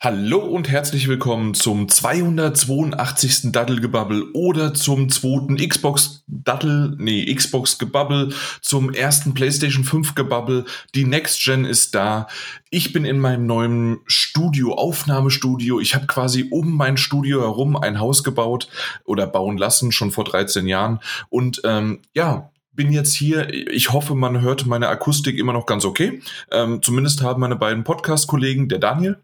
[0.00, 3.50] Hallo und herzlich willkommen zum 282.
[3.50, 10.66] Dattelgebabbel oder zum zweiten Xbox Dattel, nee, Xbox Gebabbel, zum ersten PlayStation 5 Gebabbel.
[10.94, 12.28] Die Next Gen ist da.
[12.70, 15.80] Ich bin in meinem neuen Studio, Aufnahmestudio.
[15.80, 18.68] Ich habe quasi um mein Studio herum ein Haus gebaut
[19.04, 21.00] oder bauen lassen, schon vor 13 Jahren.
[21.28, 23.52] Und ähm, ja, bin jetzt hier.
[23.52, 26.22] Ich hoffe, man hört meine Akustik immer noch ganz okay.
[26.52, 29.18] Ähm, zumindest haben meine beiden Podcast-Kollegen, der Daniel.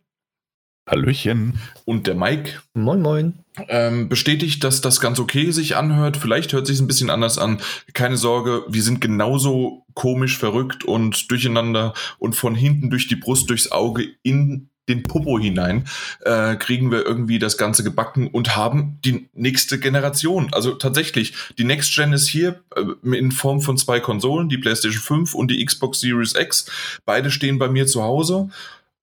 [0.87, 1.59] Hallöchen.
[1.85, 2.61] Und der Mike.
[2.75, 3.35] Moin, moin.
[3.69, 6.17] Ähm, bestätigt, dass das ganz okay sich anhört.
[6.17, 7.61] Vielleicht hört sich ein bisschen anders an.
[7.93, 13.49] Keine Sorge, wir sind genauso komisch, verrückt und durcheinander und von hinten durch die Brust,
[13.49, 15.87] durchs Auge in den Popo hinein,
[16.27, 20.49] äh, kriegen wir irgendwie das Ganze gebacken und haben die nächste Generation.
[20.53, 25.01] Also tatsächlich, die Next Gen ist hier äh, in Form von zwei Konsolen, die PlayStation
[25.01, 26.67] 5 und die Xbox Series X.
[27.07, 28.51] Beide stehen bei mir zu Hause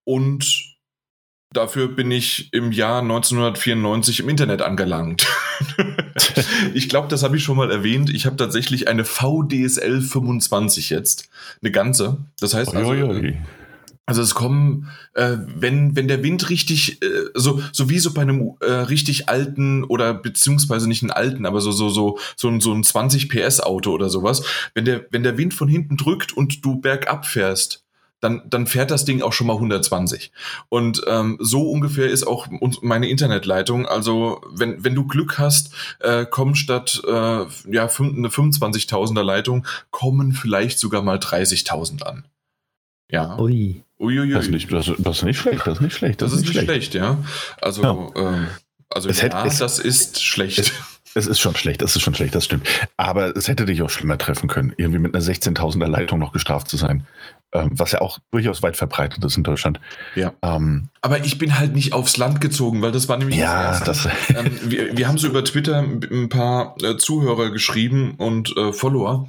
[0.04, 0.71] und
[1.52, 5.26] Dafür bin ich im Jahr 1994 im Internet angelangt.
[6.74, 8.10] ich glaube, das habe ich schon mal erwähnt.
[8.10, 11.28] Ich habe tatsächlich eine VDSL 25 jetzt.
[11.62, 12.18] Eine ganze.
[12.40, 12.90] Das heißt also.
[12.90, 13.02] Oi,
[14.04, 18.22] Also es kommen, äh, wenn, wenn der Wind richtig, äh, so, so wie so bei
[18.22, 22.60] einem äh, richtig alten oder beziehungsweise nicht einen alten, aber so, so, so, so ein,
[22.60, 24.42] so ein 20 PS Auto oder sowas,
[24.74, 27.81] wenn der, wenn der Wind von hinten drückt und du bergab fährst,
[28.22, 30.30] dann, dann fährt das Ding auch schon mal 120.
[30.68, 32.46] Und ähm, so ungefähr ist auch
[32.80, 33.84] meine Internetleitung.
[33.86, 40.32] Also wenn, wenn du Glück hast, äh, kommen statt äh, ja, eine 25.000er Leitung, kommen
[40.32, 42.24] vielleicht sogar mal 30.000 an.
[43.10, 43.36] Ja.
[43.38, 43.82] Ui.
[43.98, 44.32] Uiuiui.
[44.32, 46.22] Das, ist nicht, das, das, ist nicht schlecht, das ist nicht schlecht.
[46.22, 46.66] Das, das ist nicht schlecht.
[46.66, 47.18] schlecht, ja.
[47.60, 48.08] Also, ja.
[48.14, 48.48] Ähm,
[48.88, 50.58] also es ja, hätte, das ist schlecht.
[50.58, 50.72] Es,
[51.14, 52.66] es ist schon schlecht, es ist schon schlecht, das stimmt.
[52.96, 56.68] Aber es hätte dich auch schlimmer treffen können, irgendwie mit einer 16.000er Leitung noch gestraft
[56.68, 57.06] zu sein.
[57.54, 59.78] Ähm, was ja auch durchaus weit verbreitet ist in Deutschland.
[60.14, 60.32] Ja.
[60.40, 64.08] Ähm, Aber ich bin halt nicht aufs Land gezogen, weil das war nämlich ja, das,
[64.34, 69.28] ähm, wir, wir, haben so über Twitter ein paar äh, Zuhörer geschrieben und äh, Follower.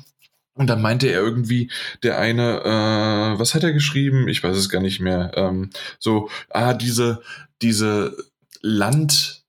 [0.54, 1.70] Und dann meinte er irgendwie,
[2.02, 4.30] der eine, äh, was hat er geschrieben?
[4.30, 5.32] Ich weiß es gar nicht mehr.
[5.36, 7.22] Ähm, so, ah, diese,
[7.62, 8.16] diese
[8.62, 9.43] Land,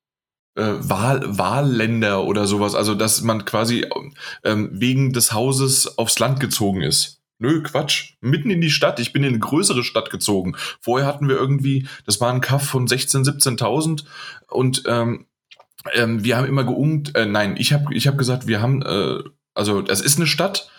[0.56, 3.86] äh, Wahl, Wahlländer oder sowas, also dass man quasi
[4.44, 7.20] ähm, wegen des Hauses aufs Land gezogen ist.
[7.38, 8.14] Nö, Quatsch.
[8.20, 9.00] Mitten in die Stadt.
[9.00, 10.56] Ich bin in eine größere Stadt gezogen.
[10.80, 14.04] Vorher hatten wir irgendwie, das war ein Kaff von 16.000, 17.000
[14.48, 15.26] und ähm,
[15.92, 19.18] ähm, wir haben immer geungt, äh, nein, ich habe ich hab gesagt, wir haben, äh,
[19.52, 20.70] also das ist eine Stadt,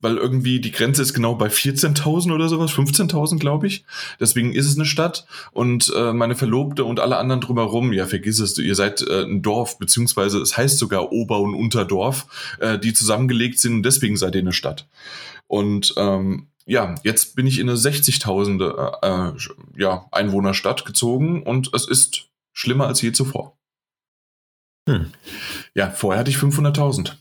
[0.00, 3.84] weil irgendwie die Grenze ist genau bei 14.000 oder sowas, 15.000 glaube ich.
[4.20, 8.38] Deswegen ist es eine Stadt und äh, meine Verlobte und alle anderen drumherum, ja vergiss
[8.38, 12.92] es, ihr seid äh, ein Dorf, beziehungsweise es heißt sogar Ober- und Unterdorf, äh, die
[12.92, 14.86] zusammengelegt sind und deswegen seid ihr eine Stadt.
[15.46, 18.62] Und ähm, ja, jetzt bin ich in eine 60.000
[19.02, 23.56] äh, äh, ja, Einwohnerstadt gezogen und es ist schlimmer als je zuvor.
[24.88, 25.12] Hm.
[25.74, 27.12] Ja, vorher hatte ich 500.000.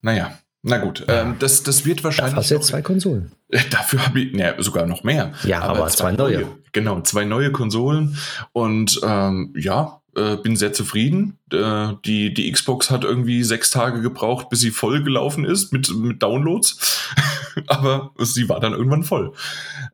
[0.00, 2.34] Naja, na gut, ähm, das, das wird wahrscheinlich.
[2.34, 3.32] Da hast du jetzt zwei Konsolen.
[3.70, 5.32] Dafür habe ich, ne, sogar noch mehr.
[5.44, 6.40] Ja, aber, aber zwei, zwei neue.
[6.40, 6.58] neue.
[6.70, 8.16] Genau, zwei neue Konsolen.
[8.52, 11.38] Und ähm, ja, äh, bin sehr zufrieden.
[11.52, 15.92] Äh, die, die Xbox hat irgendwie sechs Tage gebraucht, bis sie voll gelaufen ist mit,
[15.96, 17.10] mit Downloads.
[17.66, 19.32] aber sie war dann irgendwann voll.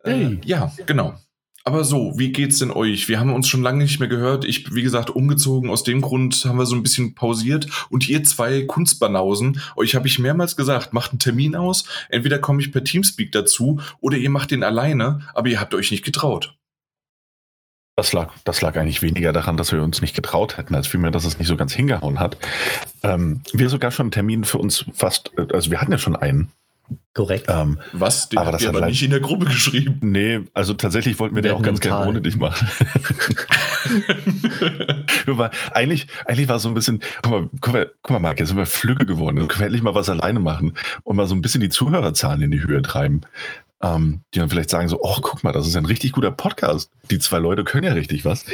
[0.05, 0.41] Äh, hey.
[0.45, 1.15] ja, genau.
[1.69, 3.11] Aber so, wie geht's denn euch?
[3.11, 4.47] Wir haben uns schon lange nicht mehr gehört.
[4.47, 5.69] Ich, wie gesagt, umgezogen.
[5.69, 7.67] Aus dem Grund haben wir so ein bisschen pausiert.
[7.91, 11.85] Und ihr zwei Kunstbanausen, euch habe ich mehrmals gesagt, macht einen Termin aus.
[12.09, 15.91] Entweder komme ich per Teamspeak dazu oder ihr macht den alleine, aber ihr habt euch
[15.91, 16.57] nicht getraut.
[17.97, 21.11] Das lag, das lag eigentlich weniger daran, dass wir uns nicht getraut hätten, als vielmehr,
[21.11, 22.39] dass es nicht so ganz hingehauen hat.
[23.03, 26.51] Ähm, wir sogar schon einen Termin für uns fast, also wir hatten ja schon einen.
[27.15, 27.47] Korrekt.
[27.49, 28.29] Ähm, Was?
[28.29, 29.99] Den aber das hat aber nicht in der Gruppe geschrieben.
[30.03, 32.69] Nee, also tatsächlich wollten wir den auch ganz gerne ohne dich machen.
[35.27, 38.39] war, eigentlich, eigentlich war es so ein bisschen, guck mal, guck mal, guck mal Marc,
[38.39, 39.37] jetzt sind wir Flügge geworden.
[39.37, 42.43] Dann können wir endlich mal was alleine machen und mal so ein bisschen die Zuhörerzahlen
[42.43, 43.23] in die Höhe treiben
[43.83, 46.91] ähm, die dann vielleicht sagen so, oh, guck mal, das ist ein richtig guter Podcast.
[47.11, 48.45] Die zwei Leute können ja richtig was.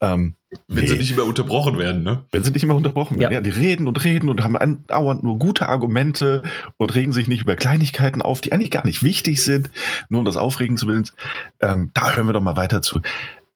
[0.00, 0.34] Ähm,
[0.68, 0.90] wenn nee.
[0.90, 2.24] sie nicht immer unterbrochen werden, ne?
[2.32, 3.38] Wenn sie nicht immer unterbrochen werden, ja.
[3.38, 6.42] ja die reden und reden und haben andauernd nur gute Argumente
[6.76, 9.70] und regen sich nicht über Kleinigkeiten auf, die eigentlich gar nicht wichtig sind,
[10.08, 11.08] nur um das Aufregen zu willen.
[11.60, 13.00] Ähm, da hören wir doch mal weiter zu.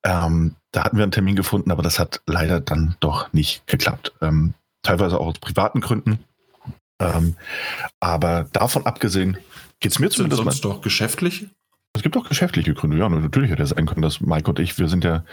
[0.05, 4.13] Ähm, da hatten wir einen Termin gefunden, aber das hat leider dann doch nicht geklappt.
[4.23, 6.21] Ähm, teilweise auch aus privaten Gründen.
[6.99, 7.35] Ähm,
[8.01, 9.37] aber davon abgesehen
[9.81, 10.71] Geht es mir zumindest sonst mal.
[10.71, 11.49] doch geschäftlich?
[11.95, 13.09] Es gibt auch geschäftliche Gründe, ja.
[13.09, 15.25] Natürlich hätte es sein können, dass Mike und ich, wir sind ja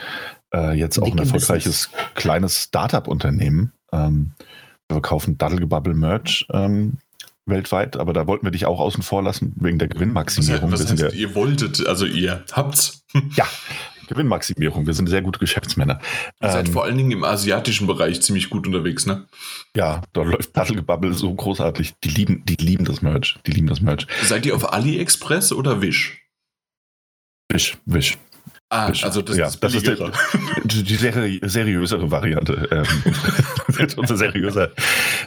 [0.53, 3.73] äh, jetzt auch ein erfolgreiches kleines Startup-Unternehmen.
[3.91, 4.33] Ähm,
[4.89, 6.99] wir kaufen Daddelgebubble Merch ähm,
[7.45, 10.71] weltweit, aber da wollten wir dich auch außen vor lassen, wegen der Gewinnmaximierung.
[10.71, 13.03] Was, heißt, was heißt, ihr wolltet, also ihr habt's.
[13.35, 13.45] ja,
[14.07, 14.85] Gewinnmaximierung.
[14.87, 15.99] Wir sind sehr gute Geschäftsmänner.
[16.41, 19.25] Ihr seid Ähm, vor allen Dingen im asiatischen Bereich ziemlich gut unterwegs, ne?
[19.75, 21.93] ja, da läuft Paddelgebabbel so großartig.
[22.03, 23.37] Die lieben, die lieben das Merch.
[23.47, 24.05] Die lieben das Merch.
[24.23, 26.19] Seid ihr auf AliExpress oder Wish?
[27.51, 28.17] Wisch, wisch.
[28.69, 29.03] Ah, Wish.
[29.03, 29.85] also das Ja, ist das ist.
[30.63, 32.67] Die, die seri seriösere Variante.
[32.71, 34.71] Ähm, unser seriöser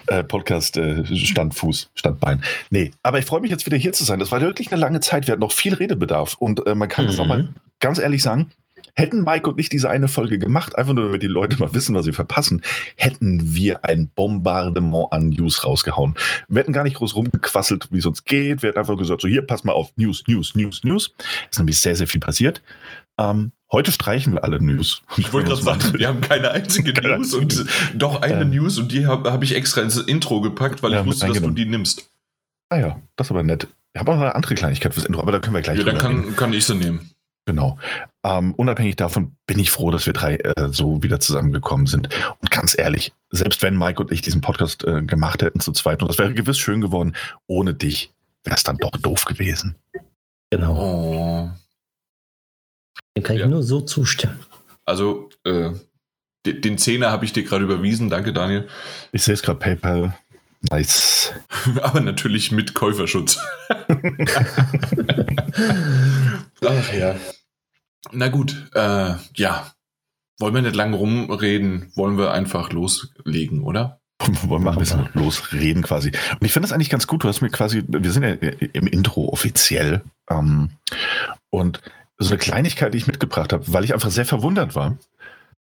[0.09, 2.43] äh, Podcast äh, Standfuß, Standbein.
[2.71, 4.19] Nee, aber ich freue mich jetzt wieder hier zu sein.
[4.19, 5.27] Das war wirklich eine lange Zeit.
[5.29, 6.35] Wir hatten noch viel Redebedarf.
[6.39, 7.21] Und äh, man kann es Mhm.
[7.21, 7.49] auch mal
[7.79, 8.51] ganz ehrlich sagen,
[8.97, 11.95] hätten Mike und ich diese eine Folge gemacht, einfach nur damit die Leute mal wissen,
[11.95, 12.63] was sie verpassen,
[12.97, 16.15] hätten wir ein Bombardement an News rausgehauen.
[16.49, 18.63] Wir hätten gar nicht groß rumgequasselt, wie es uns geht.
[18.63, 21.15] Wir hätten einfach gesagt, so hier, pass mal auf, News, News, News, News.
[21.51, 22.63] Ist nämlich sehr, sehr viel passiert.
[23.19, 25.03] Ähm, heute streichen wir alle News.
[25.17, 28.51] Ich wollte gerade sagen, wir haben keine einzige Keine News und doch eine Ähm.
[28.51, 31.41] News und die habe hab ich extra ins Intro gepackt, weil Ja, ich wusste, dass
[31.41, 32.09] du die nimmst.
[32.71, 33.69] Ah ja, das ist aber nett.
[33.93, 35.85] Ich habe auch noch eine andere Kleinigkeit fürs Intro, aber da können wir gleich Ja,
[35.85, 37.11] dann kann, kann ich sie nehmen.
[37.47, 37.79] Genau.
[38.25, 42.09] Ähm, unabhängig davon bin ich froh, dass wir drei äh, so wieder zusammengekommen sind.
[42.41, 46.03] Und ganz ehrlich, selbst wenn Mike und ich diesen Podcast äh, gemacht hätten zu zweit,
[46.03, 47.15] und das wäre gewiss schön geworden,
[47.47, 48.13] ohne dich
[48.45, 49.77] wäre es dann doch doof gewesen.
[50.51, 50.77] Genau.
[50.77, 51.51] Oh.
[53.17, 53.49] Dem kann ich Ja.
[53.49, 54.41] nur so zustimmen.
[54.85, 55.71] Also, äh,
[56.45, 58.11] de- den Zehner habe ich dir gerade überwiesen.
[58.11, 58.69] Danke, Daniel.
[59.13, 60.17] Ich sehe es gerade, PayPal.
[60.71, 61.33] Nice.
[61.83, 63.39] Aber natürlich mit Käuferschutz.
[66.65, 67.15] Ach ja.
[68.13, 69.73] Na gut, äh, ja.
[70.39, 74.01] Wollen wir nicht lange rumreden, wollen wir einfach loslegen, oder?
[74.43, 76.09] Wollen wir ein bisschen losreden quasi.
[76.09, 77.25] Und ich finde das eigentlich ganz gut.
[77.25, 80.03] Du hast mir quasi, wir sind ja im Intro offiziell.
[80.31, 80.71] Ähm,
[81.51, 81.81] und
[82.19, 84.97] so eine Kleinigkeit, die ich mitgebracht habe, weil ich einfach sehr verwundert war.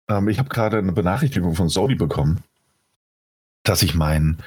[0.08, 2.42] Ähm, ich habe gerade eine Benachrichtigung von Sony bekommen,
[3.62, 4.38] dass ich mein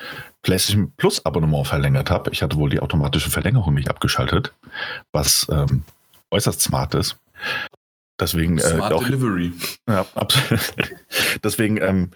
[0.42, 2.32] PlayStation Plus Abonnement verlängert habe.
[2.32, 4.54] Ich hatte wohl die automatische Verlängerung nicht abgeschaltet,
[5.12, 5.84] was ähm,
[6.32, 7.18] äußerst smart ist.
[8.24, 9.52] Deswegen äh, Smart auch, Delivery.
[9.88, 10.74] ja, absolut.
[11.44, 12.12] Deswegen ähm,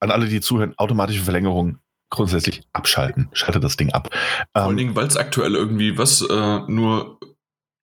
[0.00, 1.78] an alle, die zuhören, automatische Verlängerung
[2.10, 3.28] grundsätzlich abschalten.
[3.32, 4.10] Schalte das Ding ab.
[4.12, 7.18] Vor allen Ähm, Dingen, weil es aktuell irgendwie was äh, nur,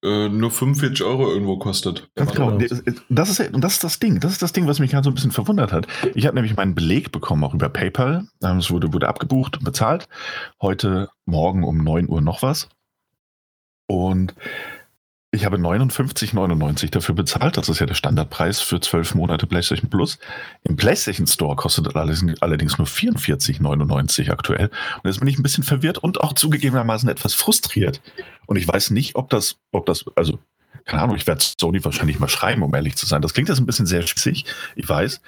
[0.03, 2.09] äh, nur 45 Euro irgendwo kostet.
[2.15, 2.51] Ganz genau.
[3.09, 4.19] Das ist, und das ist das Ding.
[4.19, 5.87] Das ist das Ding, was mich gerade so ein bisschen verwundert hat.
[6.13, 8.27] Ich habe nämlich meinen Beleg bekommen, auch über PayPal.
[8.43, 10.07] Ähm, Es wurde, wurde abgebucht und bezahlt.
[10.61, 12.69] Heute Morgen um 9 Uhr noch was.
[13.87, 14.35] Und
[15.31, 17.57] ich habe 59,99 dafür bezahlt.
[17.57, 20.17] Das ist ja der Standardpreis für 12 Monate PlayStation Plus.
[20.63, 24.71] Im PlayStation Store kostet allerdings- nur 44,99 aktuell.
[25.03, 28.01] Und jetzt bin ich ein bisschen verwirrt und auch zugegebenermaßen etwas frustriert.
[28.47, 30.39] Und ich weiß nicht, ob das, ob das, also
[30.85, 33.21] keine Ahnung, ich werde Sony wahrscheinlich mal schreiben, um ehrlich zu sein.
[33.21, 35.21] Das klingt jetzt ein bisschen sehr spießig, ich weiß.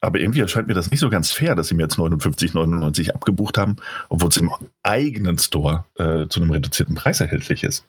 [0.00, 3.56] Aber irgendwie erscheint mir das nicht so ganz fair, dass sie mir jetzt 59,99 abgebucht
[3.56, 3.76] haben,
[4.08, 4.50] obwohl es im
[4.82, 7.86] eigenen Store äh, zu einem reduzierten Preis erhältlich ist.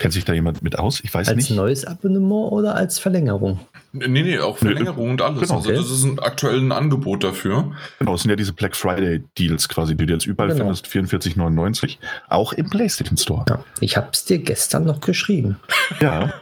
[0.00, 1.00] Kennt sich da jemand mit aus?
[1.04, 1.50] Ich weiß Als nicht.
[1.50, 3.60] neues Abonnement oder als Verlängerung?
[3.92, 5.40] Nee, nee, auch Verlängerung und alles.
[5.40, 5.78] Genau, also okay.
[5.78, 7.72] das ist ein aktuelles Angebot dafür.
[7.98, 10.72] Genau, es sind ja diese Black Friday Deals quasi, die du jetzt überall Genau.
[10.74, 11.96] findest, 44,99.
[12.28, 13.44] Auch im PlayStation Store.
[13.48, 13.64] Ja.
[13.80, 15.56] Ich habe es dir gestern noch geschrieben.
[16.00, 16.32] Ja.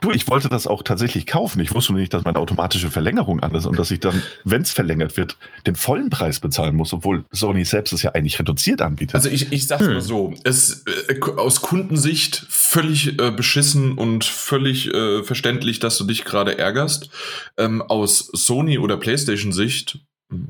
[0.00, 1.60] Du, ich wollte das auch tatsächlich kaufen.
[1.60, 4.62] Ich wusste nur nicht, dass meine automatische Verlängerung an ist und dass ich dann, wenn
[4.62, 5.36] es verlängert wird,
[5.66, 9.14] den vollen Preis bezahlen muss, obwohl Sony selbst es ja eigentlich reduziert anbietet.
[9.14, 9.94] Also ich, ich sag's Hm.
[9.94, 16.04] mal so, es äh, aus Kundensicht völlig äh, beschissen und völlig äh, verständlich, dass du
[16.04, 17.10] dich gerade ärgerst.
[17.56, 19.98] Ähm, aus Sony oder PlayStation Sicht,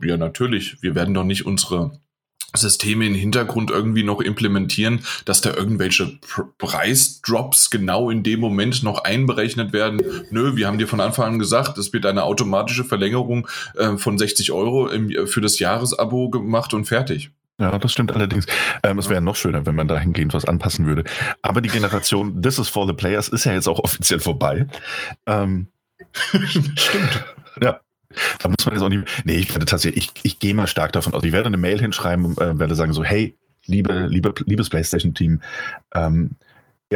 [0.03, 1.93] ja natürlich, wir werden doch nicht unsere
[2.57, 8.83] Systeme im Hintergrund irgendwie noch implementieren, dass da irgendwelche Pr Preisdrops genau in dem Moment
[8.83, 10.03] noch einberechnet werden.
[10.31, 14.19] Nö, wir haben dir von Anfang an gesagt, es wird eine automatische Verlängerung äh, von
[14.19, 17.31] 60 Euro im, für das Jahresabo gemacht und fertig.
[17.61, 18.47] Ja, das stimmt allerdings.
[18.83, 21.05] Ähm, es wäre noch schöner, wenn man dahingehend was anpassen würde.
[21.43, 24.67] Aber die Generation This is for the Players ist ja jetzt auch offiziell vorbei.
[25.26, 25.69] Ähm,
[26.47, 27.25] Stimmt.
[27.61, 27.80] ja.
[28.38, 29.04] Da muss man jetzt auch nicht.
[29.25, 31.25] Nee, ich werde tatsächlich, ich, ich gehe mal stark davon aus.
[31.25, 35.40] Ich werde eine Mail hinschreiben und äh, werde sagen: so, hey, liebe, liebe, liebes PlayStation-Team,
[35.94, 36.37] ähm,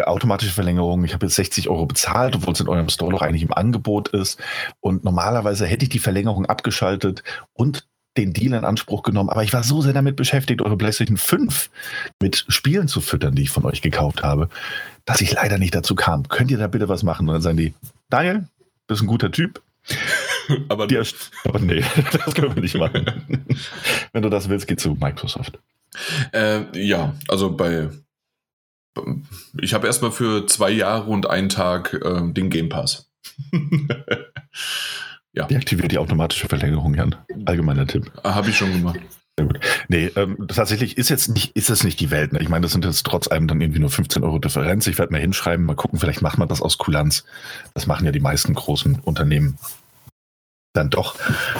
[0.06, 3.42] automatische Verlängerung, ich habe jetzt 60 Euro bezahlt, obwohl es in eurem Store noch eigentlich
[3.42, 4.40] im Angebot ist.
[4.80, 7.22] Und normalerweise hätte ich die Verlängerung abgeschaltet
[7.52, 11.16] und den Deal in Anspruch genommen, aber ich war so sehr damit beschäftigt, eure PlayStation
[11.16, 11.70] 5
[12.20, 14.48] mit Spielen zu füttern, die ich von euch gekauft habe,
[15.04, 16.26] dass ich leider nicht dazu kam.
[16.28, 17.28] Könnt ihr da bitte was machen?
[17.28, 17.74] Und dann sagen die,
[18.10, 18.48] Daniel,
[18.88, 19.62] bist ein guter Typ.
[20.68, 20.98] Aber Die
[21.44, 23.04] aber nee, das können wir nicht machen.
[24.12, 25.58] Wenn du das willst, geh zu Microsoft.
[26.32, 27.90] Äh, ja, also bei.
[29.60, 33.10] Ich habe erstmal für zwei Jahre und einen Tag äh, den Game Pass.
[35.34, 37.14] Deaktiviert die automatische Verlängerung, Jan.
[37.44, 38.10] Allgemeiner Tipp.
[38.24, 38.98] habe ich schon gemacht.
[39.38, 39.60] Sehr gut.
[39.86, 42.32] Nee, ähm, tatsächlich ist jetzt nicht, ist es nicht die Welt.
[42.32, 42.40] Ne?
[42.42, 44.86] Ich meine, das sind jetzt trotz allem dann irgendwie nur 15 Euro Differenz.
[44.88, 47.24] Ich werde mal hinschreiben, mal gucken, vielleicht macht man das aus Kulanz.
[47.72, 49.56] Das machen ja die meisten großen Unternehmen
[50.72, 51.14] dann doch.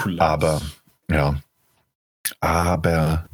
[0.05, 0.19] Cool.
[0.19, 0.61] Aber,
[1.09, 1.37] ja.
[2.41, 3.29] Aber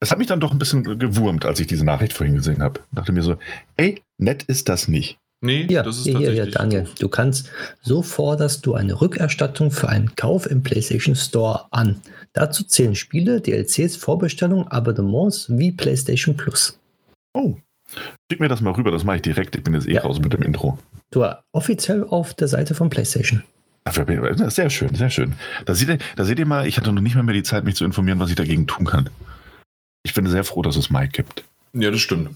[0.00, 2.80] es hat mich dann doch ein bisschen gewurmt, als ich diese Nachricht vorhin gesehen habe.
[2.92, 3.36] Dachte mir so,
[3.76, 5.18] ey, nett ist das nicht.
[5.42, 6.52] Nee, Hier, das ist hier, hier, tatsächlich.
[6.52, 6.88] hier, Daniel.
[6.98, 7.50] Du kannst,
[7.82, 12.00] so forderst du eine Rückerstattung für einen Kauf im PlayStation Store an.
[12.32, 16.78] Dazu zählen Spiele, DLCs, Vorbestellungen, Abonnements wie PlayStation Plus.
[17.34, 17.56] Oh,
[18.30, 19.56] schick mir das mal rüber, das mache ich direkt.
[19.56, 20.02] Ich bin jetzt eh Ja.
[20.02, 20.78] raus mit dem Intro.
[21.10, 23.42] Du offiziell auf der Seite von PlayStation.
[23.88, 25.34] Sehr schön, sehr schön.
[25.64, 27.64] Da seht, ihr, da seht ihr mal, ich hatte noch nicht mal mehr die Zeit,
[27.64, 29.10] mich zu informieren, was ich dagegen tun kann.
[30.04, 31.44] Ich bin sehr froh, dass es Mike gibt.
[31.72, 32.30] Ja, das stimmt.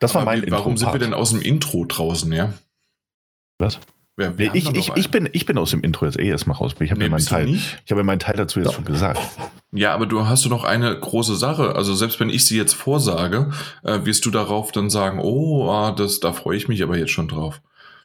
[0.00, 0.76] Das war Aber mein Warum Intro.
[0.84, 2.52] sind wir denn aus dem Intro draußen, ja?
[3.58, 3.78] Was?
[4.16, 6.74] Wir haben Ich, ich, ich, bin, ich bin aus dem Intro jetzt eh erstmal raus.
[6.78, 8.74] Ich habe Nee, mir meinen Teil, ich habe mir meinen Teil dazu jetzt Doch.
[8.74, 9.20] schon gesagt.
[9.72, 11.74] Ja, aber du hast du noch eine große Sache.
[11.74, 13.50] Also selbst wenn ich sie jetzt vorsage,
[13.82, 17.10] äh, wirst du darauf dann sagen, oh, ah, das, da freue ich mich aber jetzt
[17.10, 17.60] schon drauf.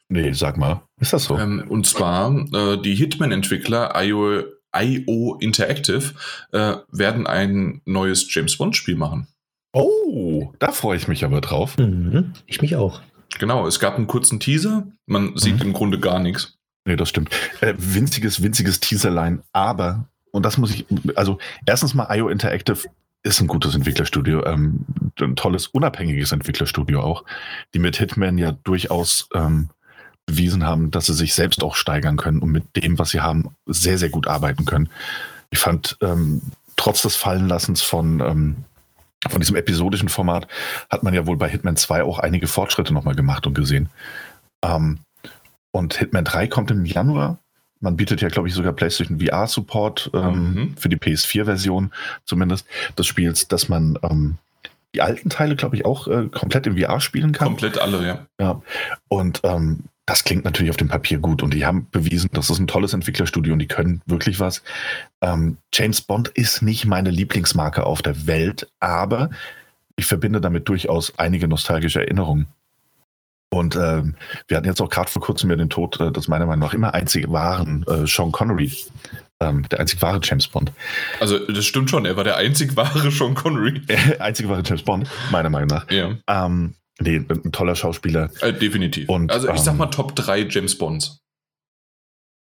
[0.08, 0.82] Nee, sag mal.
[0.98, 1.38] Ist das so?
[1.38, 4.42] Ähm, und zwar äh, die Hitman-Entwickler IO,
[4.74, 6.14] IO Interactive
[6.50, 9.28] äh, werden ein neues James Bond-Spiel machen.
[9.72, 11.78] Oh, da freue ich mich aber drauf.
[11.78, 12.32] Mhm.
[12.46, 13.00] Ich mich auch.
[13.38, 14.86] Genau, es gab einen kurzen Teaser.
[15.06, 15.62] Man sieht Mhm.
[15.68, 16.56] im Grunde gar nichts.
[16.84, 17.30] Nee, das stimmt.
[17.60, 22.88] Äh, winziges, winziges Teaserline, aber, und das muss ich, also erstens mal IO Interactive
[23.22, 24.86] ist ein gutes Entwicklerstudio, ähm,
[25.20, 27.24] ein tolles, unabhängiges Entwicklerstudio auch,
[27.74, 29.68] die mit Hitman ja durchaus ähm,
[30.24, 33.54] bewiesen haben, dass sie sich selbst auch steigern können und mit dem, was sie haben,
[33.66, 34.88] sehr, sehr gut arbeiten können.
[35.50, 36.40] Ich fand, ähm,
[36.76, 38.56] trotz des Fallenlassens von, ähm,
[39.28, 40.46] von diesem episodischen Format
[40.88, 43.90] hat man ja wohl bei Hitman 2 auch einige Fortschritte nochmal gemacht und gesehen.
[44.64, 45.00] Ähm,
[45.72, 47.38] und Hitman 3 kommt im Januar.
[47.80, 50.76] Man bietet ja, glaube ich, sogar PlayStation VR-Support ähm, Mhm.
[50.76, 51.92] für die PS4-Version
[52.24, 52.66] zumindest
[52.98, 54.36] des Spiels, dass man ähm,
[54.94, 57.46] die alten Teile, glaube ich, auch äh, komplett im VR spielen kann.
[57.48, 58.26] Komplett alle, ja.
[58.40, 58.62] Ja.
[59.08, 61.42] Und ähm, das klingt natürlich auf dem Papier gut.
[61.42, 64.62] Und die haben bewiesen, das ist ein tolles Entwicklerstudio und die können wirklich was.
[65.20, 69.30] Ähm, James Bond ist nicht meine Lieblingsmarke auf der Welt, aber
[69.96, 72.46] ich verbinde damit durchaus einige nostalgische Erinnerungen.
[73.52, 74.14] Und ähm,
[74.46, 76.74] wir hatten jetzt auch gerade vor kurzem ja den Tod äh, des meiner Meinung nach
[76.74, 78.72] immer einzig wahren äh, Sean Connery,
[79.40, 80.72] ähm, der einzig wahre James Bond.
[81.18, 83.82] Also das stimmt schon, er war der einzig wahre Sean Connery.
[84.20, 85.90] einzig wahre James Bond, meiner Meinung nach.
[85.90, 88.30] Ja, Ähm, nee, ein toller Schauspieler.
[88.40, 89.08] äh, definitiv.
[89.08, 91.20] Und, also ich sag ähm, mal Top 3 James Bonds.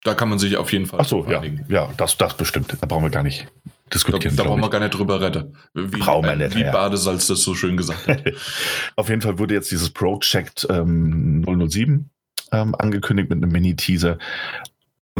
[0.03, 1.63] Da kann man sich auf jeden Fall Ach so, ja, einigen.
[1.69, 2.75] ja, das, das bestimmt.
[2.81, 4.35] Da brauchen wir gar nicht Da, diskutieren.
[4.35, 5.55] da glaub brauchen wir gar nicht drüber retten.
[5.75, 6.71] Wie, Brauchen wir äh, nicht, wie ja.
[6.71, 8.23] Badesalz das so schön gesagt hat.
[8.95, 12.09] Auf jeden Fall wurde jetzt dieses Project ähm, 007
[12.51, 14.17] ähm, angekündigt mit einem Mini-Teaser.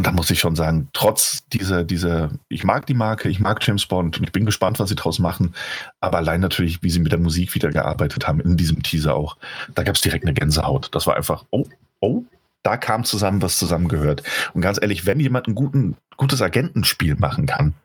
[0.02, 3.60] Und da muss ich schon sagen, trotz dieser, dieser, ich mag die Marke, ich mag
[3.62, 5.54] James Bond und ich bin gespannt, was sie draus machen.
[6.00, 9.38] Aber allein natürlich, wie sie mit der Musik wieder gearbeitet haben, in diesem Teaser auch,
[9.76, 10.90] da gab es direkt eine Gänsehaut.
[10.94, 11.68] Das war einfach, oh,
[12.00, 12.24] oh,
[12.64, 14.24] da kam zusammen, was zusammengehört.
[14.56, 17.76] Und ganz ehrlich, wenn jemand ein guten, gutes Agentenspiel machen kann,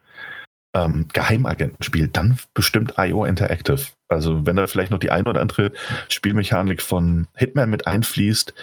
[0.73, 3.89] ähm, Geheimagentenspiel, dann bestimmt IO Interactive.
[4.09, 5.71] Also wenn da vielleicht noch die ein oder andere
[6.09, 8.55] Spielmechanik von Hitman mit einfließt,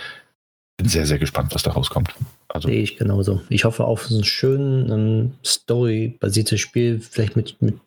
[0.84, 2.14] bin sehr, sehr gespannt, was da rauskommt.
[2.50, 3.42] Also Sehe ich genauso.
[3.50, 7.80] Ich hoffe auf so ein schön ähm, Story-basiertes Spiel, vielleicht mit, mit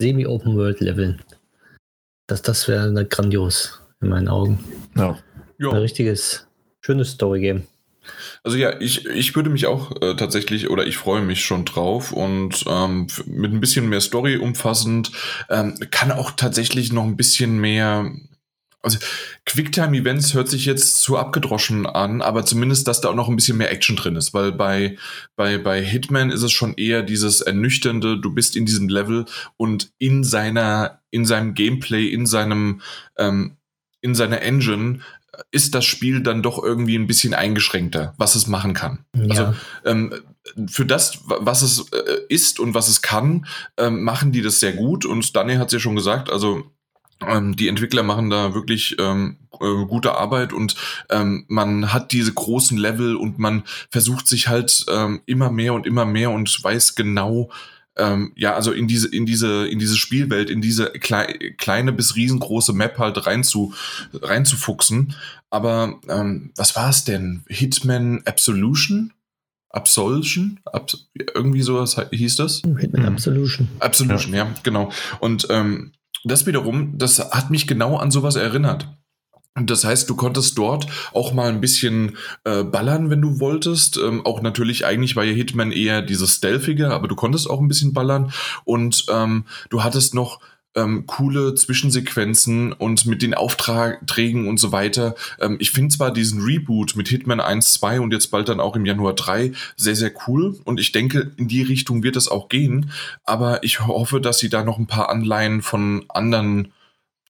[0.00, 1.20] Semi-Open-World-Leveln.
[2.26, 4.58] Das, das wäre grandios in meinen Augen.
[4.96, 5.10] ja.
[5.10, 5.18] Ein
[5.58, 6.46] Ja, richtiges,
[6.80, 7.64] schönes Story-Game.
[8.42, 12.12] also ja, ich, ich würde mich auch äh, tatsächlich, oder ich freue mich schon drauf
[12.12, 15.12] und ähm, mit ein bisschen mehr Story umfassend,
[15.50, 18.10] ähm, kann auch tatsächlich noch ein bisschen mehr.
[18.82, 18.98] Also
[19.46, 23.56] Quicktime-Events hört sich jetzt zu abgedroschen an, aber zumindest, dass da auch noch ein bisschen
[23.56, 24.96] mehr Action drin ist, weil bei,
[25.36, 29.24] bei, bei Hitman ist es schon eher dieses ernüchternde, du bist in diesem Level
[29.56, 32.80] und in seiner, in seinem Gameplay, in seinem,
[33.18, 33.56] ähm,
[34.00, 35.00] in seiner Engine
[35.50, 39.04] ist das Spiel dann doch irgendwie ein bisschen eingeschränkter, was es machen kann.
[39.16, 40.12] Also Ja, ähm,
[40.68, 43.46] für das, wa- was es äh, ist und was es kann,
[43.78, 45.06] ähm, machen die das sehr gut.
[45.06, 46.64] Und Daniel hat es ja schon gesagt, also
[47.56, 50.74] die Entwickler machen da wirklich ähm, äh, gute Arbeit und
[51.10, 55.86] ähm, man hat diese großen Level und man versucht sich halt ähm, immer mehr und
[55.86, 57.50] immer mehr und weiß genau,
[57.96, 62.16] ähm, ja, also in diese, in diese, in diese Spielwelt, in diese klei kleine bis
[62.16, 63.74] riesengroße Map halt rein zu,
[64.14, 65.14] reinzufuchsen.
[65.50, 67.44] Aber ähm, was war es denn?
[67.48, 69.12] Hitman Absolution?
[69.68, 70.60] Absolution?
[70.64, 70.90] Ab
[71.34, 72.62] irgendwie sowas hieß das?
[72.78, 73.08] Hitman Mhm.
[73.08, 73.68] Absolution.
[73.78, 74.90] Absolution, ja, genau.
[75.20, 75.92] Und ähm,
[76.24, 78.88] das wiederum, das hat mich genau an sowas erinnert.
[79.54, 83.98] Das heißt, du konntest dort auch mal ein bisschen äh, ballern, wenn du wolltest.
[83.98, 87.68] Ähm, auch natürlich, eigentlich war ja Hitman eher dieses Stealthige, aber du konntest auch ein
[87.68, 88.32] bisschen ballern.
[88.64, 90.40] Und ähm, du hattest noch
[90.74, 95.14] ähm, coole Zwischensequenzen und mit den Aufträgen und so weiter.
[95.40, 98.76] Ähm, ich finde zwar diesen Reboot mit Hitman 1, 2 und jetzt bald dann auch
[98.76, 102.48] im Januar 3 sehr, sehr cool und ich denke, in die Richtung wird es auch
[102.48, 102.90] gehen,
[103.24, 106.72] aber ich hoffe, dass sie da noch ein paar Anleihen von anderen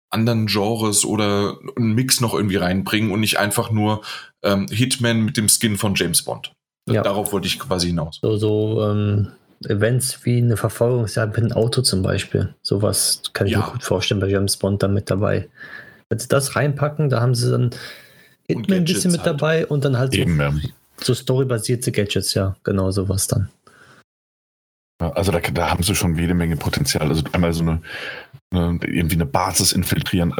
[0.08, 4.02] anderen Genres oder einen Mix noch irgendwie reinbringen und nicht einfach nur
[4.42, 6.52] ähm, Hitman mit dem Skin von James Bond.
[6.88, 7.02] Ja.
[7.02, 8.20] Darauf wollte ich quasi hinaus.
[8.22, 9.32] So, so ähm,
[9.64, 12.54] Events wie eine Verfolgungsjagd mit einem Auto zum Beispiel.
[12.62, 13.60] Sowas kann ich ja.
[13.60, 15.48] mir gut vorstellen bei James Bond dann mit dabei.
[16.08, 17.70] Wenn sie das reinpacken, da haben sie dann
[18.48, 19.40] Hitman ein bisschen mit halt.
[19.40, 20.52] dabei und dann halt Eben, so, ja.
[21.00, 23.48] so storybasierte Gadgets, ja, genau sowas dann.
[24.98, 27.08] Also da, da, haben sie schon jede Menge Potenzial.
[27.08, 27.82] Also einmal so eine,
[28.50, 30.32] eine irgendwie eine Basis infiltrieren,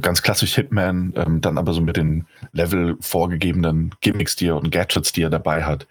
[0.00, 4.70] ganz klassisch Hitman, ähm, dann aber so mit den Level vorgegebenen Gimmicks, die er und
[4.70, 5.86] Gadgets, die er dabei hat.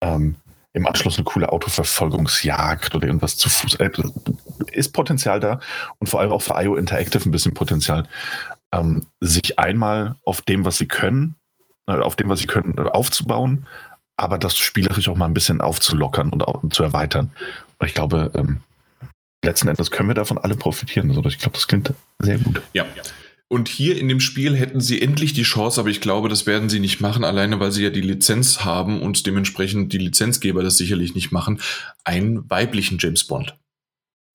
[0.00, 0.36] Ähm,
[0.76, 3.76] Im Anschluss eine coole Autoverfolgungsjagd oder irgendwas zu Fuß.
[3.76, 3.90] Äh,
[4.72, 5.58] ist Potenzial da
[5.98, 8.06] und vor allem auch für IO Interactive ein bisschen Potenzial,
[8.72, 11.36] ähm, sich einmal auf dem, was sie können,
[11.86, 13.66] äh, auf dem, was sie können, aufzubauen,
[14.18, 17.32] aber das spielerisch auch mal ein bisschen aufzulockern und, auch, zu erweitern.
[17.78, 18.60] Und ich glaube, ähm,
[19.42, 21.08] letzten Endes können wir davon alle profitieren.
[21.08, 22.60] Also ich glaube, das klingt sehr gut.
[22.74, 22.84] Ja.
[23.48, 26.68] Und hier in dem Spiel hätten sie endlich die Chance, aber ich glaube, das werden
[26.68, 30.78] sie nicht machen, alleine weil sie ja die Lizenz haben und dementsprechend die Lizenzgeber das
[30.78, 31.60] sicherlich nicht machen,
[32.04, 33.56] einen weiblichen James Bond.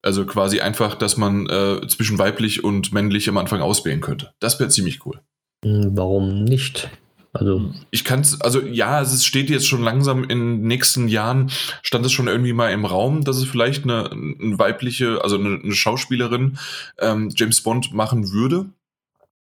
[0.02, 4.32] Also quasi einfach, dass man äh, zwischen weiblich und männlich am Anfang auswählen könnte.
[4.40, 5.20] Das wäre ziemlich cool.
[5.64, 6.90] Hm, warum nicht?
[7.34, 11.50] Also ich kann es, also ja, es steht jetzt schon langsam in den nächsten Jahren,
[11.82, 15.60] stand es schon irgendwie mal im Raum, dass es vielleicht eine, eine weibliche, also eine,
[15.62, 16.58] eine Schauspielerin
[16.98, 18.66] ähm, James Bond machen würde.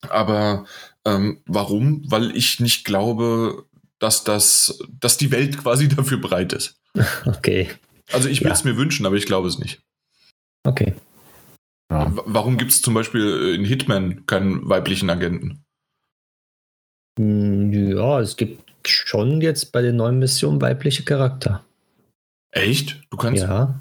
[0.03, 0.67] Aber
[1.05, 2.03] ähm, warum?
[2.11, 3.65] Weil ich nicht glaube,
[3.99, 6.81] dass das, dass die Welt quasi dafür bereit ist.
[7.27, 7.69] Okay.
[8.13, 8.71] Also ich würde es ja.
[8.71, 9.81] mir wünschen, aber ich glaube es nicht.
[10.65, 10.95] Okay.
[11.91, 12.13] Ja.
[12.27, 15.65] Warum gibt es zum Beispiel in Hitman keinen weiblichen Agenten?
[17.19, 21.65] Hm, ja, es gibt schon jetzt bei den neuen Missionen weibliche Charakter.
[22.51, 23.01] Echt?
[23.11, 23.43] Du kannst.
[23.43, 23.81] Ja.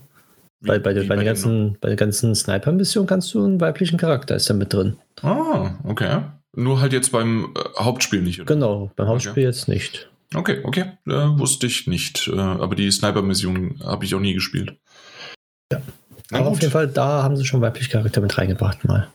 [0.59, 4.35] Wie, bei, bei, bei, den ganzen, bei den ganzen Sniper-Missionen kannst du einen weiblichen Charakter,
[4.35, 4.97] ist da mit drin.
[5.21, 6.21] Ah, okay.
[6.55, 8.53] Nur halt jetzt beim äh, Hauptspiel nicht, oder?
[8.53, 9.43] Genau, beim Hauptspiel okay.
[9.43, 10.09] jetzt nicht.
[10.33, 10.93] Okay, okay.
[11.07, 12.27] Äh, wusste ich nicht.
[12.27, 14.77] Äh, aber die Sniper-Mission habe ich auch nie gespielt.
[15.71, 15.81] Ja.
[16.31, 16.57] Na aber gut.
[16.57, 19.07] auf jeden Fall, da haben sie schon weibliche Charakter mit reingebracht mal.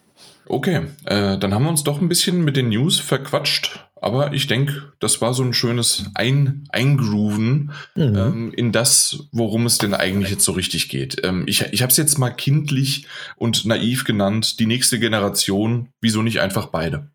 [0.46, 3.88] Okay, äh, dann haben wir uns doch ein bisschen mit den News verquatscht.
[4.02, 8.16] Aber ich denke, das war so ein schönes ein Eingrooven mhm.
[8.16, 11.24] ähm, in das, worum es denn eigentlich jetzt so richtig geht.
[11.24, 16.22] Ähm, ich ich habe es jetzt mal kindlich und naiv genannt, die nächste Generation, wieso
[16.22, 17.12] nicht einfach beide?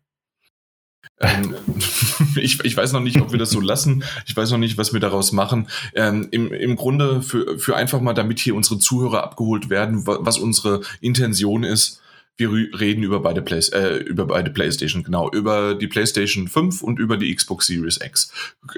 [1.20, 1.54] Ähm,
[2.36, 4.02] ich, ich weiß noch nicht, ob wir das so lassen.
[4.26, 5.68] Ich weiß noch nicht, was wir daraus machen.
[5.94, 10.38] Ähm, im, Im Grunde für, für einfach mal, damit hier unsere Zuhörer abgeholt werden, was
[10.38, 12.00] unsere Intention ist
[12.38, 16.98] wir reden über beide, Play äh, über beide PlayStation, genau, über die PlayStation 5 und
[16.98, 18.32] über die Xbox Series X.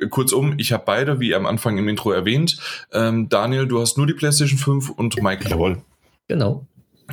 [0.08, 2.58] Kurzum, ich habe beide, wie am Anfang im Intro erwähnt.
[2.92, 5.48] Ähm, Daniel, du hast nur die PlayStation 5 und Mike.
[5.48, 5.82] Jawohl.
[6.28, 6.66] Genau.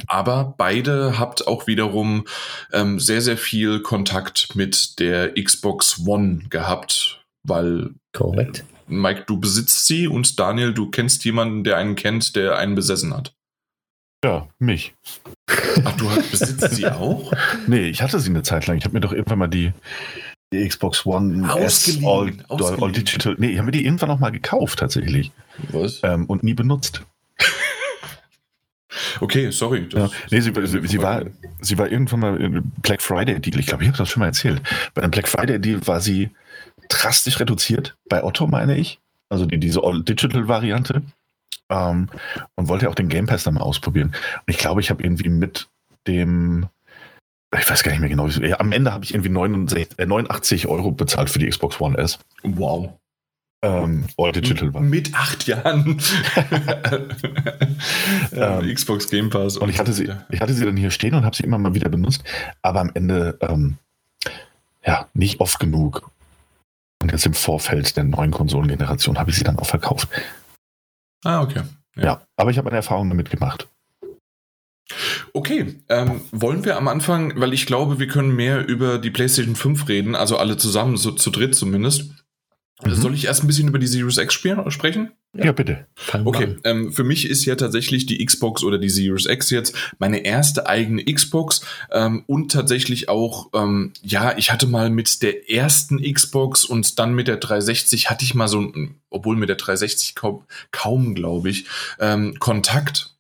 [0.06, 2.26] Aber beide habt auch wiederum
[2.72, 7.92] ähm, sehr, sehr viel Kontakt mit der Xbox One gehabt, weil.
[8.14, 8.64] Korrekt.
[8.88, 13.14] Mike, du besitzt sie und Daniel, du kennst jemanden, der einen kennt, der einen besessen
[13.14, 13.34] hat.
[14.24, 14.96] Ja, mich.
[15.48, 17.32] Ach, du besitzt sie auch?
[17.68, 18.78] Nee, ich hatte sie eine Zeit lang.
[18.78, 19.72] Ich habe mir doch irgendwann mal die,
[20.52, 23.36] die Xbox One S All, All, Digital.
[23.38, 25.32] Nee, ich habe mir die irgendwann noch mal gekauft, tatsächlich.
[25.72, 26.02] Was?
[26.04, 27.04] Ähm, und nie benutzt.
[29.20, 29.88] Okay, sorry.
[29.92, 31.24] Ja, nee, sie, sie, sie, war,
[31.62, 33.60] sie war irgendwann mal im Black Friday Deal.
[33.60, 34.62] Ich glaube, ich habe das schon mal erzählt.
[34.94, 36.32] Bei einem Black Friday Deal war sie
[36.90, 37.96] drastisch reduziert.
[38.10, 39.00] Bei Otto, meine ich.
[39.30, 41.04] Also die, diese All Digital Variante.
[41.70, 42.10] Ähm,
[42.56, 44.10] und wollte auch den Game Pass dann mal ausprobieren.
[44.10, 45.68] Und ich glaube, ich habe irgendwie mit
[46.08, 46.68] dem,
[47.58, 50.92] ich weiß gar nicht mehr genau, am Ende habe ich irgendwie 69, äh, 89 Euro
[50.92, 52.20] bezahlt für die Xbox One S.
[52.44, 52.94] Wow.
[53.64, 54.82] Ähm, All Digital war.
[54.82, 56.00] Mit acht Jahren.
[58.32, 59.58] ähm, Xbox Game Pass.
[59.58, 61.74] Und ich hatte sie, ich hatte sie dann hier stehen und habe sie immer mal
[61.74, 62.24] wieder benutzt,
[62.62, 63.78] aber am Ende ähm,
[64.86, 66.12] ja nicht oft genug.
[67.02, 70.08] Und jetzt im Vorfeld der neuen Konsolengeneration habe ich sie dann auch verkauft.
[71.24, 71.64] Ah, okay.
[71.96, 73.68] Ja, ja aber ich habe eine Erfahrung damit gemacht.
[75.34, 79.56] Okay, ähm, wollen wir am Anfang, weil ich glaube, wir können mehr über die PlayStation
[79.56, 82.26] 5 reden, also alle zusammen, so zu dritt zumindest.
[82.84, 82.94] Mhm.
[82.94, 85.12] Soll ich erst ein bisschen über die Series X sprechen?
[85.34, 85.88] Ja, ja bitte.
[86.26, 90.20] Okay, ähm, für mich ist ja tatsächlich die Xbox oder die Series X jetzt meine
[90.20, 91.62] erste eigene Xbox
[91.92, 97.13] ähm, und tatsächlich auch, ähm, ja, ich hatte mal mit der ersten Xbox und dann
[97.13, 98.72] mit der 360 hatte ich mal so,
[99.10, 101.66] obwohl mit der 360 kaum, kaum glaube ich,
[102.00, 103.17] ähm, Kontakt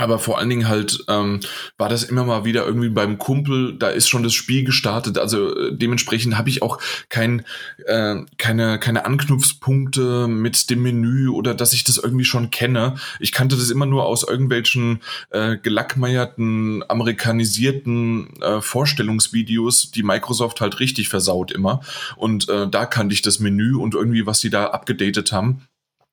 [0.00, 1.40] aber vor allen Dingen halt ähm,
[1.76, 5.18] war das immer mal wieder irgendwie beim Kumpel, da ist schon das Spiel gestartet.
[5.18, 7.44] Also äh, dementsprechend habe ich auch kein,
[7.86, 12.96] äh, keine, keine Anknüpfpunkte mit dem Menü oder dass ich das irgendwie schon kenne.
[13.18, 20.80] Ich kannte das immer nur aus irgendwelchen äh, gelackmeierten, amerikanisierten äh, Vorstellungsvideos, die Microsoft halt
[20.80, 21.80] richtig versaut immer.
[22.16, 25.62] Und äh, da kannte ich das Menü und irgendwie, was sie da abgedatet haben.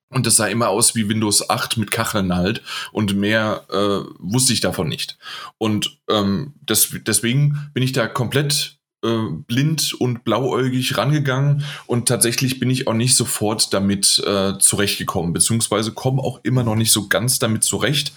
[0.10, 2.62] Und das sah immer aus wie Windows 8 mit Kacheln halt.
[2.92, 5.18] Und mehr äh, wusste ich davon nicht.
[5.58, 11.64] Und ähm, das, deswegen bin ich da komplett äh, blind und blauäugig rangegangen.
[11.88, 15.34] Und tatsächlich bin ich auch nicht sofort damit äh, zurechtgekommen.
[15.34, 18.14] Beziehungsweise komme auch immer noch nicht so ganz damit zurecht.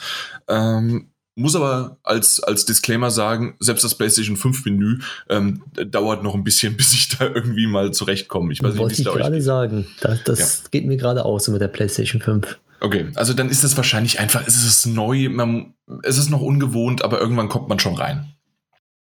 [0.48, 6.34] Ähm, muss aber als, als Disclaimer sagen, selbst das PlayStation 5 Menü ähm, dauert noch
[6.34, 8.52] ein bisschen, bis ich da irgendwie mal zurechtkomme.
[8.52, 9.86] Ich weiß Wollte nicht, wie es ich gerade sagen.
[10.00, 10.68] Das, das ja.
[10.70, 12.58] geht mir gerade aus mit der PlayStation 5.
[12.80, 17.04] Okay, also dann ist es wahrscheinlich einfach, es ist neu, man, es ist noch ungewohnt,
[17.04, 18.32] aber irgendwann kommt man schon rein.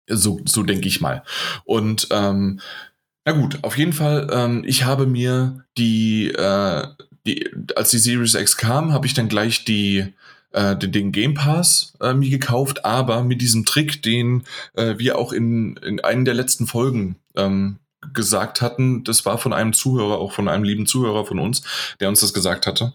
[0.08, 1.22] So, so denke ich mal.
[1.64, 2.60] Und ähm,
[3.26, 6.86] na gut, auf jeden Fall, ähm, ich habe mir die, äh,
[7.26, 10.14] die, als die Series X kam, habe ich dann gleich die
[10.52, 15.18] äh, den, den Game Pass äh, mir gekauft, aber mit diesem Trick, den äh, wir
[15.18, 17.78] auch in, in einen der letzten Folgen ähm,
[18.12, 21.62] gesagt hatten, das war von einem Zuhörer, auch von einem lieben Zuhörer von uns,
[22.00, 22.94] der uns das gesagt hatte,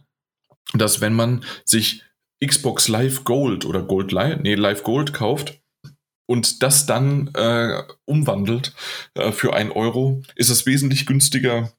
[0.74, 2.04] dass wenn man sich
[2.46, 5.60] Xbox Live Gold oder Gold Live, nee, Live Gold kauft,
[6.26, 8.74] und das dann äh, umwandelt
[9.14, 11.74] äh, für ein Euro, ist es wesentlich günstiger,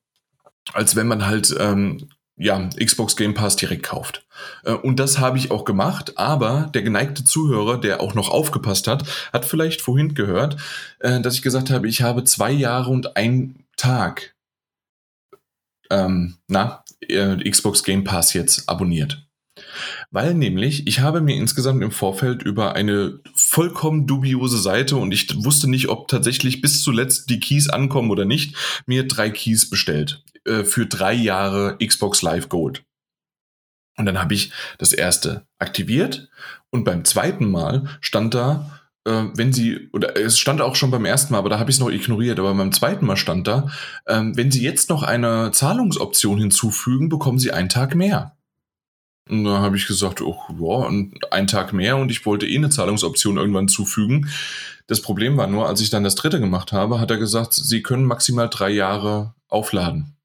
[0.72, 4.26] als wenn man halt ähm, ja, Xbox Game Pass direkt kauft.
[4.64, 8.86] Äh, und das habe ich auch gemacht, aber der geneigte Zuhörer, der auch noch aufgepasst
[8.86, 10.56] hat, hat vielleicht vorhin gehört,
[11.00, 14.34] äh, dass ich gesagt habe, ich habe zwei Jahre und ein Tag
[15.90, 19.26] ähm, na, äh, Xbox Game Pass jetzt abonniert.
[20.10, 25.44] Weil nämlich, ich habe mir insgesamt im Vorfeld über eine vollkommen dubiose Seite und ich
[25.44, 28.56] wusste nicht, ob tatsächlich bis zuletzt die Keys ankommen oder nicht,
[28.86, 30.22] mir drei Keys bestellt.
[30.46, 32.84] Äh, für drei Jahre Xbox Live Gold.
[33.96, 36.28] Und dann habe ich das erste aktiviert
[36.70, 41.04] und beim zweiten Mal stand da, äh, wenn Sie, oder es stand auch schon beim
[41.04, 43.70] ersten Mal, aber da habe ich es noch ignoriert, aber beim zweiten Mal stand da,
[44.04, 48.36] äh, wenn Sie jetzt noch eine Zahlungsoption hinzufügen, bekommen Sie einen Tag mehr.
[49.28, 50.90] Und da habe ich gesagt, oh, ja,
[51.30, 54.28] ein Tag mehr und ich wollte eh eine Zahlungsoption irgendwann zufügen.
[54.86, 57.82] Das Problem war nur, als ich dann das dritte gemacht habe, hat er gesagt, Sie
[57.82, 60.16] können maximal drei Jahre aufladen.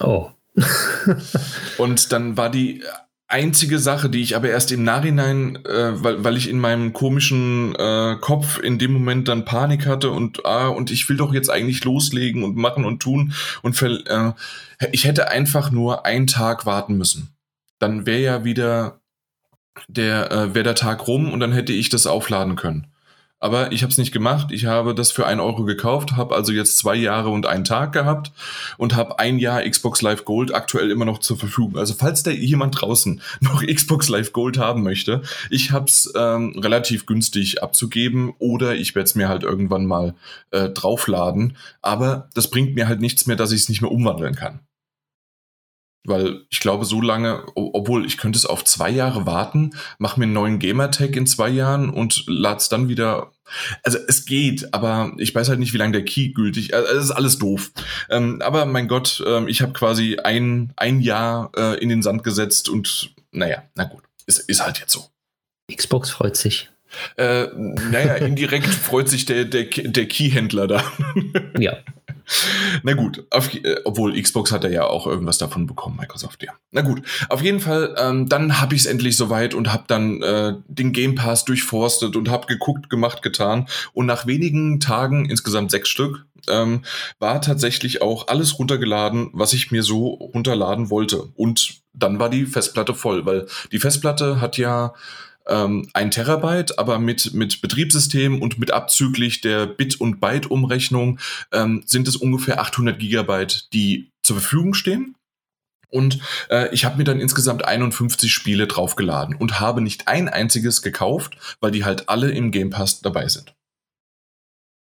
[0.00, 0.30] Oh.
[1.78, 2.82] und dann war die
[3.28, 7.74] einzige Sache, die ich aber erst im Nachhinein, äh, weil, weil ich in meinem komischen
[7.74, 11.50] äh, Kopf in dem Moment dann Panik hatte und ah, und ich will doch jetzt
[11.50, 14.32] eigentlich loslegen und machen und tun und äh,
[14.92, 17.37] ich hätte einfach nur einen Tag warten müssen.
[17.78, 19.00] Dann wäre ja wieder
[19.86, 22.88] der äh, wäre der Tag rum und dann hätte ich das aufladen können.
[23.40, 24.48] Aber ich habe es nicht gemacht.
[24.50, 27.92] Ich habe das für ein Euro gekauft, habe also jetzt zwei Jahre und einen Tag
[27.92, 28.32] gehabt
[28.78, 31.78] und habe ein Jahr Xbox Live Gold aktuell immer noch zur Verfügung.
[31.78, 36.58] Also falls da jemand draußen noch Xbox Live Gold haben möchte, ich habe es ähm,
[36.58, 40.14] relativ günstig abzugeben oder ich werde es mir halt irgendwann mal
[40.50, 41.56] äh, draufladen.
[41.80, 44.60] Aber das bringt mir halt nichts mehr, dass ich es nicht mehr umwandeln kann.
[46.08, 50.24] Weil ich glaube, so lange, obwohl ich könnte es auf zwei Jahre warten, mache mir
[50.24, 53.32] einen neuen Gamertag in zwei Jahren und lade es dann wieder.
[53.82, 56.74] Also es geht, aber ich weiß halt nicht, wie lange der Key gültig ist.
[56.74, 57.70] Also es ist alles doof.
[58.10, 62.24] Ähm, aber mein Gott, ähm, ich habe quasi ein, ein Jahr äh, in den Sand
[62.24, 65.08] gesetzt und naja, na gut, ist, ist halt jetzt so.
[65.70, 66.70] Xbox freut sich.
[67.16, 70.92] Äh, naja, indirekt freut sich der, der, der Keyhändler da.
[71.58, 71.76] ja.
[72.82, 76.52] Na gut, auf, äh, obwohl Xbox hat ja auch irgendwas davon bekommen, Microsoft, ja.
[76.70, 80.22] Na gut, auf jeden Fall, ähm, dann habe ich es endlich soweit und habe dann
[80.22, 83.66] äh, den Game Pass durchforstet und habe geguckt, gemacht, getan.
[83.92, 86.82] Und nach wenigen Tagen, insgesamt sechs Stück, ähm,
[87.18, 91.28] war tatsächlich auch alles runtergeladen, was ich mir so runterladen wollte.
[91.34, 94.94] Und dann war die Festplatte voll, weil die Festplatte hat ja
[95.48, 101.18] ähm, ein Terabyte, aber mit, mit Betriebssystem und mit abzüglich der Bit- und Byte-Umrechnung
[101.52, 105.14] ähm, sind es ungefähr 800 Gigabyte, die zur Verfügung stehen.
[105.90, 106.18] Und
[106.50, 111.38] äh, ich habe mir dann insgesamt 51 Spiele draufgeladen und habe nicht ein einziges gekauft,
[111.60, 113.54] weil die halt alle im Game Pass dabei sind.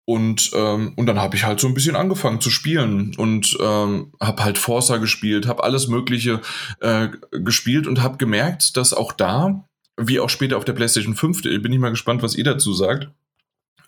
[0.08, 4.14] Und, ähm, und dann habe ich halt so ein bisschen angefangen zu spielen und ähm,
[4.18, 6.40] habe halt Forza gespielt, habe alles Mögliche
[6.80, 9.67] äh, gespielt und habe gemerkt, dass auch da,
[9.98, 13.08] wie auch später auf der PlayStation 5, bin ich mal gespannt, was ihr dazu sagt,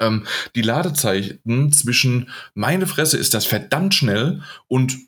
[0.01, 4.99] ähm, die Ladezeiten zwischen meine Fresse ist das verdammt schnell und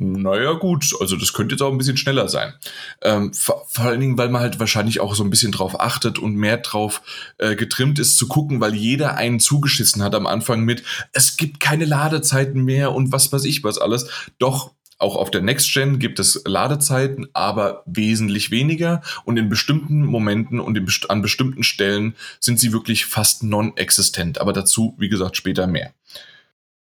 [0.00, 2.54] naja, gut, also das könnte jetzt auch ein bisschen schneller sein.
[3.02, 6.20] Ähm, vor, vor, allen Dingen, weil man halt wahrscheinlich auch so ein bisschen drauf achtet
[6.20, 7.02] und mehr drauf
[7.38, 11.58] äh, getrimmt ist zu gucken, weil jeder einen zugeschissen hat am Anfang mit, es gibt
[11.58, 14.08] keine Ladezeiten mehr und was weiß ich was alles.
[14.38, 20.04] Doch auch auf der Next Gen gibt es Ladezeiten, aber wesentlich weniger und in bestimmten
[20.04, 24.40] Momenten und best an bestimmten Stellen sind sie wirklich fast non-existent.
[24.40, 25.92] Aber dazu, wie gesagt, später mehr.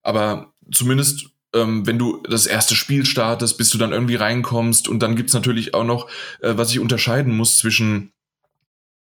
[0.03, 4.87] Aber zumindest ähm, wenn du das erste Spiel startest, bis du dann irgendwie reinkommst.
[4.87, 6.07] Und dann gibt's natürlich auch noch,
[6.39, 8.11] äh, was ich unterscheiden muss zwischen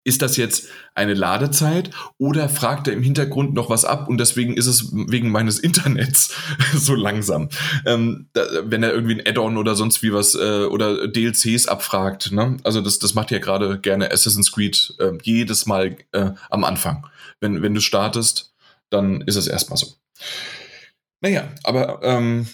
[0.04, 4.58] ist das jetzt eine Ladezeit oder fragt er im Hintergrund noch was ab und deswegen
[4.58, 6.36] ist es wegen meines Internets
[6.74, 7.50] so langsam.
[7.86, 12.32] Ähm, da, wenn er irgendwie ein Add-on oder sonst wie was äh, oder DLCs abfragt.
[12.32, 12.58] Ne?
[12.64, 17.08] Also das, das macht ja gerade gerne Assassin's Creed äh, jedes Mal äh, am Anfang.
[17.40, 18.54] Wenn, wenn du startest,
[18.90, 19.88] dann ist es erstmal so.
[21.22, 22.48] Naja, aber ähm,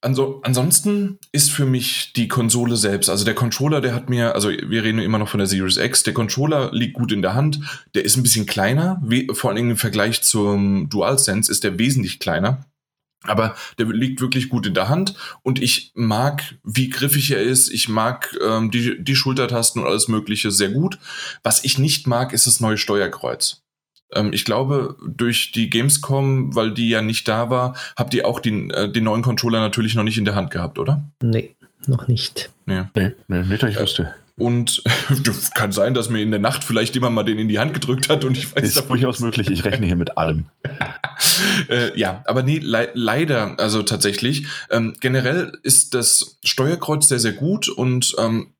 [0.00, 4.48] also, ansonsten ist für mich die Konsole selbst, also der Controller, der hat mir, also
[4.48, 7.60] wir reden immer noch von der Series X, der Controller liegt gut in der Hand,
[7.94, 12.20] der ist ein bisschen kleiner, vor allen Dingen im Vergleich zum DualSense ist der wesentlich
[12.20, 12.64] kleiner.
[13.24, 17.68] Aber der liegt wirklich gut in der Hand und ich mag, wie griffig er ist.
[17.68, 21.00] Ich mag ähm, die, die Schultertasten und alles Mögliche sehr gut.
[21.42, 23.64] Was ich nicht mag, ist das neue Steuerkreuz.
[24.14, 28.40] Ähm, ich glaube, durch die Gamescom, weil die ja nicht da war, habt ihr auch
[28.40, 31.04] den, äh, den neuen Controller natürlich noch nicht in der Hand gehabt, oder?
[31.22, 32.50] Nee, noch nicht.
[32.66, 32.90] Ja.
[32.94, 34.14] Nee, nee nicht, dass ich wüsste.
[34.36, 34.84] Und
[35.54, 38.08] kann sein, dass mir in der Nacht vielleicht jemand mal den in die Hand gedrückt
[38.08, 40.46] hat und ich weiß Ist durchaus möglich, ich rechne hier mit allem.
[41.68, 44.46] äh, ja, aber nee, le leider, also tatsächlich.
[44.70, 48.54] Ähm, generell ist das Steuerkreuz sehr, sehr gut und ähm,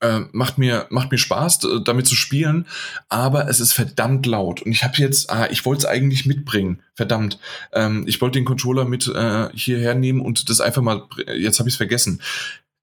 [0.00, 2.66] äh, macht mir macht mir Spaß damit zu spielen,
[3.08, 6.82] aber es ist verdammt laut und ich habe jetzt ah, ich wollte es eigentlich mitbringen,
[6.94, 7.38] verdammt.
[7.72, 11.68] Ähm, ich wollte den Controller mit äh, hierher nehmen und das einfach mal jetzt habe
[11.68, 12.20] ich es vergessen.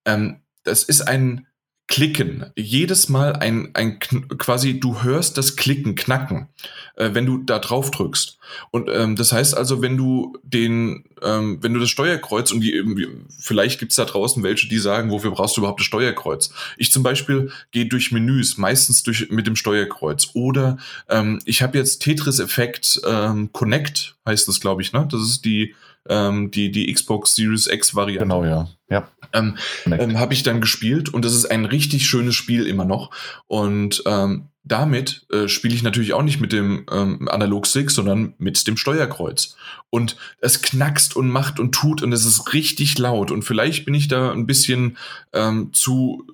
[0.05, 1.47] Ähm, das ist ein
[1.87, 2.45] Klicken.
[2.55, 6.49] Jedes Mal ein, ein quasi, du hörst das Klicken, Knacken,
[6.95, 8.37] äh, wenn du da drauf drückst.
[8.71, 13.07] Und ähm, das heißt also, wenn du den, ähm, wenn du das Steuerkreuz und die,
[13.39, 16.51] vielleicht gibt's da draußen welche, die sagen, wofür brauchst du überhaupt das Steuerkreuz?
[16.75, 20.31] Ich zum Beispiel gehe durch Menüs, meistens durch mit dem Steuerkreuz.
[20.33, 25.07] Oder ähm, ich habe jetzt Tetris-Effekt ähm, Connect, heißt das, glaube ich, ne?
[25.09, 25.73] Das ist die
[26.09, 28.23] ähm, die, die Xbox Series X Variante.
[28.25, 28.67] Genau, ja.
[28.89, 29.07] ja.
[29.33, 33.11] Ähm, ähm, Habe ich dann gespielt und das ist ein richtig schönes Spiel immer noch.
[33.47, 38.67] Und ähm, damit äh, spiele ich natürlich auch nicht mit dem ähm, Analog-Stick, sondern mit
[38.67, 39.55] dem Steuerkreuz.
[39.89, 43.31] Und es knackst und macht und tut und es ist richtig laut.
[43.31, 44.97] Und vielleicht bin ich da ein bisschen
[45.33, 46.25] ähm, zu,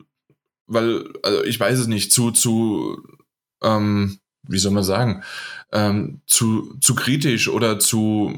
[0.66, 3.02] weil, also ich weiß es nicht, zu, zu,
[3.62, 5.24] ähm, wie soll man sagen,
[5.72, 8.34] ähm, zu, zu kritisch oder zu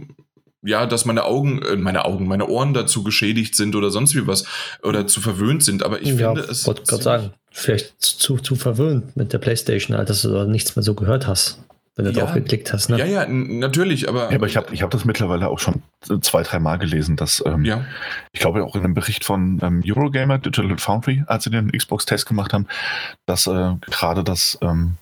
[0.65, 4.27] ja, dass meine Augen, äh, meine Augen, meine Ohren dazu geschädigt sind oder sonst wie
[4.27, 4.45] was
[4.83, 5.83] oder zu verwöhnt sind.
[5.83, 6.65] Aber ich ja, finde es.
[6.67, 10.75] wollte gerade sagen, vielleicht zu, zu verwöhnt mit der Playstation, halt, dass du da nichts
[10.75, 11.59] mehr so gehört hast,
[11.95, 12.89] wenn du ja, drauf geklickt hast.
[12.89, 12.97] Ne?
[12.97, 14.29] Ja, ja, natürlich, aber.
[14.31, 15.81] Ja, aber ich habe ich hab das mittlerweile auch schon
[16.21, 17.85] zwei, drei Mal gelesen, dass, ähm, ja.
[18.31, 22.25] ich glaube auch in einem Bericht von ähm, Eurogamer, Digital Foundry, als sie den Xbox-Test
[22.25, 22.67] gemacht haben,
[23.25, 24.57] dass äh, gerade das.
[24.61, 24.95] Ähm,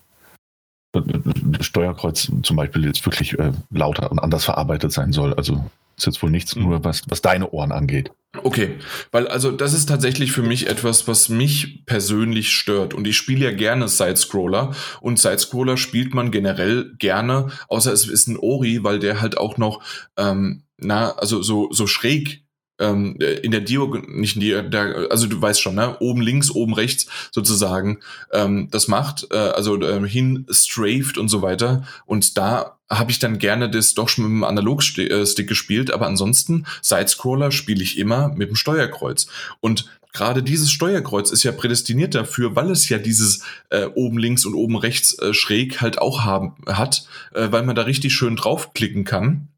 [1.64, 5.34] Steuerkreuz zum Beispiel jetzt wirklich äh, lauter und anders verarbeitet sein soll.
[5.34, 5.64] Also
[5.96, 6.62] ist jetzt wohl nichts, mhm.
[6.64, 8.10] nur was, was deine Ohren angeht.
[8.42, 8.78] Okay,
[9.12, 12.92] weil also das ist tatsächlich für mich etwas, was mich persönlich stört.
[12.92, 18.26] Und ich spiele ja gerne Sidescroller und Sidescroller spielt man generell gerne, außer es ist
[18.26, 19.82] ein Ori, weil der halt auch noch,
[20.16, 22.43] ähm, na, also so, so schräg
[22.78, 26.50] ähm, in der Diagonal, nicht in die, der, also du weißt schon, ne, oben links,
[26.50, 28.00] oben rechts sozusagen,
[28.32, 31.86] ähm, das macht, äh, also äh, hin strafed und so weiter.
[32.06, 36.06] Und da habe ich dann gerne das doch schon mit dem Analogstick äh, gespielt, aber
[36.06, 39.26] ansonsten Sidescroller spiele ich immer mit dem Steuerkreuz.
[39.60, 44.44] Und gerade dieses Steuerkreuz ist ja prädestiniert dafür, weil es ja dieses äh, oben links
[44.44, 48.36] und oben rechts äh, schräg halt auch haben hat, äh, weil man da richtig schön
[48.36, 49.48] draufklicken kann.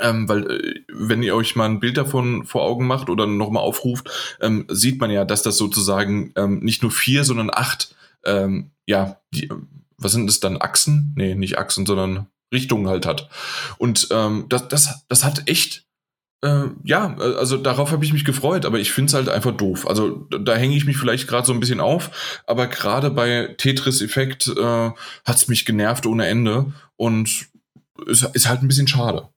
[0.00, 3.62] Ähm, weil, äh, wenn ihr euch mal ein Bild davon vor Augen macht oder nochmal
[3.62, 8.70] aufruft, ähm, sieht man ja, dass das sozusagen ähm, nicht nur vier, sondern acht, ähm,
[8.86, 9.50] ja, die,
[9.98, 11.12] was sind das dann, Achsen?
[11.16, 13.28] Nee, nicht Achsen, sondern Richtungen halt hat.
[13.78, 15.86] Und ähm, das, das, das hat echt,
[16.42, 19.86] äh, ja, also darauf habe ich mich gefreut, aber ich finde es halt einfach doof.
[19.86, 24.48] Also da, hänge ich mich vielleicht gerade so ein bisschen auf, aber gerade bei Tetris-Effekt
[24.48, 24.90] äh,
[25.24, 26.72] hat es mich genervt ohne Ende.
[26.96, 27.46] Und
[28.06, 29.28] ist, ist halt ein bisschen schade.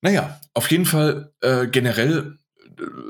[0.00, 2.38] Naja, auf jeden Fall äh, generell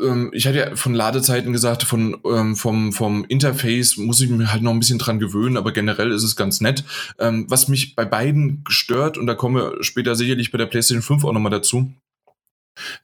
[0.02, 4.52] ähm, ich hatte ja von Ladezeiten gesagt, von, ähm, vom, vom Interface muss ich mir
[4.52, 6.84] halt noch ein bisschen dran gewöhnen, aber generell ist es ganz nett.
[7.18, 11.02] Ähm, was mich bei beiden stört, und da kommen wir später sicherlich bei der PlayStation
[11.02, 11.92] 5 auch nochmal dazu,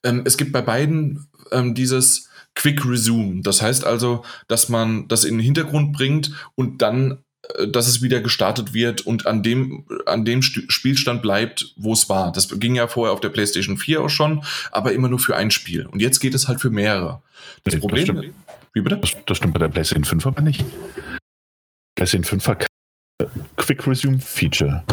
[0.03, 3.42] ähm, es gibt bei beiden ähm, dieses Quick Resume.
[3.42, 7.18] Das heißt also, dass man das in den Hintergrund bringt und dann
[7.67, 12.33] dass es wieder gestartet wird und an dem, an dem Spielstand bleibt, wo es war.
[12.33, 15.51] Das ging ja vorher auf der PlayStation 4 auch schon, aber immer nur für ein
[15.51, 15.87] Spiel.
[15.87, 17.23] Und jetzt geht es halt für mehrere.
[17.65, 18.07] Das nee, Problem.
[18.07, 18.25] Das
[18.75, 18.99] wie bitte?
[18.99, 20.65] Das, das, stimmt bei der PlayStation 5 aber nicht.
[21.97, 22.67] PlayStation 5 hat
[23.57, 24.85] Quick Resume Feature.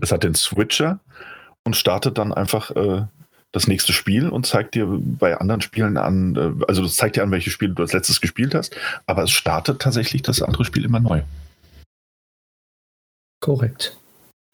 [0.00, 1.00] Es hat den Switcher
[1.64, 3.02] und startet dann einfach äh,
[3.52, 7.22] das nächste Spiel und zeigt dir bei anderen Spielen an, äh, also das zeigt dir
[7.22, 10.84] an, welches Spiel du als letztes gespielt hast, aber es startet tatsächlich das andere Spiel
[10.84, 11.22] immer neu.
[13.44, 13.94] Korrekt.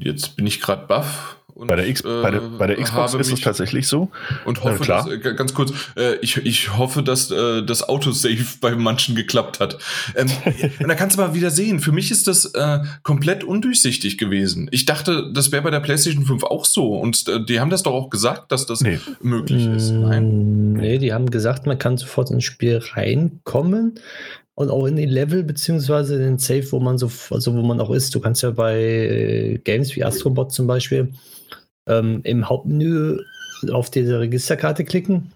[0.03, 1.37] Jetzt bin ich gerade baff.
[1.55, 4.11] Und, bei, der X, äh, bei, der, bei der Xbox ist es tatsächlich so.
[4.44, 5.05] Und hoffe, äh, klar.
[5.05, 9.61] Dass, äh, ganz kurz, äh, ich, ich hoffe, dass äh, das Autosave bei manchen geklappt
[9.61, 9.79] hat.
[10.16, 10.29] Ähm,
[10.81, 14.68] und da kannst du mal wieder sehen, für mich ist das äh, komplett undurchsichtig gewesen.
[14.72, 16.94] Ich dachte, das wäre bei der PlayStation 5 auch so.
[16.94, 18.98] Und äh, die haben das doch auch gesagt, dass das nee.
[19.20, 19.90] möglich ist.
[19.90, 20.72] Nein.
[20.72, 24.00] Nee, die haben gesagt, man kann sofort ins Spiel reinkommen
[24.61, 27.81] und auch in den Level beziehungsweise in den Safe, wo man so, also wo man
[27.81, 28.14] auch ist.
[28.14, 31.14] Du kannst ja bei äh, Games wie Astrobot zum Beispiel
[31.87, 33.20] ähm, im Hauptmenü
[33.73, 35.33] auf diese Registerkarte klicken.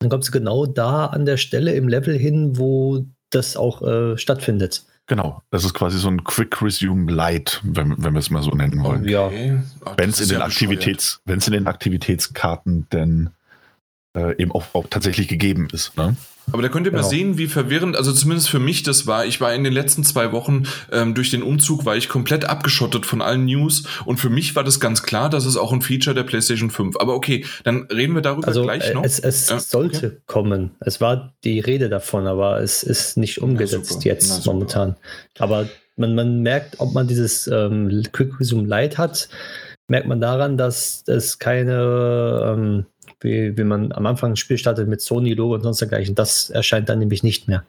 [0.00, 4.18] Dann kommst du genau da an der Stelle im Level hin, wo das auch äh,
[4.18, 4.82] stattfindet.
[5.06, 8.50] Genau, das ist quasi so ein Quick Resume Light, wenn, wenn wir es mal so
[8.50, 9.04] nennen wollen.
[9.04, 9.26] Ja.
[9.26, 9.60] Okay.
[9.96, 10.44] Wenn es in, ja
[11.28, 13.30] in den Aktivitätskarten denn
[14.16, 15.96] äh, eben auch, auch tatsächlich gegeben ist.
[15.96, 16.16] Ne?
[16.52, 17.02] Aber da könnt ihr genau.
[17.02, 19.26] mal sehen, wie verwirrend, also zumindest für mich das war.
[19.26, 23.06] Ich war in den letzten zwei Wochen ähm, durch den Umzug, war ich komplett abgeschottet
[23.06, 26.14] von allen News und für mich war das ganz klar, dass es auch ein Feature
[26.14, 26.96] der PlayStation 5.
[26.98, 29.04] Aber okay, dann reden wir darüber also, gleich noch.
[29.04, 30.16] Es, es ja, sollte okay.
[30.26, 30.72] kommen.
[30.80, 34.96] Es war die Rede davon, aber es ist nicht umgesetzt jetzt momentan.
[35.38, 39.28] Aber man, man merkt, ob man dieses ähm, Quick Resume Lite hat,
[39.88, 42.86] merkt man daran, dass es keine ähm,
[43.24, 46.14] wie, wie man am Anfang ein Spiel startet mit Sony-Logo und sonst dergleichen.
[46.14, 47.64] Das erscheint dann nämlich nicht mehr.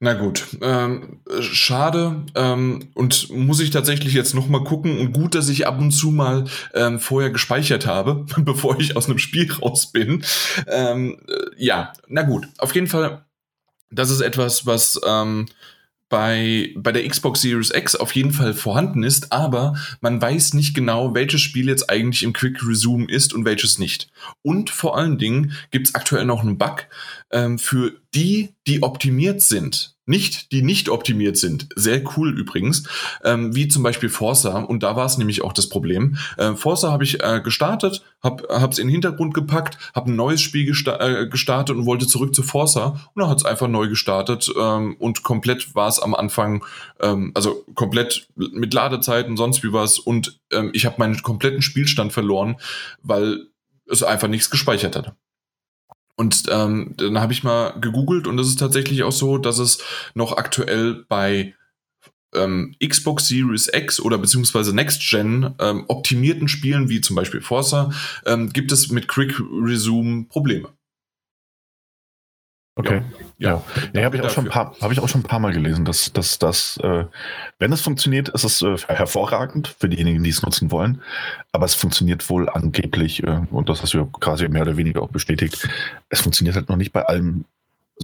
[0.00, 5.34] Na gut, ähm, schade ähm, und muss ich tatsächlich jetzt noch mal gucken und gut,
[5.34, 6.44] dass ich ab und zu mal
[6.74, 10.24] ähm, vorher gespeichert habe, bevor ich aus einem Spiel raus bin.
[10.68, 13.24] Ähm, äh, ja, na gut, auf jeden Fall,
[13.90, 15.46] das ist etwas, was ähm,
[16.08, 20.74] bei, bei der Xbox Series X auf jeden Fall vorhanden ist, aber man weiß nicht
[20.74, 24.10] genau, welches Spiel jetzt eigentlich im Quick Resume ist und welches nicht.
[24.42, 26.86] Und vor allen Dingen gibt es aktuell noch einen Bug
[27.30, 31.68] ähm, für die, die optimiert sind nicht, die nicht optimiert sind.
[31.76, 32.84] Sehr cool übrigens,
[33.24, 34.58] ähm, wie zum Beispiel Forza.
[34.58, 36.16] Und da war es nämlich auch das Problem.
[36.36, 40.40] Äh, Forza habe ich äh, gestartet, habe es in den Hintergrund gepackt, habe ein neues
[40.40, 43.10] Spiel gesta äh, gestartet und wollte zurück zu Forza.
[43.14, 46.64] Und dann hat es einfach neu gestartet ähm, und komplett war es am Anfang,
[47.00, 49.98] ähm, also komplett mit Ladezeiten, sonst wie was.
[49.98, 52.56] Und ähm, ich habe meinen kompletten Spielstand verloren,
[53.02, 53.48] weil
[53.86, 55.14] es einfach nichts gespeichert hat.
[56.18, 59.78] Und ähm, dann habe ich mal gegoogelt und es ist tatsächlich auch so, dass es
[60.14, 61.54] noch aktuell bei
[62.34, 67.92] ähm, Xbox Series X oder beziehungsweise Next Gen ähm, optimierten Spielen wie zum Beispiel Forza
[68.26, 70.77] ähm, gibt es mit Quick Resume Probleme.
[72.78, 73.02] Okay.
[73.38, 73.62] Ja, ja.
[73.92, 75.84] ja habe ich, auch schon ein paar, hab ich auch schon ein paar Mal gelesen,
[75.84, 77.06] dass, dass das, äh,
[77.58, 81.02] wenn es funktioniert, ist es äh, hervorragend für diejenigen, die es nutzen wollen.
[81.50, 85.02] Aber es funktioniert wohl angeblich, äh, und das hast du ja quasi mehr oder weniger
[85.02, 85.68] auch bestätigt,
[86.08, 87.46] es funktioniert halt noch nicht bei allem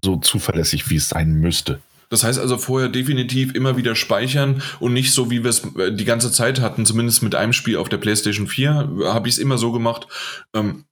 [0.03, 1.79] so zuverlässig, wie es sein müsste.
[2.11, 5.93] Das heißt also vorher definitiv immer wieder speichern und nicht so, wie wir es äh,
[5.93, 9.39] die ganze Zeit hatten, zumindest mit einem Spiel auf der PlayStation 4, habe ich es
[9.39, 10.09] immer so gemacht.
[10.53, 10.85] Ähm,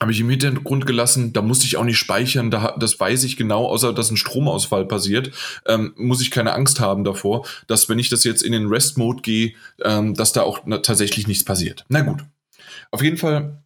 [0.00, 3.36] habe ich im Hintergrund gelassen, da musste ich auch nicht speichern, da, das weiß ich
[3.36, 5.32] genau, außer dass ein Stromausfall passiert,
[5.66, 9.22] ähm, muss ich keine Angst haben davor, dass wenn ich das jetzt in den Rest-Mode
[9.22, 11.84] gehe, ähm, dass da auch na, tatsächlich nichts passiert.
[11.88, 12.24] Na gut.
[12.90, 13.62] Auf jeden Fall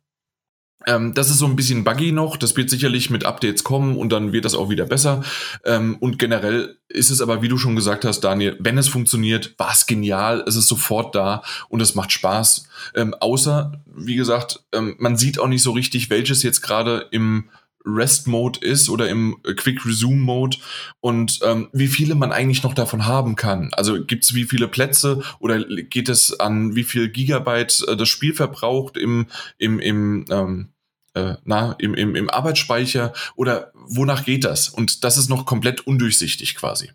[0.87, 2.37] ähm, das ist so ein bisschen buggy noch.
[2.37, 5.23] Das wird sicherlich mit Updates kommen und dann wird das auch wieder besser.
[5.65, 9.55] Ähm, und generell ist es aber, wie du schon gesagt hast, Daniel, wenn es funktioniert,
[9.59, 10.45] war es genial.
[10.47, 12.69] Es ist sofort da und es macht Spaß.
[12.95, 17.49] Ähm, außer, wie gesagt, ähm, man sieht auch nicht so richtig, welches jetzt gerade im
[17.85, 20.59] Rest-Mode ist oder im Quick-Resume-Mode
[21.01, 23.71] und ähm, wie viele man eigentlich noch davon haben kann.
[23.73, 28.09] Also gibt es wie viele Plätze oder geht es an wie viel Gigabyte äh, das
[28.09, 29.27] Spiel verbraucht im,
[29.59, 30.69] im, im ähm,
[31.15, 34.69] äh, na, im, im, im Arbeitsspeicher oder wonach geht das?
[34.69, 36.93] Und das ist noch komplett undurchsichtig quasi.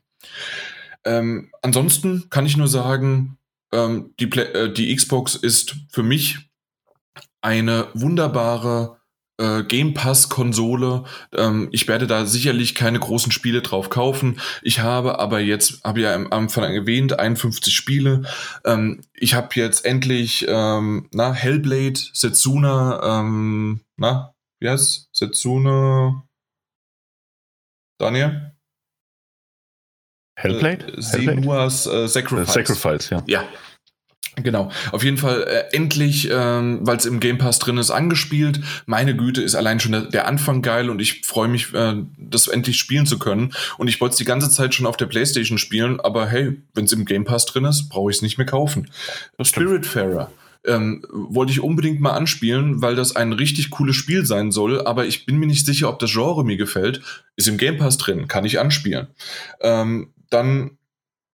[1.05, 3.37] Ähm, ansonsten kann ich nur sagen,
[3.71, 6.39] ähm, die, äh, die Xbox ist für mich
[7.41, 8.96] eine wunderbare
[9.37, 11.03] äh, Game Pass Konsole.
[11.35, 14.39] Ähm, ich werde da sicherlich keine großen Spiele drauf kaufen.
[14.61, 18.23] Ich habe aber jetzt, habe ja am Anfang erwähnt, 51 Spiele.
[18.65, 26.27] Ähm, ich habe jetzt endlich, ähm, na, Hellblade, Setsuna, ähm, na, wie heißt Setsuna?
[27.99, 28.53] Daniel?
[30.35, 30.93] Hellblade?
[30.93, 32.53] Äh, Senua's äh, Sacrifice.
[32.53, 33.23] Sacrifice, ja.
[33.25, 33.43] Ja,
[34.43, 38.59] Genau, auf jeden Fall äh, endlich, ähm, weil es im Game Pass drin ist, angespielt.
[38.85, 42.47] Meine Güte, ist allein schon der, der Anfang geil und ich freue mich, äh, das
[42.47, 43.53] endlich spielen zu können.
[43.79, 46.85] Und ich wollte es die ganze Zeit schon auf der PlayStation spielen, aber hey, wenn
[46.85, 48.91] es im Game Pass drin ist, brauche ich es nicht mehr kaufen.
[49.41, 50.31] Spiritfarer.
[50.65, 55.05] Ähm, wollte ich unbedingt mal anspielen, weil das ein richtig cooles Spiel sein soll, aber
[55.05, 57.01] ich bin mir nicht sicher, ob das Genre mir gefällt.
[57.37, 59.07] Ist im Game Pass drin, kann ich anspielen.
[59.61, 60.77] Ähm, dann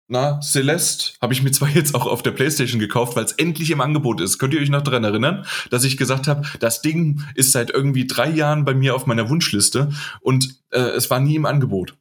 [0.10, 3.70] na, Celeste habe ich mir zwar jetzt auch auf der Playstation gekauft, weil es endlich
[3.70, 4.40] im Angebot ist.
[4.40, 8.08] Könnt ihr euch noch daran erinnern, dass ich gesagt habe, das Ding ist seit irgendwie
[8.08, 9.92] drei Jahren bei mir auf meiner Wunschliste
[10.22, 11.96] und äh, es war nie im Angebot.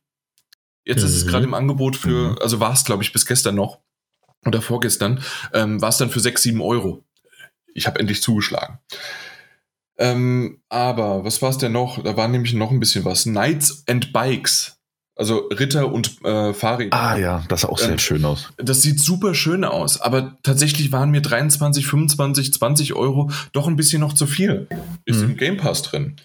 [0.84, 1.06] Jetzt mhm.
[1.06, 1.28] ist es mhm.
[1.28, 2.38] gerade im Angebot für, mhm.
[2.40, 3.78] also war es glaube ich bis gestern noch
[4.46, 7.04] oder vorgestern, ähm, war es dann für sechs, sieben Euro.
[7.74, 8.78] Ich habe endlich zugeschlagen.
[9.98, 12.02] Ähm, aber was war es denn noch?
[12.02, 13.24] Da war nämlich noch ein bisschen was.
[13.24, 14.77] Knights and Bikes
[15.18, 16.96] also Ritter und äh, Fahrräder.
[16.96, 18.50] Ah ja, das sah auch sehr ähm, schön aus.
[18.56, 23.76] Das sieht super schön aus, aber tatsächlich waren mir 23, 25, 20 Euro doch ein
[23.76, 24.68] bisschen noch zu viel.
[25.04, 25.30] Ist mhm.
[25.30, 26.16] im Game Pass drin.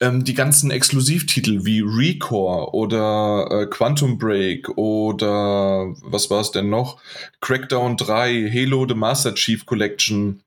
[0.00, 6.70] Ähm, die ganzen Exklusivtitel wie Recore oder äh, Quantum Break oder was war es denn
[6.70, 6.98] noch?
[7.40, 10.42] Crackdown 3, Halo The Master Chief Collection,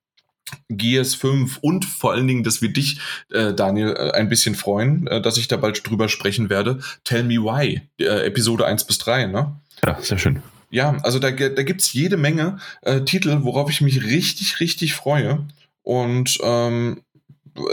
[0.70, 3.00] Gears 5 und vor allen Dingen, dass wir dich,
[3.32, 6.80] äh, Daniel, äh, ein bisschen freuen, äh, dass ich da bald drüber sprechen werde.
[7.04, 9.56] Tell Me Why, äh, Episode 1 bis 3, ne?
[9.86, 10.42] Ja, sehr schön.
[10.70, 14.96] Ja, also da, da gibt es jede Menge äh, Titel, worauf ich mich richtig, richtig
[14.96, 15.46] freue.
[15.84, 17.02] Und ähm,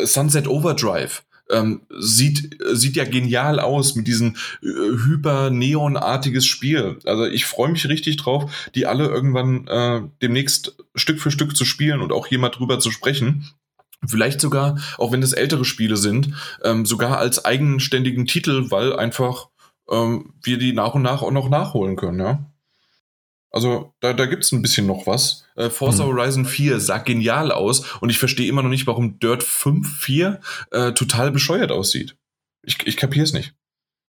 [0.04, 6.98] Sunset Overdrive ähm, sieht, sieht ja genial aus mit diesem äh, hyper-neonartiges Spiel.
[7.04, 11.64] Also ich freue mich richtig drauf, die alle irgendwann äh, demnächst Stück für Stück zu
[11.64, 13.50] spielen und auch hier mal drüber zu sprechen.
[14.06, 16.32] Vielleicht sogar, auch wenn es ältere Spiele sind,
[16.64, 19.48] ähm, sogar als eigenständigen Titel, weil einfach
[19.90, 22.49] ähm, wir die nach und nach auch noch nachholen können, ja.
[23.50, 25.44] Also da, da gibt es ein bisschen noch was.
[25.56, 26.10] Äh, Forza hm.
[26.10, 30.40] Horizon 4 sah genial aus und ich verstehe immer noch nicht, warum Dirt 5 4
[30.70, 32.16] äh, total bescheuert aussieht.
[32.62, 33.54] Ich, ich kapiere es nicht.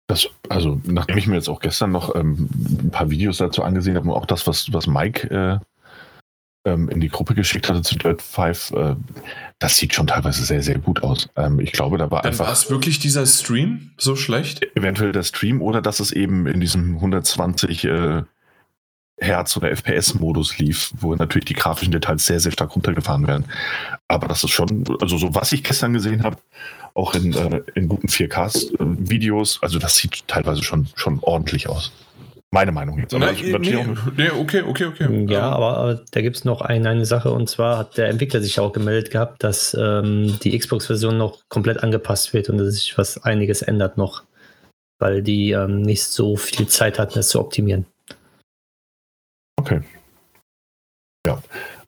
[0.09, 2.49] Das, also, nachdem ich mir jetzt auch gestern noch ähm,
[2.83, 5.59] ein paar Videos dazu angesehen habe und auch das, was, was Mike äh,
[6.69, 8.97] ähm, in die Gruppe geschickt hatte zu Dirt 5, äh,
[9.59, 11.29] das sieht schon teilweise sehr, sehr gut aus.
[11.37, 12.47] Ähm, ich glaube, da war Dann einfach.
[12.47, 14.67] War es wirklich dieser Stream so schlecht?
[14.77, 18.23] Eventuell der Stream oder dass es eben in diesem 120 äh,
[19.23, 23.45] Herz- oder FPS-Modus lief, wo natürlich die grafischen Details sehr, sehr stark runtergefahren werden.
[24.09, 26.37] Aber das ist schon, also so was ich gestern gesehen habe,
[26.95, 31.93] auch in, äh, in guten 4K-Videos, also das sieht teilweise schon, schon ordentlich aus.
[32.55, 33.15] Meine Meinung jetzt.
[33.15, 35.27] Aber nee, nee, nee, okay, okay, okay.
[35.27, 38.43] Ja, aber, aber da gibt es noch ein, eine Sache und zwar hat der Entwickler
[38.43, 42.99] sich auch gemeldet gehabt, dass ähm, die Xbox-Version noch komplett angepasst wird und dass sich
[42.99, 44.25] was einiges ändert noch,
[44.99, 47.87] weil die ähm, nicht so viel Zeit hatten, das zu optimieren.
[49.63, 49.81] Okay.
[51.25, 51.41] Ja.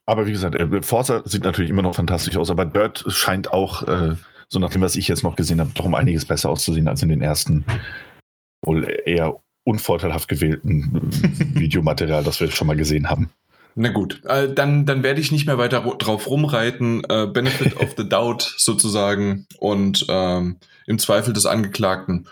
[0.07, 3.83] Aber wie gesagt, äh, Forza sieht natürlich immer noch fantastisch aus, aber Dirt scheint auch,
[3.89, 4.14] äh,
[4.49, 7.09] so nachdem was ich jetzt noch gesehen habe, doch um einiges besser auszusehen als in
[7.09, 7.64] den ersten
[8.64, 11.01] wohl eher unvorteilhaft gewählten
[11.55, 13.31] Videomaterial, das wir schon mal gesehen haben.
[13.75, 17.03] Na gut, äh, dann, dann werde ich nicht mehr weiter drauf rumreiten.
[17.09, 22.29] Äh, Benefit of the Doubt sozusagen und ähm, im Zweifel des Angeklagten.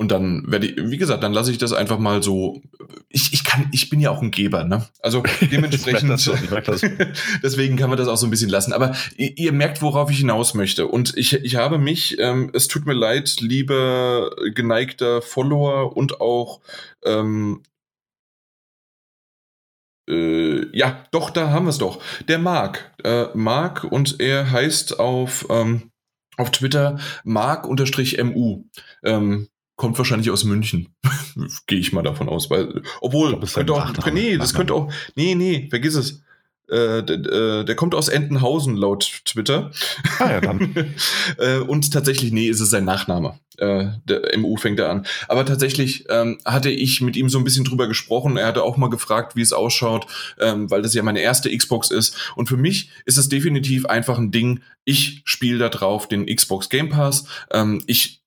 [0.00, 2.62] Und dann werde ich, wie gesagt, dann lasse ich das einfach mal so.
[3.08, 4.86] Ich, ich kann, ich bin ja auch ein Geber, ne?
[5.00, 6.20] Also dementsprechend.
[6.20, 6.38] schon,
[7.42, 8.72] deswegen kann man das auch so ein bisschen lassen.
[8.72, 10.86] Aber ihr, ihr, merkt, worauf ich hinaus möchte.
[10.86, 16.60] Und ich, ich habe mich, ähm, es tut mir leid, lieber geneigter Follower und auch
[17.04, 17.64] ähm,
[20.08, 22.00] äh, ja, doch, da haben wir es doch.
[22.28, 22.94] Der Marc.
[23.02, 25.90] Äh, Marc und er heißt auf, ähm,
[26.36, 28.64] auf Twitter Marc-MU.
[29.02, 29.48] Ähm,
[29.78, 30.88] kommt wahrscheinlich aus München.
[31.66, 32.50] Gehe ich mal davon aus.
[32.50, 36.22] Weil, obwohl, glaub, könnte auch, nee, das könnte auch, nee, nee, vergiss es.
[36.68, 39.70] Äh, der, äh, der, kommt aus Entenhausen laut Twitter.
[40.18, 40.74] Ah, ja, dann.
[41.38, 43.38] äh, und tatsächlich, nee, ist es sein Nachname.
[43.56, 45.06] Äh, der MU fängt er an.
[45.28, 48.36] Aber tatsächlich ähm, hatte ich mit ihm so ein bisschen drüber gesprochen.
[48.36, 50.06] Er hatte auch mal gefragt, wie es ausschaut,
[50.38, 52.32] ähm, weil das ja meine erste Xbox ist.
[52.36, 54.60] Und für mich ist es definitiv einfach ein Ding.
[54.84, 57.24] Ich spiele da drauf den Xbox Game Pass.
[57.50, 58.17] Ähm, ich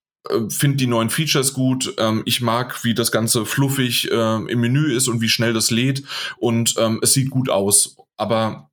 [0.50, 1.94] finde die neuen Features gut.
[1.98, 5.72] Ähm, ich mag, wie das Ganze fluffig äh, im Menü ist und wie schnell das
[5.72, 6.04] lädt.
[6.38, 7.98] Und ähm, es sieht gut aus.
[8.18, 8.70] Aber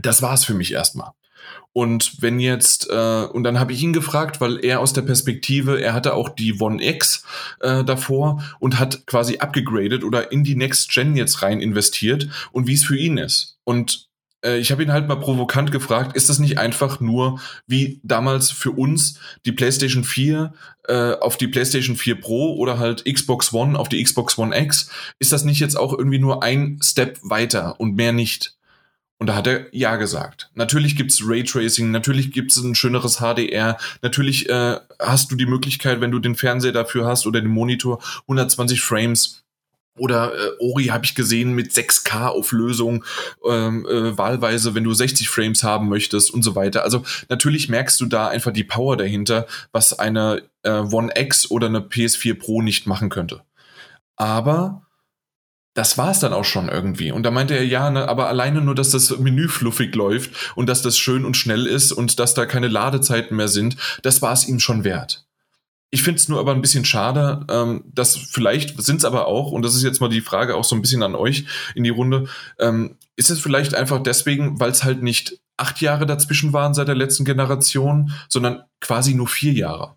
[0.00, 1.12] das war es für mich erstmal.
[1.74, 5.80] Und wenn jetzt, äh, und dann habe ich ihn gefragt, weil er aus der Perspektive,
[5.80, 7.24] er hatte auch die One X
[7.60, 12.66] äh, davor und hat quasi abgegradet oder in die Next Gen jetzt rein investiert und
[12.66, 13.58] wie es für ihn ist.
[13.64, 14.11] Und äh,
[14.42, 18.72] ich habe ihn halt mal provokant gefragt, ist das nicht einfach nur wie damals für
[18.72, 20.52] uns die PlayStation 4
[20.88, 24.90] äh, auf die PlayStation 4 Pro oder halt Xbox One auf die Xbox One X?
[25.18, 28.56] Ist das nicht jetzt auch irgendwie nur ein Step weiter und mehr nicht?
[29.22, 30.50] Und da hat er Ja gesagt.
[30.56, 36.10] Natürlich gibt's Raytracing, natürlich gibt's ein schöneres HDR, natürlich äh, hast du die Möglichkeit, wenn
[36.10, 39.41] du den Fernseher dafür hast oder den Monitor, 120 Frames.
[39.98, 43.04] Oder äh, Ori habe ich gesehen mit 6K-Auflösung,
[43.46, 46.82] ähm, äh, wahlweise, wenn du 60 Frames haben möchtest und so weiter.
[46.82, 51.66] Also natürlich merkst du da einfach die Power dahinter, was eine äh, One X oder
[51.66, 53.42] eine PS4 Pro nicht machen könnte.
[54.16, 54.86] Aber
[55.74, 57.12] das war es dann auch schon irgendwie.
[57.12, 60.68] Und da meinte er, ja, ne, aber alleine nur, dass das Menü fluffig läuft und
[60.68, 64.32] dass das schön und schnell ist und dass da keine Ladezeiten mehr sind, das war
[64.32, 65.26] es ihm schon wert.
[65.94, 69.52] Ich finde es nur aber ein bisschen schade, ähm, dass vielleicht sind es aber auch,
[69.52, 71.90] und das ist jetzt mal die Frage auch so ein bisschen an euch in die
[71.90, 72.28] Runde,
[72.58, 76.88] ähm, ist es vielleicht einfach deswegen, weil es halt nicht acht Jahre dazwischen waren seit
[76.88, 79.96] der letzten Generation, sondern quasi nur vier Jahre.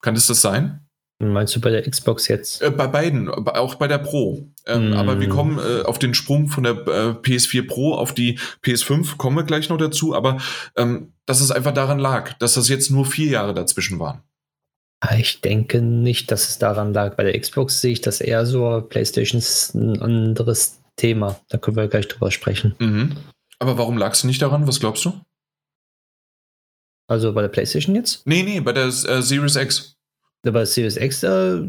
[0.00, 0.86] Kann das das sein?
[1.18, 2.62] Meinst du bei der Xbox jetzt?
[2.62, 4.48] Äh, bei beiden, auch bei der Pro.
[4.66, 4.92] Ähm, mm.
[4.94, 9.16] Aber wir kommen äh, auf den Sprung von der äh, PS4 Pro auf die PS5,
[9.16, 10.38] kommen wir gleich noch dazu, aber
[10.76, 14.22] ähm, dass es einfach daran lag, dass das jetzt nur vier Jahre dazwischen waren.
[15.04, 17.16] Ah, ich denke nicht, dass es daran lag.
[17.16, 18.86] Bei der Xbox sehe ich das eher so.
[18.88, 21.40] PlayStation ist ein anderes Thema.
[21.48, 22.76] Da können wir gleich drüber sprechen.
[22.78, 23.16] Mhm.
[23.58, 24.68] Aber warum lag es nicht daran?
[24.68, 25.20] Was glaubst du?
[27.08, 28.24] Also bei der PlayStation jetzt?
[28.28, 29.96] Nee, nee, bei der äh, Series X.
[30.46, 31.60] Aber Series X, äh,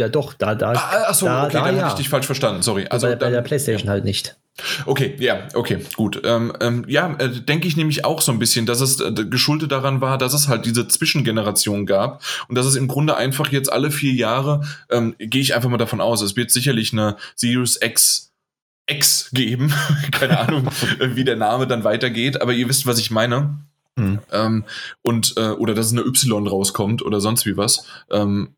[0.00, 0.72] ja doch, da, da.
[0.72, 1.82] Ah, achso, da, okay, da, dann ja.
[1.82, 2.86] hatte ich dich falsch verstanden, sorry.
[2.88, 3.92] Also bei, bei der PlayStation ja.
[3.92, 4.38] halt nicht.
[4.86, 6.20] Okay, ja, okay, gut.
[6.24, 9.70] Ähm, ähm, ja, äh, denke ich nämlich auch so ein bisschen, dass es äh, geschuldet
[9.72, 13.72] daran war, dass es halt diese Zwischengeneration gab und dass es im Grunde einfach jetzt
[13.72, 17.78] alle vier Jahre, ähm, gehe ich einfach mal davon aus, es wird sicherlich eine Series
[17.80, 18.32] X
[18.88, 19.72] X geben.
[20.12, 23.58] Keine Ahnung, wie der Name dann weitergeht, aber ihr wisst, was ich meine.
[23.96, 24.18] Mhm.
[24.32, 24.64] Ähm,
[25.02, 27.84] und äh, oder dass eine Y rauskommt oder sonst wie was.
[28.10, 28.54] Ähm,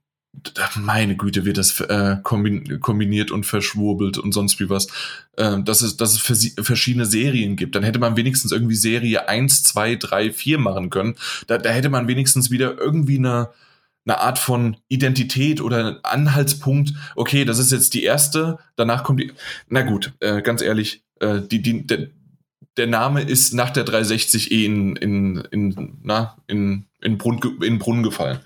[0.76, 4.87] meine Güte, wird das äh, kombiniert und verschwurbelt und sonst wie was.
[5.37, 7.74] Äh, dass es, dass es verschiedene Serien gibt.
[7.74, 11.16] Dann hätte man wenigstens irgendwie Serie 1, 2, 3, 4 machen können.
[11.47, 13.51] Da, da hätte man wenigstens wieder irgendwie eine,
[14.07, 16.95] eine Art von Identität oder Anhaltspunkt.
[17.16, 19.33] Okay, das ist jetzt die erste, danach kommt die.
[19.68, 22.09] Na gut, äh, ganz ehrlich, äh, die, die, der,
[22.76, 27.78] der Name ist nach der 360 eh in, in, in, na, in, in, Brunnen, in
[27.78, 28.41] Brunnen gefallen.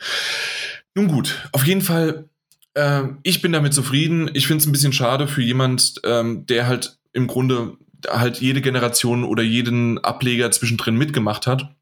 [0.95, 2.29] Nun gut, auf jeden Fall,
[2.75, 4.31] äh, ich bin damit zufrieden.
[4.35, 7.77] Ich finde es ein bisschen schade für jemand, ähm, der halt im Grunde
[8.09, 11.75] halt jede Generation oder jeden Ableger zwischendrin mitgemacht hat.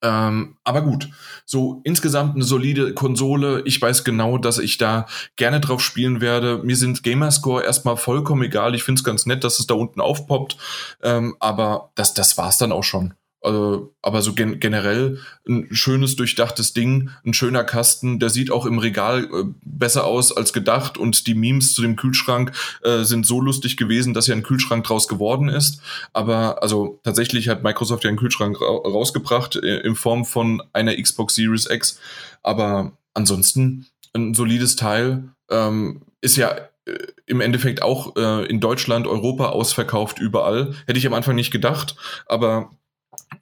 [0.00, 1.10] Ähm, aber gut,
[1.44, 3.62] so insgesamt eine solide Konsole.
[3.66, 6.60] Ich weiß genau, dass ich da gerne drauf spielen werde.
[6.64, 8.74] Mir sind Gamerscore erstmal vollkommen egal.
[8.74, 10.56] Ich finde es ganz nett, dass es da unten aufpoppt.
[11.02, 13.14] Ähm, aber das, das war's dann auch schon.
[13.44, 18.64] Also, aber so gen generell ein schönes, durchdachtes Ding, ein schöner Kasten, der sieht auch
[18.64, 23.26] im Regal äh, besser aus als gedacht und die Memes zu dem Kühlschrank äh, sind
[23.26, 25.82] so lustig gewesen, dass ja ein Kühlschrank draus geworden ist.
[26.14, 30.96] Aber also tatsächlich hat Microsoft ja einen Kühlschrank ra rausgebracht äh, in Form von einer
[30.96, 31.98] Xbox Series X.
[32.42, 39.06] Aber ansonsten ein solides Teil ähm, ist ja äh, im Endeffekt auch äh, in Deutschland,
[39.06, 40.74] Europa ausverkauft überall.
[40.86, 42.70] Hätte ich am Anfang nicht gedacht, aber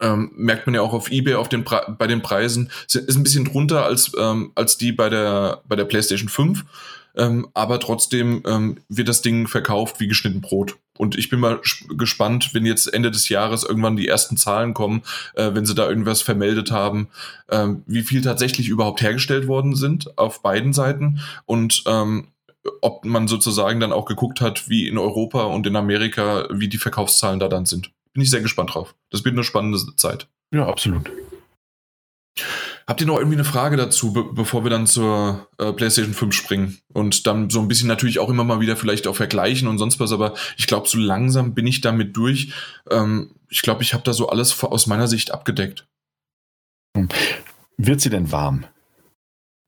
[0.00, 3.44] ähm, merkt man ja auch auf eBay auf den bei den Preisen, ist ein bisschen
[3.44, 6.64] drunter als, ähm, als die bei der, bei der PlayStation 5.
[7.14, 10.76] Ähm, aber trotzdem ähm, wird das Ding verkauft wie geschnitten Brot.
[10.96, 11.60] Und ich bin mal
[11.90, 15.02] gespannt, wenn jetzt Ende des Jahres irgendwann die ersten Zahlen kommen,
[15.34, 17.08] äh, wenn sie da irgendwas vermeldet haben,
[17.48, 22.28] äh, wie viel tatsächlich überhaupt hergestellt worden sind auf beiden Seiten und ähm,
[22.80, 26.78] ob man sozusagen dann auch geguckt hat, wie in Europa und in Amerika, wie die
[26.78, 28.94] Verkaufszahlen da dann sind bin ich sehr gespannt drauf.
[29.10, 30.28] Das wird eine spannende Zeit.
[30.52, 31.10] Ja, absolut.
[32.86, 36.34] Habt ihr noch irgendwie eine Frage dazu, be bevor wir dann zur äh, PlayStation 5
[36.34, 36.78] springen?
[36.92, 40.00] Und dann so ein bisschen natürlich auch immer mal wieder vielleicht auch vergleichen und sonst
[40.00, 42.52] was, aber ich glaube, so langsam bin ich damit durch.
[42.90, 45.86] Ähm, ich glaube, ich habe da so alles aus meiner Sicht abgedeckt.
[46.96, 47.08] Hm.
[47.76, 48.66] Wird sie denn warm?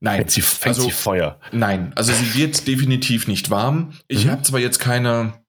[0.01, 0.17] Nein.
[0.17, 1.39] Fängt sie, fängt also, sie Feuer?
[1.51, 3.93] Nein, also sie wird definitiv nicht warm.
[4.07, 4.31] Ich mhm.
[4.31, 5.44] habe zwar jetzt keine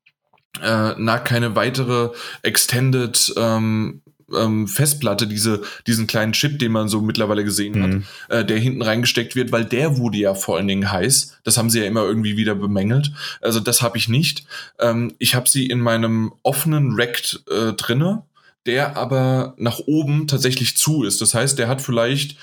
[0.63, 2.11] äh, na, keine weitere
[2.43, 4.03] Extended ähm,
[4.35, 8.05] ähm, Festplatte, diese, diesen kleinen Chip, den man so mittlerweile gesehen mhm.
[8.29, 11.39] hat, äh, der hinten reingesteckt wird, weil der wurde ja vor allen Dingen heiß.
[11.45, 13.13] Das haben sie ja immer irgendwie wieder bemängelt.
[13.41, 14.45] Also das habe ich nicht.
[14.81, 18.23] Ähm, ich habe sie in meinem offenen Rack äh, drinne
[18.67, 21.21] der aber nach oben tatsächlich zu ist.
[21.21, 22.37] Das heißt, der hat vielleicht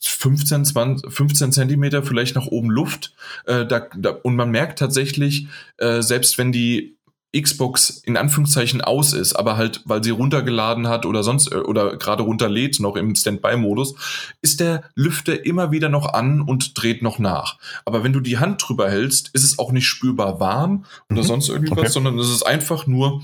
[0.00, 3.12] 15, 20, 15 Zentimeter vielleicht nach oben Luft.
[3.44, 5.46] Äh, da, da, und man merkt tatsächlich,
[5.78, 6.95] äh, selbst wenn die
[7.40, 11.96] Xbox in Anführungszeichen aus ist, aber halt, weil sie runtergeladen hat oder sonst äh, oder
[11.96, 13.94] gerade runterlädt, noch im Standby-Modus,
[14.42, 17.58] ist der Lüfter immer wieder noch an und dreht noch nach.
[17.84, 21.26] Aber wenn du die Hand drüber hältst, ist es auch nicht spürbar warm oder mhm.
[21.26, 21.88] sonst irgendwas, okay.
[21.88, 23.22] sondern es ist einfach nur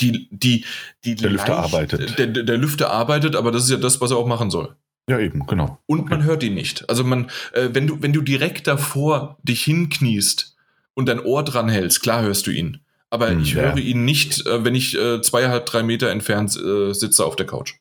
[0.00, 0.64] die, die,
[1.04, 2.18] die der leicht, Lüfter arbeitet.
[2.18, 4.76] Der, der, der Lüfter arbeitet, aber das ist ja das, was er auch machen soll.
[5.08, 5.78] Ja, eben, genau.
[5.86, 6.10] Und okay.
[6.10, 6.88] man hört ihn nicht.
[6.88, 10.56] Also man, äh, wenn du, wenn du direkt davor dich hinkniest
[10.94, 12.81] und dein Ohr dran hältst, klar hörst du ihn.
[13.12, 13.62] Aber hm, ich ja.
[13.62, 17.46] höre ihn nicht, äh, wenn ich äh, zweieinhalb, drei Meter entfernt äh, sitze auf der
[17.46, 17.74] Couch.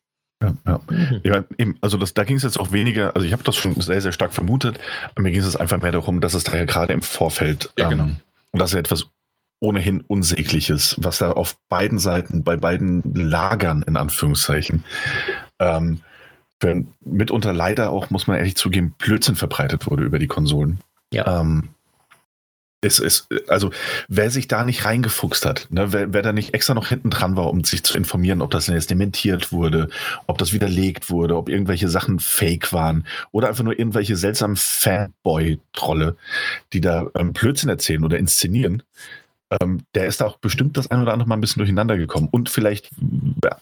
[0.43, 0.82] Ja, ja.
[0.89, 1.21] Mhm.
[1.23, 3.79] ja eben, also das, da ging es jetzt auch weniger, also ich habe das schon
[3.79, 4.77] sehr, sehr stark vermutet,
[5.11, 7.88] aber mir ging es einfach mehr darum, dass es da ja gerade im Vorfeld ja,
[7.88, 8.03] genau.
[8.03, 8.15] ähm,
[8.51, 9.07] und das ist etwas
[9.61, 14.84] ohnehin Unsägliches, was da auf beiden Seiten, bei beiden Lagern in Anführungszeichen,
[15.59, 16.01] ähm,
[17.05, 20.79] mitunter leider auch, muss man ehrlich zugeben, Blödsinn verbreitet wurde über die Konsolen.
[21.13, 21.39] Ja.
[21.39, 21.69] Ähm,
[22.82, 23.71] es ist, also
[24.07, 27.36] wer sich da nicht reingefuchst hat, ne, wer, wer da nicht extra noch hinten dran
[27.36, 29.89] war, um sich zu informieren, ob das jetzt dementiert wurde,
[30.25, 36.17] ob das widerlegt wurde, ob irgendwelche Sachen fake waren oder einfach nur irgendwelche seltsamen Fanboy-Trolle,
[36.73, 38.82] die da ähm, Blödsinn erzählen oder inszenieren,
[39.60, 42.30] ähm, der ist da auch bestimmt das ein oder andere Mal ein bisschen durcheinander gekommen
[42.32, 42.89] und vielleicht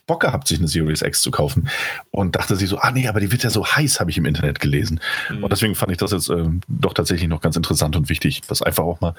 [0.05, 1.69] Bock gehabt, sich eine Series X zu kaufen
[2.11, 4.25] und dachte sich so, ah nee, aber die wird ja so heiß, habe ich im
[4.25, 4.99] Internet gelesen.
[5.29, 5.43] Mhm.
[5.43, 8.61] Und deswegen fand ich das jetzt äh, doch tatsächlich noch ganz interessant und wichtig, das
[8.61, 9.15] einfach auch mal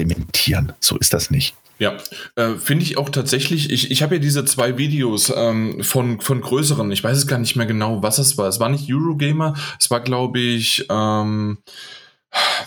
[0.00, 0.72] dementieren.
[0.80, 1.56] So ist das nicht.
[1.80, 1.96] Ja,
[2.34, 3.70] äh, finde ich auch tatsächlich.
[3.70, 7.38] Ich, ich habe ja diese zwei Videos ähm, von, von größeren, ich weiß es gar
[7.38, 8.48] nicht mehr genau, was es war.
[8.48, 11.58] Es war nicht Eurogamer, es war, glaube ich, ähm,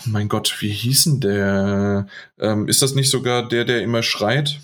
[0.06, 2.06] mein Gott, wie hieß denn der?
[2.38, 4.60] Ähm, ist das nicht sogar der, der immer schreit?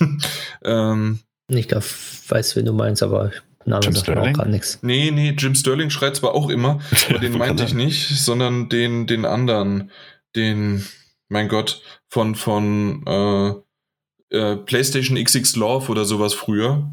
[0.64, 1.86] ähm, ich glaube,
[2.28, 3.32] weiß, wen du meinst, aber
[3.64, 4.78] Name Jim sagt auch gar nichts.
[4.82, 9.06] Nee, nee, Jim Sterling schreit zwar auch immer, aber den meinte ich nicht, sondern den,
[9.06, 9.90] den anderen,
[10.34, 10.86] den,
[11.28, 16.90] mein Gott, von, von äh, äh, PlayStation XX Love oder sowas früher.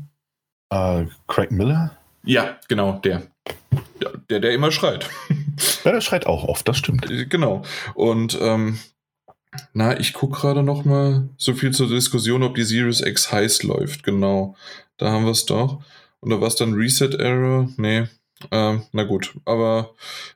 [0.74, 1.98] Uh, Craig Miller?
[2.26, 3.24] Ja, genau, der.
[4.02, 5.10] Ja, der, der immer schreit.
[5.84, 7.10] Ja, der schreit auch oft, das stimmt.
[7.10, 7.64] Äh, genau.
[7.96, 8.80] Und ähm,
[9.74, 13.64] na, ich gucke gerade noch mal so viel zur Diskussion, ob die Series X heiß
[13.64, 14.04] läuft.
[14.04, 14.56] Genau,
[14.98, 15.82] da haben wir es doch.
[16.20, 17.70] Und da war es dann Reset Error?
[17.78, 18.08] Nee.
[18.52, 19.92] Ähm, na gut, aber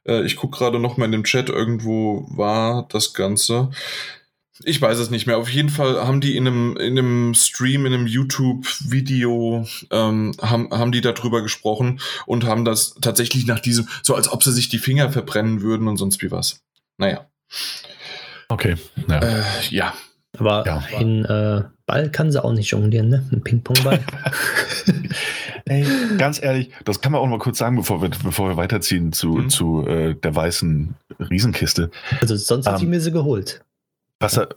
[0.05, 3.70] äh, ich gucke gerade noch mal in dem Chat, irgendwo war das Ganze.
[4.64, 5.38] Ich weiß es nicht mehr.
[5.38, 10.70] Auf jeden Fall haben die in einem, in einem Stream, in einem YouTube-Video, ähm, haben,
[10.72, 14.70] haben die darüber gesprochen und haben das tatsächlich nach diesem, so als ob sie sich
[14.70, 16.62] die Finger verbrennen würden und sonst wie was.
[16.97, 17.28] Naja.
[18.49, 18.76] Okay.
[19.08, 19.20] Ja.
[19.20, 19.93] Äh, ja.
[20.38, 20.84] Aber ja.
[20.97, 23.28] ein äh, Ball kann sie auch nicht jonglieren, ne?
[23.32, 23.99] Ein Ping-Pong-Ball.
[25.66, 25.86] Ey,
[26.18, 29.30] ganz ehrlich, das kann man auch mal kurz sagen, bevor wir, bevor wir weiterziehen zu,
[29.30, 29.49] mhm.
[29.49, 31.91] zu äh, der weißen Riesenkiste.
[32.22, 33.62] Also sonst ähm, hätte ich mir sie geholt.
[34.20, 34.49] Wasser.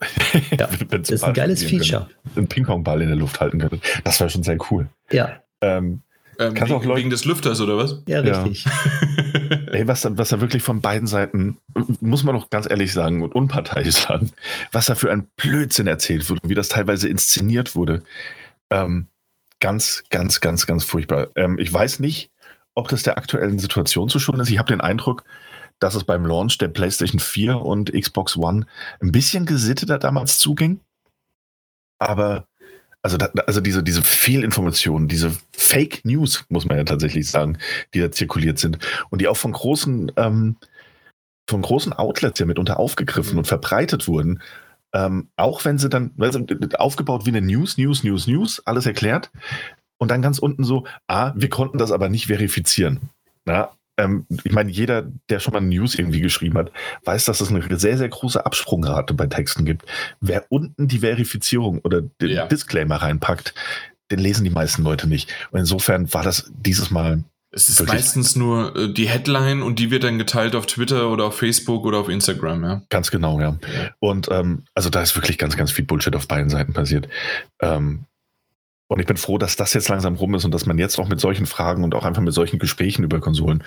[0.58, 2.08] Ja, das ist ein geiles Feature.
[2.36, 3.80] Einen Ping-Pong-Ball in der Luft halten können.
[4.04, 4.88] Das wäre schon sehr cool.
[5.10, 5.40] Ja.
[5.60, 6.02] Ähm,
[6.38, 8.02] ähm, wegen, auch Leute, wegen des Lüfters oder was?
[8.06, 8.64] Ja, richtig.
[8.64, 8.70] Ja.
[9.72, 11.58] Ey, was, da, was da wirklich von beiden Seiten,
[12.00, 14.32] muss man doch ganz ehrlich sagen und unparteiisch sagen,
[14.72, 18.02] was da für ein Blödsinn erzählt wurde, wie das teilweise inszeniert wurde.
[18.70, 19.06] Ähm,
[19.60, 21.28] ganz, ganz, ganz, ganz furchtbar.
[21.36, 22.30] Ähm, ich weiß nicht,
[22.74, 24.50] ob das der aktuellen Situation zu schulden ist.
[24.50, 25.24] Ich habe den Eindruck,
[25.80, 28.66] dass es beim Launch der PlayStation 4 und Xbox One
[29.00, 30.80] ein bisschen gesitteter damals zuging.
[31.98, 32.46] Aber
[33.02, 37.58] also, da, also diese, diese Fehlinformationen, diese Fake News, muss man ja tatsächlich sagen,
[37.94, 38.78] die da zirkuliert sind
[39.08, 40.56] und die auch von großen, ähm,
[41.48, 44.42] von großen Outlets ja mitunter aufgegriffen und verbreitet wurden,
[44.92, 46.44] ähm, auch wenn sie dann, also
[46.78, 49.30] aufgebaut wie eine News, News, News, News, alles erklärt
[49.98, 53.00] und dann ganz unten so, ah, wir konnten das aber nicht verifizieren.
[53.46, 53.70] Na,
[54.00, 56.72] ähm, ich meine, jeder, der schon mal News irgendwie geschrieben hat,
[57.04, 59.84] weiß, dass es eine sehr, sehr große Absprungrate bei Texten gibt.
[60.20, 62.46] Wer unten die Verifizierung oder den ja.
[62.46, 63.54] Disclaimer reinpackt,
[64.10, 65.32] den lesen die meisten Leute nicht.
[65.50, 67.24] Und insofern war das dieses Mal.
[67.52, 71.24] Es ist meistens nur äh, die Headline und die wird dann geteilt auf Twitter oder
[71.24, 72.82] auf Facebook oder auf Instagram, ja.
[72.90, 73.58] Ganz genau, ja.
[73.98, 77.08] Und ähm, also da ist wirklich ganz, ganz viel Bullshit auf beiden Seiten passiert.
[77.60, 78.04] Ähm,
[78.90, 81.06] und ich bin froh, dass das jetzt langsam rum ist und dass man jetzt auch
[81.06, 83.62] mit solchen Fragen und auch einfach mit solchen Gesprächen über Konsolen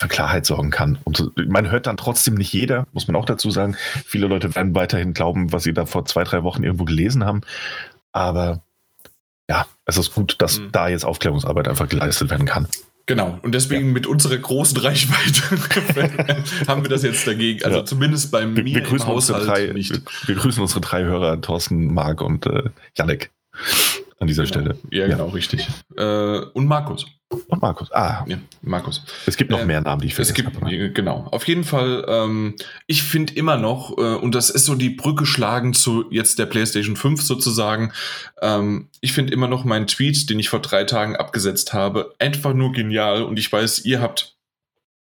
[0.00, 0.98] für Klarheit sorgen kann.
[1.02, 3.76] Und man hört dann trotzdem nicht jeder, muss man auch dazu sagen.
[4.06, 7.40] Viele Leute werden weiterhin glauben, was sie da vor zwei, drei Wochen irgendwo gelesen haben.
[8.12, 8.62] Aber
[9.50, 10.70] ja, es ist gut, dass mhm.
[10.70, 12.68] da jetzt Aufklärungsarbeit einfach geleistet werden kann.
[13.06, 13.92] Genau, und deswegen ja.
[13.92, 17.64] mit unserer großen Reichweite haben wir das jetzt dagegen.
[17.64, 17.84] Also ja.
[17.84, 19.90] zumindest bei mir wir, wir grüßen im Haushalt drei, nicht.
[19.90, 23.32] Wir, wir, grüßen unsere drei Hörer, Thorsten, Marc und äh, Janek.
[24.18, 24.54] An dieser genau.
[24.54, 24.78] Stelle.
[24.90, 25.32] Ja, genau, ja.
[25.32, 25.66] richtig.
[25.96, 27.06] Äh, und Markus.
[27.48, 27.90] Und Markus.
[27.92, 28.24] Ah.
[28.26, 29.04] Ja, Markus.
[29.26, 30.90] Es gibt noch äh, mehr Namen, die ich vergessen Es gibt, habe.
[30.90, 31.28] genau.
[31.30, 32.56] Auf jeden Fall, ähm,
[32.86, 36.46] ich finde immer noch, äh, und das ist so die Brücke schlagen zu jetzt der
[36.46, 37.92] PlayStation 5 sozusagen,
[38.40, 42.54] ähm, ich finde immer noch meinen Tweet, den ich vor drei Tagen abgesetzt habe, einfach
[42.54, 43.22] nur genial.
[43.22, 44.36] Und ich weiß, ihr habt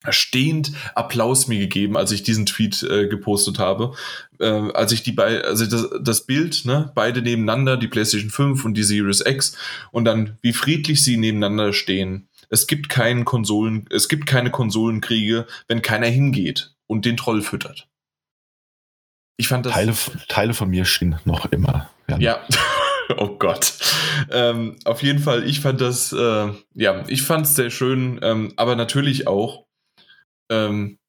[0.09, 3.93] stehend Applaus mir gegeben, als ich diesen Tweet äh, gepostet habe.
[4.39, 8.65] Äh, als ich die bei, also das, das Bild, ne, beide nebeneinander, die PlayStation 5
[8.65, 9.55] und die Series X,
[9.91, 12.27] und dann, wie friedlich sie nebeneinander stehen.
[12.49, 17.87] Es gibt keinen Konsolen, es gibt keine Konsolenkriege, wenn keiner hingeht und den Troll füttert.
[19.37, 19.73] Ich fand das.
[19.73, 19.93] Teile,
[20.27, 21.89] Teile von mir stehen noch immer.
[22.07, 22.17] Ja.
[22.19, 22.47] ja.
[23.17, 23.73] oh Gott.
[24.29, 28.53] Ähm, auf jeden Fall, ich fand das, äh, ja, ich fand es sehr schön, ähm,
[28.55, 29.65] aber natürlich auch,
[30.51, 30.99] ähm,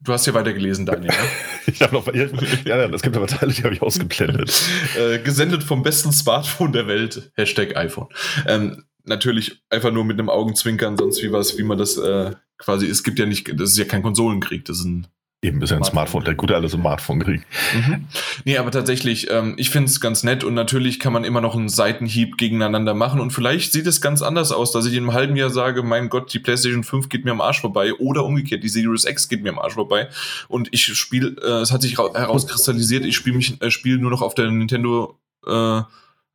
[0.00, 1.12] du hast ja weitergelesen, Daniel.
[1.66, 2.26] Ich habe noch, ja,
[2.64, 4.50] ja, es gibt aber Teile, die habe ich ausgeblendet.
[4.98, 8.08] äh, gesendet vom besten Smartphone der Welt, Hashtag iPhone.
[8.46, 12.88] Ähm, natürlich einfach nur mit einem Augenzwinkern, sonst wie was, wie man das äh, quasi,
[12.88, 15.06] es gibt ja nicht, das ist ja kein Konsolenkrieg, das ist ein
[15.42, 17.46] Eben ist ja ein Smartphone, der gute alles im Smartphone kriegt.
[17.74, 18.08] Mhm.
[18.44, 21.56] Nee, aber tatsächlich, ähm, ich finde es ganz nett und natürlich kann man immer noch
[21.56, 25.14] einen Seitenhieb gegeneinander machen und vielleicht sieht es ganz anders aus, dass ich in einem
[25.14, 28.62] halben Jahr sage, mein Gott, die PlayStation 5 geht mir am Arsch vorbei oder umgekehrt,
[28.62, 30.10] die Series X geht mir am Arsch vorbei
[30.48, 34.20] und ich spiele, äh, es hat sich herauskristallisiert, ich spiele mich, äh, spiele nur noch
[34.20, 35.80] auf der Nintendo äh,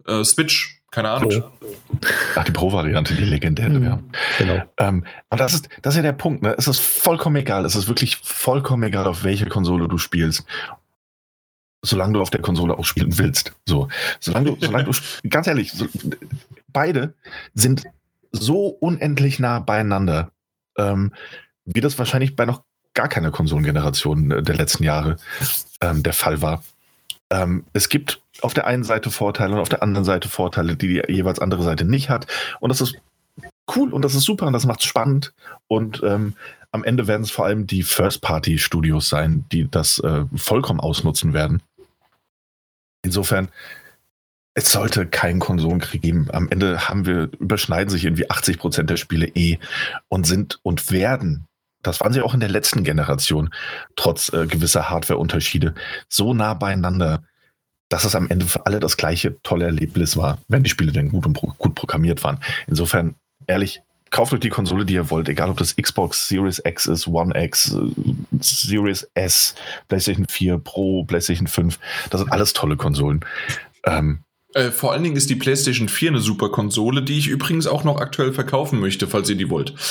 [0.07, 1.43] äh, Switch keine Ahnung.
[2.35, 3.99] Ach, die Pro-Variante, die legendäre, mhm, ja.
[4.37, 4.63] Genau.
[4.77, 6.55] Ähm, und das ist, das ist ja der Punkt, ne?
[6.57, 7.65] Es ist vollkommen egal.
[7.65, 10.45] Es ist wirklich vollkommen egal, auf welche Konsole du spielst.
[11.81, 13.53] Solange du auf der Konsole auch spielen willst.
[13.65, 13.89] So.
[14.21, 14.93] Solange du, solange du,
[15.29, 15.85] ganz ehrlich, so,
[16.69, 17.13] beide
[17.53, 17.83] sind
[18.31, 20.31] so unendlich nah beieinander,
[20.77, 21.11] ähm,
[21.65, 25.17] wie das wahrscheinlich bei noch gar keiner Konsolengeneration der letzten Jahre
[25.81, 26.63] ähm, der Fall war.
[27.31, 30.87] Ähm, es gibt auf der einen Seite Vorteile und auf der anderen Seite Vorteile, die
[30.87, 32.27] die jeweils andere Seite nicht hat.
[32.59, 32.95] Und das ist
[33.75, 35.33] cool und das ist super und das macht es spannend.
[35.67, 36.35] Und ähm,
[36.71, 41.63] am Ende werden es vor allem die First-Party-Studios sein, die das äh, vollkommen ausnutzen werden.
[43.03, 43.49] Insofern,
[44.55, 46.27] es sollte keinen Konsolenkrieg geben.
[46.31, 49.59] Am Ende haben wir, überschneiden sich irgendwie 80 Prozent der Spiele eh
[50.07, 51.47] und sind und werden
[51.85, 53.49] das waren sie auch in der letzten Generation,
[53.95, 55.75] trotz äh, gewisser Hardware-Unterschiede,
[56.09, 57.23] so nah beieinander,
[57.89, 61.09] dass es am Ende für alle das gleiche tolle Erlebnis war, wenn die Spiele denn
[61.09, 62.39] gut und pro gut programmiert waren.
[62.67, 63.15] Insofern,
[63.45, 67.07] ehrlich, kauft euch die Konsole, die ihr wollt, egal ob das Xbox Series X ist,
[67.07, 67.91] One X, äh,
[68.41, 69.53] Series S,
[69.87, 71.79] PlayStation 4 Pro, PlayStation 5.
[72.09, 73.23] Das sind alles tolle Konsolen.
[73.85, 74.24] Ähm,
[74.55, 77.83] äh, vor allen Dingen ist die PlayStation 4 eine super Konsole, die ich übrigens auch
[77.83, 79.73] noch aktuell verkaufen möchte, falls ihr die wollt.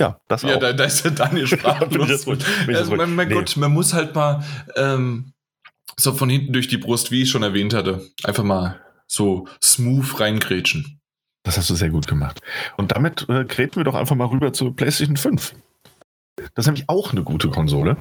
[0.00, 0.58] Ja, das ja, auch.
[0.58, 2.26] Da, da ist der Daniel sprachlos.
[2.26, 3.34] ja, also, mein, mein nee.
[3.34, 4.44] Gott, man muss halt mal
[4.74, 5.32] ähm,
[5.96, 10.18] so von hinten durch die Brust, wie ich schon erwähnt hatte, einfach mal so smooth
[10.18, 11.00] reingrätschen.
[11.44, 12.40] Das hast du sehr gut gemacht.
[12.76, 15.54] Und damit äh, gräten wir doch einfach mal rüber zur PlayStation 5.
[16.36, 17.96] Das ist nämlich auch eine gute Konsole.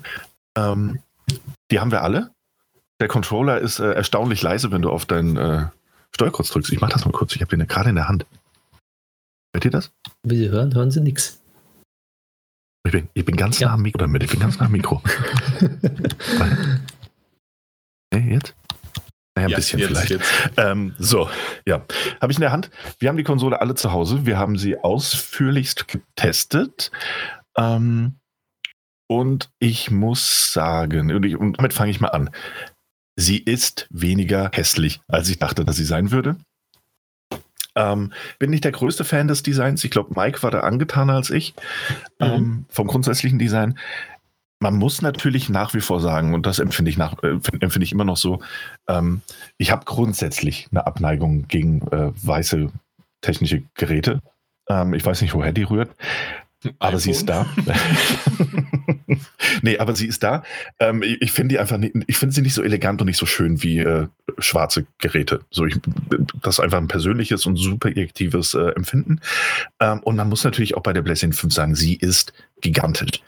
[0.57, 0.99] Ähm,
[1.71, 2.31] die haben wir alle.
[2.99, 5.67] Der Controller ist äh, erstaunlich leise, wenn du auf deinen äh,
[6.15, 6.71] Steuerkreuz drückst.
[6.71, 7.35] Ich mach das mal kurz.
[7.35, 8.25] Ich habe den gerade in der Hand.
[9.53, 9.91] Hört ihr das?
[10.23, 11.39] Wie Sie hören, hören Sie nichts.
[12.85, 13.67] Ich bin, ich bin ganz ja.
[13.67, 14.23] nah am Mikro damit.
[14.23, 15.01] Ich bin ganz nah am Mikro.
[18.13, 18.55] hey, jetzt?
[19.35, 20.09] Naja, ein ja, bisschen jetzt, vielleicht.
[20.09, 20.31] Jetzt.
[20.57, 21.29] Ähm, so,
[21.65, 21.85] ja.
[22.21, 22.69] Habe ich in der Hand.
[22.99, 24.25] Wir haben die Konsole alle zu Hause.
[24.25, 26.91] Wir haben sie ausführlichst getestet.
[27.57, 28.15] Ähm,
[29.07, 32.29] und ich muss sagen, und, ich, und damit fange ich mal an.
[33.15, 36.35] Sie ist weniger hässlich, als ich dachte, dass sie sein würde.
[37.75, 39.83] Ähm, bin nicht der größte Fan des Designs.
[39.83, 41.53] Ich glaube, Mike war da angetaner als ich
[42.19, 42.25] mhm.
[42.25, 43.77] ähm, vom grundsätzlichen Design.
[44.59, 47.91] Man muss natürlich nach wie vor sagen, und das empfinde ich, nach, äh, empfinde ich
[47.91, 48.41] immer noch so,
[48.87, 49.21] ähm,
[49.57, 52.71] ich habe grundsätzlich eine Abneigung gegen äh, weiße
[53.21, 54.21] technische Geräte.
[54.69, 55.89] Ähm, ich weiß nicht, woher die rührt.
[56.79, 57.45] Aber sie ist da.
[59.61, 60.43] nee, aber sie ist da.
[60.79, 63.25] Ähm, ich, finde die einfach nicht, ich finde sie nicht so elegant und nicht so
[63.25, 64.07] schön wie äh,
[64.37, 65.41] schwarze Geräte.
[65.51, 65.77] So, ich,
[66.41, 69.19] das ist einfach ein persönliches und super objektives äh, Empfinden.
[69.79, 73.21] Ähm, und man muss natürlich auch bei der PlayStation 5 sagen, sie ist gigantisch.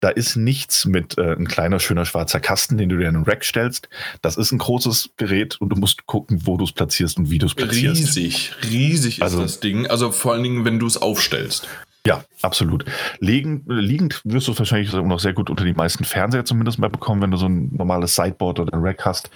[0.00, 3.24] Da ist nichts mit äh, ein kleiner, schöner schwarzer Kasten, den du dir in einen
[3.24, 3.88] Rack stellst.
[4.20, 7.38] Das ist ein großes Gerät und du musst gucken, wo du es platzierst und wie
[7.38, 8.16] du es platzierst.
[8.16, 9.86] Riesig, riesig ist also, das Ding.
[9.86, 11.68] Also vor allen Dingen, wenn du es aufstellst.
[12.06, 12.84] Ja, absolut.
[13.18, 16.88] Liegend, liegend wirst du es wahrscheinlich noch sehr gut unter die meisten Fernseher zumindest mal
[16.88, 19.30] bekommen, wenn du so ein normales Sideboard oder ein Rack hast.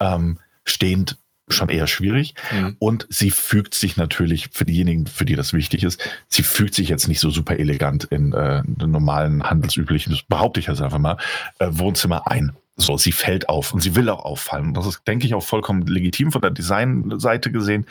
[0.00, 1.18] Ähm, stehend
[1.48, 2.34] schon eher schwierig.
[2.52, 2.76] Mhm.
[2.78, 6.88] Und sie fügt sich natürlich für diejenigen, für die das wichtig ist, sie fügt sich
[6.88, 10.98] jetzt nicht so super elegant in äh, den normalen handelsüblichen, das behaupte ich jetzt einfach
[10.98, 11.16] mal,
[11.58, 12.52] äh, Wohnzimmer ein.
[12.76, 14.72] So, sie fällt auf und sie will auch auffallen.
[14.72, 17.86] Das ist, denke ich, auch vollkommen legitim von der Designseite gesehen.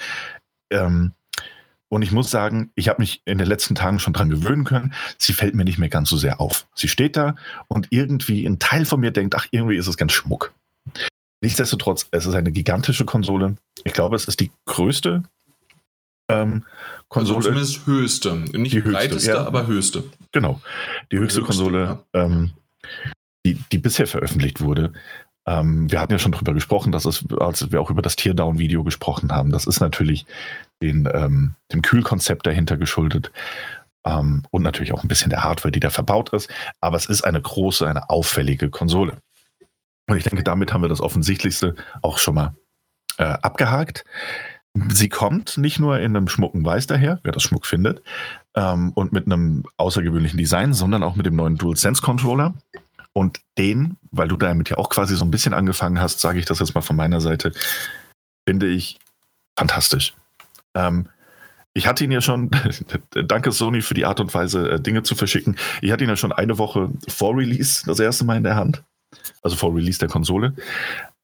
[0.69, 1.11] Ähm,
[1.89, 4.93] und ich muss sagen, ich habe mich in den letzten Tagen schon dran gewöhnen können.
[5.17, 6.67] Sie fällt mir nicht mehr ganz so sehr auf.
[6.75, 7.35] Sie steht da
[7.67, 10.53] und irgendwie ein Teil von mir denkt, ach, irgendwie ist es ganz schmuck.
[11.41, 13.55] Nichtsdestotrotz, es ist eine gigantische Konsole.
[13.83, 15.23] Ich glaube, es ist die größte
[16.29, 16.63] ähm,
[17.07, 17.37] Konsole.
[17.37, 18.35] Also zumindest höchste.
[18.35, 19.45] Nicht die breiteste, ja.
[19.45, 20.03] aber höchste.
[20.31, 20.61] Genau.
[21.11, 22.25] Die höchste, höchste Konsole, ja.
[22.25, 22.51] ähm,
[23.45, 24.93] die, die bisher veröffentlicht wurde.
[25.45, 28.83] Ähm, wir hatten ja schon darüber gesprochen, dass es, als wir auch über das Teardown-Video
[28.83, 30.25] gesprochen haben, das ist natürlich
[30.81, 33.31] den, ähm, dem Kühlkonzept dahinter geschuldet
[34.05, 36.49] ähm, und natürlich auch ein bisschen der Hardware, die da verbaut ist.
[36.81, 39.17] Aber es ist eine große, eine auffällige Konsole.
[40.07, 42.55] Und ich denke, damit haben wir das Offensichtlichste auch schon mal
[43.17, 44.05] äh, abgehakt.
[44.89, 48.03] Sie kommt nicht nur in einem schmucken Weiß daher, wer das Schmuck findet,
[48.55, 52.53] ähm, und mit einem außergewöhnlichen Design, sondern auch mit dem neuen DualSense Controller.
[53.11, 56.45] Und den, weil du damit ja auch quasi so ein bisschen angefangen hast, sage ich
[56.45, 57.51] das jetzt mal von meiner Seite,
[58.47, 58.99] finde ich
[59.57, 60.13] fantastisch.
[60.77, 61.09] Ähm,
[61.73, 62.49] ich hatte ihn ja schon,
[63.11, 65.57] danke Sony für die Art und Weise, äh, Dinge zu verschicken.
[65.81, 68.83] Ich hatte ihn ja schon eine Woche vor Release das erste Mal in der Hand.
[69.41, 70.53] Also vor Release der Konsole.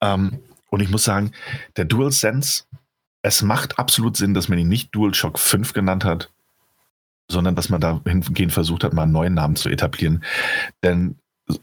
[0.01, 0.39] Ähm,
[0.69, 1.31] und ich muss sagen,
[1.77, 2.63] der DualSense,
[3.21, 6.31] es macht absolut Sinn, dass man ihn nicht DualShock 5 genannt hat,
[7.29, 10.23] sondern dass man da hingehend versucht hat, mal einen neuen Namen zu etablieren.
[10.83, 11.15] Denn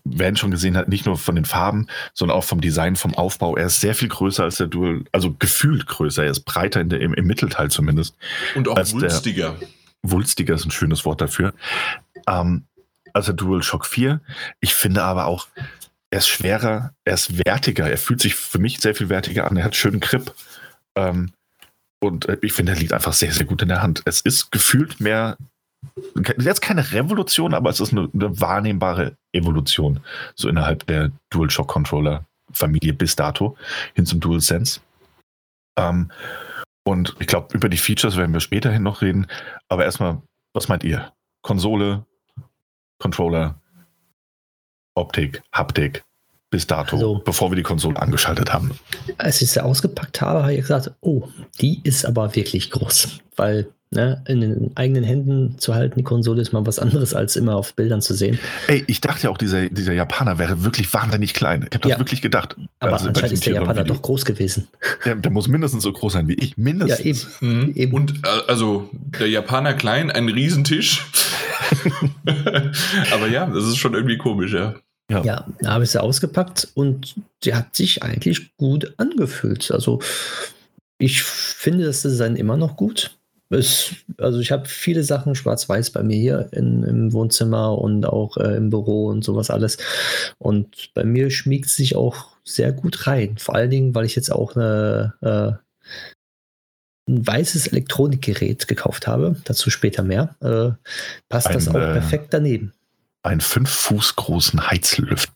[0.04, 3.56] werden schon gesehen hat, nicht nur von den Farben, sondern auch vom Design, vom Aufbau.
[3.56, 6.24] Er ist sehr viel größer als der Dual, also gefühlt größer.
[6.24, 8.14] Er ist breiter der, im, im, Mittelteil zumindest.
[8.54, 9.56] Und auch wulstiger.
[10.02, 11.54] wulstiger ist ein schönes Wort dafür.
[12.26, 12.64] Ähm,
[13.12, 14.20] als der Dual Shock 4.
[14.60, 15.48] Ich finde aber auch,
[16.10, 17.88] er ist schwerer, er ist wertiger.
[17.88, 19.56] Er fühlt sich für mich sehr viel wertiger an.
[19.56, 20.34] Er hat schönen Grip.
[20.94, 21.32] Ähm,
[22.00, 24.02] und äh, ich finde, er liegt einfach sehr, sehr gut in der Hand.
[24.04, 25.36] Es ist gefühlt mehr
[26.38, 30.00] jetzt keine Revolution, aber es ist eine, eine wahrnehmbare Evolution,
[30.34, 33.56] so innerhalb der DualShock-Controller-Familie bis dato
[33.94, 34.80] hin zum DualSense.
[35.76, 36.10] Ähm,
[36.84, 39.26] und ich glaube, über die Features werden wir späterhin noch reden.
[39.68, 40.22] Aber erstmal,
[40.52, 41.12] was meint ihr?
[41.42, 42.04] Konsole,
[42.98, 43.60] Controller,
[44.94, 46.04] Optik, Haptik,
[46.50, 48.72] bis dato, also, bevor wir die Konsole angeschaltet haben.
[49.18, 51.28] Als ich sie ausgepackt habe, habe ich gesagt, oh,
[51.60, 56.40] die ist aber wirklich groß, weil ne, in den eigenen Händen zu halten, die Konsole
[56.40, 58.38] ist mal was anderes, als immer auf Bildern zu sehen.
[58.68, 61.66] Ey, ich dachte ja auch, dieser, dieser Japaner wäre wirklich wahnsinnig klein.
[61.68, 61.98] Ich habe das ja.
[61.98, 62.56] wirklich gedacht.
[62.78, 64.68] Aber also, anscheinend ist der Japaner doch groß gewesen.
[65.04, 66.58] Der, der, muss mindestens so groß sein wie ich.
[66.58, 67.22] Mindestens.
[67.40, 67.58] Ja, eben.
[67.58, 67.72] Mhm.
[67.74, 67.92] eben.
[67.94, 71.06] Und äh, also der Japaner klein, ein Riesentisch.
[73.12, 74.74] Aber ja, das ist schon irgendwie komisch, ja.
[75.10, 77.14] Ja, ja da habe ich sie ausgepackt und
[77.44, 79.70] die hat sich eigentlich gut angefühlt.
[79.70, 80.00] Also
[80.98, 83.16] ich finde das Design immer noch gut.
[83.50, 88.36] Es, also ich habe viele Sachen schwarz-weiß bei mir hier in, im Wohnzimmer und auch
[88.36, 89.76] äh, im Büro und sowas alles.
[90.38, 93.38] Und bei mir schmiegt es sich auch sehr gut rein.
[93.38, 95.52] Vor allen Dingen, weil ich jetzt auch eine, äh,
[97.10, 99.34] ein weißes Elektronikgerät gekauft habe.
[99.44, 100.36] Dazu später mehr.
[100.40, 100.70] Äh,
[101.28, 102.72] passt ein, das auch äh, perfekt daneben.
[103.24, 105.32] Ein fünf Fuß großen Heizlüft.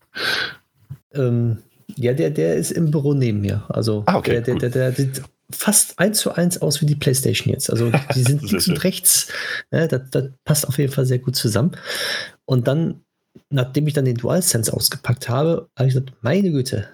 [1.12, 1.59] Ähm,
[1.97, 3.65] ja, der, der ist im Büro neben mir.
[3.69, 5.25] Also ah, okay, der, der, der, der,
[5.55, 7.71] fast eins zu eins aus wie die PlayStation jetzt.
[7.71, 9.29] Also die sind links und rechts.
[9.71, 11.73] Ja, das, das, passt auf jeden Fall sehr gut zusammen.
[12.45, 13.01] Und dann,
[13.51, 16.89] nachdem ich dann den DualSense ausgepackt habe, habe ich gesagt, meine Güte,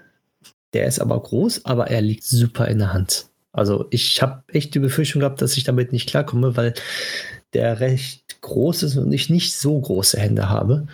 [0.72, 3.26] der ist aber groß, aber er liegt super in der Hand.
[3.52, 6.74] Also ich habe echt die Befürchtung gehabt, dass ich damit nicht klarkomme, weil
[7.52, 10.86] der recht groß ist und ich nicht so große Hände habe.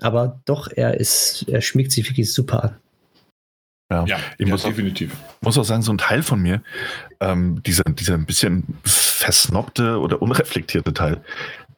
[0.00, 2.76] Aber doch, er ist, er schmiegt sich wirklich super an.
[3.92, 5.12] Ja, ja ich ja, muss definitiv.
[5.12, 6.62] Auch, muss auch sagen, so ein Teil von mir,
[7.20, 11.20] ähm, dieser, dieser ein bisschen versnobte oder unreflektierte Teil,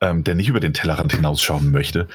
[0.01, 2.09] ähm, der nicht über den Tellerrand hinausschauen möchte,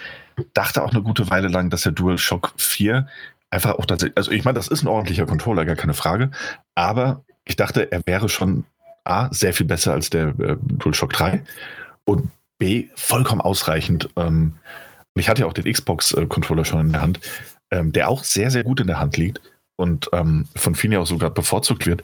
[0.54, 3.08] dachte auch eine gute Weile lang, dass der DualShock 4
[3.50, 6.32] einfach auch tatsächlich, also ich meine, das ist ein ordentlicher Controller, gar keine Frage,
[6.76, 8.66] aber ich dachte, er wäre schon
[9.04, 11.44] A, sehr viel besser als der äh, DualShock 3
[12.06, 12.30] und
[12.60, 14.10] B, vollkommen ausreichend.
[14.16, 14.54] Ähm,
[15.16, 17.20] und ich hatte ja auch den Xbox-Controller schon in der Hand,
[17.72, 19.42] ähm, der auch sehr, sehr gut in der Hand liegt
[19.80, 22.04] und ähm, von vielen ja auch sogar bevorzugt wird.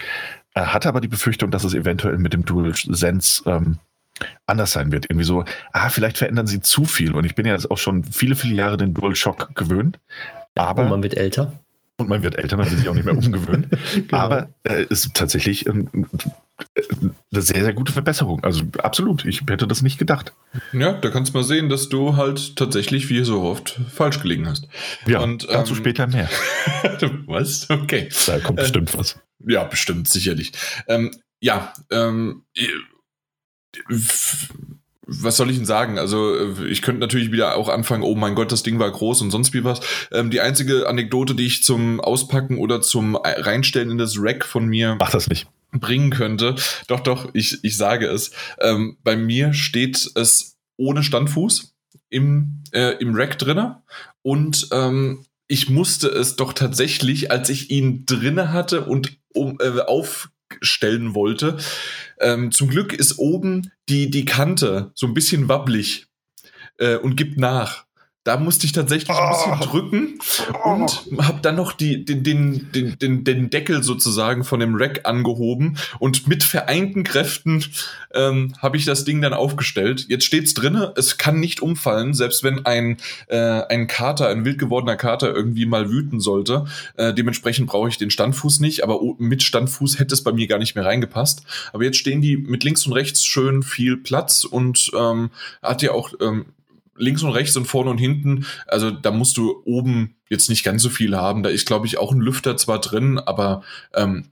[0.53, 3.77] Er hatte aber die Befürchtung, dass es eventuell mit dem DualSense ähm,
[4.45, 5.05] anders sein wird.
[5.09, 7.13] Irgendwie so, ah, vielleicht verändern sie zu viel.
[7.13, 9.99] Und ich bin ja jetzt auch schon viele, viele Jahre den DualShock gewöhnt.
[10.55, 11.51] Aber und man wird älter.
[11.97, 13.69] Und man wird älter, man will sich auch nicht mehr umgewöhnen.
[13.93, 14.17] genau.
[14.17, 15.89] Aber es äh, ist tatsächlich ähm,
[17.31, 18.43] eine sehr, sehr gute Verbesserung.
[18.43, 20.33] Also absolut, ich hätte das nicht gedacht.
[20.73, 24.47] Ja, da kannst du mal sehen, dass du halt tatsächlich, wie so oft, falsch gelegen
[24.47, 24.67] hast.
[25.05, 26.29] Ja, Und, dazu ähm, später mehr.
[27.27, 27.69] was?
[27.69, 28.09] Okay.
[28.25, 29.19] Da kommt bestimmt äh, was.
[29.47, 30.51] Ja, bestimmt, sicherlich.
[30.87, 32.43] Ähm, ja, ähm,
[35.07, 35.99] was soll ich denn sagen?
[35.99, 39.21] Also äh, ich könnte natürlich wieder auch anfangen, oh mein Gott, das Ding war groß
[39.21, 39.79] und sonst wie was.
[40.11, 44.65] Ähm, die einzige Anekdote, die ich zum Auspacken oder zum Reinstellen in das Rack von
[44.65, 45.47] mir Mach das nicht.
[45.71, 46.55] bringen könnte,
[46.87, 48.31] doch, doch, ich, ich sage es.
[48.59, 51.73] Ähm, bei mir steht es ohne Standfuß
[52.09, 53.83] im, äh, im Rack drinne
[54.21, 59.79] und ähm, ich musste es doch tatsächlich, als ich ihn drinne hatte und um, äh,
[59.81, 61.57] aufstellen wollte,
[62.19, 66.07] ähm, zum Glück ist oben die, die Kante so ein bisschen wabbelig
[66.77, 67.84] äh, und gibt nach
[68.25, 69.65] da musste ich tatsächlich ein bisschen Oh.
[69.65, 70.19] drücken
[70.65, 75.01] und habe dann noch die, den, den, den, den, den Deckel sozusagen von dem Rack
[75.03, 77.63] angehoben und mit vereinten Kräften
[78.15, 80.07] ähm, habe ich das Ding dann aufgestellt.
[80.09, 82.97] Jetzt steht's drinne, es kann nicht umfallen, selbst wenn ein,
[83.27, 86.65] äh, ein Kater, ein wild gewordener Kater irgendwie mal wüten sollte.
[86.95, 90.57] Äh, dementsprechend brauche ich den Standfuß nicht, aber mit Standfuß hätte es bei mir gar
[90.57, 91.43] nicht mehr reingepasst.
[91.73, 95.29] Aber jetzt stehen die mit links und rechts schön viel Platz und ähm,
[95.61, 96.47] hat ja auch ähm,
[96.97, 98.45] links und rechts und vorne und hinten.
[98.67, 101.43] Also da musst du oben jetzt nicht ganz so viel haben.
[101.43, 104.25] Da ist, glaube ich, auch ein Lüfter zwar drin, aber ähm,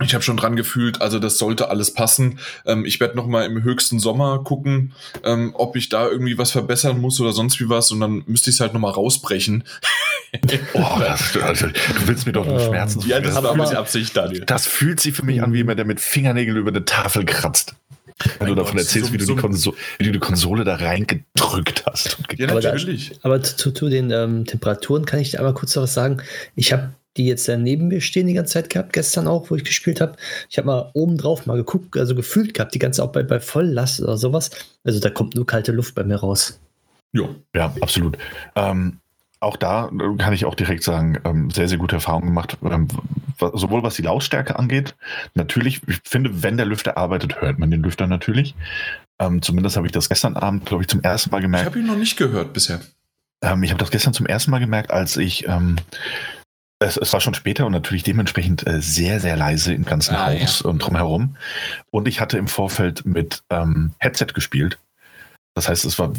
[0.00, 2.38] ich habe schon dran gefühlt, also das sollte alles passen.
[2.66, 4.92] Ähm, ich werde noch mal im höchsten Sommer gucken,
[5.24, 8.50] ähm, ob ich da irgendwie was verbessern muss oder sonst wie was und dann müsste
[8.50, 9.64] ich es halt noch mal rausbrechen.
[10.74, 12.60] Oh, das, also, du willst mir doch nur.
[12.60, 13.58] Schmerzen Ja, das zufügen.
[13.58, 14.44] war aber Absicht, Daniel.
[14.44, 17.76] Das fühlt sich für mich an, wie jemand, der mit Fingernägeln über eine Tafel kratzt.
[18.20, 20.18] Wenn Mein du davon Gott, erzählst, so- wie, du so- die Konso wie du die
[20.18, 22.16] Konsole da reingedrückt hast.
[22.36, 23.12] Ja, Aber natürlich.
[23.22, 26.18] Aber zu, zu den ähm, Temperaturen kann ich dir einmal kurz noch was sagen.
[26.56, 29.56] Ich habe die jetzt ja neben mir stehen die ganze Zeit gehabt, gestern auch, wo
[29.56, 30.14] ich gespielt habe.
[30.50, 33.40] Ich habe mal oben drauf mal geguckt, also gefühlt gehabt, die ganze auch bei, bei
[33.40, 34.50] Volllast oder sowas.
[34.84, 36.60] Also da kommt nur kalte Luft bei mir raus.
[37.12, 37.34] Jo.
[37.56, 38.16] Ja, absolut.
[38.54, 38.98] Ähm,
[39.40, 42.58] auch da äh, kann ich auch direkt sagen, ähm, sehr, sehr gute Erfahrungen gemacht.
[42.62, 42.88] Ähm,
[43.54, 44.94] sowohl was die Lautstärke angeht,
[45.34, 48.54] natürlich, ich finde, wenn der Lüfter arbeitet, hört man den Lüfter natürlich.
[49.20, 51.66] Ähm, zumindest habe ich das gestern Abend, glaube ich, zum ersten Mal Ich gemerkt.
[51.66, 52.80] habe ihn noch nicht gehört bisher.
[53.40, 55.46] Ich habe das gestern zum ersten Mal gemerkt, als ich,
[56.80, 60.26] es, es war schon später und natürlich dementsprechend äh, sehr, sehr leise im ganzen Ah,
[60.32, 61.36] Haus und drumherum.
[61.90, 64.78] Und ich hatte im Vorfeld mit ähm, Headset gespielt.
[65.58, 66.12] Das heißt, es war,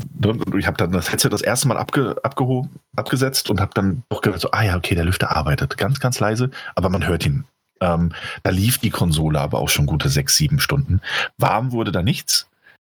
[0.58, 4.20] ich habe dann das Headset das erste Mal abge, abgehoben, abgesetzt und habe dann doch
[4.20, 5.78] gehört, so, ah ja, okay, der Lüfter arbeitet.
[5.78, 7.46] Ganz, ganz leise, aber man hört ihn.
[7.80, 8.12] Ähm,
[8.44, 11.00] da lief die Konsole aber auch schon gute sechs, sieben Stunden.
[11.38, 12.50] Warm wurde da nichts,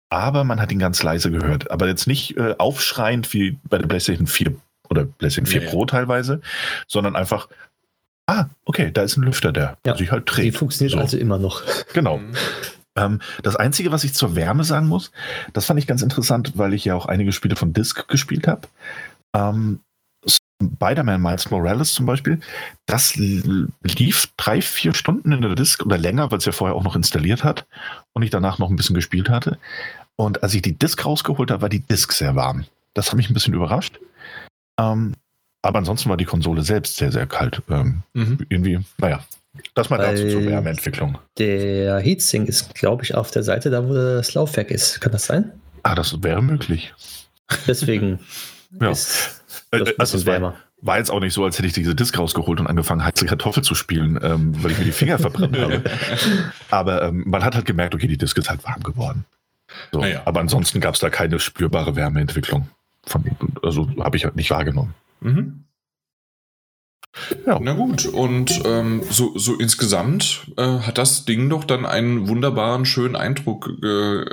[0.09, 1.71] aber man hat ihn ganz leise gehört.
[1.71, 4.55] Aber jetzt nicht äh, aufschreiend wie bei der PlayStation 4
[4.89, 5.71] oder PlayStation 4 Ja, ja.
[5.71, 6.41] Pro teilweise,
[6.89, 7.49] sondern einfach,
[8.27, 10.57] ah, okay, da ist ein Lüfter, der Ja, sich halt Die dreht.
[10.57, 10.99] funktioniert So.
[11.01, 11.63] also immer noch.
[11.93, 12.19] Genau.
[12.97, 15.13] Ähm, das Einzige, was ich zur Wärme sagen muss,
[15.53, 18.69] das fand ich ganz interessant, weil ich ja auch einige Spiele von Disk gespielt habe.
[19.35, 19.81] Ähm,
[20.63, 22.41] Spider-Man Miles Morales zum Beispiel,
[22.87, 26.83] das lief drei, vier Stunden in der Disk oder länger, weil es ja vorher auch
[26.83, 27.67] noch installiert hat
[28.13, 29.59] und ich danach noch ein bisschen gespielt hatte.
[30.17, 32.67] Und als ich die Disk rausgeholt habe, war die Disk sehr warm.
[32.93, 33.99] Das hat mich ein bisschen überrascht.
[34.79, 35.15] Ähm,
[35.63, 37.63] aber ansonsten war die Konsole selbst sehr, sehr kalt.
[37.71, 38.39] Ähm, Mhm.
[38.51, 39.21] irgendwie, naja,
[39.75, 41.19] das mal dazu zur Wärmeentwicklung.
[41.39, 45.01] Der Heatsink ist, glaube ich, auf der Seite, da wo das Laufwerk ist.
[45.01, 45.53] Kann das sein?
[45.83, 46.93] Ah, das wäre möglich.
[47.67, 48.21] Deswegen
[48.81, 48.91] Ja.
[48.91, 49.43] ist
[49.73, 50.55] Äh, das ein also bisschen es war, wärmer.
[50.83, 53.65] war jetzt auch nicht so, als hätte ich diese Disk rausgeholt und angefangen, heiße Kartoffel
[53.65, 55.83] zu spielen, ähm, weil ich mir die Finger verbrannt habe.
[56.71, 59.25] Aber ähm, man hat halt gemerkt, okay, die Disk ist halt warm geworden.
[59.93, 60.01] So.
[60.01, 60.23] Naja.
[60.25, 62.69] Aber ansonsten gab es da keine spürbare Wärmeentwicklung.
[63.07, 63.25] Von,
[63.63, 64.95] also habe ich halt nicht wahrgenommen.
[65.21, 65.65] Mhm.
[67.45, 67.59] Ja.
[67.61, 72.85] Na gut, und ähm, so, so insgesamt äh, hat das Ding doch dann einen wunderbaren,
[72.87, 74.25] schönen Eindruck äh,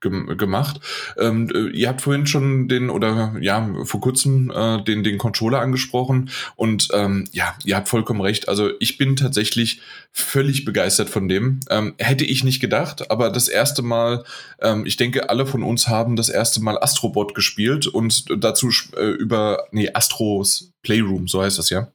[0.00, 0.80] gem gemacht.
[1.18, 5.60] Ähm, äh, ihr habt vorhin schon den, oder ja, vor kurzem äh, den, den Controller
[5.60, 8.48] angesprochen und ähm, ja, ihr habt vollkommen recht.
[8.48, 9.80] Also ich bin tatsächlich
[10.12, 11.60] völlig begeistert von dem.
[11.70, 14.24] Ähm, hätte ich nicht gedacht, aber das erste Mal,
[14.60, 19.06] ähm, ich denke, alle von uns haben das erste Mal Astrobot gespielt und dazu äh,
[19.06, 21.88] über, nee, Astros Playroom, so heißt das ja.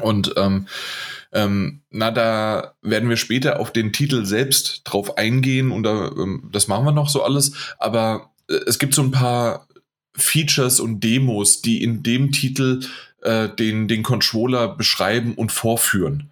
[0.00, 0.66] Und ähm,
[1.32, 6.48] ähm, na, da werden wir später auf den Titel selbst drauf eingehen und da, ähm,
[6.52, 7.52] das machen wir noch so alles.
[7.78, 9.66] Aber äh, es gibt so ein paar
[10.16, 12.80] Features und Demos, die in dem Titel
[13.22, 16.30] äh, den, den Controller beschreiben und vorführen.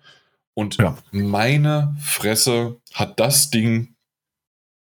[0.55, 0.99] Und Ja.
[1.11, 3.95] meine Fresse hat das Ding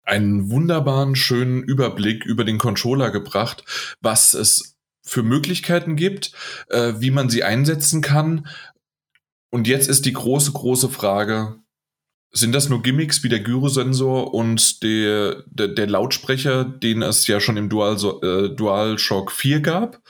[0.05, 3.65] einen wunderbaren, schönen Überblick über den Controller gebracht,
[4.01, 6.33] was es für Möglichkeiten gibt,
[6.69, 8.47] äh, wie man sie einsetzen kann.
[9.51, 11.57] Und jetzt ist die große, große Frage,
[12.33, 17.41] sind das nur Gimmicks wie der Gyrosensor und der, der, der Lautsprecher, den es ja
[17.41, 20.01] schon im Dual, äh, DualShock 4 gab?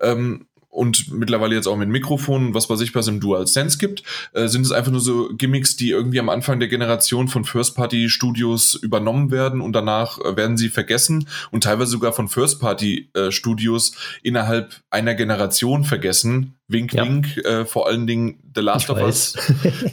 [0.00, 4.02] Ähm, und mittlerweile jetzt auch mit Mikrofonen, was bei sich was im DualSense gibt,
[4.34, 8.74] äh, sind es einfach nur so Gimmicks, die irgendwie am Anfang der Generation von First-Party-Studios
[8.74, 14.74] übernommen werden und danach äh, werden sie vergessen und teilweise sogar von First-Party-Studios äh, innerhalb
[14.90, 17.04] einer Generation vergessen, Wink, ja.
[17.04, 19.36] wink, äh, vor allen Dingen The Last ich of Us.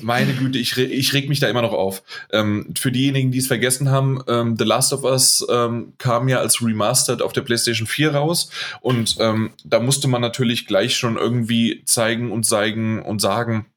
[0.02, 2.02] Meine Güte, ich, ich reg mich da immer noch auf.
[2.32, 6.40] Ähm, für diejenigen, die es vergessen haben, ähm, The Last of Us ähm, kam ja
[6.40, 8.50] als Remastered auf der PlayStation 4 raus
[8.82, 13.68] und ähm, da musste man natürlich gleich schon irgendwie zeigen und zeigen und sagen,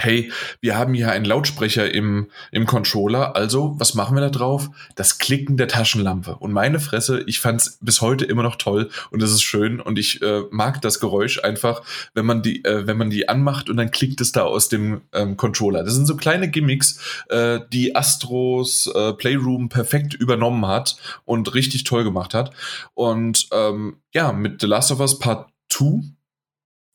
[0.00, 4.68] hey, wir haben hier einen Lautsprecher im, im Controller, also was machen wir da drauf?
[4.96, 6.34] Das Klicken der Taschenlampe.
[6.34, 9.80] Und meine Fresse, ich fand es bis heute immer noch toll und es ist schön
[9.80, 11.82] und ich äh, mag das Geräusch einfach,
[12.14, 15.02] wenn man die, äh, wenn man die anmacht und dann klickt es da aus dem
[15.12, 15.84] ähm, Controller.
[15.84, 21.84] Das sind so kleine Gimmicks, äh, die Astros äh, Playroom perfekt übernommen hat und richtig
[21.84, 22.52] toll gemacht hat.
[22.94, 26.19] Und ähm, ja, mit The Last of Us Part 2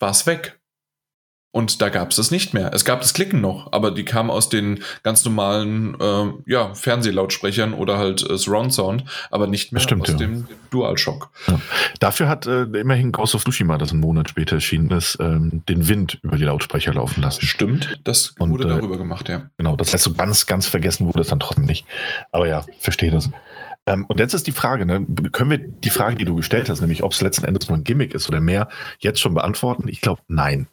[0.06, 0.60] war es weg.
[1.51, 2.74] Und da gab es das nicht mehr.
[2.74, 7.74] Es gab das Klicken noch, aber die kam aus den ganz normalen äh, ja, Fernsehlautsprechern
[7.74, 10.16] oder halt äh, Surround Sound, aber nicht mehr Stimmt, aus ja.
[10.18, 11.32] dem DualShock.
[11.47, 11.60] Ja.
[11.99, 15.88] Dafür hat äh, immerhin Ghost of Tsushima, das einen Monat später erschienen ist, ähm, den
[15.88, 17.43] Wind über die Lautsprecher laufen lassen.
[17.43, 19.49] Stimmt, das Und, wurde äh, darüber gemacht, ja.
[19.58, 21.88] Genau, das heißt, so ganz, ganz vergessen wurde es dann trotzdem nicht.
[22.32, 23.30] Aber ja, verstehe das.
[23.88, 26.82] Ähm, und jetzt ist die Frage, ne, können wir die Frage, die du gestellt hast,
[26.82, 28.68] nämlich ob es letzten Endes nur ein Gimmick ist oder mehr,
[29.00, 29.88] jetzt schon beantworten?
[29.88, 30.68] Ich glaube, nein.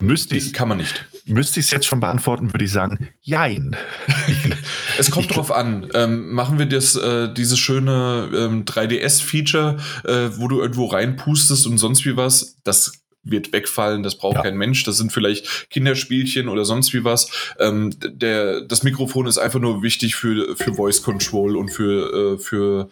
[0.00, 1.06] Müsste ich kann man nicht.
[1.24, 3.74] müsste ich es jetzt schon beantworten, würde ich sagen, jein.
[4.98, 5.88] Es kommt Ich- drauf an.
[5.94, 11.78] Ähm, machen wir das, äh, dieses schöne ähm, 3DS-Feature, äh, wo du irgendwo reinpustest und
[11.78, 14.42] sonst wie was, das wird wegfallen, das braucht Ja.
[14.42, 17.30] kein Mensch, das sind vielleicht Kinderspielchen oder sonst wie was.
[17.58, 22.38] Ähm, der, das Mikrofon ist einfach nur wichtig für, für Voice Control und für, äh,
[22.38, 22.90] für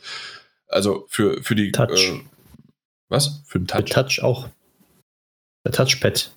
[0.69, 2.11] also für, für die Touch.
[2.11, 2.21] Äh,
[3.09, 3.43] was?
[3.47, 4.19] Für den Der Touch.
[4.19, 4.49] Touch auch.
[5.65, 6.31] Der Touchpad.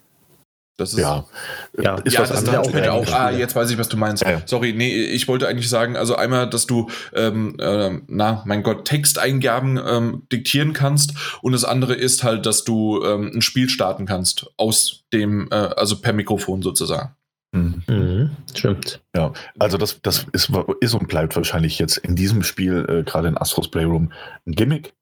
[0.77, 1.25] Das ist, Ja,
[1.79, 1.95] Ja.
[2.03, 3.09] ist ja, was das haben ist wir anderes.
[3.09, 3.13] auch.
[3.13, 4.23] Ah, jetzt weiß ich, was du meinst.
[4.23, 4.41] Ja, ja.
[4.45, 8.85] Sorry, nee, ich wollte eigentlich sagen, also einmal, dass du, ähm, äh, na, mein Gott,
[8.85, 11.13] Texteingaben ähm, diktieren kannst
[11.43, 15.55] und das andere ist halt, dass du ähm, ein Spiel starten kannst aus dem, äh,
[15.55, 17.15] also per Mikrofon sozusagen.
[17.51, 17.83] Mhm.
[17.87, 18.29] Mhm.
[18.55, 18.99] Stimmt.
[19.15, 20.49] Ja, also das, das ist,
[20.81, 24.11] ist und bleibt wahrscheinlich jetzt in diesem Spiel, äh, gerade in Astros Playroom,
[24.47, 24.93] ein Gimmick.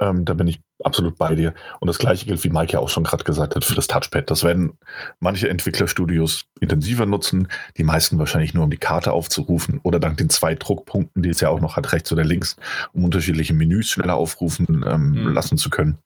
[0.00, 1.54] Ähm, da bin ich absolut bei dir.
[1.80, 4.30] Und das gleiche gilt, wie Mike ja auch schon gerade gesagt hat, für das Touchpad.
[4.30, 4.78] Das werden
[5.18, 10.30] manche Entwicklerstudios intensiver nutzen, die meisten wahrscheinlich nur, um die Karte aufzurufen oder dank den
[10.30, 12.56] zwei Druckpunkten, die es ja auch noch hat, rechts oder links,
[12.92, 15.32] um unterschiedliche Menüs schneller aufrufen ähm, Mhm.
[15.32, 15.98] lassen zu können.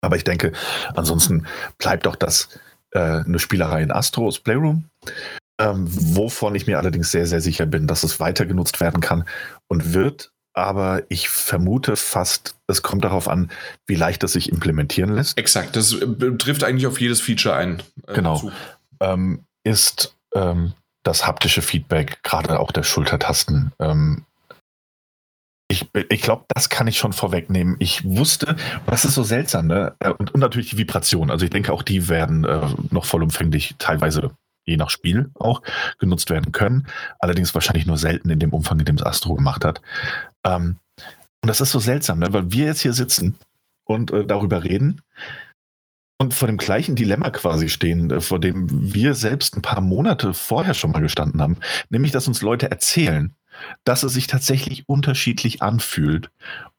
[0.00, 0.52] Aber ich denke,
[0.96, 1.46] ansonsten
[1.78, 2.48] bleibt auch das
[2.90, 4.84] äh, eine Spielerei in Astros Playroom.
[5.60, 9.24] Ähm, wovon ich mir allerdings sehr, sehr sicher bin, dass es weiter genutzt werden kann
[9.68, 10.32] und wird.
[10.54, 13.50] Aber ich vermute fast, es kommt darauf an,
[13.86, 15.36] wie leicht es sich implementieren lässt.
[15.36, 16.06] Exakt, das äh,
[16.38, 17.82] trifft eigentlich auf jedes Feature ein.
[18.06, 18.52] äh, Genau.
[19.00, 23.72] Ähm, ist ähm, das haptische Feedback, gerade auch der Schultertasten.
[23.80, 24.24] Ähm,
[25.68, 27.76] ich ich glaube, das kann ich schon vorwegnehmen.
[27.80, 28.54] Ich wusste,
[28.86, 29.94] das ist so seltsam, ne?
[29.98, 31.30] Äh, Und, und natürlich die Vibration.
[31.30, 34.30] Also ich denke, auch die werden äh, noch vollumfänglich teilweise
[34.66, 35.62] je nach Spiel auch
[35.98, 36.86] genutzt werden können.
[37.18, 39.82] Allerdings wahrscheinlich nur selten in dem Umfang, in dem es Astro gemacht hat.
[40.46, 40.76] Ähm,
[41.42, 42.32] und das ist so seltsam, ne?
[42.32, 43.36] weil wir jetzt hier sitzen
[43.84, 45.02] und äh, darüber reden
[46.18, 50.34] und vor dem gleichen Dilemma quasi stehen, äh, vor dem wir selbst ein paar Monate
[50.34, 51.58] vorher schon mal gestanden haben,
[51.90, 53.34] nämlich dass uns Leute erzählen,
[53.84, 56.30] dass es sich tatsächlich unterschiedlich anfühlt,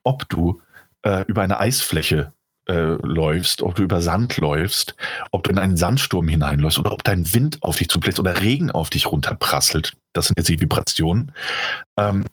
[0.03, 0.61] ob du
[1.03, 2.33] äh, über eine Eisfläche
[2.67, 4.95] äh, läufst, ob du über Sand läufst,
[5.31, 8.71] ob du in einen Sandsturm hineinläufst oder ob dein Wind auf dich zubläst oder Regen
[8.71, 9.93] auf dich runterprasselt.
[10.13, 11.31] Das sind jetzt die Vibrationen.
[11.97, 12.25] Ähm,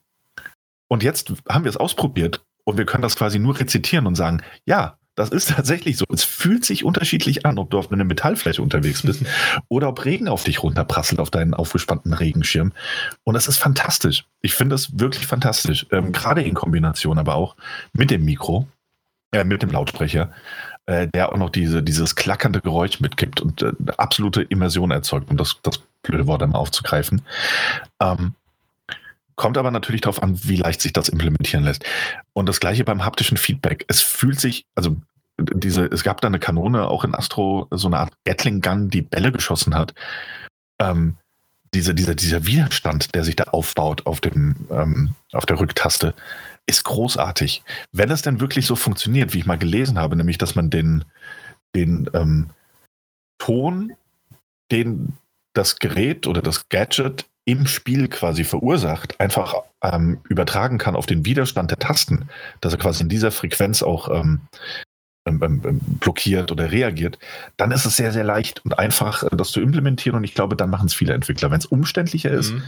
[0.93, 4.43] und jetzt haben wir es ausprobiert und wir können das quasi nur rezitieren und sagen,
[4.67, 6.05] ja, das ist tatsächlich so.
[6.13, 9.25] Es fühlt sich unterschiedlich an, ob du auf einer Metallfläche unterwegs bist
[9.69, 12.73] oder ob Regen auf dich runterprasselt, auf deinen aufgespannten Regenschirm.
[13.25, 14.27] Und das ist fantastisch.
[14.43, 15.87] Ich finde es wirklich fantastisch.
[15.93, 17.57] Ähm, gerade in Kombination aber auch
[17.95, 18.69] mit dem Mikro,
[19.33, 20.31] äh, mit dem Lautsprecher,
[20.85, 25.39] äh, der auch noch diese, dieses klackernde Geräusch mitgibt und äh, absolute Immersion erzeugt, um
[25.39, 27.23] das, das blöde Wort einmal aufzugreifen.
[27.99, 28.35] Ähm,
[29.37, 31.85] kommt aber natürlich darauf an, wie leicht sich das implementieren lässt.
[32.33, 33.85] Und das gleiche beim haptischen Feedback.
[33.89, 34.97] Es fühlt sich, also
[35.39, 39.03] diese, es gab da eine Kanone auch in Astro, so eine Art Gatling Gun, die
[39.03, 39.95] Bälle geschossen hat.
[40.81, 41.17] Ähm,
[41.75, 46.15] diese, dieser, dieser Widerstand, der sich da aufbaut auf, dem, ähm, auf der Rücktaste,
[46.67, 47.63] ist großartig.
[47.93, 51.05] Wenn es denn wirklich so funktioniert, wie ich mal gelesen habe, nämlich dass man den,
[51.75, 52.51] den ähm,
[53.39, 53.95] Ton,
[54.71, 55.15] den
[55.55, 61.25] das Gerät oder das Gadget im Spiel quasi verursacht, einfach ähm, übertragen kann auf den
[61.25, 62.29] Widerstand der Tasten,
[62.61, 64.43] dass er quasi in dieser Frequenz auch ähm,
[65.25, 67.17] ähm, ähm, ähm, blockiert oder reagiert,
[67.57, 70.17] dann ist es sehr, sehr leicht und einfach, äh, das zu implementieren.
[70.17, 71.51] Und ich glaube, dann machen es viele Entwickler.
[71.53, 72.65] Wenn es umständlicher ist, mhm.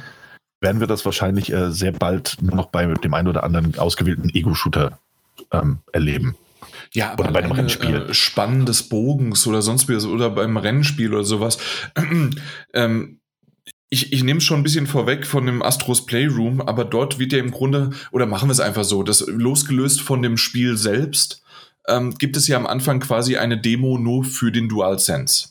[0.60, 4.30] werden wir das wahrscheinlich äh, sehr bald nur noch bei dem einen oder anderen ausgewählten
[4.32, 5.00] Ego-Shooter
[5.50, 6.36] ähm, erleben.
[6.92, 8.06] Ja, aber oder bei einem Rennspiel.
[8.10, 11.58] Äh, Spannen des Bogens oder sonst wie oder beim Rennspiel oder sowas.
[12.72, 13.18] ähm,
[13.94, 17.32] ich, ich nehme es schon ein bisschen vorweg von dem Astros Playroom, aber dort wird
[17.32, 21.44] ja im Grunde, oder machen wir es einfach so, das losgelöst von dem Spiel selbst,
[21.86, 25.50] ähm, gibt es ja am Anfang quasi eine Demo nur für den DualSense.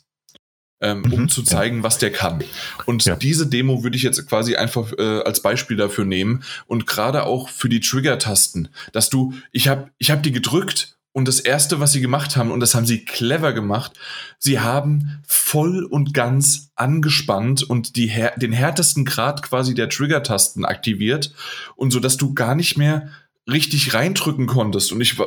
[0.81, 1.83] Ähm, um mhm, zu zeigen, ja.
[1.83, 2.43] was der kann.
[2.85, 3.15] Und ja.
[3.15, 7.47] diese Demo würde ich jetzt quasi einfach äh, als Beispiel dafür nehmen und gerade auch
[7.47, 11.91] für die Trigger-Tasten, dass du, ich habe ich hab die gedrückt und das erste, was
[11.91, 13.93] sie gemacht haben, und das haben sie clever gemacht,
[14.39, 21.33] sie haben voll und ganz angespannt und die, den härtesten Grad quasi der Trigger-Tasten aktiviert
[21.75, 23.09] und so, dass du gar nicht mehr
[23.49, 24.91] richtig reindrücken konntest.
[24.91, 25.17] Und ich,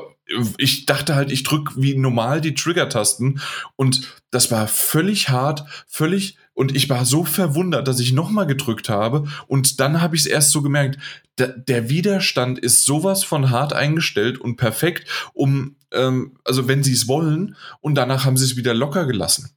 [0.59, 3.41] ich dachte halt, ich drück wie normal die Trigger-Tasten.
[3.77, 8.89] Und das war völlig hart, völlig, und ich war so verwundert, dass ich nochmal gedrückt
[8.89, 9.25] habe.
[9.47, 10.99] Und dann habe ich es erst so gemerkt,
[11.37, 16.95] der, der Widerstand ist sowas von hart eingestellt und perfekt, um, ähm, also wenn sie
[16.95, 19.51] es wollen, und danach haben sie es wieder locker gelassen.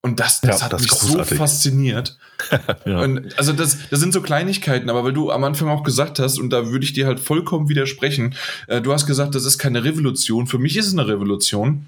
[0.00, 2.16] Und das, das ja, hat das mich so fasziniert.
[2.86, 3.00] ja.
[3.00, 6.38] und also das, das sind so Kleinigkeiten, aber weil du am Anfang auch gesagt hast,
[6.38, 8.36] und da würde ich dir halt vollkommen widersprechen,
[8.68, 10.46] äh, du hast gesagt, das ist keine Revolution.
[10.46, 11.86] Für mich ist es eine Revolution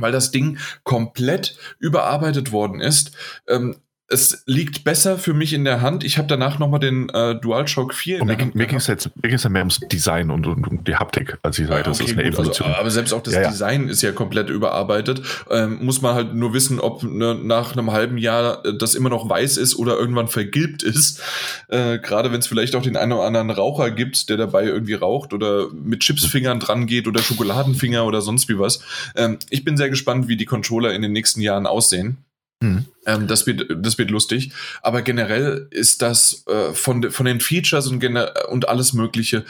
[0.00, 3.12] weil das Ding komplett überarbeitet worden ist.
[3.46, 3.76] Ähm,
[4.10, 6.02] es liegt besser für mich in der Hand.
[6.02, 8.54] Ich habe danach nochmal den äh, DualShock 4 in Hand.
[8.54, 11.66] Mir ging es jetzt, ja mehr ums Design und, und, und die Haptik, als ich
[11.66, 12.68] sage, das okay, ist eine gut, Evolution.
[12.68, 13.50] Also, aber selbst auch das ja, ja.
[13.50, 15.20] Design ist ja komplett überarbeitet.
[15.50, 19.10] Ähm, muss man halt nur wissen, ob ne, nach einem halben Jahr äh, das immer
[19.10, 21.20] noch weiß ist oder irgendwann vergilbt ist.
[21.68, 24.94] Äh, Gerade wenn es vielleicht auch den einen oder anderen Raucher gibt, der dabei irgendwie
[24.94, 28.80] raucht oder mit Chipsfingern dran geht oder Schokoladenfinger oder sonst wie was.
[29.16, 32.16] Ähm, ich bin sehr gespannt, wie die Controller in den nächsten Jahren aussehen.
[32.60, 32.86] Mhm.
[33.06, 34.52] Ähm, das, wird, das wird lustig.
[34.82, 39.44] Aber generell ist das äh, von, von den Features und, und alles Mögliche,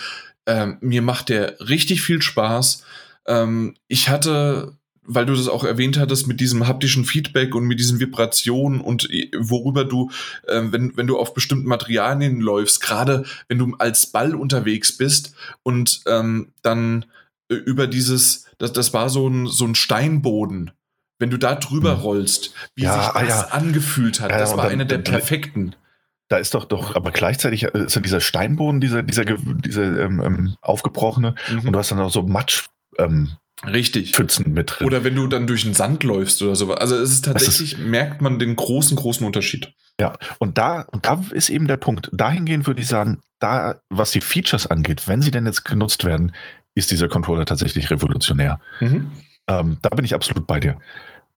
[0.45, 2.85] äh, mir macht der richtig viel Spaß.
[3.27, 7.81] Ähm, ich hatte, weil du das auch erwähnt hattest, mit diesem haptischen Feedback und mit
[7.81, 10.11] diesen Vibrationen und äh, worüber du,
[10.47, 15.35] äh, wenn, wenn du auf bestimmten Materialien läufst, gerade wenn du als Ball unterwegs bist
[15.63, 17.07] und ähm, dann
[17.51, 20.73] äh, über dieses, das, das war so ein, so ein Steinboden
[21.19, 22.01] wenn du da drüber hm.
[22.01, 23.49] rollst, wie ja, sich ah das ja.
[23.49, 25.75] angefühlt hat, ja, das war dann, eine der perfekten.
[26.29, 30.21] Da ist doch doch, aber gleichzeitig äh, ist ja dieser Steinboden, dieser, dieser, dieser ähm,
[30.23, 31.61] ähm, aufgebrochene, mhm.
[31.61, 32.67] und du hast dann auch so Matsch.
[32.99, 33.31] Ähm,
[33.67, 34.15] Richtig.
[34.15, 34.87] Pfützen mit drin.
[34.87, 36.73] Oder wenn du dann durch den Sand läufst oder so.
[36.75, 39.73] Also es ist tatsächlich, ist, merkt man den großen, großen Unterschied.
[40.01, 42.09] Ja, und da, und da ist eben der Punkt.
[42.13, 46.33] Dahingehend würde ich sagen, da, was die Features angeht, wenn sie denn jetzt genutzt werden,
[46.77, 48.61] ist dieser Controller tatsächlich revolutionär.
[48.79, 49.11] Mhm.
[49.49, 50.77] Ähm, da bin ich absolut bei dir.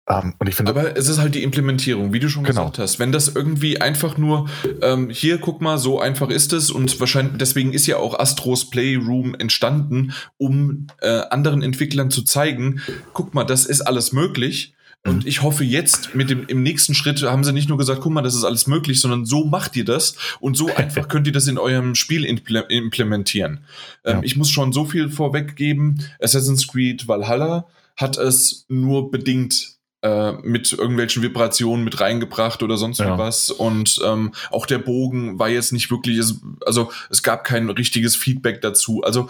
[0.07, 2.61] Ähm, und ich finde, Aber es ist halt die Implementierung, wie du schon genau.
[2.61, 2.99] gesagt hast.
[2.99, 4.49] Wenn das irgendwie einfach nur,
[4.81, 8.69] ähm, hier, guck mal, so einfach ist es und wahrscheinlich, deswegen ist ja auch Astros
[8.69, 12.81] Playroom entstanden, um äh, anderen Entwicklern zu zeigen,
[13.13, 14.73] guck mal, das ist alles möglich.
[15.03, 15.27] Und mhm.
[15.27, 18.21] ich hoffe jetzt mit dem im nächsten Schritt haben sie nicht nur gesagt, guck mal,
[18.21, 21.47] das ist alles möglich, sondern so macht ihr das und so einfach könnt ihr das
[21.47, 23.61] in eurem Spiel implementieren.
[24.03, 24.23] Ähm, ja.
[24.23, 26.03] Ich muss schon so viel vorweggeben.
[26.19, 27.65] Assassin's Creed Valhalla
[28.01, 33.17] hat es nur bedingt äh, mit irgendwelchen Vibrationen mit reingebracht oder sonst ja.
[33.17, 33.51] was.
[33.51, 36.19] Und ähm, auch der Bogen war jetzt nicht wirklich,
[36.65, 39.03] also es gab kein richtiges Feedback dazu.
[39.03, 39.29] Also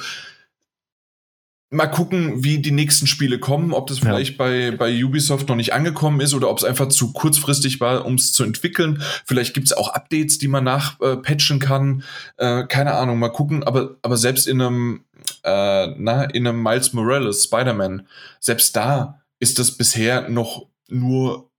[1.72, 4.38] mal gucken, wie die nächsten Spiele kommen, ob das vielleicht ja.
[4.38, 8.15] bei, bei Ubisoft noch nicht angekommen ist oder ob es einfach zu kurzfristig war, um
[8.15, 9.02] es zu entwickeln.
[9.26, 12.03] Vielleicht gibt es auch Updates, die man nachpatchen äh, kann.
[12.38, 13.64] Äh, keine Ahnung, mal gucken.
[13.64, 15.06] Aber, aber selbst in einem,
[15.43, 18.06] äh, na, in einem Miles Morales, Spider-Man,
[18.41, 21.49] selbst da ist das bisher noch nur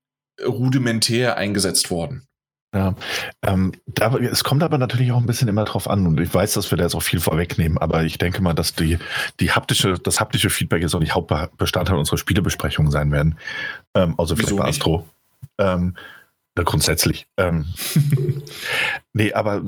[0.45, 2.27] rudimentär eingesetzt worden.
[2.75, 2.95] Ja,
[3.43, 6.55] ähm, da, es kommt aber natürlich auch ein bisschen immer drauf an und ich weiß,
[6.55, 8.99] dass wir da jetzt auch viel vorwegnehmen, aber ich denke mal, dass die,
[9.41, 13.39] die haptische, das haptische Feedback jetzt auch nicht Hauptbestandteil unserer Spielebesprechung sein werden.
[13.95, 15.07] Ähm, also vielleicht bei Astro.
[15.59, 15.97] Ähm,
[16.55, 17.27] grundsätzlich.
[17.37, 17.67] Ähm,
[19.13, 19.63] nee, aber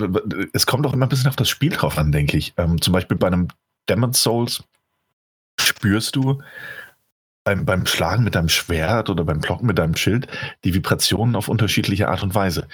[0.55, 2.55] es kommt auch immer ein bisschen auf das Spiel drauf an, denke ich.
[2.57, 3.49] Ähm, zum Beispiel bei einem
[3.89, 4.65] Demon's Souls
[5.61, 6.43] spürst du,
[7.45, 10.27] beim, beim Schlagen mit deinem Schwert oder beim Blocken mit deinem Schild
[10.65, 12.67] die Vibrationen auf unterschiedliche Art und Weise.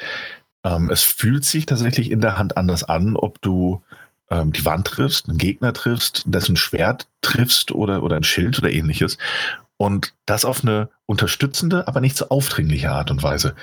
[0.65, 3.83] Ähm, es fühlt sich tatsächlich in der Hand anders an, ob du
[4.31, 8.71] ähm, die Wand triffst, einen Gegner triffst, dessen Schwert triffst oder, oder ein Schild oder
[8.71, 9.19] ähnliches.
[9.77, 13.55] Und das auf eine unterstützende, aber nicht so aufdringliche Art und Weise.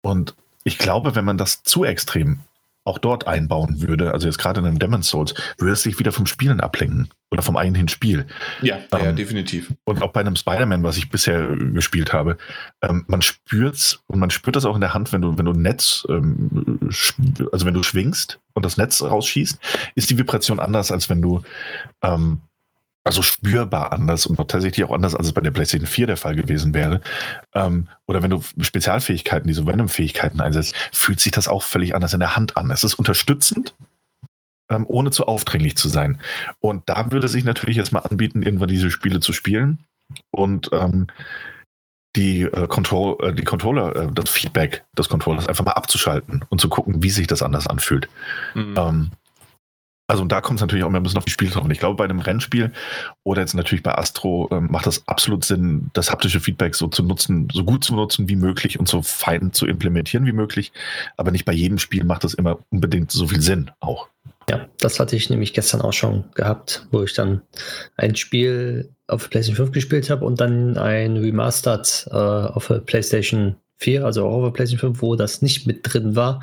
[0.00, 2.40] Und ich glaube, wenn man das zu extrem
[2.90, 6.10] auch dort einbauen würde, also jetzt gerade in einem Demon's Souls, würde es sich wieder
[6.10, 8.26] vom Spielen ablenken oder vom eigentlichen Spiel.
[8.60, 9.72] Ja, ähm, ja definitiv.
[9.84, 12.36] Und auch bei einem Spider-Man, was ich bisher gespielt habe,
[12.82, 15.52] ähm, man spürt's und man spürt das auch in der Hand, wenn du, wenn du
[15.52, 16.90] Netz, ähm,
[17.52, 19.58] also wenn du schwingst und das Netz rausschießt,
[19.94, 21.42] ist die Vibration anders, als wenn du
[22.02, 22.40] ähm,
[23.04, 26.36] also spürbar anders und tatsächlich auch anders, als es bei der PlayStation 4 der Fall
[26.36, 27.00] gewesen wäre.
[27.54, 32.20] Ähm, oder wenn du Spezialfähigkeiten, diese Venom-Fähigkeiten einsetzt, fühlt sich das auch völlig anders in
[32.20, 32.70] der Hand an.
[32.70, 33.74] Es ist unterstützend,
[34.70, 36.20] ähm, ohne zu aufdringlich zu sein.
[36.60, 39.78] Und da würde sich natürlich jetzt mal anbieten, irgendwann diese Spiele zu spielen
[40.30, 41.06] und ähm,
[42.16, 46.60] die, äh, Control, äh, die Controller, äh, das Feedback des Controllers einfach mal abzuschalten und
[46.60, 48.08] zu gucken, wie sich das anders anfühlt.
[48.54, 49.10] Mhm.
[50.10, 51.64] Also da kommt es natürlich auch immer ein bisschen auf die Spiele drauf.
[51.70, 52.72] Ich glaube, bei einem Rennspiel
[53.22, 57.04] oder jetzt natürlich bei Astro ähm, macht das absolut Sinn, das haptische Feedback so zu
[57.04, 60.72] nutzen, so gut zu nutzen wie möglich und so fein zu implementieren wie möglich.
[61.16, 64.08] Aber nicht bei jedem Spiel macht das immer unbedingt so viel Sinn auch.
[64.48, 67.42] Ja, das hatte ich nämlich gestern auch schon gehabt, wo ich dann
[67.96, 74.04] ein Spiel auf PlayStation 5 gespielt habe und dann ein Remastered äh, auf PlayStation 4,
[74.04, 76.40] also auch auf PlayStation 5, wo das nicht mit drin war.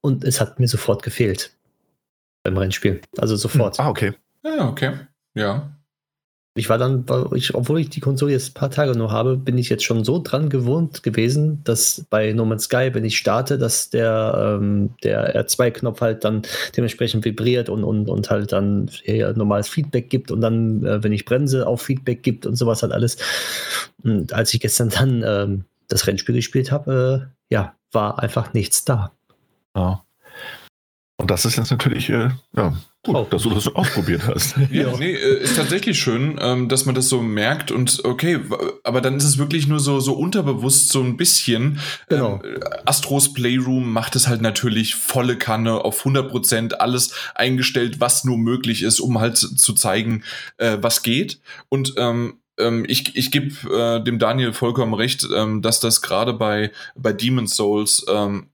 [0.00, 1.50] Und es hat mir sofort gefehlt
[2.44, 3.00] beim Rennspiel.
[3.18, 3.80] Also sofort.
[3.80, 4.12] Ah, okay.
[4.44, 4.92] Ja, okay.
[5.34, 5.70] Ja.
[6.56, 7.04] Ich war dann,
[7.34, 10.04] ich, obwohl ich die Konsole jetzt ein paar Tage nur habe, bin ich jetzt schon
[10.04, 14.90] so dran gewohnt gewesen, dass bei No Man's Sky, wenn ich starte, dass der, ähm,
[15.02, 16.42] der R2-Knopf halt dann
[16.76, 18.88] dementsprechend vibriert und, und, und halt dann
[19.34, 22.92] normales Feedback gibt und dann, äh, wenn ich bremse, auch Feedback gibt und sowas halt
[22.92, 23.16] alles.
[24.04, 28.84] Und als ich gestern dann ähm, das Rennspiel gespielt habe, äh, ja, war einfach nichts
[28.84, 29.10] da.
[29.74, 30.04] Ja.
[31.16, 32.74] Und das ist jetzt natürlich, äh, ja,
[33.04, 33.26] gut, oh.
[33.30, 34.56] dass du das ausprobiert hast.
[34.72, 38.40] Ja, nee, äh, ist tatsächlich schön, ähm, dass man das so merkt und okay,
[38.82, 41.78] aber dann ist es wirklich nur so, so unterbewusst so ein bisschen.
[42.08, 42.42] Genau.
[42.44, 48.24] Ähm, Astros Playroom macht es halt natürlich volle Kanne auf 100 Prozent alles eingestellt, was
[48.24, 50.24] nur möglich ist, um halt zu zeigen,
[50.56, 51.38] äh, was geht.
[51.68, 56.32] Und ähm, ähm ich, ich gebe äh, dem Daniel vollkommen recht, ähm, dass das gerade
[56.32, 58.48] bei, bei Demon's Souls ähm,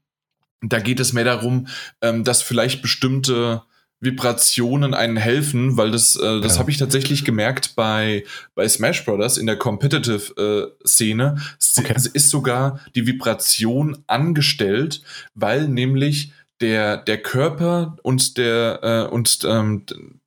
[0.62, 1.66] da geht es mehr darum,
[2.02, 3.62] ähm, dass vielleicht bestimmte
[4.00, 6.60] Vibrationen einen helfen, weil das, äh, das ja.
[6.60, 8.24] habe ich tatsächlich gemerkt bei,
[8.54, 11.38] bei Smash Brothers in der Competitive äh.
[11.76, 11.92] Okay.
[11.94, 15.02] Es ist sogar die Vibration angestellt,
[15.34, 19.84] weil nämlich der, der Körper und der äh, und ähm,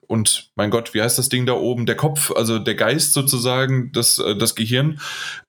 [0.08, 1.86] und mein Gott, wie heißt das Ding da oben?
[1.86, 5.00] Der Kopf, also der Geist sozusagen, das, äh, das Gehirn,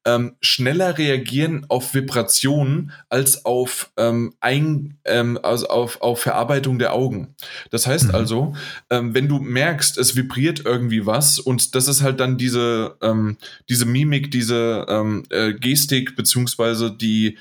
[0.04, 6.92] ähm, schneller reagieren auf Vibrationen als auf, ähm, ein, ähm, also auf, auf Verarbeitung der
[6.92, 7.34] Augen.
[7.70, 8.14] Das heißt mhm.
[8.14, 8.54] also,
[8.90, 13.36] ähm, wenn du merkst, es vibriert irgendwie was und das ist halt dann diese, ähm,
[13.68, 17.38] diese Mimik, diese ähm, äh, Gestik, beziehungsweise die,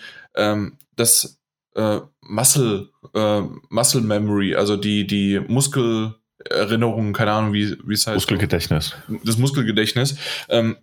[0.96, 1.38] das
[1.76, 6.16] äh, Muscle, äh, Muscle Memory, also die, die Muskel,
[6.50, 8.16] Erinnerungen, keine Ahnung, wie, wie es heißt.
[8.16, 8.96] Muskelgedächtnis.
[9.24, 10.16] Das Muskelgedächtnis.
[10.50, 10.78] Ähm,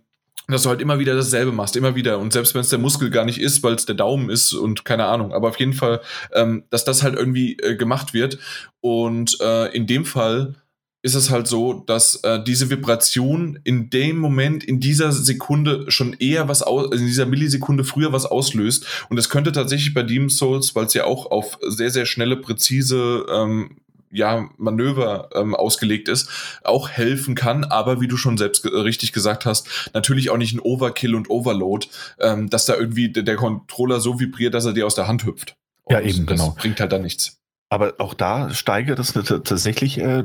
[0.47, 2.19] dass du halt immer wieder dasselbe machst, immer wieder.
[2.19, 4.85] Und selbst wenn es der Muskel gar nicht ist, weil es der Daumen ist und
[4.85, 5.33] keine Ahnung.
[5.33, 6.01] Aber auf jeden Fall,
[6.33, 8.37] ähm, dass das halt irgendwie äh, gemacht wird.
[8.81, 10.55] Und äh, in dem Fall
[11.03, 16.13] ist es halt so, dass äh, diese Vibration in dem Moment, in dieser Sekunde schon
[16.13, 18.85] eher was aus, in dieser Millisekunde früher was auslöst.
[19.09, 22.37] Und es könnte tatsächlich bei Demon's Souls, weil es ja auch auf sehr, sehr schnelle,
[22.37, 23.77] präzise ähm,
[24.11, 26.29] ja, Manöver ähm, ausgelegt ist,
[26.63, 30.59] auch helfen kann, aber wie du schon selbst richtig gesagt hast, natürlich auch nicht ein
[30.59, 31.87] Overkill und Overload,
[32.19, 35.55] ähm, dass da irgendwie der Controller so vibriert, dass er dir aus der Hand hüpft.
[35.83, 36.55] Und ja, eben, das genau.
[36.57, 37.37] bringt halt dann nichts.
[37.69, 40.23] Aber auch da steigert es tatsächlich äh,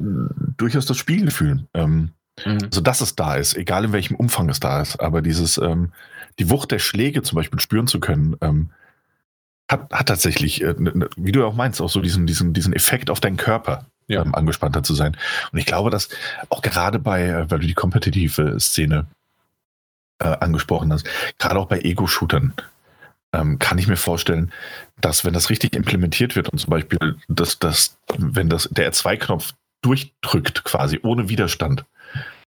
[0.57, 1.69] durchaus das Spielgefühl.
[1.75, 2.11] Ähm,
[2.45, 2.59] mhm.
[2.65, 4.99] Also, dass es da ist, egal in welchem Umfang es da ist.
[4.99, 5.93] Aber dieses, ähm,
[6.41, 8.71] die Wucht der Schläge zum Beispiel spüren zu können, ähm,
[9.70, 10.74] hat, hat tatsächlich, äh,
[11.16, 14.22] wie du auch meinst, auch so diesen, diesen, diesen Effekt auf deinen Körper, ja.
[14.22, 15.16] ähm, angespannter zu sein.
[15.52, 16.09] Und ich glaube, dass
[16.48, 19.06] auch gerade bei, äh, weil du die kompetitive Szene
[20.18, 22.55] äh, angesprochen hast, gerade auch bei Ego-Shootern,
[23.32, 24.52] ähm, kann ich mir vorstellen,
[25.01, 29.52] dass wenn das richtig implementiert wird und zum Beispiel, dass, dass wenn das, der R2-Knopf
[29.82, 31.84] durchdrückt quasi ohne Widerstand,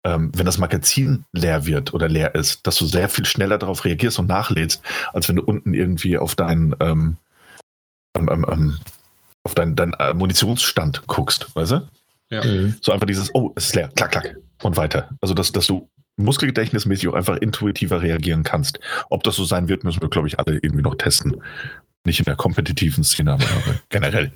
[0.04, 3.84] ähm, wenn das Magazin leer wird oder leer ist, dass du sehr viel schneller darauf
[3.84, 4.82] reagierst und nachlädst,
[5.12, 7.16] als wenn du unten irgendwie auf deinen ähm,
[8.16, 8.78] ähm,
[9.44, 11.88] auf deinen dein, äh, Munitionsstand guckst, weißt du?
[12.30, 12.44] Ja.
[12.44, 12.76] Mhm.
[12.80, 15.10] So einfach dieses, oh, es ist leer, klack, klack und weiter.
[15.20, 18.78] Also, dass, dass du muskelgedächtnismäßig auch einfach intuitiver reagieren kannst.
[19.10, 21.42] Ob das so sein wird, müssen wir, glaube ich, alle irgendwie noch testen.
[22.06, 23.44] Nicht in der kompetitiven Szene, aber
[23.88, 24.30] generell.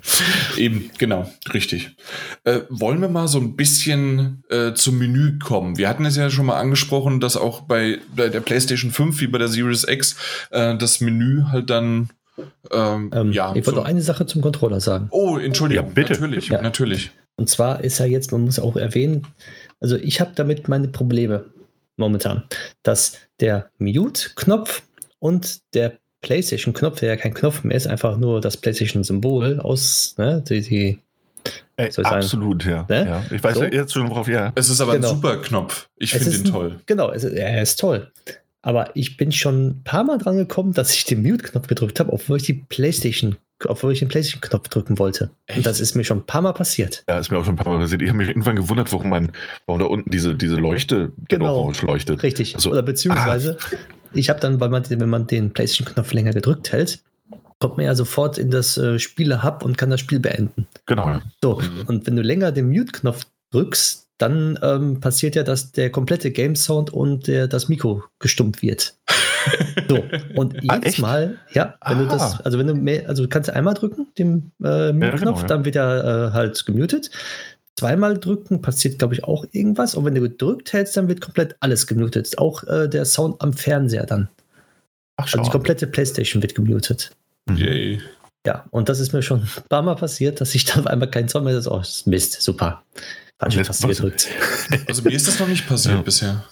[0.57, 1.95] Eben, genau, richtig.
[2.43, 5.77] Äh, wollen wir mal so ein bisschen äh, zum Menü kommen?
[5.77, 9.27] Wir hatten es ja schon mal angesprochen, dass auch bei, bei der PlayStation 5 wie
[9.27, 10.15] bei der Series X
[10.49, 12.09] äh, das Menü halt dann
[12.71, 15.07] Ähm, ähm, ja, ich wollte noch eine Sache zum Controller sagen.
[15.11, 16.13] Oh, Entschuldigung, ja, bitte.
[16.13, 16.61] Natürlich, ja.
[16.61, 17.11] natürlich.
[17.35, 19.27] Und zwar ist ja jetzt, man muss auch erwähnen,
[19.79, 21.45] also ich habe damit meine Probleme
[21.97, 22.43] momentan,
[22.83, 24.83] dass der Mute-Knopf
[25.19, 30.43] und der PlayStation-Knopf, der ja kein Knopf mehr ist, einfach nur das PlayStation-Symbol aus, ne,
[30.47, 30.99] die, die
[31.77, 32.85] Ey, absolut, ja.
[32.89, 33.05] Ne?
[33.05, 33.23] ja.
[33.33, 33.63] Ich weiß so.
[33.63, 34.51] jetzt schon, worauf ja.
[34.55, 35.09] Es ist aber genau.
[35.09, 35.87] ein super Knopf.
[35.95, 36.79] Ich finde ihn toll.
[36.85, 38.11] Genau, es, er ist toll.
[38.61, 42.11] Aber ich bin schon ein paar Mal dran gekommen, dass ich den Mute-Knopf gedrückt habe,
[42.11, 45.29] obwohl ich die PlayStation, obwohl ich den PlayStation-Knopf drücken wollte.
[45.47, 45.59] Echt?
[45.59, 47.05] Und das ist mir schon ein paar Mal passiert.
[47.07, 48.01] Ja, ist mir auch schon ein paar Mal passiert.
[48.01, 49.31] Ich habe mich irgendwann gewundert, warum man,
[49.65, 52.21] warum da unten diese, diese Leuchte genau leuchtet.
[52.23, 52.55] Richtig.
[52.55, 53.75] Also, Oder beziehungsweise, ah.
[54.13, 56.99] Ich habe dann, weil man, wenn man den PlayStation-Knopf länger gedrückt hält,
[57.59, 60.67] kommt man ja sofort in das äh, Spiele-Hub und kann das Spiel beenden.
[60.85, 61.19] Genau.
[61.41, 61.87] So, mhm.
[61.87, 66.55] und wenn du länger den Mute-Knopf drückst, dann ähm, passiert ja, dass der komplette Game
[66.55, 68.95] Sound und der, das Mikro gestummt wird.
[69.87, 70.03] so,
[70.35, 72.03] und ah, jedes ah, Mal, ja, wenn Aha.
[72.03, 75.15] du das, also wenn du mehr, also du kannst einmal drücken, den äh, Mute-Knopf, ja,
[75.17, 75.47] genau, ja.
[75.47, 77.11] dann wird er äh, halt gemutet.
[77.79, 79.95] Zweimal drücken passiert, glaube ich, auch irgendwas.
[79.95, 82.37] Und wenn du gedrückt hältst, dann wird komplett alles gemutet.
[82.37, 84.27] Auch äh, der Sound am Fernseher dann.
[85.15, 87.11] Ach, also die komplette Playstation wird gemutet.
[87.49, 88.01] Yay.
[88.45, 91.09] Ja, und das ist mir schon ein paar Mal passiert, dass ich dann auf einmal
[91.09, 92.83] keinen Sound mehr das oh, Mist, super.
[93.39, 94.27] Falsche Taste gedrückt.
[94.87, 96.01] Also mir ist das noch nicht passiert ja.
[96.01, 96.43] bisher.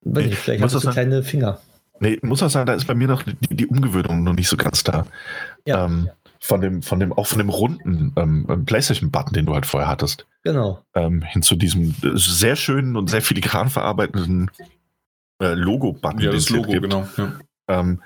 [0.00, 1.60] Weiß nicht, vielleicht hast du so kleine Finger.
[1.98, 4.56] Nee, muss auch sagen, da ist bei mir noch die, die Umgewöhnung noch nicht so
[4.56, 5.06] ganz da.
[5.66, 5.84] Ja.
[5.84, 6.08] Ähm,
[6.40, 10.26] von dem, von dem, auch von dem runden ähm, PlayStation-Button, den du halt vorher hattest.
[10.42, 10.82] Genau.
[10.94, 14.50] Ähm, hin zu diesem sehr schönen und sehr filigran verarbeitenden
[15.40, 16.20] äh, Logo-Button.
[16.20, 17.06] Ja, das Logo, genau.
[17.16, 17.32] Ja.
[17.68, 18.02] Ähm,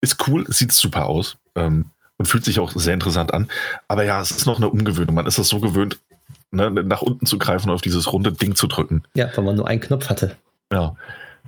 [0.00, 1.86] ist cool, sieht super aus ähm,
[2.16, 3.48] und fühlt sich auch sehr interessant an.
[3.88, 5.16] Aber ja, es ist noch eine Umgewöhnung.
[5.16, 5.98] Man ist das so gewöhnt,
[6.52, 9.02] ne, nach unten zu greifen und auf dieses runde Ding zu drücken.
[9.14, 10.36] Ja, weil man nur einen Knopf hatte.
[10.72, 10.94] Ja.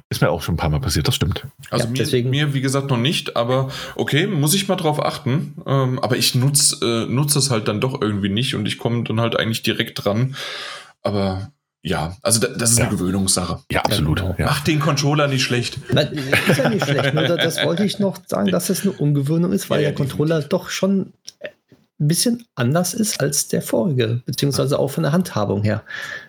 [0.08, 1.46] Ist mir auch schon ein paar Mal passiert, das stimmt.
[1.70, 2.30] Also ja, mir, deswegen.
[2.30, 5.54] mir, wie gesagt, noch nicht, aber okay, muss ich mal drauf achten.
[5.66, 9.02] Ähm, aber ich nutze äh, nutz es halt dann doch irgendwie nicht und ich komme
[9.02, 10.36] dann halt eigentlich direkt dran.
[11.02, 11.50] Aber
[11.82, 12.86] ja, also das ist ja.
[12.86, 13.60] eine Gewöhnungssache.
[13.70, 14.18] Ja, absolut.
[14.18, 14.34] Genau.
[14.38, 14.46] Ja.
[14.46, 15.78] Macht den Controller nicht schlecht.
[15.92, 16.12] Nein,
[16.48, 17.14] ist ja nicht schlecht.
[17.14, 20.42] Nur das wollte ich noch sagen, dass es eine Ungewöhnung ist, weil ja, der Controller
[20.42, 21.12] doch schon
[21.98, 25.82] ein bisschen anders ist als der vorige, beziehungsweise auch von der Handhabung her.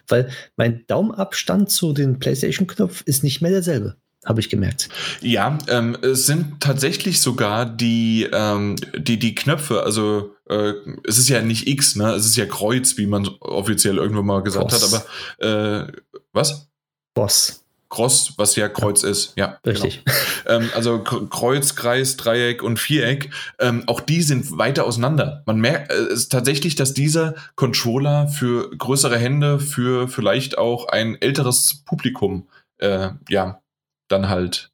[0.07, 4.89] Weil mein Daumenabstand zu den PlayStation-Knopf ist nicht mehr derselbe habe ich gemerkt.
[5.21, 10.73] Ja, ähm, es sind tatsächlich sogar die, ähm, die, die Knöpfe, also äh,
[11.05, 12.11] es ist ja nicht X, ne?
[12.11, 14.93] Es ist ja Kreuz, wie man offiziell irgendwann mal gesagt Cross.
[14.93, 15.05] hat,
[15.39, 15.91] aber äh,
[16.33, 16.67] was?
[17.13, 17.63] Boss.
[17.89, 19.09] Cross, was ja Kreuz ja.
[19.09, 19.59] ist, ja.
[19.65, 20.03] Richtig.
[20.03, 20.17] Genau.
[20.63, 25.43] ähm, also Kreuz, Kreis, Dreieck und Viereck, ähm, auch die sind weiter auseinander.
[25.45, 31.17] Man merkt äh, ist tatsächlich, dass dieser Controller für größere Hände, für vielleicht auch ein
[31.21, 32.47] älteres Publikum,
[32.79, 33.61] äh, ja,
[34.09, 34.69] dann halt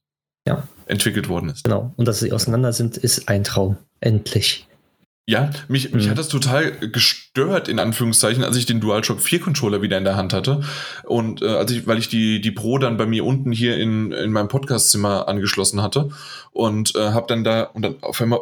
[0.47, 0.63] ja.
[0.85, 1.63] entwickelt worden ist.
[1.63, 1.93] Genau.
[1.97, 3.77] Und dass sie auseinander sind, ist ein Traum.
[3.99, 4.67] Endlich.
[5.25, 6.09] Ja, mich, mich mhm.
[6.11, 10.17] hat das total gestört, in Anführungszeichen, als ich den DualShock 4 Controller wieder in der
[10.17, 10.61] Hand hatte.
[11.05, 14.11] Und äh, als ich, weil ich die, die Pro dann bei mir unten hier in,
[14.11, 16.09] in meinem Podcastzimmer angeschlossen hatte
[16.51, 18.39] und äh, habe dann da, und dann auf einmal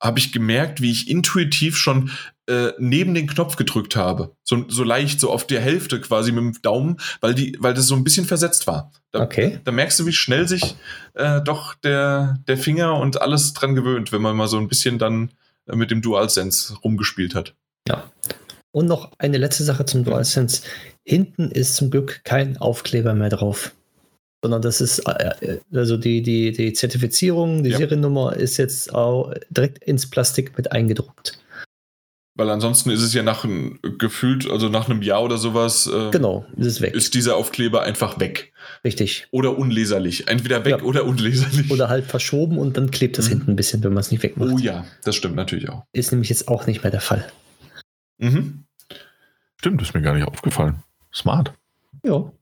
[0.00, 2.10] habe ich gemerkt, wie ich intuitiv schon
[2.46, 4.36] äh, neben den Knopf gedrückt habe.
[4.42, 7.86] So, so leicht, so auf der Hälfte quasi mit dem Daumen, weil, die, weil das
[7.86, 8.90] so ein bisschen versetzt war.
[9.12, 9.60] Da, okay.
[9.64, 10.74] da merkst du, wie schnell sich
[11.14, 14.98] äh, doch der, der Finger und alles dran gewöhnt, wenn man mal so ein bisschen
[14.98, 15.30] dann
[15.72, 17.54] mit dem DualSense rumgespielt hat.
[17.88, 18.10] Ja.
[18.72, 20.62] Und noch eine letzte Sache zum DualSense.
[21.04, 23.72] Hinten ist zum Glück kein Aufkleber mehr drauf.
[24.42, 27.78] Sondern das ist, äh, äh, also die, die, die Zertifizierung, die ja.
[27.78, 31.38] Seriennummer ist jetzt auch direkt ins Plastik mit eingedruckt.
[32.36, 33.46] Weil ansonsten ist es ja nach
[33.98, 35.86] gefühlt, also nach einem Jahr oder sowas.
[35.86, 36.92] Äh, genau, ist es weg.
[36.92, 38.52] Ist dieser Aufkleber einfach weg.
[38.82, 39.28] Richtig.
[39.30, 40.26] Oder unleserlich.
[40.26, 40.82] Entweder weg ja.
[40.82, 41.70] oder unleserlich.
[41.70, 43.30] Oder halt verschoben und dann klebt es mhm.
[43.30, 44.50] hinten ein bisschen, wenn man es nicht wegmacht.
[44.52, 45.84] Oh ja, das stimmt natürlich auch.
[45.92, 47.24] Ist nämlich jetzt auch nicht mehr der Fall.
[48.18, 48.64] Mhm.
[49.56, 50.82] Stimmt, ist mir gar nicht aufgefallen.
[51.12, 51.54] Smart.
[52.04, 52.32] Ja.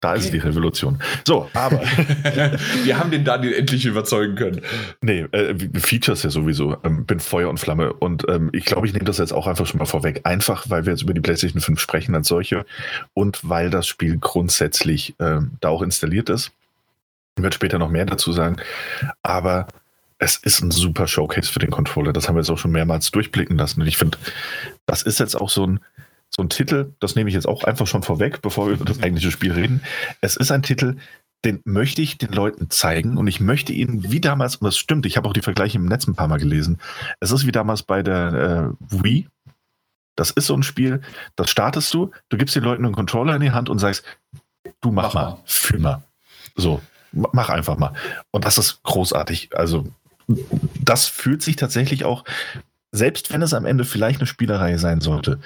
[0.00, 1.00] Da ist die Revolution.
[1.26, 1.80] So, aber.
[2.84, 4.60] Wir haben den Daniel endlich überzeugen können.
[5.00, 6.76] Nee, äh, Features ja sowieso.
[6.84, 7.92] Ähm, bin Feuer und Flamme.
[7.92, 10.20] Und ähm, ich glaube, ich nehme das jetzt auch einfach schon mal vorweg.
[10.22, 12.64] Einfach, weil wir jetzt über die PlayStation 5 sprechen als solche
[13.12, 16.52] und weil das Spiel grundsätzlich ähm, da auch installiert ist.
[17.36, 18.58] Ich werde später noch mehr dazu sagen.
[19.22, 19.66] Aber
[20.18, 22.12] es ist ein super Showcase für den Controller.
[22.12, 23.80] Das haben wir jetzt auch schon mehrmals durchblicken lassen.
[23.80, 24.16] Und ich finde,
[24.86, 25.80] das ist jetzt auch so ein
[26.38, 29.02] so ein Titel, das nehme ich jetzt auch einfach schon vorweg, bevor wir über das
[29.02, 29.82] eigentliche Spiel reden.
[30.20, 30.96] Es ist ein Titel,
[31.44, 35.04] den möchte ich den Leuten zeigen und ich möchte ihnen wie damals, und das stimmt,
[35.04, 36.78] ich habe auch die Vergleiche im Netz ein paar Mal gelesen,
[37.18, 39.28] es ist wie damals bei der äh, Wii.
[40.14, 41.00] Das ist so ein Spiel,
[41.34, 44.04] das startest du, du gibst den Leuten einen Controller in die Hand und sagst,
[44.80, 46.04] du mach, mach mal, fühl mal.
[46.54, 47.94] So, mach einfach mal.
[48.30, 49.56] Und das ist großartig.
[49.56, 49.86] Also
[50.84, 52.24] das fühlt sich tatsächlich auch,
[52.98, 55.38] selbst wenn es am Ende vielleicht eine Spielerei sein sollte,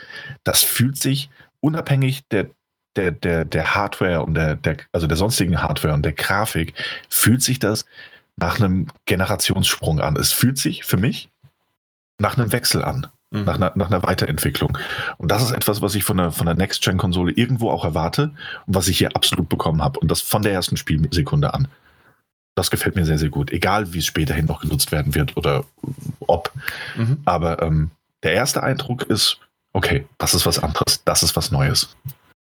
[0.42, 1.30] das fühlt sich
[1.60, 2.48] unabhängig der,
[2.96, 6.74] der, der, der Hardware und der, der, also der sonstigen Hardware und der Grafik,
[7.08, 7.84] fühlt sich das
[8.36, 10.16] nach einem Generationssprung an.
[10.16, 11.30] Es fühlt sich für mich
[12.18, 13.06] nach einem Wechsel an.
[13.30, 13.44] Mhm.
[13.44, 14.76] Nach, einer, nach einer Weiterentwicklung.
[15.16, 18.32] Und das ist etwas, was ich von der, von der Next-Gen-Konsole irgendwo auch erwarte
[18.66, 20.00] und was ich hier absolut bekommen habe.
[20.00, 21.68] Und das von der ersten Spielsekunde an.
[22.54, 23.50] Das gefällt mir sehr, sehr gut.
[23.50, 25.64] Egal, wie es späterhin noch genutzt werden wird oder
[26.20, 26.52] ob.
[26.96, 27.18] Mhm.
[27.24, 27.90] Aber ähm,
[28.22, 29.38] der erste Eindruck ist,
[29.72, 31.96] okay, das ist was anderes, das ist was Neues.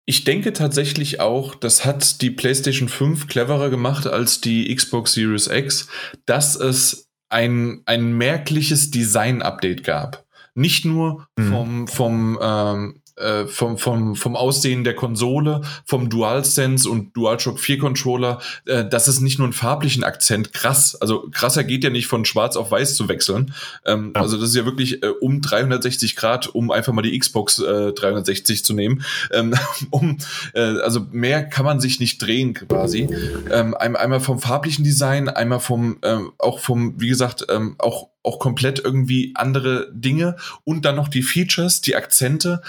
[0.06, 5.48] Ich denke tatsächlich auch, das hat die PlayStation 5 cleverer gemacht als die Xbox Series
[5.48, 5.88] X,
[6.26, 10.26] dass es ein, ein merkliches Design-Update gab.
[10.54, 11.50] Nicht nur mhm.
[11.50, 17.80] vom, vom ähm, äh, vom, vom, vom Aussehen der Konsole, vom DualSense und DualShock 4
[17.80, 20.96] Controller, äh, das ist nicht nur ein farblichen Akzent, krass.
[20.96, 23.54] Also krasser geht ja nicht von schwarz auf weiß zu wechseln.
[23.86, 24.22] Ähm, ja.
[24.22, 27.94] Also das ist ja wirklich äh, um 360 Grad, um einfach mal die Xbox äh,
[27.94, 29.04] 360 zu nehmen.
[29.32, 29.54] Ähm,
[29.90, 30.18] um,
[30.54, 33.08] äh, also mehr kann man sich nicht drehen quasi.
[33.50, 38.40] Ähm, einmal vom farblichen Design, einmal vom, ähm, auch vom, wie gesagt, ähm, auch auch
[38.40, 42.62] komplett irgendwie andere Dinge und dann noch die Features, die Akzente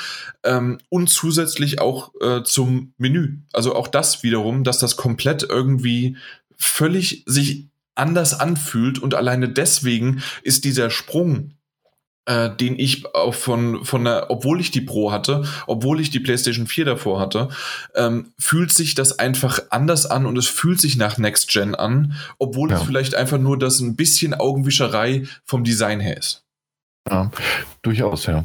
[0.45, 3.39] ähm, und zusätzlich auch äh, zum Menü.
[3.53, 6.17] Also auch das wiederum, dass das komplett irgendwie
[6.57, 11.55] völlig sich anders anfühlt und alleine deswegen ist dieser Sprung
[12.27, 16.21] äh, den ich auch von, von der, obwohl ich die Pro hatte, obwohl ich die
[16.21, 17.49] PlayStation 4 davor hatte,
[17.95, 22.15] ähm, fühlt sich das einfach anders an und es fühlt sich nach Next Gen an,
[22.39, 22.77] obwohl ja.
[22.77, 26.45] es vielleicht einfach nur das ein bisschen Augenwischerei vom Design her ist.
[27.09, 27.31] Ja,
[27.83, 28.45] durchaus, ja.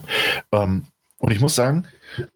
[0.51, 0.85] Ähm,
[1.19, 1.85] und ich muss sagen,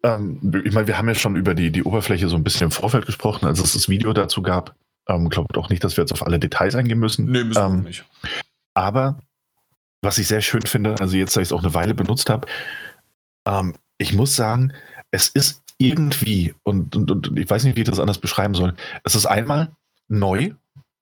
[0.02, 2.70] ähm, ich meine, wir haben ja schon über die, die Oberfläche so ein bisschen im
[2.70, 4.76] Vorfeld gesprochen, als es das Video dazu gab.
[5.08, 7.26] Ähm, Glaubt auch nicht, dass wir jetzt auf alle Details eingehen müssen.
[7.26, 8.04] Nee, müssen wir ähm, nicht.
[8.74, 9.18] Aber
[10.02, 12.46] was ich sehr schön finde, also jetzt, da ich es auch eine Weile benutzt habe,
[13.46, 14.72] ähm, ich muss sagen,
[15.10, 18.74] es ist irgendwie, und, und, und ich weiß nicht, wie ich das anders beschreiben soll,
[19.04, 19.72] es ist einmal
[20.08, 20.50] neu,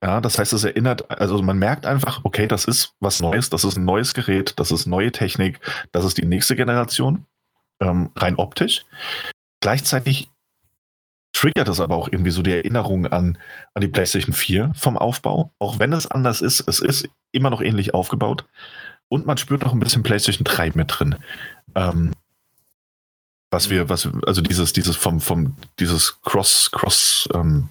[0.02, 3.64] ja, das heißt, es erinnert, also man merkt einfach, okay, das ist was Neues, das
[3.64, 5.60] ist ein neues Gerät, das ist neue Technik,
[5.92, 7.26] das ist die nächste Generation,
[7.80, 8.84] ähm, rein optisch.
[9.60, 10.30] Gleichzeitig
[11.32, 13.38] triggert es aber auch irgendwie so die Erinnerung an,
[13.74, 15.52] an die PlayStation 4 vom Aufbau.
[15.58, 18.46] Auch wenn es anders ist, es ist immer noch ähnlich aufgebaut.
[19.10, 21.16] Und man spürt noch ein bisschen PlayStation 3 mit drin.
[21.74, 22.12] Ähm,
[23.50, 27.68] was wir, was, also dieses, dieses vom, vom, dieses Cross, Cross, ähm,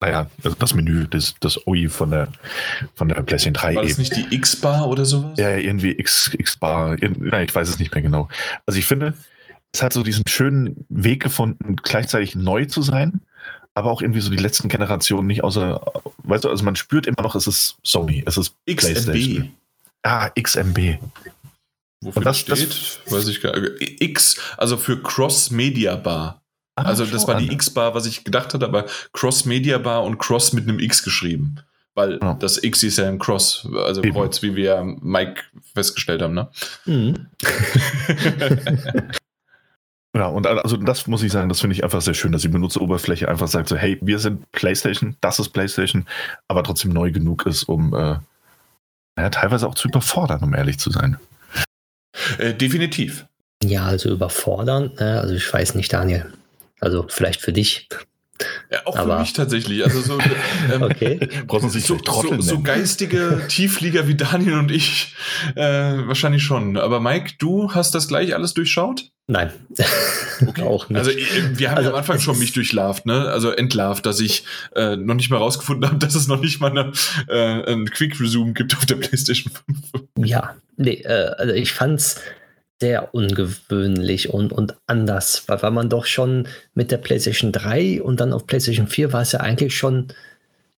[0.00, 2.28] naja, also das Menü, das, das OI von der,
[2.96, 3.76] von der PlayStation 3.
[3.76, 5.38] War das nicht die X-Bar oder sowas?
[5.38, 8.28] Ja, irgendwie X-Bar, nein, ich weiß es nicht mehr genau.
[8.66, 9.14] Also ich finde,
[9.72, 13.20] es hat so diesen schönen Weg gefunden, gleichzeitig neu zu sein,
[13.74, 15.80] aber auch irgendwie so die letzten Generationen nicht außer,
[16.24, 18.76] weißt du, also man spürt immer noch, es ist Sony, es ist XMB.
[18.76, 19.52] PlayStation.
[20.02, 20.98] Ah, XMB.
[22.02, 24.00] Wofür Und das steht, das, weiß ich gar nicht.
[24.02, 26.42] X, also für Cross Media Bar.
[26.74, 30.18] Ah, also das war die X-Bar, was ich gedacht hatte, aber Cross Media Bar und
[30.18, 31.60] Cross mit einem X geschrieben.
[31.94, 32.34] Weil ja.
[32.34, 34.14] das X ist ja ein Cross, also Eben.
[34.14, 35.42] Kreuz, wie wir Mike
[35.74, 36.48] festgestellt haben, ne?
[36.86, 37.26] Mhm.
[40.16, 42.48] ja, und also das muss ich sagen, das finde ich einfach sehr schön, dass die
[42.48, 46.06] Benutzeroberfläche einfach sagt so, hey, wir sind PlayStation, das ist PlayStation,
[46.48, 48.16] aber trotzdem neu genug ist, um äh,
[49.22, 51.16] ja, teilweise auch zu überfordern, um ehrlich zu sein.
[52.38, 53.26] Äh, definitiv.
[53.62, 56.32] Ja, also überfordern, äh, also ich weiß nicht, Daniel.
[56.80, 57.88] Also vielleicht für dich.
[58.70, 59.84] Ja, auch aber für mich tatsächlich.
[59.84, 60.18] Also so,
[60.72, 61.20] ähm, okay.
[61.48, 65.14] so, so, so, geistige Tiefflieger wie Daniel und ich
[65.54, 66.76] äh, wahrscheinlich schon.
[66.76, 69.10] Aber Mike, du hast das gleich alles durchschaut?
[69.26, 69.52] Nein.
[70.44, 70.62] Okay.
[70.62, 70.98] auch nicht.
[70.98, 73.28] Also wir haben also, ja am Anfang schon mich durchlarvt, ne?
[73.28, 74.42] Also entlarvt, dass ich
[74.74, 76.92] äh, noch nicht mal rausgefunden habe, dass es noch nicht mal eine,
[77.28, 79.52] äh, ein Quick Resume gibt auf der PlayStation
[79.92, 80.04] 5.
[80.18, 82.20] Ja, nee, äh, also ich fand's
[82.82, 88.18] sehr ungewöhnlich und, und anders, weil, weil man doch schon mit der PlayStation 3 und
[88.18, 90.08] dann auf PlayStation 4 war es ja eigentlich schon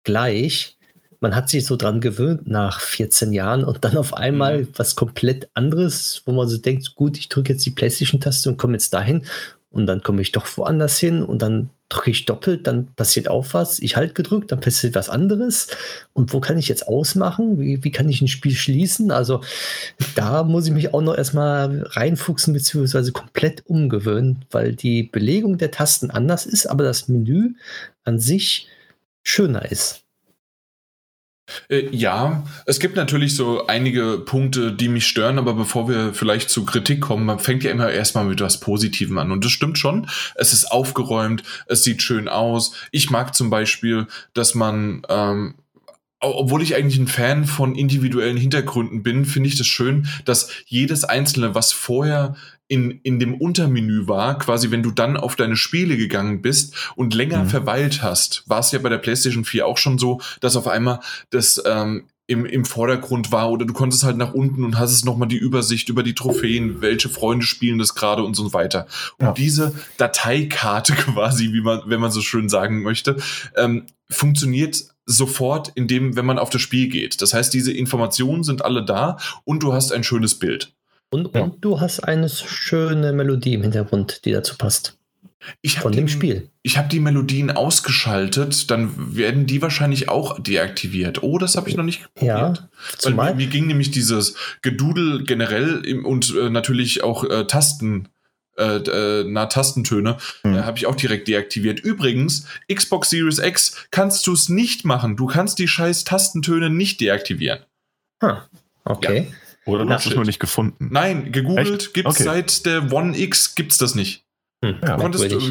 [0.02, 0.76] gleich.
[1.20, 4.68] Man hat sich so dran gewöhnt nach 14 Jahren und dann auf einmal mhm.
[4.76, 8.74] was komplett anderes, wo man so denkt, gut, ich drücke jetzt die PlayStation-Taste und komme
[8.74, 9.24] jetzt dahin
[9.70, 13.46] und dann komme ich doch woanders hin und dann drücke ich doppelt, dann passiert auch
[13.52, 13.78] was.
[13.78, 15.68] Ich halte gedrückt, dann passiert was anderes.
[16.12, 17.58] Und wo kann ich jetzt ausmachen?
[17.58, 19.10] Wie, wie kann ich ein Spiel schließen?
[19.10, 19.40] Also
[20.14, 25.70] da muss ich mich auch noch erstmal reinfuchsen beziehungsweise komplett umgewöhnen, weil die Belegung der
[25.70, 27.54] Tasten anders ist, aber das Menü
[28.04, 28.68] an sich
[29.22, 30.03] schöner ist.
[31.68, 36.50] Äh, ja, es gibt natürlich so einige Punkte, die mich stören, aber bevor wir vielleicht
[36.50, 39.30] zu Kritik kommen, man fängt ja immer erstmal mit was Positivem an.
[39.30, 40.08] Und das stimmt schon.
[40.34, 42.72] Es ist aufgeräumt, es sieht schön aus.
[42.92, 45.54] Ich mag zum Beispiel, dass man ähm,
[46.20, 51.04] obwohl ich eigentlich ein Fan von individuellen Hintergründen bin, finde ich das schön, dass jedes
[51.04, 52.34] einzelne, was vorher
[52.74, 57.14] in, in dem Untermenü war, quasi wenn du dann auf deine Spiele gegangen bist und
[57.14, 57.48] länger mhm.
[57.48, 60.98] verweilt hast, war es ja bei der PlayStation 4 auch schon so, dass auf einmal
[61.30, 65.04] das ähm, im, im Vordergrund war oder du konntest halt nach unten und hast es
[65.04, 68.88] nochmal die Übersicht über die Trophäen, welche Freunde spielen das gerade und so weiter.
[69.18, 69.32] Und ja.
[69.34, 73.18] diese Dateikarte quasi, wie man, wenn man so schön sagen möchte,
[73.56, 77.22] ähm, funktioniert sofort, indem, wenn man auf das Spiel geht.
[77.22, 80.73] Das heißt, diese Informationen sind alle da und du hast ein schönes Bild.
[81.14, 81.42] Und, ja.
[81.42, 84.98] und du hast eine schöne Melodie im Hintergrund, die dazu passt.
[85.60, 86.48] Ich von dem Spiel.
[86.62, 91.22] Ich habe die Melodien ausgeschaltet, dann werden die wahrscheinlich auch deaktiviert.
[91.22, 92.58] Oh, das habe ich noch nicht probiert.
[92.58, 97.24] Ja, zumal Weil mir, mir ging nämlich dieses Gedudel generell im, und äh, natürlich auch
[97.24, 98.08] äh, Tasten
[98.56, 100.54] äh, äh, na, Tastentöne, mhm.
[100.54, 101.80] äh, habe ich auch direkt deaktiviert.
[101.80, 105.16] Übrigens, Xbox Series X kannst du es nicht machen.
[105.16, 107.60] Du kannst die scheiß Tastentöne nicht deaktivieren.
[108.22, 108.36] Huh.
[108.84, 109.28] Okay.
[109.28, 109.36] Ja.
[109.66, 110.88] Oder du hast es nur nicht gefunden.
[110.90, 112.24] Nein, gegoogelt gibt es okay.
[112.24, 114.24] seit der One X gibt's das nicht.
[114.64, 114.96] Hm, ja,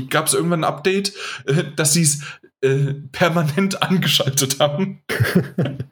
[0.09, 1.13] Gab es irgendwann ein Update,
[1.45, 2.21] äh, dass sie es
[2.61, 5.03] äh, permanent angeschaltet haben?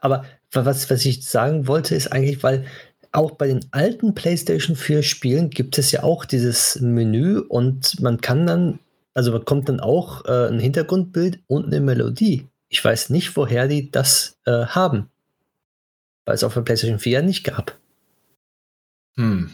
[0.00, 2.66] Aber was, was ich sagen wollte, ist eigentlich, weil
[3.12, 8.20] auch bei den alten PlayStation 4 Spielen gibt es ja auch dieses Menü und man
[8.20, 8.78] kann dann,
[9.14, 12.48] also bekommt dann auch äh, ein Hintergrundbild und eine Melodie.
[12.68, 15.11] Ich weiß nicht, woher die das äh, haben.
[16.24, 17.78] Weil es auf der PlayStation 4 ja nicht gab.
[19.16, 19.50] Hm.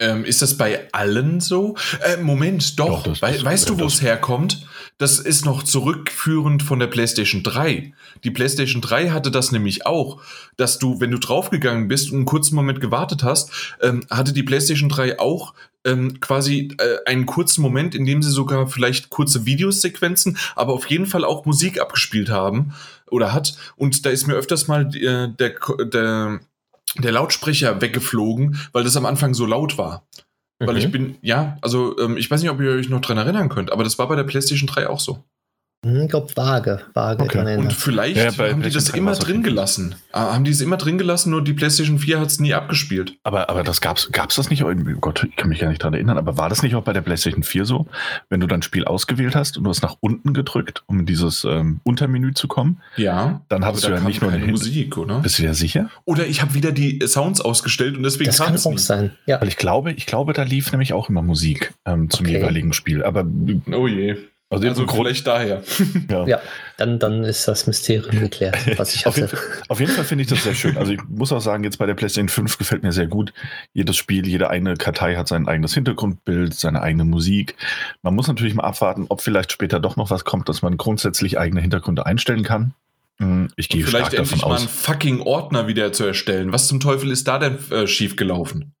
[0.00, 1.76] Ähm, ist das bei allen so?
[2.00, 3.04] Äh, Moment, doch.
[3.04, 4.66] doch We weißt du, wo es herkommt?
[4.98, 7.92] Das ist noch zurückführend von der PlayStation 3.
[8.24, 10.20] Die PlayStation 3 hatte das nämlich auch,
[10.56, 14.42] dass du, wenn du draufgegangen bist und einen kurzen Moment gewartet hast, ähm, hatte die
[14.42, 15.54] PlayStation 3 auch
[15.84, 20.86] ähm, quasi äh, einen kurzen Moment, in dem sie sogar vielleicht kurze Videosequenzen, aber auf
[20.86, 22.74] jeden Fall auch Musik abgespielt haben
[23.10, 23.56] oder hat.
[23.76, 25.54] Und da ist mir öfters mal äh, der,
[25.84, 26.40] der
[26.98, 30.06] der Lautsprecher weggeflogen, weil das am Anfang so laut war.
[30.60, 30.66] Mhm.
[30.66, 30.92] Weil ich mhm.
[30.92, 33.84] bin, ja, also ähm, ich weiß nicht, ob ihr euch noch dran erinnern könnt, aber
[33.84, 35.24] das war bei der PlayStation 3 auch so.
[35.84, 36.80] Hm, ich glaube, vage.
[36.94, 37.56] vage okay.
[37.56, 39.94] Und vielleicht ja, haben die das immer drin gelassen.
[40.12, 43.16] Ah, haben die es immer drin gelassen, nur die PlayStation 4 hat es nie abgespielt.
[43.22, 44.64] Aber, aber das gab's, gab's das nicht?
[44.64, 46.94] Oh Gott, ich kann mich gar nicht dran erinnern, aber war das nicht auch bei
[46.94, 47.86] der PlayStation 4 so?
[48.30, 51.44] Wenn du dein Spiel ausgewählt hast und du hast nach unten gedrückt, um in dieses
[51.44, 55.20] ähm, Untermenü zu kommen, ja, dann hattest du ja nicht nur eine Musik, oder?
[55.20, 55.90] Bist du dir sicher?
[56.06, 59.12] Oder ich habe wieder die Sounds ausgestellt und deswegen das kann es auch sein.
[59.26, 59.40] Ja.
[59.40, 62.38] Weil ich glaube, ich glaube, da lief nämlich auch immer Musik ähm, zum okay.
[62.38, 63.04] jeweiligen Spiel.
[63.04, 63.26] Aber
[63.72, 64.16] oh je.
[64.54, 65.62] Also, also vielleicht daher.
[66.10, 66.40] Ja, ja
[66.76, 69.30] dann, dann ist das Mysterium geklärt, was ich auf, jeden,
[69.68, 70.76] auf jeden Fall finde ich das sehr schön.
[70.76, 73.32] Also ich muss auch sagen, jetzt bei der PlayStation 5 gefällt mir sehr gut.
[73.72, 77.54] Jedes Spiel, jede eine Kartei hat sein eigenes Hintergrundbild, seine eigene Musik.
[78.02, 81.38] Man muss natürlich mal abwarten, ob vielleicht später doch noch was kommt, dass man grundsätzlich
[81.38, 82.74] eigene Hintergründe einstellen kann.
[83.18, 84.28] Hm, ich gehe stark davon aus.
[84.28, 86.52] Vielleicht endlich mal einen fucking Ordner wieder zu erstellen.
[86.52, 88.74] Was zum Teufel ist da denn äh, schiefgelaufen?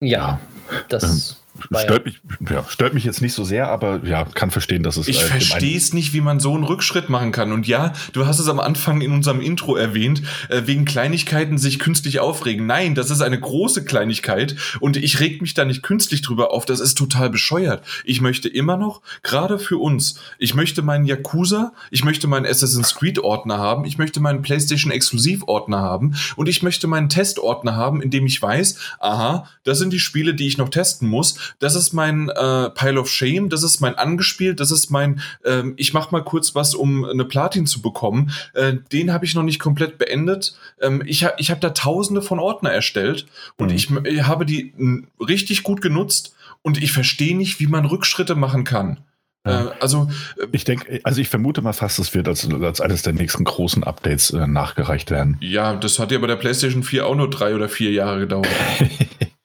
[0.00, 0.40] Ja,
[0.88, 1.30] das...
[1.30, 2.20] Ähm Stört mich,
[2.50, 5.08] ja, stört mich jetzt nicht so sehr, aber ja, kann verstehen, dass es.
[5.08, 7.52] Ich äh, verstehe es nicht, wie man so einen Rückschritt machen kann.
[7.52, 11.78] Und ja, du hast es am Anfang in unserem Intro erwähnt, äh, wegen Kleinigkeiten sich
[11.78, 12.66] künstlich aufregen.
[12.66, 16.64] Nein, das ist eine große Kleinigkeit und ich reg mich da nicht künstlich drüber auf.
[16.64, 17.84] Das ist total bescheuert.
[18.04, 22.94] Ich möchte immer noch, gerade für uns, ich möchte meinen Yakuza, ich möchte meinen Assassin's
[22.94, 27.76] Creed Ordner haben, ich möchte meinen PlayStation Exklusiv Ordner haben und ich möchte meinen Testordner
[27.76, 31.45] haben, in dem ich weiß, aha, das sind die Spiele, die ich noch testen muss
[31.58, 35.74] das ist mein äh, Pile of Shame, das ist mein angespielt, das ist mein, ähm,
[35.76, 38.32] ich mach mal kurz was, um eine Platin zu bekommen.
[38.54, 40.56] Äh, den habe ich noch nicht komplett beendet.
[40.80, 43.76] Ähm, ich ha ich habe da tausende von Ordner erstellt und mhm.
[43.76, 44.72] ich, ich habe die
[45.20, 48.98] richtig gut genutzt und ich verstehe nicht, wie man Rückschritte machen kann.
[49.46, 49.66] Ja.
[49.66, 50.08] Äh, also
[50.38, 53.44] äh, ich denke, also ich vermute mal fast, es wird als, als eines der nächsten
[53.44, 55.36] großen Updates äh, nachgereicht werden.
[55.40, 58.48] Ja, das hat ja bei der PlayStation 4 auch nur drei oder vier Jahre gedauert.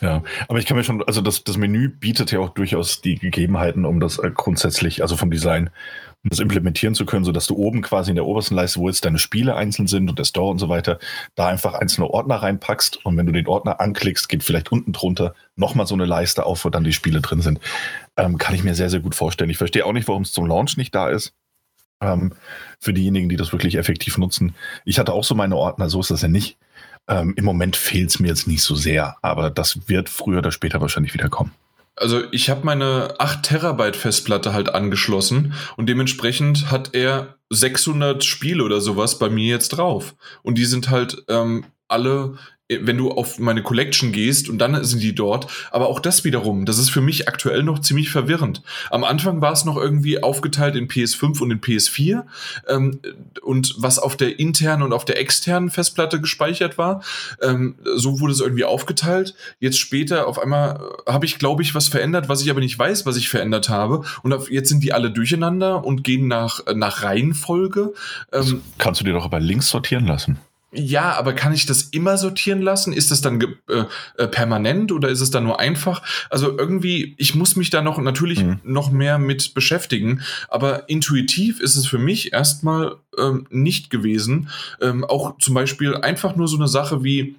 [0.00, 3.16] Ja, aber ich kann mir schon, also das, das Menü bietet ja auch durchaus die
[3.16, 5.70] Gegebenheiten, um das äh, grundsätzlich, also vom Design,
[6.22, 9.04] um das implementieren zu können, sodass du oben quasi in der obersten Leiste, wo jetzt
[9.04, 10.98] deine Spiele einzeln sind und der Store und so weiter,
[11.34, 15.34] da einfach einzelne Ordner reinpackst und wenn du den Ordner anklickst, geht vielleicht unten drunter
[15.56, 17.60] nochmal so eine Leiste auf, wo dann die Spiele drin sind.
[18.16, 19.50] Ähm, kann ich mir sehr, sehr gut vorstellen.
[19.50, 21.34] Ich verstehe auch nicht, warum es zum Launch nicht da ist.
[22.00, 22.32] Ähm,
[22.78, 24.54] für diejenigen, die das wirklich effektiv nutzen.
[24.84, 26.56] Ich hatte auch so meine Ordner, so ist das ja nicht.
[27.08, 30.52] Ähm, Im Moment fehlt es mir jetzt nicht so sehr, aber das wird früher oder
[30.52, 31.52] später wahrscheinlich wieder kommen.
[31.96, 38.62] Also ich habe meine 8 Terabyte Festplatte halt angeschlossen und dementsprechend hat er 600 Spiele
[38.62, 40.14] oder sowas bei mir jetzt drauf.
[40.42, 42.36] Und die sind halt ähm, alle
[42.68, 45.46] wenn du auf meine Collection gehst und dann sind die dort.
[45.70, 48.62] Aber auch das wiederum, das ist für mich aktuell noch ziemlich verwirrend.
[48.90, 52.24] Am Anfang war es noch irgendwie aufgeteilt in PS5 und in PS4
[52.68, 53.00] ähm,
[53.42, 57.02] und was auf der internen und auf der externen Festplatte gespeichert war.
[57.40, 59.34] Ähm, so wurde es irgendwie aufgeteilt.
[59.60, 63.06] Jetzt später auf einmal habe ich, glaube ich, was verändert, was ich aber nicht weiß,
[63.06, 64.02] was ich verändert habe.
[64.22, 67.94] Und auf, jetzt sind die alle durcheinander und gehen nach, nach Reihenfolge.
[68.32, 70.38] Ähm, kannst du dir doch aber links sortieren lassen.
[70.70, 72.92] Ja, aber kann ich das immer sortieren lassen?
[72.92, 73.84] Ist das dann äh,
[74.18, 76.02] äh, permanent oder ist es dann nur einfach?
[76.28, 78.60] Also irgendwie, ich muss mich da noch natürlich mhm.
[78.64, 84.50] noch mehr mit beschäftigen, aber intuitiv ist es für mich erstmal ähm, nicht gewesen.
[84.82, 87.36] Ähm, auch zum Beispiel einfach nur so eine Sache wie,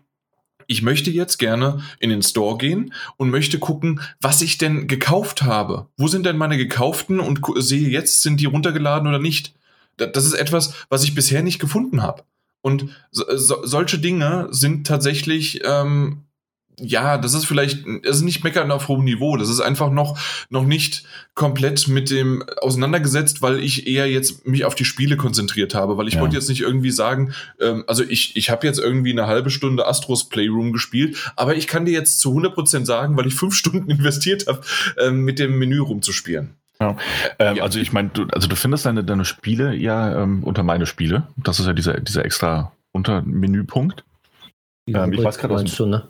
[0.66, 5.44] ich möchte jetzt gerne in den Store gehen und möchte gucken, was ich denn gekauft
[5.44, 5.86] habe.
[5.98, 9.54] Wo sind denn meine gekauften und sehe jetzt, sind die runtergeladen oder nicht?
[9.98, 12.24] Das ist etwas, was ich bisher nicht gefunden habe.
[12.62, 16.24] Und so, so, solche Dinge sind tatsächlich, ähm,
[16.82, 19.38] ja, das ist vielleicht, das ist nicht meckern auf hohem Niveau.
[19.38, 20.18] Das ist einfach noch,
[20.50, 21.04] noch nicht
[21.36, 26.08] komplett mit dem auseinandergesetzt, weil ich eher jetzt mich auf die Spiele konzentriert habe, weil
[26.08, 26.22] ich ja.
[26.22, 29.88] wollte jetzt nicht irgendwie sagen, ähm, also ich, ich habe jetzt irgendwie eine halbe Stunde
[29.88, 33.90] Astros Playroom gespielt, aber ich kann dir jetzt zu 100% sagen, weil ich fünf Stunden
[33.90, 34.62] investiert habe,
[34.98, 36.56] ähm, mit dem Menü rumzuspielen.
[36.82, 36.96] Ja.
[37.40, 37.64] Ähm, ja.
[37.64, 41.28] Also ich meine, du, also du findest deine, deine Spiele ja ähm, unter meine Spiele.
[41.38, 44.04] Das ist ja dieser, dieser extra Untermenüpunkt.
[44.88, 46.08] Ähm, ich weiß gerade aus du, ne?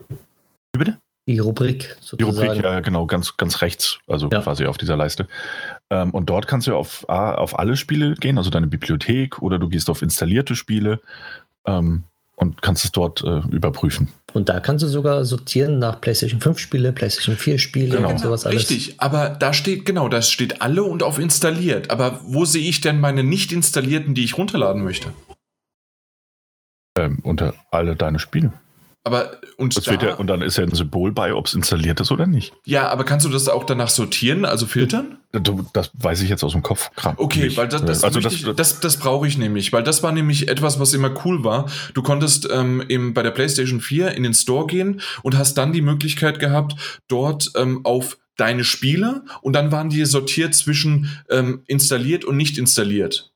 [0.74, 0.98] Wie bitte?
[1.28, 2.18] Die Rubrik sozusagen.
[2.18, 4.42] Die Rubrik, ja genau, ganz, ganz rechts, also ja.
[4.42, 5.28] quasi auf dieser Leiste.
[5.92, 9.70] Ähm, und dort kannst du auf, auf alle Spiele gehen, also deine Bibliothek, oder du
[9.70, 11.02] gehst auf installierte Spiele.
[11.66, 12.04] Ähm,
[12.40, 14.08] und kannst es dort äh, überprüfen.
[14.34, 18.10] Und da kannst du sogar sortieren nach PlayStation 5 Spiele, PlayStation 4 Spiele genau.
[18.10, 18.70] und sowas alles.
[18.70, 21.90] Richtig, aber da steht, genau, da steht alle und auf installiert.
[21.92, 25.14] Aber wo sehe ich denn meine nicht installierten, die ich runterladen möchte?
[26.98, 28.54] Ähm, unter alle deine Spiele.
[29.10, 32.00] Aber und, das da, ja, und dann ist ja ein Symbol bei, ob es installiert
[32.00, 32.54] ist oder nicht.
[32.64, 35.18] Ja, aber kannst du das auch danach sortieren, also filtern?
[35.74, 36.92] Das weiß ich jetzt aus dem Kopf.
[37.18, 37.58] Okay, nicht.
[37.58, 40.48] weil das, das, also das, ich, das, das brauche ich nämlich, weil das war nämlich
[40.48, 41.72] etwas, was immer cool war.
[41.96, 45.74] Du konntest ähm, im, bei der PlayStation 4 in den Store gehen und hast dann
[45.74, 46.76] die Möglichkeit gehabt,
[47.08, 52.60] dort ähm, auf deine Spiele und dann waren die sortiert zwischen ähm, installiert und nicht
[52.60, 53.34] installiert.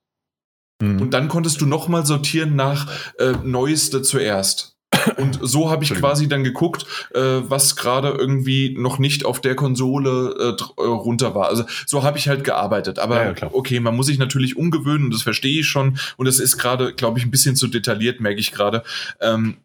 [0.84, 1.02] Mhm.
[1.02, 4.73] Und dann konntest du nochmal sortieren nach äh, Neueste zuerst.
[5.18, 9.56] Und so habe ich quasi dann geguckt, äh, was gerade irgendwie noch nicht auf der
[9.56, 11.48] Konsole äh, äh runter war.
[11.48, 13.00] Also so habe ich halt gearbeitet.
[13.00, 15.98] Aber ja, ja, okay, man muss sich natürlich umgewöhnen, das verstehe ich schon.
[16.18, 18.84] Und es ist gerade, glaube ich, ein bisschen zu detailliert, merke ich gerade.
[19.20, 19.58] Ähm,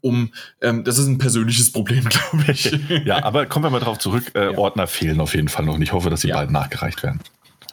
[0.00, 2.78] um, ähm, das ist ein persönliches Problem, glaube ich.
[3.04, 4.32] ja, aber kommen wir mal drauf zurück.
[4.34, 4.58] Äh, ja.
[4.58, 5.74] Ordner fehlen auf jeden Fall noch.
[5.74, 7.20] Und ich hoffe, dass sie bald nachgereicht werden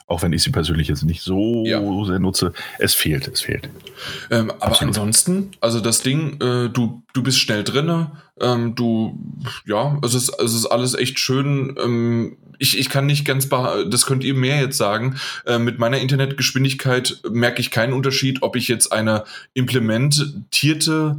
[0.06, 1.80] auch wenn ich sie persönlich jetzt nicht so ja.
[2.04, 2.52] sehr nutze.
[2.78, 3.70] Es fehlt, es fehlt.
[4.30, 4.94] Ähm, aber Absolut.
[4.94, 8.08] ansonsten, also das Ding, äh, du, du bist schnell drin,
[8.40, 9.18] ähm, du,
[9.64, 11.76] ja, es ist, es ist alles echt schön.
[11.82, 15.16] Ähm, ich, ich kann nicht ganz, das könnt ihr mehr jetzt sagen.
[15.46, 19.24] Äh, mit meiner Internetgeschwindigkeit merke ich keinen Unterschied, ob ich jetzt eine
[19.54, 21.18] implementierte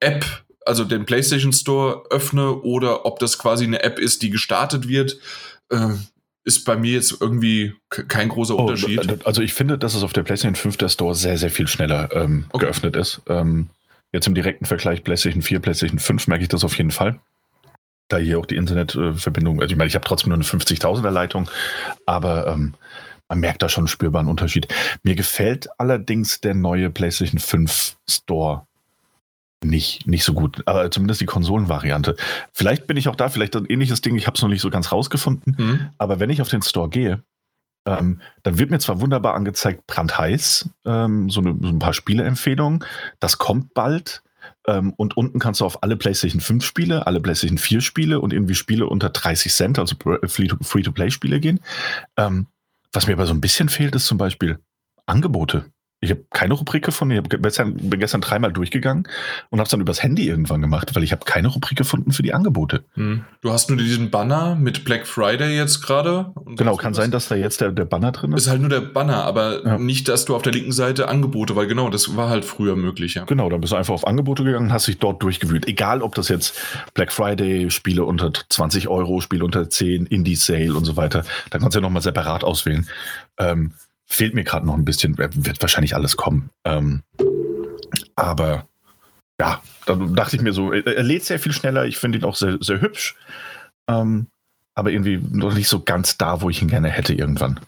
[0.00, 0.26] App
[0.66, 5.18] also den PlayStation Store öffne oder ob das quasi eine App ist, die gestartet wird.
[5.70, 5.94] Äh,
[6.44, 9.26] ist bei mir jetzt irgendwie kein großer oh, Unterschied.
[9.26, 12.10] Also ich finde, dass es auf der PlayStation 5 der Store sehr, sehr viel schneller
[12.12, 12.64] ähm, okay.
[12.64, 13.20] geöffnet ist.
[13.28, 13.68] Ähm,
[14.12, 17.20] jetzt im direkten Vergleich PlayStation 4, PlayStation 5 merke ich das auf jeden Fall.
[18.08, 21.48] Da hier auch die Internetverbindung, also ich meine, ich habe trotzdem nur eine 50.000er Leitung,
[22.06, 22.74] aber ähm,
[23.28, 24.66] man merkt da schon einen spürbaren Unterschied.
[25.04, 28.66] Mir gefällt allerdings der neue PlayStation 5 Store
[29.62, 32.16] nicht, nicht so gut, aber zumindest die Konsolenvariante.
[32.52, 34.70] Vielleicht bin ich auch da, vielleicht ein ähnliches Ding, ich habe es noch nicht so
[34.70, 35.90] ganz rausgefunden, mhm.
[35.98, 37.22] aber wenn ich auf den Store gehe,
[37.86, 42.84] ähm, dann wird mir zwar wunderbar angezeigt, brandheiß, ähm, so, eine, so, ein paar Spieleempfehlungen,
[43.20, 44.22] das kommt bald.
[44.66, 48.32] Ähm, und unten kannst du auf alle PlayStation 5 Spiele, alle PlayStation 4 Spiele und
[48.32, 51.60] irgendwie Spiele unter 30 Cent, also Free-to-Play-Spiele gehen.
[52.16, 52.46] Ähm,
[52.92, 54.58] was mir aber so ein bisschen fehlt, ist zum Beispiel
[55.06, 55.66] Angebote.
[56.02, 57.22] Ich habe keine Rubrik gefunden.
[57.22, 59.06] Ich gestern, bin gestern dreimal durchgegangen
[59.50, 62.22] und habe es dann übers Handy irgendwann gemacht, weil ich habe keine Rubrik gefunden für
[62.22, 62.84] die Angebote.
[62.94, 63.24] Hm.
[63.42, 66.32] Du hast nur diesen Banner mit Black Friday jetzt gerade.
[66.56, 68.44] Genau, kann sein, dass da jetzt der, der Banner drin ist.
[68.44, 69.78] Ist halt nur der Banner, aber ja.
[69.78, 73.14] nicht, dass du auf der linken Seite Angebote, weil genau, das war halt früher möglich.
[73.14, 73.24] Ja.
[73.24, 75.68] Genau, dann bist du einfach auf Angebote gegangen und hast dich dort durchgewühlt.
[75.68, 76.58] Egal, ob das jetzt
[76.94, 81.24] Black Friday, Spiele unter 20 Euro, Spiele unter 10, Indie Sale und so weiter.
[81.50, 82.88] Da kannst du ja nochmal separat auswählen.
[83.38, 83.72] Ähm,
[84.10, 86.50] fehlt mir gerade noch ein bisschen, wird wahrscheinlich alles kommen.
[86.64, 87.02] Ähm,
[88.16, 88.66] aber
[89.40, 92.34] ja, da dachte ich mir so, er, lädt sehr viel schneller, ich finde ihn auch
[92.34, 93.14] sehr, sehr hübsch,
[93.88, 94.26] ähm,
[94.74, 97.60] aber irgendwie noch nicht so ganz da, wo ich ihn gerne hätte irgendwann.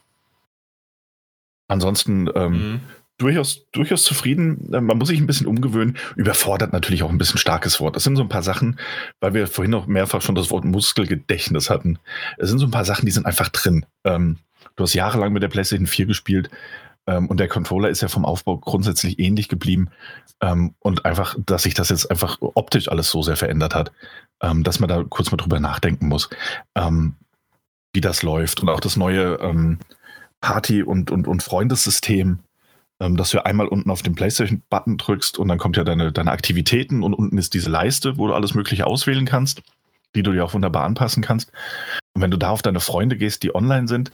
[1.68, 2.80] Ansonsten, ähm, mhm.
[3.18, 4.74] durchaus, durchaus zufrieden.
[4.74, 5.96] Äh, man muss sich ein bisschen umgewöhnen.
[6.16, 7.96] Überfordert natürlich auch ein bisschen starkes Wort.
[7.96, 8.78] Das sind so ein paar Sachen,
[9.20, 11.98] weil wir vorhin noch mehrfach schon das Wort Muskelgedächtnis hatten.
[12.36, 13.86] Es sind so ein paar Sachen, die sind einfach drin.
[14.04, 14.38] Ähm,
[14.76, 16.50] du hast jahrelang mit der PlayStation 4 gespielt.
[17.06, 19.90] Ähm, und der Controller ist ja vom Aufbau grundsätzlich ähnlich geblieben.
[20.40, 23.92] Ähm, und einfach, dass sich das jetzt einfach optisch alles so sehr verändert hat,
[24.40, 26.30] ähm, dass man da kurz mal drüber nachdenken muss,
[26.74, 27.16] ähm,
[27.92, 28.60] wie das läuft.
[28.60, 29.78] Und auch das neue ähm,
[30.40, 32.40] Party- und, und, und Freundessystem,
[33.00, 36.30] ähm, dass du einmal unten auf den PlayStation-Button drückst und dann kommt ja deine, deine
[36.30, 39.62] Aktivitäten und unten ist diese Leiste, wo du alles Mögliche auswählen kannst,
[40.14, 41.50] die du dir auch wunderbar anpassen kannst.
[42.14, 44.12] Und wenn du da auf deine Freunde gehst, die online sind,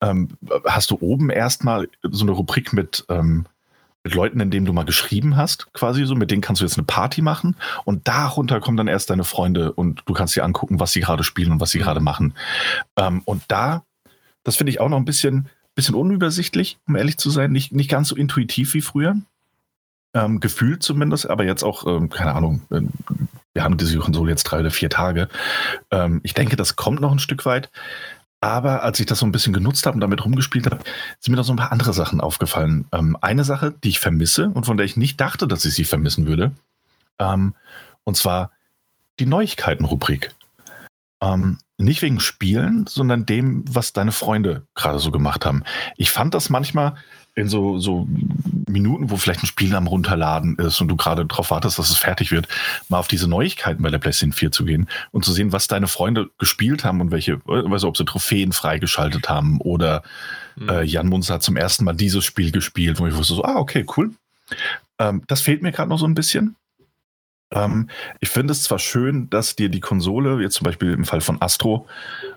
[0.00, 0.28] ähm,
[0.64, 3.46] hast du oben erstmal so eine Rubrik mit, ähm,
[4.02, 6.76] mit Leuten, in denen du mal geschrieben hast, quasi so, mit denen kannst du jetzt
[6.76, 10.80] eine Party machen und darunter kommen dann erst deine Freunde und du kannst dir angucken,
[10.80, 12.34] was sie gerade spielen und was sie gerade machen.
[12.96, 13.82] Ähm, und da,
[14.42, 17.90] das finde ich auch noch ein bisschen, bisschen unübersichtlich, um ehrlich zu sein, nicht, nicht
[17.90, 19.16] ganz so intuitiv wie früher.
[20.16, 22.82] Ähm, gefühlt zumindest, aber jetzt auch, ähm, keine Ahnung, äh,
[23.54, 25.28] wir haben diese Konsole jetzt drei oder vier Tage.
[25.90, 27.70] Ähm, ich denke, das kommt noch ein Stück weit.
[28.44, 30.84] Aber als ich das so ein bisschen genutzt habe und damit rumgespielt habe,
[31.18, 32.84] sind mir noch so ein paar andere Sachen aufgefallen.
[32.92, 35.84] Ähm, eine Sache, die ich vermisse und von der ich nicht dachte, dass ich sie
[35.84, 36.52] vermissen würde,
[37.18, 37.54] ähm,
[38.04, 38.50] und zwar
[39.18, 40.34] die Neuigkeiten-Rubrik.
[41.22, 45.64] Ähm, nicht wegen Spielen, sondern dem, was deine Freunde gerade so gemacht haben.
[45.96, 46.96] Ich fand das manchmal
[47.34, 48.06] in so, so
[48.68, 51.98] Minuten, wo vielleicht ein Spiel am Runterladen ist und du gerade darauf wartest, dass es
[51.98, 52.48] fertig wird,
[52.88, 55.88] mal auf diese Neuigkeiten bei der PlayStation 4 zu gehen und zu sehen, was deine
[55.88, 60.02] Freunde gespielt haben und welche, also ob sie Trophäen freigeschaltet haben oder
[60.56, 60.68] mhm.
[60.68, 63.56] äh, Jan Munzer hat zum ersten Mal dieses Spiel gespielt, wo ich wusste so, ah,
[63.56, 64.12] okay, cool.
[64.98, 66.56] Ähm, das fehlt mir gerade noch so ein bisschen.
[67.50, 67.88] Ähm,
[68.20, 71.40] ich finde es zwar schön, dass dir die Konsole, jetzt zum Beispiel im Fall von
[71.40, 71.86] Astro,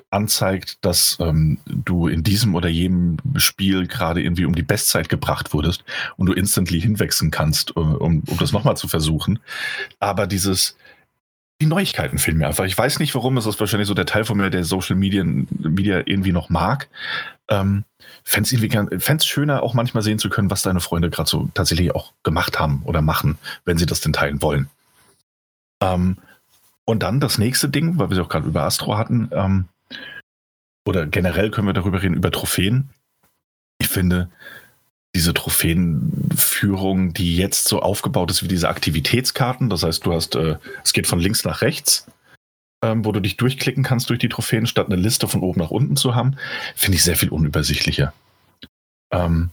[0.09, 5.53] anzeigt, dass ähm, du in diesem oder jenem Spiel gerade irgendwie um die Bestzeit gebracht
[5.53, 5.83] wurdest
[6.15, 9.39] und du instantly hinwechseln kannst, äh, um, um das nochmal zu versuchen.
[9.99, 10.77] Aber dieses,
[11.59, 12.65] die Neuigkeiten fehlen mir einfach.
[12.65, 15.23] Ich weiß nicht warum, es ist wahrscheinlich so der Teil von mir, der Social Media,
[15.23, 16.87] Media irgendwie noch mag.
[17.49, 17.83] Ähm,
[18.23, 22.13] Fände es schöner, auch manchmal sehen zu können, was deine Freunde gerade so tatsächlich auch
[22.23, 24.69] gemacht haben oder machen, wenn sie das denn teilen wollen.
[25.81, 26.17] Ähm,
[26.85, 29.65] und dann das nächste Ding, weil wir es auch gerade über Astro hatten, ähm,
[30.87, 32.89] oder generell können wir darüber reden, über Trophäen.
[33.79, 34.29] Ich finde,
[35.15, 40.57] diese Trophäenführung, die jetzt so aufgebaut ist wie diese Aktivitätskarten, das heißt, du hast, äh,
[40.83, 42.07] es geht von links nach rechts,
[42.83, 45.71] ähm, wo du dich durchklicken kannst durch die Trophäen, statt eine Liste von oben nach
[45.71, 46.37] unten zu haben,
[46.75, 48.13] finde ich sehr viel unübersichtlicher.
[49.11, 49.49] Ähm,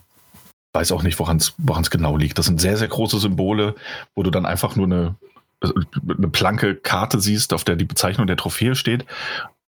[0.72, 2.38] weiß auch nicht, woran es genau liegt.
[2.38, 3.74] Das sind sehr, sehr große Symbole,
[4.14, 5.14] wo du dann einfach nur eine,
[5.62, 9.06] eine blanke Karte siehst, auf der die Bezeichnung der Trophäe steht.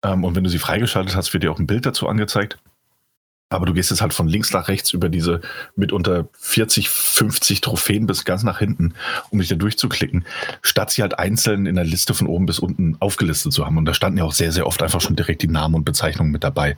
[0.06, 2.58] Ähm, und wenn du sie freigeschaltet hast, wird dir auch ein Bild dazu angezeigt.
[3.50, 5.42] Aber du gehst jetzt halt von links nach rechts über diese
[5.76, 8.96] mitunter 40, 50 Trophäen bis ganz nach hinten,
[9.30, 10.26] um dich da durchzuklicken,
[10.62, 13.78] statt sie halt einzeln in der Liste von oben bis unten aufgelistet zu haben.
[13.78, 16.32] Und da standen ja auch sehr, sehr oft einfach schon direkt die Namen und Bezeichnungen
[16.32, 16.76] mit dabei.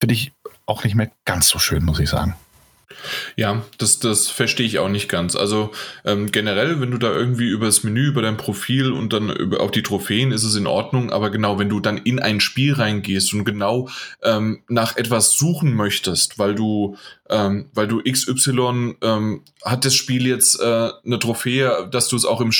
[0.00, 0.32] Finde ich
[0.66, 2.36] auch nicht mehr ganz so schön, muss ich sagen.
[3.36, 5.36] Ja, das, das verstehe ich auch nicht ganz.
[5.36, 5.70] Also
[6.04, 9.60] ähm, generell, wenn du da irgendwie über das Menü, über dein Profil und dann über,
[9.60, 11.10] auf die Trophäen, ist es in Ordnung.
[11.10, 13.88] Aber genau, wenn du dann in ein Spiel reingehst und genau
[14.22, 16.96] ähm, nach etwas suchen möchtest, weil du,
[17.30, 22.24] ähm, weil du XY ähm, hat das Spiel jetzt äh, eine Trophäe, dass du es
[22.24, 22.50] auch im,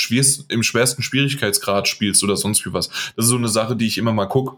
[0.49, 2.87] im schwersten Schwierigkeitsgrad spielst oder sonst wie was.
[3.15, 4.57] Das ist so eine Sache, die ich immer mal gucke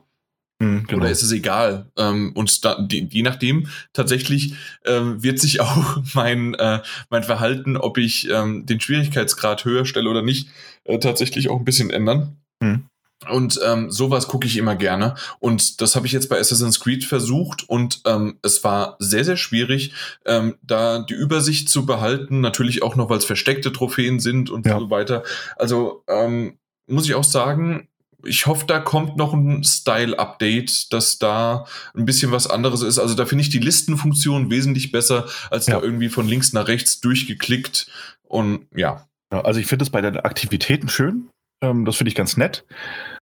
[0.61, 1.01] Mhm, genau.
[1.01, 1.87] Oder ist es egal?
[1.97, 4.53] Ähm, und da, die, je nachdem, tatsächlich
[4.85, 10.09] ähm, wird sich auch mein, äh, mein Verhalten, ob ich ähm, den Schwierigkeitsgrad höher stelle
[10.09, 10.49] oder nicht,
[10.83, 12.37] äh, tatsächlich auch ein bisschen ändern.
[12.59, 12.85] Mhm.
[13.29, 15.13] Und ähm, sowas gucke ich immer gerne.
[15.39, 19.37] Und das habe ich jetzt bei Assassin's Creed versucht und ähm, es war sehr, sehr
[19.37, 19.93] schwierig,
[20.25, 22.41] ähm, da die Übersicht zu behalten.
[22.41, 24.79] Natürlich auch noch, weil es versteckte Trophäen sind und ja.
[24.79, 25.23] so weiter.
[25.55, 26.57] Also ähm,
[26.87, 27.87] muss ich auch sagen,
[28.23, 31.65] ich hoffe, da kommt noch ein Style-Update, dass da
[31.95, 32.99] ein bisschen was anderes ist.
[32.99, 35.77] Also da finde ich die Listenfunktion wesentlich besser, als ja.
[35.77, 37.87] da irgendwie von links nach rechts durchgeklickt.
[38.23, 39.07] Und ja.
[39.31, 41.29] ja also ich finde es bei den Aktivitäten schön.
[41.61, 42.65] Ähm, das finde ich ganz nett.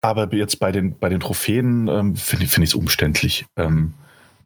[0.02, 3.46] Aber jetzt bei den, bei den Trophäen ähm, finde find ich es umständlich.
[3.56, 3.94] Ähm,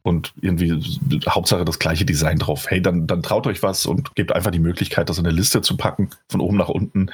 [0.05, 0.79] und irgendwie
[1.27, 2.69] Hauptsache das gleiche Design drauf.
[2.69, 5.61] Hey, dann, dann traut euch was und gebt einfach die Möglichkeit, das in eine Liste
[5.61, 7.07] zu packen, von oben nach unten,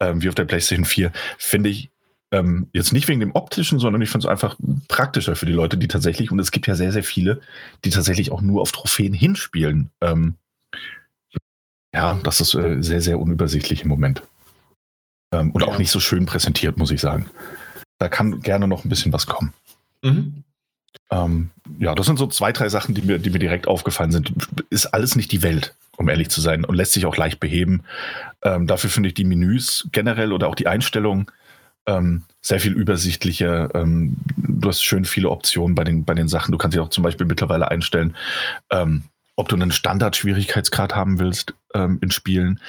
[0.00, 1.12] ähm, wie auf der PlayStation 4.
[1.36, 1.90] Finde ich
[2.32, 4.56] ähm, jetzt nicht wegen dem optischen, sondern ich finde es einfach
[4.88, 7.40] praktischer für die Leute, die tatsächlich, und es gibt ja sehr, sehr viele,
[7.84, 9.90] die tatsächlich auch nur auf Trophäen hinspielen.
[10.00, 10.34] Ähm,
[11.92, 14.22] ja, das ist äh, sehr, sehr unübersichtlich im Moment.
[15.32, 15.68] Ähm, und ja.
[15.68, 17.28] auch nicht so schön präsentiert, muss ich sagen.
[17.98, 19.52] Da kann gerne noch ein bisschen was kommen.
[20.02, 20.44] Mhm.
[21.10, 21.50] Ähm,
[21.80, 24.32] ja, das sind so zwei, drei Sachen, die mir, die mir direkt aufgefallen sind.
[24.70, 25.74] Ist alles nicht die Welt.
[26.00, 27.82] um ehrlich zu sein, und lässt sich auch leicht beheben.
[28.42, 31.26] Ähm, dafür finde ich die Menüs generell oder auch die Einstellungen
[31.86, 33.74] ähm, sehr viel übersichtlicher.
[33.74, 36.52] Ähm, du hast schön viele Optionen bei den, bei den Sachen.
[36.52, 38.16] Du kannst dich auch zum Beispiel mittlerweile einstellen,
[38.70, 39.04] ähm,
[39.36, 42.60] ob du einen Standard-Schwierigkeitsgrad haben willst ähm, in Spielen.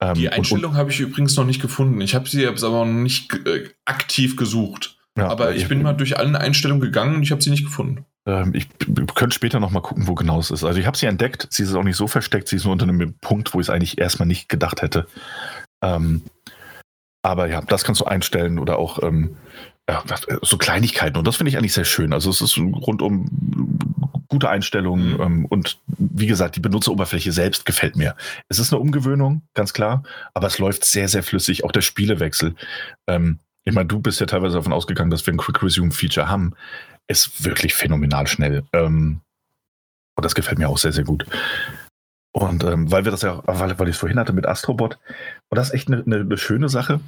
[0.00, 2.00] Ähm, die Einstellung habe ich übrigens noch nicht gefunden.
[2.00, 4.96] Ich habe sie jetzt aber noch nicht äh, aktiv gesucht.
[5.16, 8.04] Ja, aber ich bin mal durch alle Einstellungen gegangen und ich habe sie nicht gefunden.
[8.26, 8.68] Ähm, ich
[9.14, 10.64] könnte später noch mal gucken, wo genau es ist.
[10.64, 11.48] Also ich habe sie entdeckt.
[11.50, 12.48] Sie ist auch nicht so versteckt.
[12.48, 15.06] Sie ist nur unter einem Punkt, wo ich es eigentlich erstmal nicht gedacht hätte.
[15.82, 16.22] Ähm,
[17.22, 19.36] aber ja, das kannst du einstellen oder auch ähm,
[19.88, 20.02] ja,
[20.42, 21.18] so Kleinigkeiten.
[21.18, 22.12] Und das finde ich eigentlich sehr schön.
[22.12, 23.78] Also es ist rundum
[24.28, 25.20] gute Einstellungen mhm.
[25.20, 28.16] ähm, und wie gesagt, die Benutzeroberfläche selbst gefällt mir.
[28.48, 31.64] Es ist eine Umgewöhnung, ganz klar, aber es läuft sehr, sehr flüssig.
[31.64, 32.54] Auch der Spielewechsel.
[33.08, 36.28] Ähm, ich meine, du bist ja teilweise davon ausgegangen, dass wir ein Quick Resume Feature
[36.28, 36.54] haben.
[37.08, 38.62] Ist wirklich phänomenal schnell.
[38.72, 39.20] Ähm,
[40.14, 41.26] und das gefällt mir auch sehr, sehr gut.
[42.32, 44.98] Und ähm, weil wir das ja, weil, weil ich es vorhin hatte mit Astrobot,
[45.48, 47.00] und das ist echt eine, eine, schöne Sache.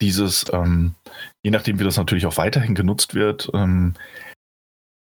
[0.00, 0.94] Dieses, ähm,
[1.42, 3.94] je nachdem, wie das natürlich auch weiterhin genutzt wird, ähm,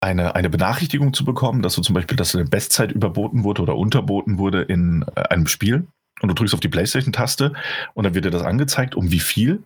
[0.00, 3.76] eine, eine Benachrichtigung zu bekommen, dass du zum Beispiel, dass eine Bestzeit überboten wurde oder
[3.76, 5.86] unterboten wurde in äh, einem Spiel.
[6.20, 7.52] Und du drückst auf die Playstation-Taste
[7.94, 9.62] und dann wird dir das angezeigt, um wie viel.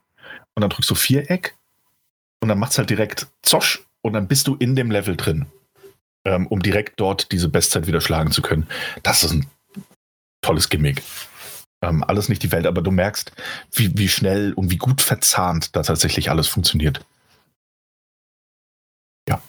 [0.55, 1.57] Und dann drückst du Viereck
[2.41, 5.47] und dann macht es halt direkt Zosch und dann bist du in dem Level drin,
[6.25, 8.67] ähm, um direkt dort diese Bestzeit wieder schlagen zu können.
[9.03, 9.47] Das ist ein
[10.43, 11.03] tolles Gimmick.
[11.83, 13.33] Ähm, alles nicht die Welt, aber du merkst,
[13.73, 17.05] wie, wie schnell und wie gut verzahnt da tatsächlich alles funktioniert.
[19.29, 19.41] Ja.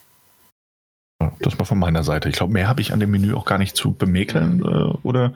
[1.40, 2.28] Das mal von meiner Seite.
[2.28, 5.34] Ich glaube, mehr habe ich an dem Menü auch gar nicht zu bemäkeln äh, oder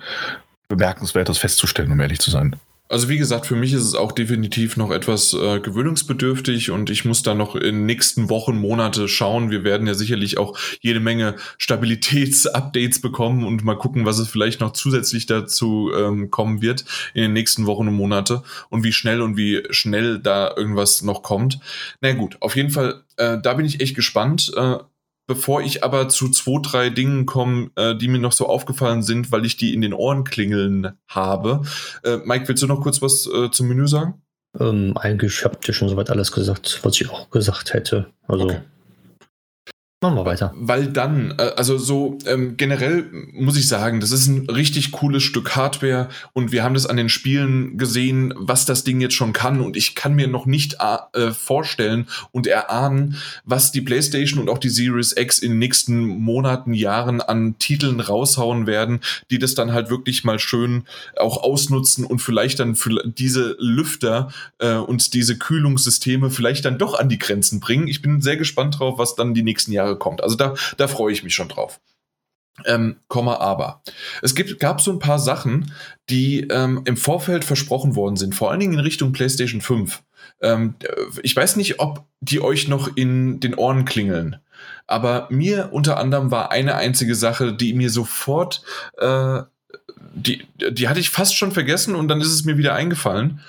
[0.69, 2.57] bemerkenswertes festzustellen, um ehrlich zu sein.
[2.89, 7.05] Also wie gesagt, für mich ist es auch definitiv noch etwas äh, gewöhnungsbedürftig und ich
[7.05, 9.51] muss da noch in nächsten Wochen, Monate schauen.
[9.51, 14.61] Wir werden ja sicherlich auch jede Menge Stabilitätsupdates bekommen und mal gucken, was es vielleicht
[14.61, 19.21] noch zusätzlich dazu ähm, kommen wird in den nächsten Wochen und Monate und wie schnell
[19.21, 21.59] und wie schnell da irgendwas noch kommt.
[22.01, 24.53] Na gut, auf jeden Fall, äh, da bin ich echt gespannt.
[24.57, 24.77] Äh,
[25.27, 29.32] Bevor ich aber zu zwei, drei Dingen komme, äh, die mir noch so aufgefallen sind,
[29.32, 31.62] weil ich die in den Ohren klingeln habe.
[32.05, 34.23] Äh, Mike, willst du noch kurz was äh, zum Menü sagen?
[34.59, 38.12] Ähm, eigentlich habt ihr schon soweit alles gesagt, was ich auch gesagt hätte.
[38.28, 38.61] Also okay.
[40.07, 40.55] Machen wir weiter.
[40.55, 45.24] Weil dann, äh, also so ähm, generell muss ich sagen, das ist ein richtig cooles
[45.24, 49.33] Stück Hardware und wir haben das an den Spielen gesehen, was das Ding jetzt schon
[49.33, 50.77] kann und ich kann mir noch nicht
[51.12, 56.07] äh, vorstellen und erahnen, was die PlayStation und auch die Series X in den nächsten
[56.07, 59.01] Monaten, Jahren an Titeln raushauen werden,
[59.33, 60.85] die das dann halt wirklich mal schön
[61.19, 64.28] auch ausnutzen und vielleicht dann für diese Lüfter
[64.59, 67.89] äh, und diese Kühlungssysteme vielleicht dann doch an die Grenzen bringen.
[67.89, 70.23] Ich bin sehr gespannt drauf, was dann die nächsten Jahre Jahre kommt.
[70.23, 71.81] Also da, da freue ich mich schon drauf.
[72.64, 73.82] Ähm, Komma aber.
[74.23, 75.73] Es gibt, gab so ein paar Sachen,
[76.09, 80.02] die ähm, im Vorfeld versprochen worden sind, vor allen Dingen in Richtung PlayStation 5.
[80.40, 80.74] Ähm,
[81.23, 84.36] ich weiß nicht, ob die euch noch in den Ohren klingeln,
[84.86, 88.62] aber mir unter anderem war eine einzige Sache, die mir sofort,
[88.98, 89.43] äh,
[90.14, 93.40] die, die hatte ich fast schon vergessen und dann ist es mir wieder eingefallen.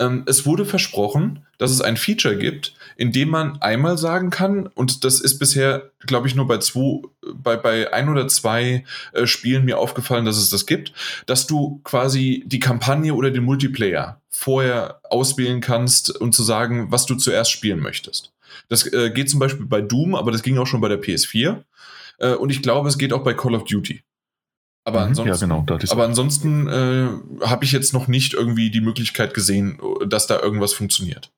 [0.00, 4.66] Ähm, es wurde versprochen, dass es ein Feature gibt, in dem man einmal sagen kann,
[4.66, 7.00] und das ist bisher, glaube ich, nur bei zwei,
[7.32, 10.92] bei, bei ein oder zwei äh, Spielen mir aufgefallen, dass es das gibt,
[11.24, 17.06] dass du quasi die Kampagne oder den Multiplayer vorher auswählen kannst und zu sagen, was
[17.06, 18.34] du zuerst spielen möchtest.
[18.68, 21.64] Das äh, geht zum Beispiel bei Doom, aber das ging auch schon bei der PS4.
[22.18, 24.02] Äh, und ich glaube, es geht auch bei Call of Duty.
[24.84, 28.82] Aber mhm, ansonsten, ja, genau, aber ansonsten äh, habe ich jetzt noch nicht irgendwie die
[28.82, 31.30] Möglichkeit gesehen, dass da irgendwas funktioniert.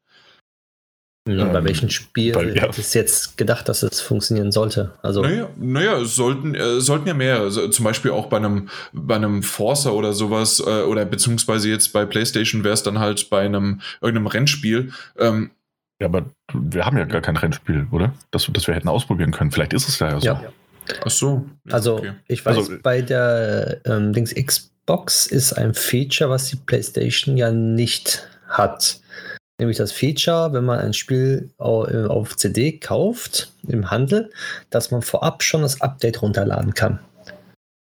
[1.29, 2.67] Ja, bei welchem Spiel weil, ja.
[2.67, 4.91] ist jetzt gedacht, dass es funktionieren sollte?
[5.03, 7.39] Also naja, naja es sollten, äh, sollten ja mehr.
[7.39, 11.93] Also zum Beispiel auch bei einem, bei einem Forcer oder sowas, äh, oder beziehungsweise jetzt
[11.93, 14.93] bei PlayStation wäre es dann halt bei einem irgendeinem Rennspiel.
[15.17, 15.53] Ähm,
[16.01, 18.13] ja, aber wir haben ja gar kein Rennspiel, oder?
[18.33, 19.53] Das, das wir hätten ausprobieren können.
[19.53, 20.27] Vielleicht ist es ja so.
[20.27, 20.43] Ja.
[21.05, 21.47] Ach so.
[21.71, 22.15] Also okay.
[22.27, 27.53] ich weiß, also, bei der ähm, Dings Xbox ist ein Feature, was die PlayStation ja
[27.53, 29.02] nicht hat.
[29.63, 34.33] Nämlich das Feature, wenn man ein Spiel äh, auf CD kauft im Handel,
[34.71, 36.99] dass man vorab schon das Update runterladen kann.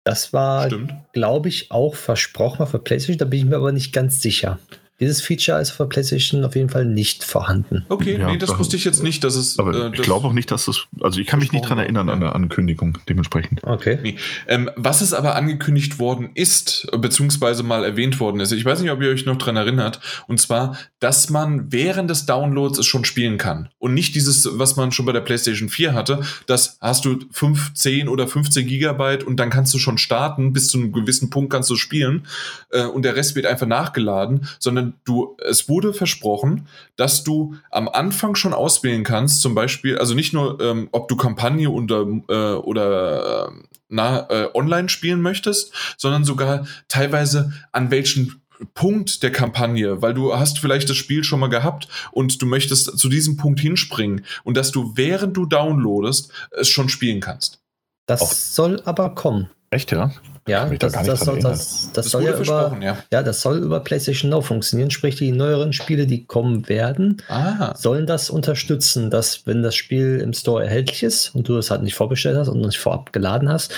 [0.04, 0.70] Das war,
[1.14, 4.60] glaube ich, auch versprochen für PlayStation, da bin ich mir aber nicht ganz sicher.
[5.04, 7.86] Dieses Feature ist der PlayStation auf jeden Fall nicht vorhanden.
[7.90, 9.60] Okay, Ja, nee, das wusste ich jetzt nicht, dass es.
[9.60, 10.88] Aber äh, ich glaube auch nicht, dass das.
[11.02, 13.64] Also ich kann mich nicht dran erinnern an eine Ankündigung dementsprechend.
[13.64, 14.00] Okay.
[14.02, 14.16] Nee.
[14.48, 18.92] Ähm, was es aber angekündigt worden ist, beziehungsweise mal erwähnt worden ist, ich weiß nicht,
[18.92, 23.04] ob ihr euch noch dran erinnert, und zwar, dass man während des Downloads es schon
[23.04, 23.70] spielen kann.
[23.80, 27.74] Und nicht dieses, was man schon bei der PlayStation 4 hatte, das hast du 5,
[27.74, 31.52] 10 oder 15 Gigabyte und dann kannst du schon starten, bis zu einem gewissen Punkt
[31.52, 32.26] kannst du spielen
[32.72, 37.88] äh, und der Rest wird einfach nachgeladen, sondern du, es wurde versprochen, dass du am
[37.88, 42.56] Anfang schon auswählen kannst, zum Beispiel, also nicht nur, ähm, ob du Kampagne oder, äh,
[42.56, 43.52] oder äh,
[43.90, 48.42] na, äh, online spielen möchtest, sondern sogar teilweise an welchen
[48.76, 52.98] Punkt der Kampagne, weil du hast vielleicht das Spiel schon mal gehabt und du möchtest
[52.98, 57.62] zu diesem Punkt hinspringen und dass du während du downloadest es schon spielen kannst.
[58.06, 59.50] Das Auch- soll aber kommen.
[59.70, 60.12] Echt, ja?
[60.48, 62.98] Ja, da das, soll, das, das soll ja über, ja.
[63.12, 64.92] ja, das soll über PlayStation Now funktionieren.
[64.92, 70.20] Sprich, die neueren Spiele, die kommen werden, Ah, sollen das unterstützen, dass wenn das Spiel
[70.22, 73.48] im Store erhältlich ist und du es halt nicht vorbestellt hast und nicht vorab geladen
[73.50, 73.74] hast,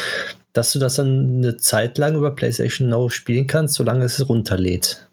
[0.54, 5.08] dass du das dann eine Zeit lang über PlayStation Now spielen kannst, solange es runterlädt.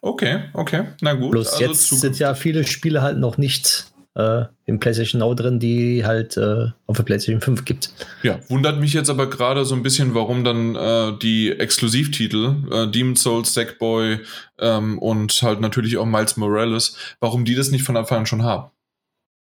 [0.00, 1.30] okay, okay, na gut.
[1.30, 2.02] Bloß also jetzt Zukunft.
[2.02, 3.86] sind ja viele Spiele halt noch nicht
[4.16, 7.90] äh, im PlayStation Now drin, die halt äh, auf der PlayStation 5 gibt.
[8.22, 12.90] Ja, wundert mich jetzt aber gerade so ein bisschen, warum dann äh, die Exklusivtitel, äh,
[12.90, 14.18] Demon's Souls, Sackboy
[14.58, 18.42] ähm, und halt natürlich auch Miles Morales, warum die das nicht von Anfang an schon
[18.42, 18.70] haben.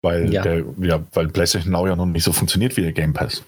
[0.02, 0.42] Weil, Ja.
[0.42, 3.42] Der, ja, weil PlayStation Now ja noch nicht so funktioniert wie der Game Pass.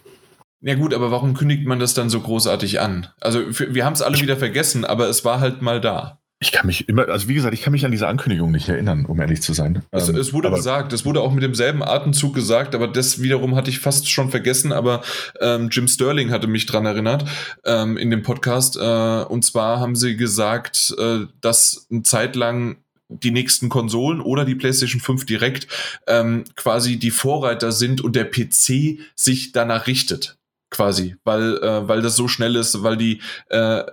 [0.60, 3.08] Ja gut, aber warum kündigt man das dann so großartig an?
[3.20, 6.18] Also wir haben es alle wieder vergessen, aber es war halt mal da.
[6.38, 9.06] Ich kann mich immer, also wie gesagt, ich kann mich an diese Ankündigung nicht erinnern,
[9.06, 9.82] um ehrlich zu sein.
[9.90, 13.22] Es, Ähm, es wurde aber gesagt, es wurde auch mit demselben Atemzug gesagt, aber das
[13.22, 15.02] wiederum hatte ich fast schon vergessen, aber
[15.40, 17.24] ähm, Jim Sterling hatte mich dran erinnert
[17.64, 18.76] ähm, in dem Podcast.
[18.76, 22.76] Äh, und zwar haben sie gesagt, äh, dass eine Zeit lang
[23.08, 25.68] die nächsten Konsolen oder die PlayStation 5 direkt
[26.06, 30.36] ähm, quasi die Vorreiter sind und der PC sich danach richtet.
[30.68, 33.84] Quasi, weil, äh, weil das so schnell ist, weil die äh,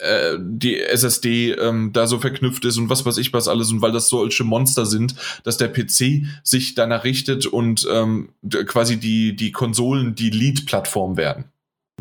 [0.00, 3.82] äh, die SSD ähm, da so verknüpft ist und was weiß ich was alles und
[3.82, 5.14] weil das solche Monster sind,
[5.44, 8.30] dass der PC sich danach richtet und ähm,
[8.66, 11.46] quasi die, die Konsolen die Lead-Plattform werden.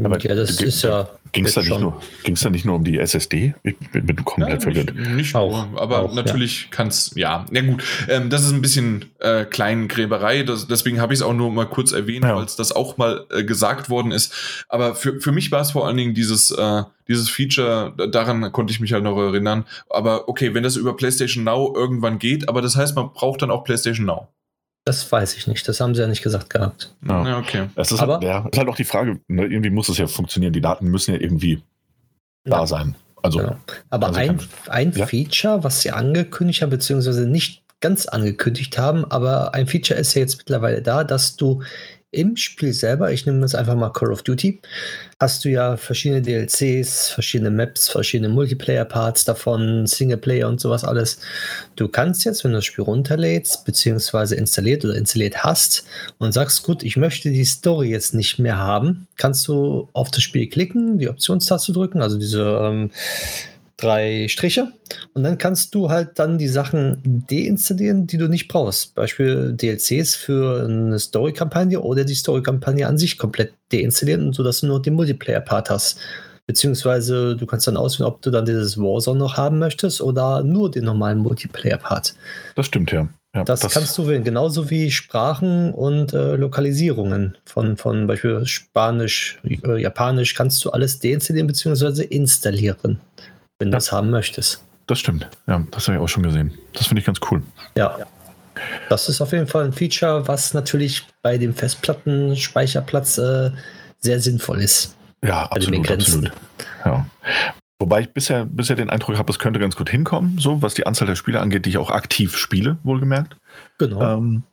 [0.03, 1.09] Aber ja, das ist ja.
[1.31, 3.55] ging es da, nicht nur- ging's da nicht nur um die SSD?
[3.63, 4.93] Ich bin, komplett verwirrt.
[4.95, 7.45] nicht, nicht Auch, nur, aber auch, natürlich kann's ja.
[7.51, 11.33] Ja gut, ähm, das ist ein bisschen äh, Kleingräberei, das, deswegen habe ich es auch
[11.33, 12.35] nur mal kurz erwähnt, Ja.
[12.35, 14.33] weil es das auch mal äh, gesagt worden ist.
[14.69, 18.51] Aber für, für mich war es vor allen Dingen dieses, äh, dieses Feature, da- daran
[18.51, 19.65] konnte ich mich halt noch erinnern.
[19.89, 23.51] Aber okay, wenn das über PlayStation Now irgendwann geht, aber das heißt, man braucht dann
[23.51, 24.27] auch PlayStation Now.
[24.87, 25.67] Das weiß ich nicht.
[25.67, 26.95] Das haben sie ja nicht gesagt gehabt.
[27.07, 27.27] Ja.
[27.27, 27.67] Ja, okay.
[27.75, 30.07] Es ist, Aber- halt, ja, ist halt auch die Frage, ne, irgendwie muss es ja
[30.07, 30.53] funktionieren.
[30.53, 31.61] Die Daten müssen ja irgendwie
[32.45, 32.95] da sein.
[33.21, 33.57] Also, Genau.
[33.89, 34.39] Aber Also ein,
[34.69, 35.05] ein ja.
[35.05, 40.21] Feature, was sie angekündigt haben, beziehungsweise nicht ganz angekündigt haben, aber ein Feature ist ja
[40.21, 41.61] jetzt mittlerweile da, dass du
[42.17, 44.59] im Spiel selber, ich nehme jetzt einfach mal Call of Duty,
[45.19, 51.19] hast du ja verschiedene DLCs, verschiedene Maps, verschiedene Multiplayer-Parts davon, Singleplayer und sowas alles.
[51.75, 55.85] Du kannst jetzt, wenn du das Spiel runterlädst, beziehungsweise installiert oder installiert hast
[56.17, 60.23] und sagst, gut, ich möchte die Story jetzt nicht mehr haben, kannst du auf das
[60.23, 62.91] Spiel klicken, die Optionstaste drücken, also diese ähm,
[63.77, 64.73] drei Striche
[65.13, 68.95] und dann kannst du halt dann die Sachen deinstallieren, die du nicht brauchst.
[68.95, 74.81] Beispiel DLCs für eine Story-Kampagne oder die Story-Kampagne an sich komplett deinstallieren, sodass du nur
[74.81, 75.99] den Multiplayer-Part hast.
[76.47, 80.71] Beziehungsweise du kannst dann auswählen, ob du dann dieses Warzone noch haben möchtest oder nur
[80.71, 82.15] den normalen Multiplayer-Part.
[82.55, 83.09] das stimmt ja.
[83.35, 89.39] ja Das, kannst du wählen, genauso wie Sprachen und äh, Lokalisierungen von, von Beispiel Spanisch,
[89.43, 92.03] äh, Japanisch, kannst du alles deinstallieren bzw.
[92.03, 93.01] installieren,
[93.59, 93.77] wenn du Ja.
[93.77, 94.63] das haben möchtest.
[94.87, 95.27] Das stimmt.
[95.47, 96.57] Ja, das habe ich auch schon gesehen.
[96.73, 97.41] Das finde ich ganz cool.
[97.75, 97.97] Ja.
[98.89, 103.51] Das ist auf jeden Fall ein Feature, was natürlich bei dem Festplattenspeicherplatz äh,
[103.99, 104.95] sehr sinnvoll ist.
[105.23, 106.31] Ja, absolut, absolut.
[106.85, 107.05] Ja.
[107.79, 110.87] Wobei ich bisher, bisher den Eindruck habe, es könnte ganz gut hinkommen, so was die
[110.87, 113.35] Anzahl der Spiele angeht, die ich auch aktiv spiele, wohlgemerkt.
[113.77, 114.17] Genau.
[114.17, 114.43] Ähm,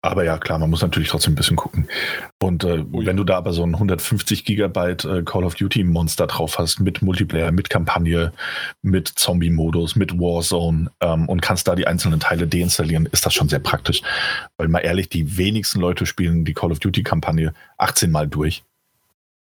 [0.00, 1.88] aber ja, klar, man muss natürlich trotzdem ein bisschen gucken.
[2.40, 3.06] Und äh, Oh ja.
[3.08, 6.78] wenn du da aber so ein 150 Gigabyte äh, Call of Duty Monster drauf hast,
[6.80, 8.32] mit Multiplayer, mit Kampagne,
[8.80, 13.48] mit Zombie-Modus, mit Warzone ähm, und kannst da die einzelnen Teile deinstallieren, ist das schon
[13.48, 14.02] sehr praktisch.
[14.56, 18.62] Weil mal ehrlich, die wenigsten Leute spielen die Call of Duty Kampagne 18 Mal durch.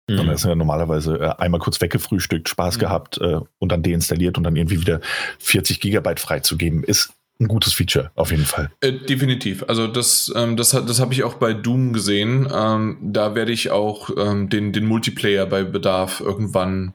[0.09, 0.17] Mhm.
[0.17, 2.79] Sondern es sind ja normalerweise äh, einmal kurz weggefrühstückt, Spaß Mhm.
[2.81, 4.99] gehabt äh, und dann deinstalliert und dann irgendwie wieder
[5.39, 8.71] 40 Gigabyte freizugeben, ist ein gutes Feature, auf jeden Fall.
[8.81, 9.63] Äh, definitiv.
[9.67, 12.47] Also das, ähm, das, hat- das habe ich auch bei Doom gesehen.
[12.53, 16.93] Ähm, da werde ich auch ähm, den, den Multiplayer bei Bedarf irgendwann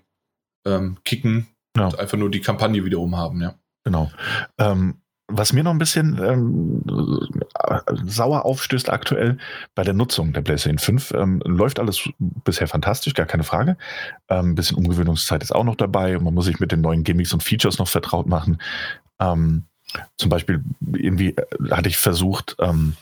[0.66, 1.86] ähm, kicken Ja.
[1.86, 3.54] und einfach nur die Kampagne wiederum haben, ja.
[3.84, 4.10] Genau.
[4.58, 4.94] Ähm,
[5.28, 6.82] was mir noch ein bisschen ähm,
[8.06, 9.38] sauer aufstößt aktuell
[9.74, 13.76] bei der Nutzung der PlayStation 5, ähm, läuft alles bisher fantastisch, gar keine Frage.
[14.28, 17.32] Ein bisschen Umgewöhnungszeit ist auch noch dabei und man muss sich mit den neuen Gimmicks
[17.32, 18.58] und Features noch vertraut machen.
[19.20, 19.64] Ähm,
[20.16, 20.62] zum Beispiel
[20.92, 22.96] irgendwie äh, hatte ich versucht, ähm,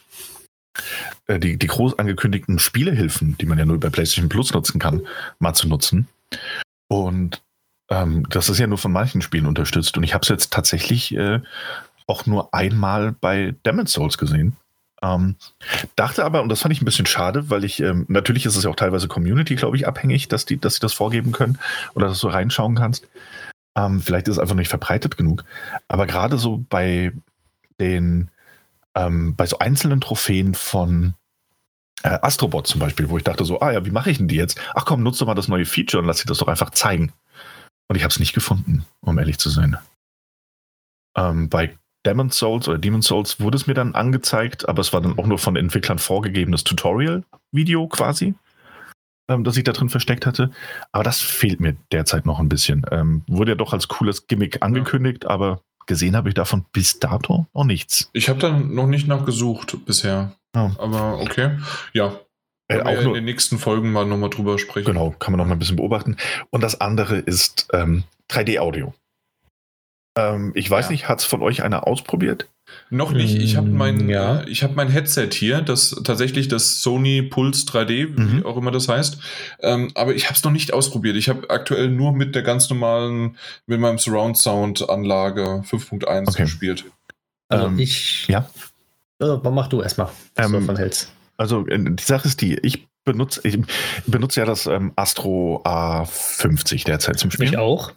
[1.27, 5.07] äh, die, die groß angekündigten Spielehilfen, die man ja nur bei PlayStation Plus nutzen kann,
[5.39, 6.09] mal zu nutzen.
[6.89, 7.43] Und
[7.91, 9.97] ähm, das ist ja nur von manchen Spielen unterstützt.
[9.97, 11.41] Und ich habe es jetzt tatsächlich äh,
[12.07, 14.57] auch nur einmal bei Demon's Souls gesehen.
[15.03, 15.37] Ähm,
[15.97, 18.65] dachte aber, und das fand ich ein bisschen schade, weil ich, ähm, natürlich ist es
[18.65, 21.59] ja auch teilweise Community, glaube ich, abhängig, dass die, dass sie das vorgeben können
[21.95, 23.07] oder dass du reinschauen kannst.
[23.76, 25.44] Ähm, vielleicht ist es einfach nicht verbreitet genug.
[25.88, 27.12] Aber gerade so bei
[27.80, 28.30] den,
[28.94, 31.14] ähm, bei so einzelnen Trophäen von
[32.02, 34.36] äh, Astrobot zum Beispiel, wo ich dachte so, ah ja, wie mache ich denn die
[34.36, 34.60] jetzt?
[34.74, 37.12] Ach komm, nutze mal das neue Feature und lass dir das doch einfach zeigen.
[37.88, 39.76] Und ich habe es nicht gefunden, um ehrlich zu sein.
[41.16, 41.76] Ähm, bei
[42.06, 45.26] Demon's Souls oder Demon's Souls wurde es mir dann angezeigt, aber es war dann auch
[45.26, 48.34] nur von Entwicklern vorgegebenes Tutorial-Video quasi,
[49.28, 50.51] ähm, das ich da drin versteckt hatte.
[50.92, 52.84] Aber das fehlt mir derzeit noch ein bisschen.
[52.90, 57.46] Ähm, wurde ja doch als cooles Gimmick angekündigt, aber gesehen habe ich davon bis dato
[57.55, 58.10] noch nichts.
[58.12, 60.32] Ich habe da noch nicht nachgesucht bisher.
[60.56, 60.70] Oh.
[60.78, 61.59] Aber okay.
[61.92, 62.18] Ja,
[62.68, 64.86] äh, auch in den nächsten Folgen mal nochmal drüber sprechen.
[64.86, 66.16] Genau, kann man noch mal ein bisschen beobachten.
[66.51, 68.94] Und das andere ist ähm, 3D-Audio.
[70.16, 70.93] Ähm, ich weiß ja.
[70.93, 72.49] nicht, hat es von euch einer ausprobiert?
[72.91, 73.36] Noch nicht.
[73.36, 74.43] Ich habe mein, ja.
[74.43, 78.39] äh, hab mein Headset hier, das tatsächlich das Sony Pulse 3D, mhm.
[78.39, 79.19] wie auch immer das heißt.
[79.61, 81.16] Ähm, aber ich habe es noch nicht ausprobiert.
[81.16, 83.36] Ich habe aktuell nur mit der ganz normalen,
[83.66, 86.43] mit meinem Surround Sound Anlage 5.1 okay.
[86.43, 86.85] gespielt.
[87.49, 88.27] Also ähm, ich.
[88.28, 88.49] Ja.
[89.19, 91.12] Also, mach du erstmal, was ähm, du davon hältst.
[91.36, 93.59] Also äh, die Sache ist die, ich benutze, ich
[94.07, 97.53] benutze ja das ähm, Astro A50 derzeit zum Spielen.
[97.53, 97.93] Ich auch.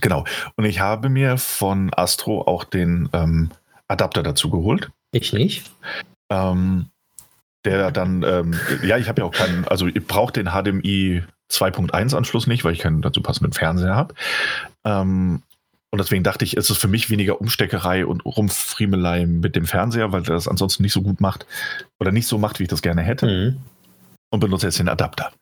[0.00, 0.24] Genau.
[0.56, 3.50] Und ich habe mir von Astro auch den ähm,
[3.88, 4.90] Adapter dazu geholt.
[5.12, 5.70] Ich nicht.
[6.30, 6.86] Ähm,
[7.64, 12.16] der dann, ähm, ja, ich habe ja auch keinen, also ich brauche den HDMI 2.1
[12.16, 14.14] Anschluss nicht, weil ich keinen dazu passenden Fernseher habe.
[14.84, 15.42] Ähm,
[15.90, 20.12] und deswegen dachte ich, ist es für mich weniger Umsteckerei und Rumfriemelei mit dem Fernseher,
[20.12, 21.46] weil der das ansonsten nicht so gut macht
[21.98, 23.26] oder nicht so macht, wie ich das gerne hätte.
[23.26, 23.60] Mhm.
[24.30, 25.32] Und benutze jetzt den Adapter.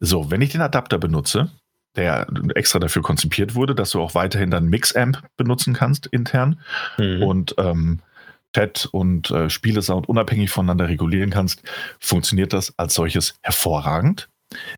[0.00, 1.50] So, wenn ich den Adapter benutze,
[1.98, 6.60] der extra dafür konzipiert wurde, dass du auch weiterhin dann Mixamp benutzen kannst intern
[6.96, 7.22] mhm.
[7.22, 8.00] und ähm,
[8.54, 11.62] Chat und äh, Spielesound unabhängig voneinander regulieren kannst,
[12.00, 14.28] funktioniert das als solches hervorragend.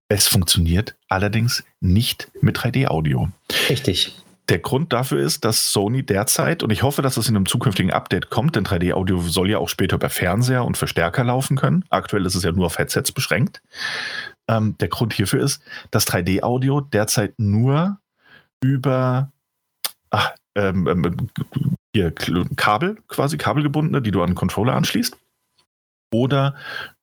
[0.08, 3.28] Es funktioniert allerdings nicht mit 3D-Audio.
[3.68, 4.16] Richtig.
[4.48, 7.92] Der Grund dafür ist, dass Sony derzeit, und ich hoffe, dass es in einem zukünftigen
[7.92, 11.84] Update kommt, denn 3D-Audio soll ja auch später über Fernseher und Verstärker laufen können.
[11.88, 13.62] Aktuell ist es ja nur auf Headsets beschränkt.
[14.50, 15.62] Ähm, der Grund hierfür ist,
[15.92, 18.00] dass 3D-Audio derzeit nur
[18.60, 19.30] über
[20.10, 21.30] ach, ähm, ähm,
[21.94, 22.12] hier,
[22.56, 25.16] Kabel, quasi kabelgebundene, die du an den Controller anschließt,
[26.12, 26.56] oder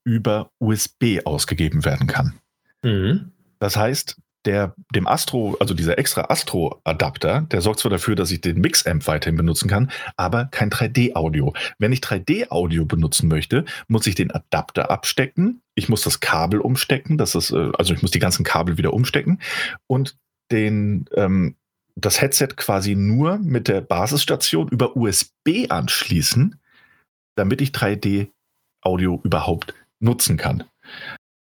[0.03, 2.39] über USB ausgegeben werden kann.
[2.83, 3.31] Mhm.
[3.59, 4.17] Das heißt,
[4.47, 9.05] der, dem Astro, also dieser extra Astro-Adapter, der sorgt zwar dafür, dass ich den Mix-Amp
[9.05, 11.53] weiterhin benutzen kann, aber kein 3D-Audio.
[11.77, 15.61] Wenn ich 3D-Audio benutzen möchte, muss ich den Adapter abstecken.
[15.75, 18.93] Ich muss das Kabel umstecken, das ist, äh, also ich muss die ganzen Kabel wieder
[18.93, 19.39] umstecken
[19.85, 20.15] und
[20.49, 21.55] den, ähm,
[21.95, 26.55] das Headset quasi nur mit der Basisstation über USB anschließen,
[27.35, 30.63] damit ich 3D-Audio überhaupt nutzen kann.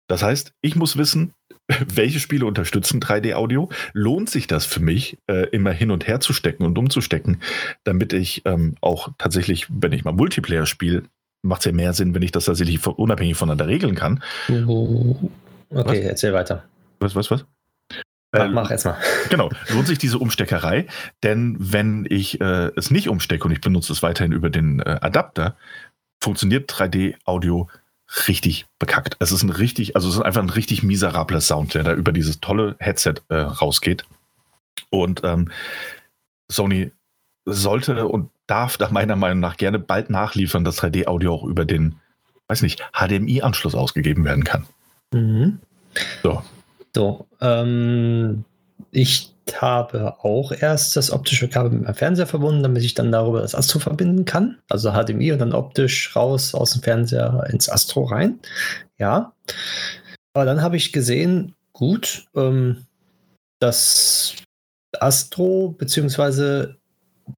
[0.07, 1.33] Das heißt, ich muss wissen,
[1.87, 3.69] welche Spiele unterstützen 3D-Audio?
[3.93, 7.41] Lohnt sich das für mich, äh, immer hin und her zu stecken und umzustecken,
[7.83, 11.03] damit ich ähm, auch tatsächlich, wenn ich mal Multiplayer spiele,
[11.41, 14.23] macht es ja mehr Sinn, wenn ich das tatsächlich unabhängig voneinander regeln kann.
[14.49, 15.29] Okay,
[15.69, 15.97] was?
[15.97, 16.63] erzähl weiter.
[16.99, 17.45] Was, was, was?
[18.31, 18.97] Mach, äh, mach erstmal.
[19.29, 20.87] Genau, lohnt sich diese Umsteckerei,
[21.23, 24.99] denn wenn ich äh, es nicht umstecke und ich benutze es weiterhin über den äh,
[25.01, 25.55] Adapter,
[26.21, 27.67] funktioniert 3D-Audio
[28.27, 29.15] richtig bekackt.
[29.19, 32.11] Es ist ein richtig, also es ist einfach ein richtig miserabler Sound, der da über
[32.11, 34.05] dieses tolle Headset äh, rausgeht.
[34.89, 35.51] Und ähm,
[36.49, 36.91] Sony
[37.45, 41.95] sollte und darf da meiner Meinung nach gerne bald nachliefern, dass 3D-Audio auch über den,
[42.47, 44.65] weiß nicht, HDMI-Anschluss ausgegeben werden kann.
[45.11, 45.59] Mhm.
[46.21, 46.43] So.
[46.95, 48.45] So, ähm,
[48.91, 53.41] ich habe auch erst das optische Kabel mit meinem Fernseher verbunden, damit ich dann darüber
[53.41, 54.59] das Astro verbinden kann.
[54.69, 58.39] Also HDMI und dann optisch raus aus dem Fernseher ins Astro rein.
[58.97, 59.33] Ja.
[60.33, 62.85] Aber dann habe ich gesehen, gut, ähm,
[63.59, 64.35] das
[64.99, 66.77] Astro beziehungsweise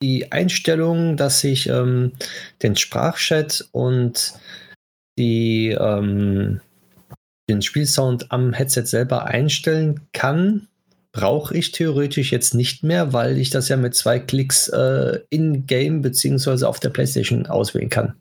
[0.02, 2.14] die Einstellung, dass ich ähm,
[2.62, 4.34] den Sprachchat und
[5.18, 6.62] die, ähm,
[7.50, 10.68] den Spielsound am Headset selber einstellen kann,
[11.16, 16.02] brauche ich theoretisch jetzt nicht mehr, weil ich das ja mit zwei Klicks äh, in-game
[16.02, 18.14] beziehungsweise auf der PlayStation auswählen kann.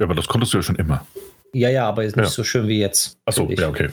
[0.00, 1.06] Ja, aber das konntest du ja schon immer.
[1.54, 2.30] Ja, ja, aber ist nicht Ja.
[2.30, 3.16] so schön wie jetzt.
[3.24, 3.88] Achso, ja, okay.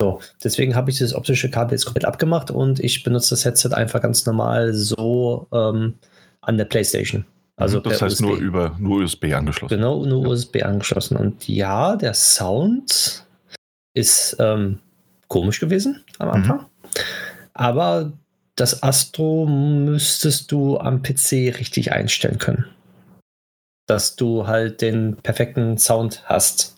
[0.00, 3.70] So, deswegen habe ich das optische Kabel jetzt komplett abgemacht und ich benutze das Headset
[3.72, 5.94] einfach ganz normal so ähm,
[6.42, 7.24] an der PlayStation.
[7.56, 8.26] Also Mhm, das per heißt USB.
[8.28, 9.74] nur über nur USB angeschlossen.
[9.74, 11.16] Genau, nur USB angeschlossen.
[11.16, 13.24] Und ja, der Sound
[13.94, 14.78] ist ähm,
[15.28, 16.60] komisch gewesen am Mhm.
[17.56, 18.12] Aber
[18.54, 22.66] das Astro müsstest du am PC richtig einstellen können.
[23.86, 26.76] Dass du halt den perfekten Sound hast.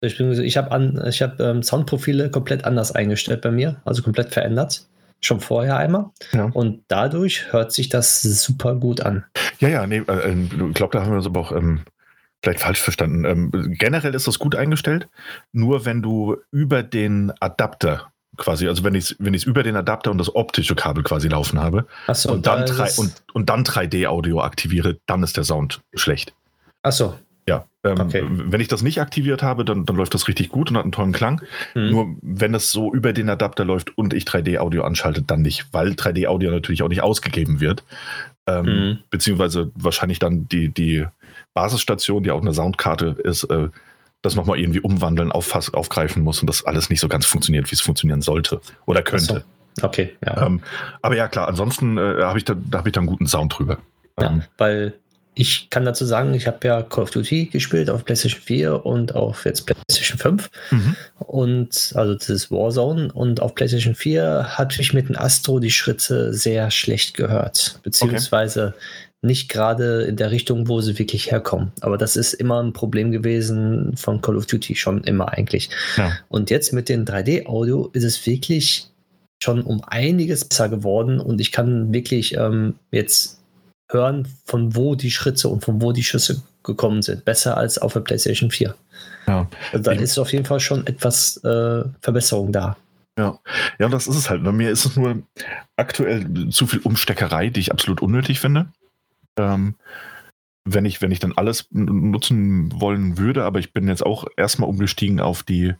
[0.00, 4.86] Ich, bin- ich habe habe ähm, Soundprofile komplett anders eingestellt bei mir, also komplett verändert.
[5.22, 6.10] Schon vorher einmal.
[6.32, 6.44] Ja.
[6.54, 9.24] Und dadurch hört sich das super gut an.
[9.58, 11.82] Ja, ja, nee, äh, äh, ich glaube, da haben wir uns aber auch ähm,
[12.42, 13.24] vielleicht falsch verstanden.
[13.26, 15.08] Ähm, generell ist das gut eingestellt,
[15.52, 18.10] nur wenn du über den Adapter
[18.40, 21.28] quasi, also wenn ich es wenn ich's über den Adapter und das optische Kabel quasi
[21.28, 25.80] laufen habe Achso, und, dann da und, und dann 3D-Audio aktiviere, dann ist der Sound
[25.94, 26.32] schlecht.
[26.82, 27.14] Achso.
[27.48, 28.24] Ja, ähm, Okay.
[28.28, 30.92] wenn ich das nicht aktiviert habe, dann, dann läuft das richtig gut und hat einen
[30.92, 31.42] tollen Klang.
[31.74, 31.90] Hm.
[31.90, 35.90] Nur wenn das so über den Adapter läuft und ich 3D-Audio anschalte, dann nicht, weil
[35.90, 37.84] 3D-Audio natürlich auch nicht ausgegeben wird.
[38.46, 38.98] Ähm, Mhm.
[39.10, 41.06] Beziehungsweise wahrscheinlich dann die, die
[41.54, 43.68] Basisstation, die auch eine Soundkarte ist, äh,
[44.22, 47.74] das nochmal irgendwie umwandeln, auffass, aufgreifen muss und das alles nicht so ganz funktioniert, wie
[47.74, 49.36] es funktionieren sollte oder könnte.
[49.36, 49.86] Achso.
[49.86, 50.46] Okay, ja.
[50.46, 50.60] Ähm,
[51.00, 53.58] aber ja, klar, ansonsten äh, habe ich, da, da hab ich da einen guten Sound
[53.58, 53.78] drüber.
[54.20, 54.26] ja.
[54.26, 54.94] Ähm, Weil
[55.34, 59.14] ich kann dazu sagen, ich habe ja Call of Duty gespielt auf PlayStation 4 und
[59.14, 60.96] auf jetzt PlayStation 5 mhm.
[61.18, 65.70] und also das ist Warzone und auf PlayStation 4 hatte ich mit dem Astro die
[65.70, 68.74] Schritte sehr schlecht gehört, beziehungsweise
[69.22, 71.72] nicht gerade in der Richtung, wo sie wirklich herkommen.
[71.80, 75.68] Aber das ist immer ein Problem gewesen von Call of Duty schon immer eigentlich.
[75.96, 76.12] Ja.
[76.28, 78.88] Und jetzt mit dem 3D-Audio ist es wirklich
[79.42, 83.40] schon um einiges besser geworden und ich kann wirklich ähm, jetzt
[83.90, 87.24] hören, von wo die Schritte und von wo die Schüsse gekommen sind.
[87.24, 88.74] Besser als auf der PlayStation 4.
[89.26, 89.48] ja.
[89.72, 92.76] Also da ist auf jeden Fall schon etwas äh, Verbesserung da.
[93.18, 93.38] Ja,
[93.78, 94.44] ja, das ist es halt.
[94.44, 95.22] Bei mir ist es nur
[95.76, 98.68] aktuell zu viel Umsteckerei, die ich absolut unnötig finde.
[99.38, 99.74] Ähm,
[100.64, 104.68] wenn ich, wenn ich dann alles nutzen wollen würde, aber ich bin jetzt auch erstmal
[104.68, 105.74] umgestiegen auf die,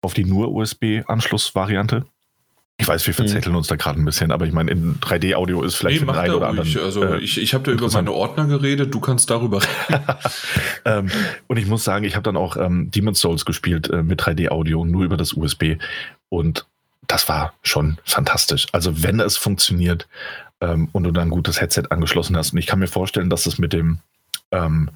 [0.00, 2.06] auf die nur USB-Anschlussvariante.
[2.78, 3.16] Ich weiß, wir Mhm.
[3.16, 6.12] verzetteln uns da gerade ein bisschen, aber ich meine, in 3D-Audio ist vielleicht Nee, für
[6.12, 6.58] den einen oder ruhig.
[6.60, 6.84] anderen.
[6.84, 10.04] Also äh, ich, ich habe da über meine Ordner geredet, du kannst darüber reden.
[10.84, 11.10] ähm,
[11.46, 14.84] und ich muss sagen, ich habe dann auch ähm, Demon's Souls gespielt äh, mit 3D-Audio,
[14.84, 15.76] nur über das USB.
[16.28, 16.66] Und
[17.06, 18.66] das war schon fantastisch.
[18.72, 20.06] Also wenn es funktioniert
[20.60, 22.52] ähm, und du dann ein gutes Headset angeschlossen hast.
[22.52, 23.98] Und ich kann mir vorstellen, dass es mit dem,
[24.50, 24.90] ähm,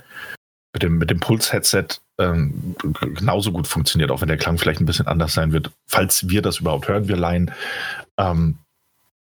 [0.72, 1.86] mit dem, mit dem Puls-Headset
[2.18, 6.28] ähm, genauso gut funktioniert, auch wenn der Klang vielleicht ein bisschen anders sein wird, falls
[6.28, 7.50] wir das überhaupt hören, wir Laien.
[8.16, 8.58] Ähm,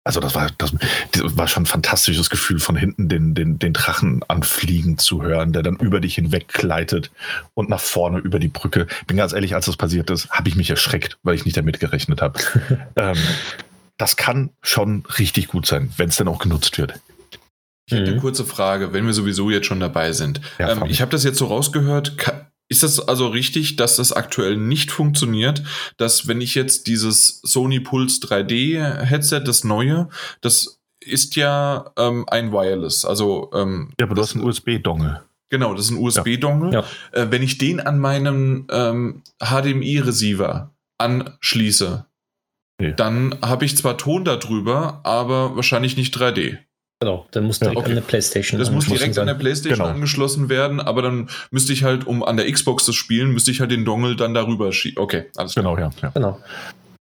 [0.06, 0.74] also das war, das,
[1.12, 5.54] das war schon ein fantastisches Gefühl, von hinten den, den, den Drachen anfliegen zu hören,
[5.54, 7.10] der dann über dich hinweg gleitet
[7.54, 8.86] und nach vorne über die Brücke.
[9.06, 11.80] Bin ganz ehrlich, als das passiert ist, habe ich mich erschreckt, weil ich nicht damit
[11.80, 12.38] gerechnet habe.
[12.96, 13.16] ähm,
[13.98, 16.94] das kann schon richtig gut sein, wenn es denn auch genutzt wird.
[17.86, 18.20] Ich hätte eine Mhm.
[18.20, 20.40] kurze Frage, wenn wir sowieso jetzt schon dabei sind.
[20.58, 22.16] Ja, ähm, ich habe das jetzt so rausgehört.
[22.70, 25.62] Ist das also richtig, dass das aktuell nicht funktioniert,
[25.98, 30.08] dass wenn ich jetzt dieses Sony Pulse 3D Headset, das neue,
[30.40, 35.22] das ist ja ähm, ein Wireless, also ähm, Ja, aber du das, hast einen USB-Dongle.
[35.50, 36.72] genau, das ist ein USB-Dongle.
[36.72, 36.84] Ja.
[37.12, 42.06] Äh, wenn ich den an meinem ähm, HDMI-Receiver anschließe,
[42.80, 42.92] Nee.
[42.96, 46.58] dann habe ich zwar Ton darüber, aber wahrscheinlich nicht 3D.
[47.00, 47.90] Genau, dann muss Ja, direkt okay.
[47.90, 48.58] an der PlayStation.
[48.58, 49.34] Das muss angeschlossen direkt an der.
[49.34, 49.94] Playstation Genau.
[49.94, 53.60] angeschlossen werden, aber dann müsste ich halt, um an der Xbox das spielen, müsste ich
[53.60, 55.02] halt den Dongle dann darüber schieben.
[55.02, 55.64] Okay, alles klar.
[55.64, 55.90] Genau, ja.
[56.02, 56.08] ja.
[56.10, 56.40] Genau.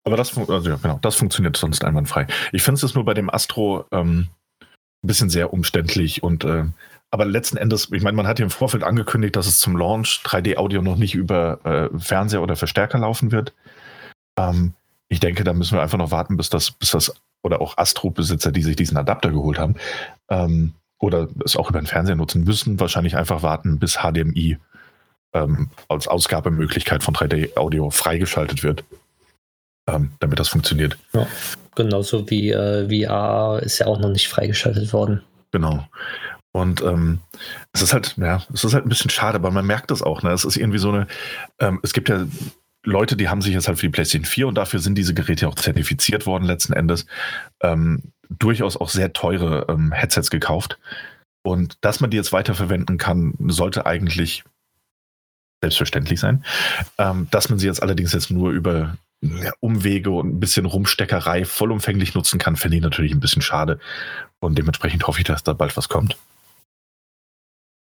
[0.06, 2.26] Aber das, also, ja, genau, das funktioniert sonst einwandfrei.
[2.52, 4.28] Ich finde es nur bei dem Astro ähm,
[4.60, 6.64] ein bisschen sehr umständlich und äh,
[7.10, 10.22] aber letzten Endes, ich meine, man hat ja im Vorfeld angekündigt, dass es zum Launch
[10.24, 13.52] 3D-Audio noch nicht über äh, Fernseher oder Verstärker laufen wird.
[14.36, 14.74] Ähm,
[15.08, 18.52] ich denke, da müssen wir einfach noch warten, bis das, bis das, oder auch Astro-Besitzer,
[18.52, 19.76] die sich diesen Adapter geholt haben,
[20.30, 24.58] ähm, oder es auch über den Fernseher nutzen, müssen wahrscheinlich einfach warten, bis HDMI
[25.34, 28.84] ähm, als Ausgabemöglichkeit von 3D-Audio freigeschaltet wird,
[29.86, 30.96] ähm, damit das funktioniert.
[31.74, 35.22] Genauso wie äh, VR ist ja auch noch nicht freigeschaltet worden.
[35.50, 35.86] Genau.
[36.52, 37.18] Und ähm,
[37.72, 40.22] es ist halt, ja, es ist halt ein bisschen schade, aber man merkt das auch.
[40.22, 40.30] Ne?
[40.30, 41.08] Es ist irgendwie so eine,
[41.58, 42.26] ähm, es gibt ja
[42.84, 45.48] Leute, die haben sich jetzt halt für die PlayStation 4 und dafür sind diese Geräte
[45.48, 47.06] auch zertifiziert worden letzten Endes.
[47.60, 50.78] Ähm, durchaus auch sehr teure ähm, Headsets gekauft.
[51.42, 54.44] Und dass man die jetzt weiterverwenden kann, sollte eigentlich
[55.62, 56.44] selbstverständlich sein.
[56.98, 58.96] Ähm, dass man sie jetzt allerdings jetzt nur über
[59.60, 63.78] Umwege und ein bisschen Rumsteckerei vollumfänglich nutzen kann, finde ich natürlich ein bisschen schade.
[64.40, 66.16] Und dementsprechend hoffe ich, dass da bald was kommt.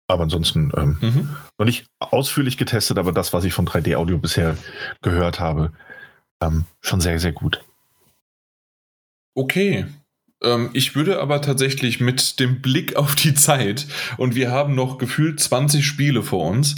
[0.08, 1.36] Aber ansonsten ähm, mhm.
[1.58, 4.56] noch nicht ausführlich getestet, aber das, was ich von 3D Audio bisher
[5.02, 5.72] gehört habe,
[6.42, 7.64] ähm, schon sehr, sehr gut.
[9.34, 9.86] Okay,
[10.74, 13.88] ich würde aber tatsächlich mit dem Blick auf die Zeit
[14.18, 16.76] und wir haben noch gefühlt 20 Spiele vor uns,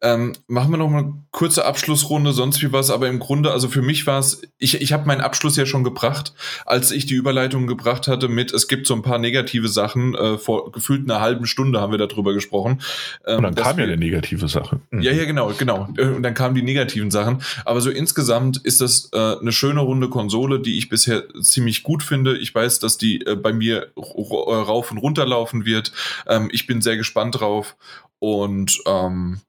[0.00, 2.90] ähm, machen wir noch mal eine kurze Abschlussrunde, sonst wie was.
[2.90, 5.84] Aber im Grunde, also für mich war es, ich, ich habe meinen Abschluss ja schon
[5.84, 6.34] gebracht,
[6.66, 10.14] als ich die Überleitung gebracht hatte mit, es gibt so ein paar negative Sachen.
[10.14, 12.80] Äh, vor gefühlt einer halben Stunde haben wir darüber gesprochen.
[13.26, 14.80] Ähm, und dann kam ja eine negative Sache.
[14.90, 15.02] Mhm.
[15.02, 15.88] Ja, ja, genau, genau.
[15.98, 17.42] Und dann kamen die negativen Sachen.
[17.64, 22.02] Aber so insgesamt ist das äh, eine schöne runde Konsole, die ich bisher ziemlich gut
[22.02, 22.36] finde.
[22.38, 25.92] Ich weiß, dass die äh, bei mir rauf und runter laufen wird.
[26.26, 27.76] Ähm, ich bin sehr gespannt drauf.
[28.18, 29.40] Und ähm,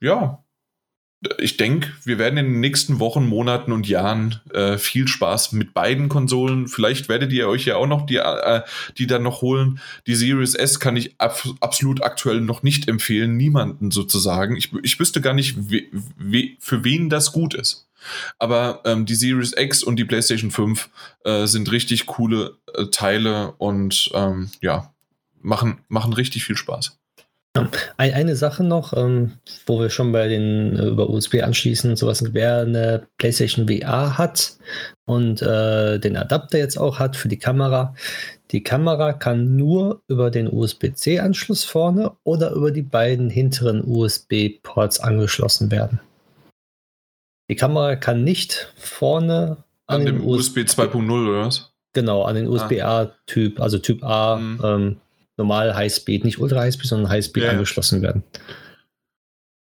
[0.00, 0.44] ja,
[1.38, 5.74] ich denke, wir werden in den nächsten Wochen, Monaten und Jahren äh, viel Spaß mit
[5.74, 6.66] beiden Konsolen.
[6.66, 8.62] Vielleicht werdet ihr euch ja auch noch die, äh,
[8.96, 9.80] die dann noch holen.
[10.06, 14.56] Die Series S kann ich ab, absolut aktuell noch nicht empfehlen, niemanden sozusagen.
[14.56, 15.82] Ich, ich wüsste gar nicht, we,
[16.16, 17.89] we, für wen das gut ist.
[18.38, 20.88] Aber ähm, die Series X und die PlayStation 5
[21.24, 24.92] äh, sind richtig coole äh, Teile und ähm, ja,
[25.40, 26.96] machen, machen richtig viel Spaß.
[27.96, 29.32] Eine Sache noch, ähm,
[29.66, 34.18] wo wir schon bei den äh, über USB anschließen und sowas, wer eine PlayStation VR
[34.18, 34.56] hat
[35.04, 37.94] und äh, den Adapter jetzt auch hat für die Kamera,
[38.52, 45.72] die Kamera kann nur über den USB-C-Anschluss vorne oder über die beiden hinteren USB-Ports angeschlossen
[45.72, 46.00] werden.
[47.50, 49.56] Die Kamera kann nicht vorne
[49.86, 51.72] an, an dem USB, USB 2.0 oder was?
[51.92, 54.60] Genau, an den USB-A-Typ, also Typ A, mhm.
[54.62, 54.96] ähm,
[55.36, 57.50] normal Highspeed, nicht Ultra Highspeed, sondern Highspeed ja.
[57.50, 58.22] angeschlossen werden.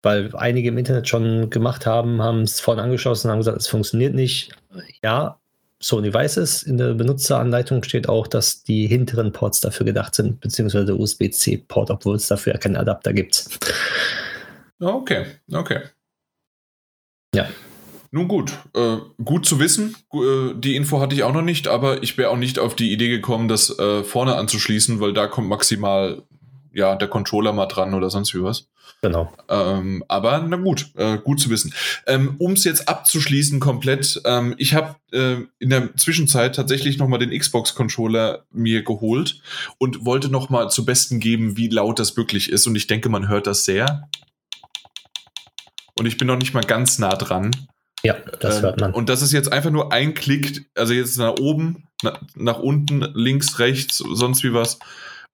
[0.03, 3.67] Weil einige im Internet schon gemacht haben, haben es vorne angeschlossen und haben gesagt, es
[3.67, 4.57] funktioniert nicht.
[5.03, 5.39] Ja,
[5.79, 6.63] Sony weiß es.
[6.63, 11.91] In der Benutzeranleitung steht auch, dass die hinteren Ports dafür gedacht sind, beziehungsweise der USB-C-Port,
[11.91, 13.51] obwohl es dafür ja keinen Adapter gibt.
[14.81, 15.81] Okay, okay.
[17.35, 17.47] Ja.
[18.17, 19.95] Nun gut, äh, gut zu wissen.
[20.15, 22.91] Äh, die Info hatte ich auch noch nicht, aber ich wäre auch nicht auf die
[22.91, 26.23] Idee gekommen, das äh, vorne anzuschließen, weil da kommt maximal
[26.73, 28.69] ja der Controller mal dran oder sonst wie was.
[29.03, 29.31] Genau.
[29.51, 31.75] Ähm, aber na gut, äh, gut zu wissen.
[32.07, 37.19] Ähm, um es jetzt abzuschließen komplett, ähm, ich habe äh, in der Zwischenzeit tatsächlich nochmal
[37.19, 39.43] den Xbox-Controller mir geholt
[39.77, 42.67] und wollte nochmal zu Besten geben, wie laut das wirklich ist.
[42.67, 44.09] Und ich denke, man hört das sehr.
[45.99, 47.51] Und ich bin noch nicht mal ganz nah dran.
[48.03, 48.93] Ja, das hört man.
[48.93, 53.01] Und das ist jetzt einfach nur ein Klick, also jetzt nach oben, nach, nach unten,
[53.15, 54.79] links, rechts, sonst wie was.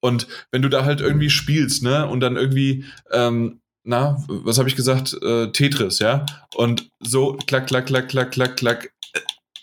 [0.01, 4.69] Und wenn du da halt irgendwie spielst, ne, und dann irgendwie, ähm, na, was habe
[4.69, 8.93] ich gesagt, äh, Tetris, ja, und so, klack, klack, klack, klack, klack, klack.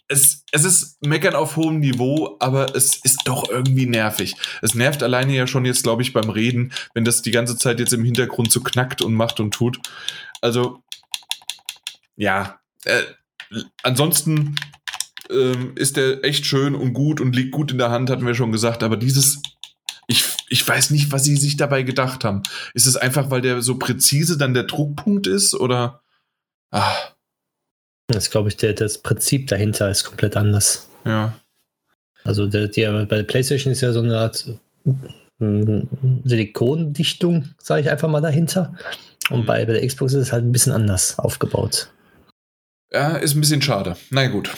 [0.07, 4.35] Es, es ist Meckern auf hohem Niveau, aber es ist doch irgendwie nervig.
[4.61, 7.79] Es nervt alleine ja schon jetzt, glaube ich, beim Reden, wenn das die ganze Zeit
[7.79, 9.79] jetzt im Hintergrund so knackt und macht und tut.
[10.41, 10.81] Also,
[12.15, 13.03] ja, äh,
[13.83, 14.55] ansonsten
[15.29, 18.35] ähm, ist der echt schön und gut und liegt gut in der Hand, hatten wir
[18.35, 18.83] schon gesagt.
[18.83, 19.41] Aber dieses,
[20.07, 22.43] ich, ich weiß nicht, was sie sich dabei gedacht haben.
[22.73, 26.01] Ist es einfach, weil der so präzise dann der Druckpunkt ist oder?
[26.71, 26.95] Ah.
[28.07, 30.89] Das glaube ich, der, das Prinzip dahinter ist komplett anders.
[31.05, 31.39] Ja.
[32.23, 34.47] Also der, der, bei der PlayStation ist ja so eine Art
[35.39, 35.87] hm,
[36.25, 38.75] Silikondichtung, sage ich einfach mal dahinter.
[39.29, 39.45] Und mhm.
[39.45, 41.91] bei, bei der Xbox ist es halt ein bisschen anders aufgebaut.
[42.91, 43.97] Ja, ist ein bisschen schade.
[44.09, 44.49] Na gut.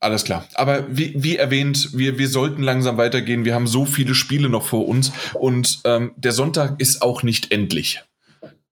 [0.00, 0.46] Alles klar.
[0.54, 3.44] Aber wie, wie erwähnt, wir, wir sollten langsam weitergehen.
[3.44, 7.50] Wir haben so viele Spiele noch vor uns und ähm, der Sonntag ist auch nicht
[7.50, 8.02] endlich.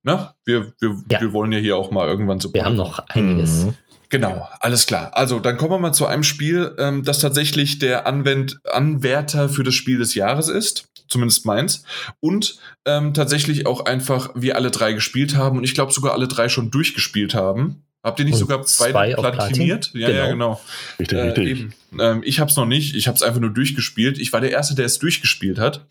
[0.03, 1.21] Na, wir, wir, ja.
[1.21, 2.53] wir wollen ja hier auch mal irgendwann so.
[2.53, 3.65] Wir haben noch einiges.
[3.65, 3.75] Mhm.
[4.11, 5.11] Genau, alles klar.
[5.15, 9.65] Also, dann kommen wir mal zu einem Spiel, ähm, das tatsächlich der Anwend Anwärter für
[9.65, 10.89] das Spiel des Jahres ist.
[11.09, 11.85] Zumindest meins.
[12.21, 16.29] Und ähm, tatsächlich auch einfach wir alle drei gespielt haben und ich glaube sogar alle
[16.29, 17.85] drei schon durchgespielt haben.
[18.05, 19.91] Habt ihr nicht und sogar zwei, zwei platiniert?
[19.95, 20.19] Ja, genau.
[20.19, 20.61] ja, genau.
[20.99, 21.67] Richtig, äh, richtig.
[21.99, 22.95] Ähm, ich habe es noch nicht.
[22.95, 24.19] Ich habe es einfach nur durchgespielt.
[24.19, 25.87] Ich war der Erste, der es durchgespielt hat.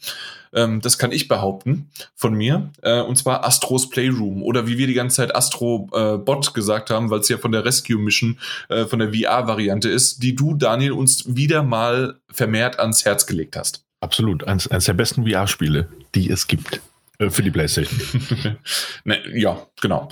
[0.53, 2.69] Ähm, das kann ich behaupten von mir.
[2.83, 6.91] Äh, und zwar Astros Playroom oder wie wir die ganze Zeit Astro äh, Bot gesagt
[6.91, 8.37] haben, weil es ja von der Rescue Mission,
[8.69, 13.55] äh, von der VR-Variante ist, die du, Daniel, uns wieder mal vermehrt ans Herz gelegt
[13.55, 13.83] hast.
[14.01, 14.43] Absolut.
[14.43, 16.79] Eines, eines der besten VR-Spiele, die es gibt.
[17.23, 17.99] Äh, für die Playstation.
[19.03, 20.09] ne, ja, genau.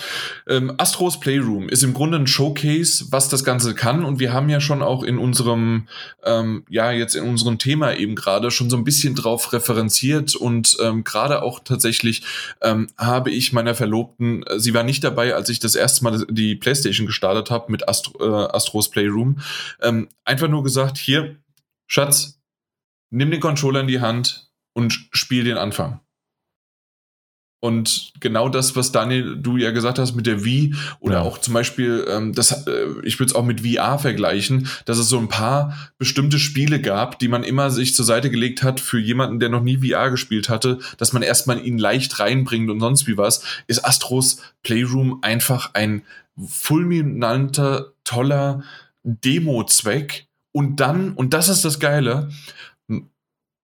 [0.47, 4.03] Ähm, Astros Playroom ist im Grunde ein Showcase, was das Ganze kann.
[4.03, 5.87] Und wir haben ja schon auch in unserem,
[6.23, 10.35] ähm, ja, jetzt in unserem Thema eben gerade schon so ein bisschen drauf referenziert.
[10.35, 12.23] Und ähm, gerade auch tatsächlich
[12.61, 16.25] ähm, habe ich meiner Verlobten, äh, sie war nicht dabei, als ich das erste Mal
[16.29, 19.39] die Playstation gestartet habe mit Astro, äh, Astros Playroom,
[19.81, 21.37] ähm, einfach nur gesagt, hier,
[21.87, 22.39] Schatz,
[23.09, 26.00] nimm den Controller in die Hand und spiel den Anfang.
[27.61, 31.21] Und genau das, was Daniel, du ja gesagt hast mit der Wii oder ja.
[31.21, 35.07] auch zum Beispiel, ähm, das, äh, ich würde es auch mit VR vergleichen, dass es
[35.07, 38.99] so ein paar bestimmte Spiele gab, die man immer sich zur Seite gelegt hat für
[38.99, 43.05] jemanden, der noch nie VR gespielt hatte, dass man erstmal ihn leicht reinbringt und sonst
[43.05, 46.01] wie was, ist Astros Playroom einfach ein
[46.43, 48.63] fulminanter, toller
[49.03, 50.25] Demo-Zweck.
[50.51, 52.29] Und dann, und das ist das Geile,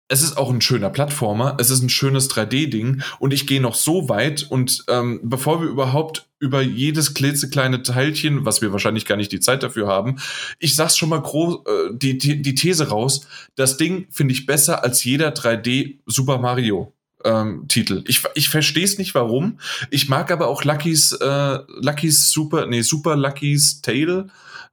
[0.09, 3.75] es ist auch ein schöner Plattformer, es ist ein schönes 3D-Ding und ich gehe noch
[3.75, 9.17] so weit und ähm, bevor wir überhaupt über jedes klitzekleine Teilchen, was wir wahrscheinlich gar
[9.17, 10.17] nicht die Zeit dafür haben,
[10.59, 14.83] ich sag's schon mal groß, äh, die, die, These raus, das Ding finde ich besser
[14.83, 16.93] als jeder 3D Super Mario.
[17.25, 18.03] Ähm, Titel.
[18.07, 19.59] Ich, ich verstehe es nicht, warum.
[19.89, 24.27] Ich mag aber auch Lucky's, äh, Lucky's Super, nee, Super Lucky's Tale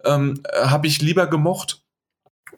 [0.05, 1.84] ähm, habe ich lieber gemocht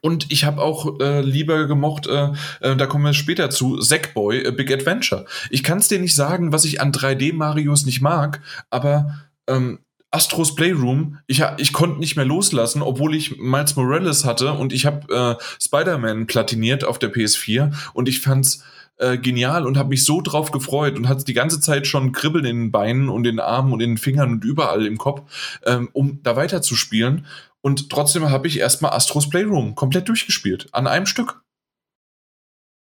[0.06, 2.28] und ich habe auch äh, lieber gemocht, äh,
[2.60, 5.24] äh, da kommen wir später zu, Sackboy, äh, Big Adventure.
[5.50, 9.16] Ich kann es dir nicht sagen, was ich an 3D-Marios nicht mag, aber
[9.48, 9.80] ähm,
[10.12, 14.86] Astros Playroom, ich, ich konnte nicht mehr loslassen, obwohl ich Miles Morales hatte und ich
[14.86, 18.62] habe äh, Spider-Man platiniert auf der PS4 und ich fand's
[18.98, 22.44] äh, genial und habe mich so drauf gefreut und hatte die ganze Zeit schon Kribbeln
[22.44, 25.22] in den Beinen und in den Armen und in den Fingern und überall im Kopf,
[25.66, 27.26] ähm, um da weiterzuspielen.
[27.62, 30.68] Und trotzdem habe ich erstmal Astros Playroom komplett durchgespielt.
[30.72, 31.42] An einem Stück.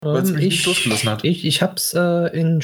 [0.01, 1.23] Weil es mich ich, nicht losgelassen hat.
[1.23, 2.61] Ich, ich habe es äh, in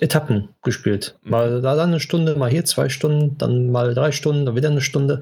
[0.00, 1.18] Etappen gespielt.
[1.22, 1.30] Mhm.
[1.30, 4.70] Mal da dann eine Stunde, mal hier zwei Stunden, dann mal drei Stunden, dann wieder
[4.70, 5.20] eine Stunde.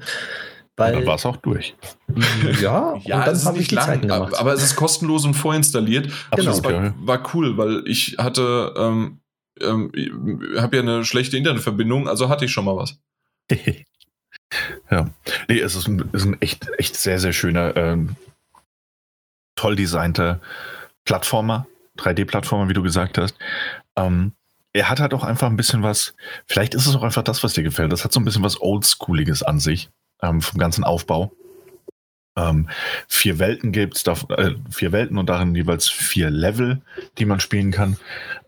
[0.75, 1.75] Weil, dann war es auch durch.
[2.61, 4.37] Ja, ja und dann habe ich die lang, Zeiten gemacht.
[4.37, 6.09] Aber es ist kostenlos und vorinstalliert.
[6.31, 6.43] Genau.
[6.45, 9.19] Das war, war cool, weil ich hatte, ähm,
[9.61, 9.91] ähm,
[10.57, 12.99] habe ja eine schlechte Internetverbindung, also hatte ich schon mal was.
[14.93, 15.09] Ja,
[15.49, 18.15] nee, es ist ein, ist ein echt, echt sehr, sehr schöner, ähm,
[19.55, 20.39] toll designter
[21.03, 21.65] Plattformer,
[21.97, 23.35] 3D-Plattformer, wie du gesagt hast.
[23.95, 24.33] Ähm,
[24.71, 26.13] er hat halt auch einfach ein bisschen was,
[26.45, 27.91] vielleicht ist es auch einfach das, was dir gefällt.
[27.91, 29.89] Das hat so ein bisschen was Oldschooliges an sich,
[30.21, 31.33] ähm, vom ganzen Aufbau.
[32.35, 32.67] Ähm,
[33.07, 36.81] vier Welten gibt äh, vier Welten und darin jeweils vier Level,
[37.17, 37.97] die man spielen kann.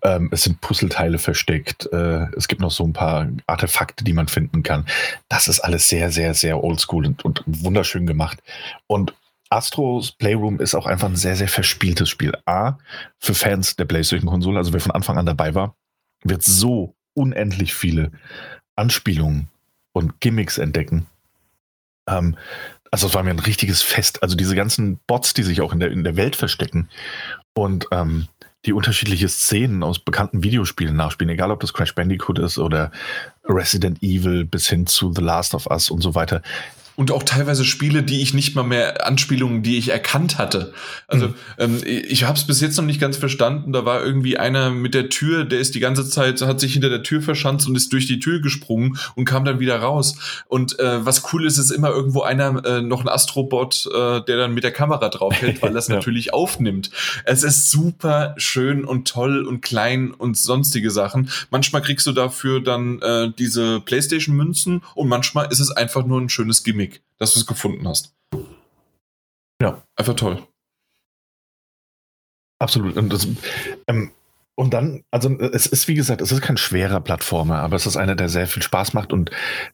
[0.01, 1.91] Ähm, es sind Puzzleteile versteckt.
[1.93, 4.85] Äh, es gibt noch so ein paar Artefakte, die man finden kann.
[5.29, 8.41] Das ist alles sehr, sehr, sehr oldschool und, und wunderschön gemacht.
[8.87, 9.13] Und
[9.49, 12.33] Astros Playroom ist auch einfach ein sehr, sehr verspieltes Spiel.
[12.45, 12.77] A,
[13.19, 15.75] für Fans der PlayStation-Konsole, also wer von Anfang an dabei war,
[16.23, 18.11] wird so unendlich viele
[18.75, 19.47] Anspielungen
[19.93, 21.05] und Gimmicks entdecken.
[22.07, 22.35] Ähm,
[22.95, 24.23] also es war mir ein richtiges Fest.
[24.23, 26.87] Also diese ganzen Bots, die sich auch in der, in der Welt verstecken
[27.53, 28.29] und ähm,
[28.65, 32.91] die unterschiedliche Szenen aus bekannten Videospielen nachspielen, egal ob das Crash Bandicoot ist oder
[33.43, 36.41] Resident Evil bis hin zu The Last of Us und so weiter
[36.95, 40.73] und auch teilweise Spiele, die ich nicht mal mehr Anspielungen, die ich erkannt hatte.
[41.07, 41.33] Also mhm.
[41.57, 43.73] ähm, ich habe es bis jetzt noch nicht ganz verstanden.
[43.73, 46.89] Da war irgendwie einer mit der Tür, der ist die ganze Zeit, hat sich hinter
[46.89, 50.17] der Tür verschanzt und ist durch die Tür gesprungen und kam dann wieder raus.
[50.47, 54.37] Und äh, was cool ist, ist immer irgendwo einer, äh, noch ein Astrobot, äh, der
[54.37, 55.95] dann mit der Kamera draufhält, weil das ja.
[55.95, 56.91] natürlich aufnimmt.
[57.25, 61.29] Es ist super schön und toll und klein und sonstige Sachen.
[61.49, 66.29] Manchmal kriegst du dafür dann äh, diese Playstation-Münzen und manchmal ist es einfach nur ein
[66.29, 66.84] schönes Gimmick.
[66.85, 68.13] Gimmick, dass du es gefunden hast.
[69.61, 69.83] Ja.
[69.95, 70.45] Einfach toll.
[72.59, 72.97] Absolut.
[72.97, 73.27] Und, das,
[73.87, 74.11] ähm,
[74.55, 77.97] und dann, also es ist wie gesagt, es ist kein schwerer Plattformer, aber es ist
[77.97, 79.31] einer, der sehr viel Spaß macht und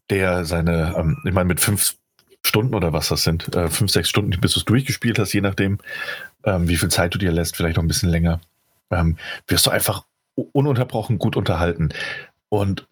[0.09, 1.95] der seine, ähm, ich meine, mit fünf
[2.43, 5.41] Stunden oder was das sind, äh, fünf, sechs Stunden, bis du es durchgespielt hast, je
[5.41, 5.77] nachdem,
[6.43, 8.41] ähm, wie viel Zeit du dir lässt, vielleicht noch ein bisschen länger,
[8.89, 9.17] ähm,
[9.47, 10.05] wirst du einfach
[10.35, 11.89] ununterbrochen gut unterhalten.
[12.49, 12.87] Und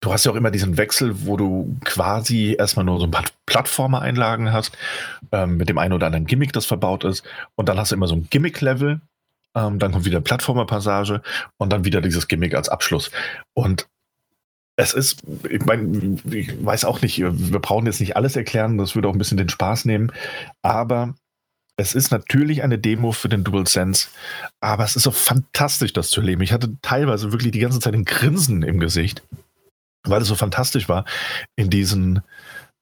[0.00, 3.24] Du hast ja auch immer diesen Wechsel, wo du quasi erstmal nur so ein paar
[3.44, 4.76] Plattformer-Einlagen hast,
[5.30, 7.22] ähm, mit dem einen oder anderen Gimmick, das verbaut ist.
[7.54, 9.00] Und dann hast du immer so ein Gimmick-Level,
[9.54, 11.20] ähm, dann kommt wieder Plattformer-Passage
[11.58, 13.10] und dann wieder dieses Gimmick als Abschluss.
[13.52, 13.88] Und
[14.76, 18.94] es ist, ich meine, ich weiß auch nicht, wir brauchen jetzt nicht alles erklären, das
[18.94, 20.12] würde auch ein bisschen den Spaß nehmen,
[20.62, 21.14] aber
[21.76, 24.08] es ist natürlich eine Demo für den DualSense,
[24.60, 26.40] aber es ist so fantastisch, das zu erleben.
[26.42, 29.22] Ich hatte teilweise wirklich die ganze Zeit ein Grinsen im Gesicht
[30.04, 31.04] weil es so fantastisch war,
[31.56, 32.22] in diesen,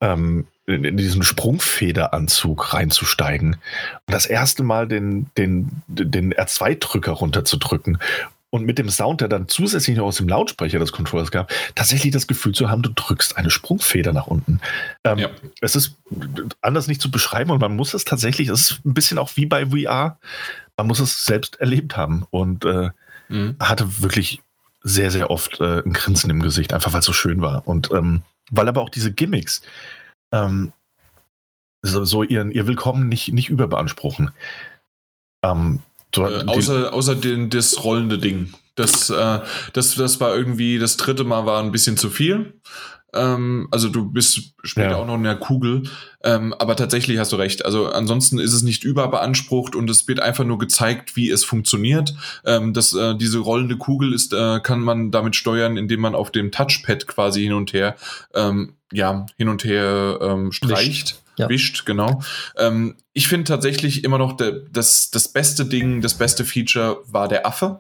[0.01, 7.99] ähm, in diesen Sprungfederanzug reinzusteigen und das erste Mal den, den, den R2-Drücker runterzudrücken
[8.51, 12.12] und mit dem Sound, der dann zusätzlich noch aus dem Lautsprecher des Controllers gab, tatsächlich
[12.12, 14.61] das Gefühl zu haben, du drückst eine Sprungfeder nach unten.
[15.05, 15.31] Ähm, ja.
[15.61, 15.97] Es ist
[16.62, 19.47] anders nicht zu beschreiben und man muss es tatsächlich, es ist ein bisschen auch wie
[19.47, 20.19] bei VR,
[20.77, 22.90] man muss es selbst erlebt haben und äh,
[23.28, 23.57] mhm.
[23.61, 24.40] hatte wirklich
[24.83, 27.67] sehr, sehr oft äh, ein Grinsen im Gesicht, einfach weil es so schön war.
[27.67, 29.63] Und ähm, weil aber auch diese Gimmicks
[30.33, 30.73] ähm,
[31.83, 34.31] so, so, ihren, ihr Willkommen nicht, nicht überbeanspruchen.
[35.45, 35.81] Ähm,
[36.15, 38.55] so äh, außer, außer den, das rollende Ding.
[38.75, 39.41] Das, äh,
[39.73, 42.55] das, das war irgendwie, das dritte Mal war ein bisschen zu viel.
[43.14, 44.97] Ähm, also du bist später ja.
[44.97, 45.85] auch noch in der Kugel.
[46.22, 47.64] Ähm, aber tatsächlich hast du recht.
[47.64, 52.14] Also ansonsten ist es nicht überbeansprucht und es wird einfach nur gezeigt, wie es funktioniert.
[52.44, 56.30] Ähm, das, äh, diese rollende Kugel ist, äh, kann man damit steuern, indem man auf
[56.30, 57.97] dem Touchpad quasi hin und her,
[58.35, 61.22] ähm, ja, hin und her ähm, streicht.
[61.36, 61.48] Ja.
[61.48, 62.20] wischt, genau.
[62.56, 67.28] Ähm, ich finde tatsächlich immer noch der, das, das beste Ding, das beste Feature war
[67.28, 67.78] der Affe.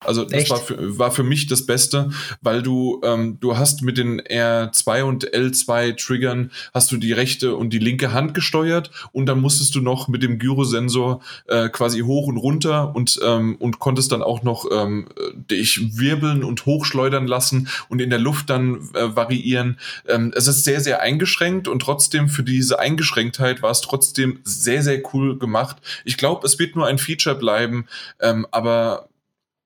[0.00, 2.10] Also das war für, war für mich das Beste,
[2.42, 7.56] weil du ähm, du hast mit den R2 und L2 Triggern hast du die rechte
[7.56, 12.00] und die linke Hand gesteuert und dann musstest du noch mit dem Gyrosensor äh, quasi
[12.00, 17.26] hoch und runter und ähm, und konntest dann auch noch ähm, dich wirbeln und hochschleudern
[17.26, 19.78] lassen und in der Luft dann äh, variieren.
[20.06, 24.82] Ähm, es ist sehr sehr eingeschränkt und trotzdem für diese Eingeschränktheit war es trotzdem sehr
[24.82, 25.78] sehr cool gemacht.
[26.04, 27.86] Ich glaube, es wird nur ein Feature bleiben,
[28.20, 29.08] ähm, aber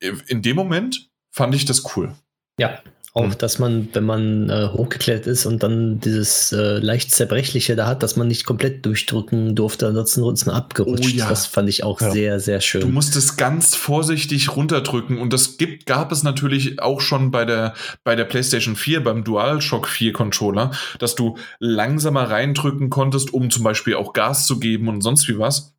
[0.01, 2.15] in dem Moment fand ich das cool.
[2.59, 2.81] Ja,
[3.13, 3.39] auch, hm.
[3.39, 8.05] dass man, wenn man äh, hochgeklettert ist und dann dieses äh, leicht zerbrechliche da hat,
[8.05, 11.15] dass man nicht komplett durchdrücken durfte, ansonsten man abgerutscht.
[11.15, 11.29] Oh, ja.
[11.29, 12.13] Das fand ich auch ja.
[12.13, 12.83] sehr, sehr schön.
[12.83, 17.75] Du musstest ganz vorsichtig runterdrücken und das gibt, gab es natürlich auch schon bei der,
[18.05, 20.71] bei der PlayStation 4, beim DualShock 4 Controller,
[21.01, 25.39] dass du langsamer reindrücken konntest, um zum Beispiel auch Gas zu geben und sonst wie
[25.39, 25.75] was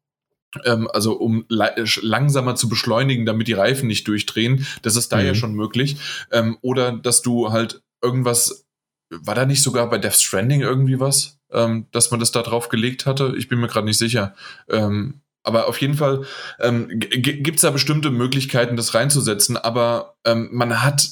[0.65, 4.65] ähm, also um langsamer zu beschleunigen, damit die Reifen nicht durchdrehen.
[4.81, 5.25] Das ist da mhm.
[5.25, 5.97] ja schon möglich.
[6.31, 8.65] Ähm, oder dass du halt irgendwas,
[9.09, 12.69] war da nicht sogar bei Death Stranding irgendwie was, ähm, dass man das da drauf
[12.69, 13.33] gelegt hatte?
[13.37, 14.35] Ich bin mir gerade nicht sicher.
[14.69, 16.25] Ähm, aber auf jeden Fall
[16.59, 21.07] ähm, gibt es da bestimmte Möglichkeiten, das reinzusetzen, aber ähm, man hat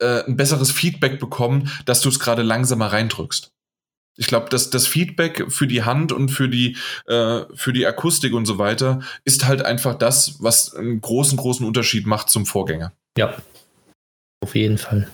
[0.00, 3.52] äh, ein besseres Feedback bekommen, dass du es gerade langsamer reindrückst.
[4.20, 6.76] Ich glaube, dass das Feedback für die Hand und für die,
[7.06, 11.66] äh, für die Akustik und so weiter ist halt einfach das, was einen großen, großen
[11.66, 12.92] Unterschied macht zum Vorgänger.
[13.16, 13.34] Ja,
[14.42, 15.08] auf jeden Fall.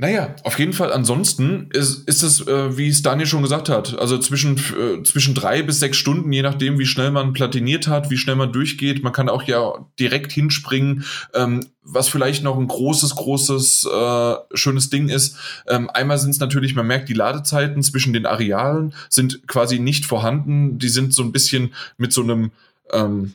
[0.00, 0.92] Naja, auf jeden Fall.
[0.92, 5.34] Ansonsten ist, ist es, äh, wie es Daniel schon gesagt hat, also zwischen, äh, zwischen
[5.34, 9.02] drei bis sechs Stunden, je nachdem, wie schnell man platiniert hat, wie schnell man durchgeht.
[9.02, 11.04] Man kann auch ja direkt hinspringen.
[11.34, 15.36] Ähm, was vielleicht noch ein großes, großes, äh, schönes Ding ist.
[15.66, 20.06] Ähm, einmal sind es natürlich, man merkt, die Ladezeiten zwischen den Arealen sind quasi nicht
[20.06, 20.78] vorhanden.
[20.78, 22.52] Die sind so ein bisschen mit so einem,
[22.92, 23.32] ähm,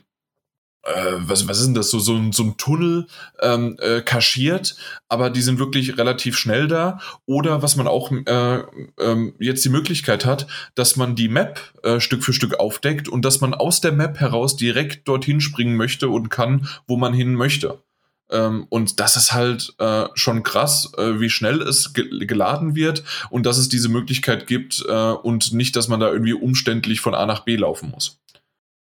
[0.84, 3.06] äh, was, was ist denn das, so, so, so ein Tunnel
[3.40, 4.76] ähm, äh, kaschiert,
[5.08, 6.98] aber die sind wirklich relativ schnell da.
[7.26, 12.00] Oder was man auch äh, äh, jetzt die Möglichkeit hat, dass man die Map äh,
[12.00, 16.08] Stück für Stück aufdeckt und dass man aus der Map heraus direkt dorthin springen möchte
[16.08, 17.82] und kann, wo man hin möchte.
[18.30, 23.04] Ähm, und das ist halt äh, schon krass, äh, wie schnell es ge geladen wird
[23.30, 27.14] und dass es diese Möglichkeit gibt äh, und nicht, dass man da irgendwie umständlich von
[27.14, 28.18] A nach B laufen muss.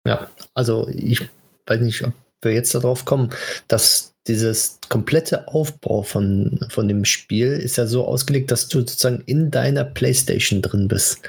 [0.07, 1.29] Ja, also ich
[1.73, 2.13] weiß nicht, ob
[2.43, 3.31] wir jetzt darauf kommen,
[3.69, 9.23] dass dieses komplette Aufbau von, von dem Spiel ist ja so ausgelegt, dass du sozusagen
[9.27, 11.21] in deiner Playstation drin bist.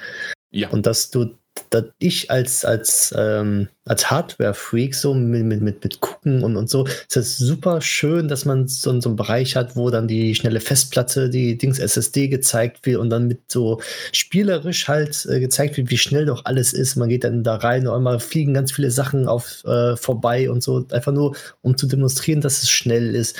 [0.51, 0.69] Ja.
[0.69, 1.35] Und dass du
[1.69, 6.69] dass ich als, als, ähm, als Hardware-Freak so mit, mit, mit, mit gucken und, und
[6.69, 10.35] so, ist es super schön, dass man so, so einen Bereich hat, wo dann die
[10.35, 13.81] schnelle Festplatte, die Dings SSD gezeigt wird und dann mit so
[14.11, 16.95] spielerisch halt äh, gezeigt wird, wie schnell doch alles ist.
[16.95, 20.63] Man geht dann da rein und einmal fliegen ganz viele Sachen auf äh, vorbei und
[20.63, 23.35] so, einfach nur, um zu demonstrieren, dass es schnell ist.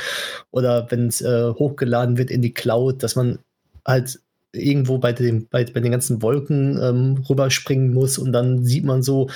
[0.51, 3.39] Oder wenn es äh, hochgeladen wird in die Cloud, dass man
[3.85, 4.19] halt
[4.53, 9.01] irgendwo bei, dem, bei, bei den ganzen Wolken ähm, rüberspringen muss und dann sieht man
[9.01, 9.29] so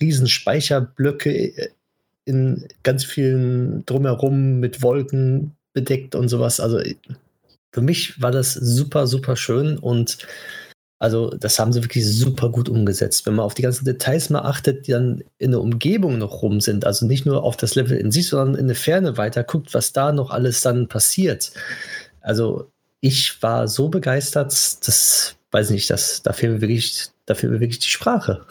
[0.00, 1.68] riesen Speicherblöcke äh,
[2.24, 6.60] in ganz vielen drumherum mit Wolken bedeckt und sowas.
[6.60, 6.80] Also
[7.72, 10.18] für mich war das super, super schön und
[11.00, 13.24] also das haben sie wirklich super gut umgesetzt.
[13.24, 16.60] Wenn man auf die ganzen Details mal achtet, die dann in der Umgebung noch rum
[16.60, 19.72] sind, also nicht nur auf das Level in sich, sondern in der Ferne weiter guckt,
[19.74, 21.52] was da noch alles dann passiert.
[22.20, 27.34] Also ich war so begeistert, das weiß ich nicht, das, da fehlt mir wirklich, da
[27.34, 28.44] fehlt mir wirklich die Sprache.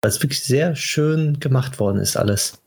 [0.00, 2.62] Weil es wirklich sehr schön gemacht worden ist, alles.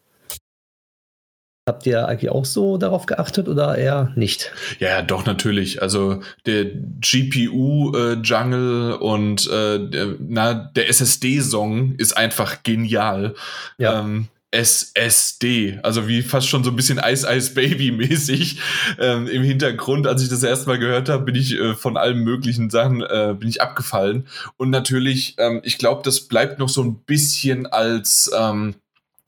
[1.69, 4.51] Habt ihr eigentlich auch so darauf geachtet oder eher nicht?
[4.79, 5.81] Ja, doch, natürlich.
[5.81, 13.35] Also der GPU-Jungle äh, und äh, der, na, der SSD-Song ist einfach genial.
[13.77, 13.99] Ja.
[13.99, 18.59] Ähm, SSD, also wie fast schon so ein bisschen Ice Ice Baby mäßig
[18.99, 20.07] ähm, im Hintergrund.
[20.07, 23.33] Als ich das erste Mal gehört habe, bin ich äh, von allen möglichen Sachen äh,
[23.37, 24.27] bin ich abgefallen.
[24.57, 28.75] Und natürlich, ähm, ich glaube, das bleibt noch so ein bisschen als ähm,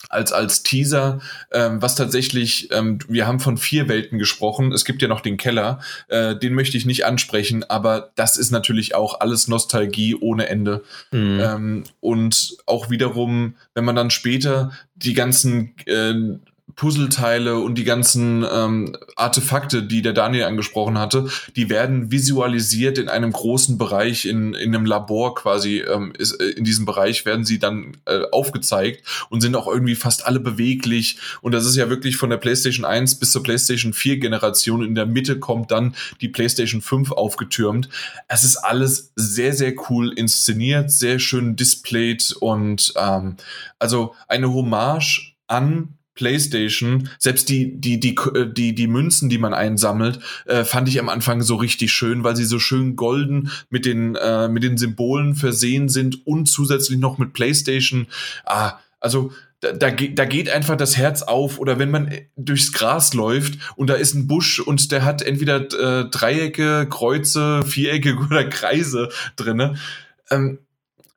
[0.09, 1.19] als, als Teaser,
[1.51, 5.38] ähm, was tatsächlich, ähm, wir haben von vier Welten gesprochen, es gibt ja noch den
[5.38, 10.48] Keller, äh, den möchte ich nicht ansprechen, aber das ist natürlich auch alles Nostalgie ohne
[10.48, 10.83] Ende.
[11.11, 11.40] Mhm.
[11.41, 16.14] Ähm, und auch wiederum, wenn man dann später die ganzen äh,
[16.76, 23.10] Puzzleteile und die ganzen ähm, Artefakte, die der Daniel angesprochen hatte, die werden visualisiert in
[23.10, 27.45] einem großen Bereich, in, in einem Labor quasi, ähm, ist, äh, in diesem Bereich werden
[27.45, 31.18] sie dann äh, aufgezeigt und sind auch irgendwie fast alle beweglich.
[31.42, 34.84] Und das ist ja wirklich von der PlayStation 1 bis zur PlayStation 4 Generation.
[34.84, 37.90] In der Mitte kommt dann die PlayStation 5 aufgetürmt.
[38.27, 43.38] Es ist alles sehr, sehr cool inszeniert, sehr schön displayed und ähm,
[43.80, 49.53] also eine Hommage an PlayStation, selbst die, die, die, äh, die, die Münzen, die man
[49.53, 53.85] einsammelt, äh, fand ich am Anfang so richtig schön, weil sie so schön golden mit
[53.85, 58.08] den, äh, mit den Symbolen versehen sind und zusätzlich noch mit PlayStation.
[58.45, 59.32] Ah, also
[59.64, 63.90] da, da, da geht einfach das Herz auf oder wenn man durchs Gras läuft und
[63.90, 69.75] da ist ein Busch und der hat entweder äh, Dreiecke, Kreuze, Vierecke oder Kreise drinne.
[70.30, 70.59] Ähm,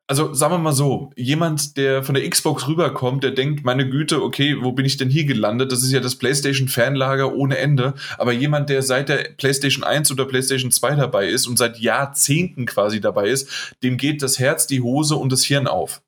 [0.07, 4.23] also sagen wir mal so, jemand, der von der Xbox rüberkommt, der denkt, meine Güte,
[4.23, 5.71] okay, wo bin ich denn hier gelandet?
[5.73, 7.93] Das ist ja das PlayStation-Fanlager ohne Ende.
[8.17, 12.65] Aber jemand, der seit der PlayStation 1 oder PlayStation 2 dabei ist und seit Jahrzehnten
[12.65, 16.01] quasi dabei ist, dem geht das Herz, die Hose und das Hirn auf.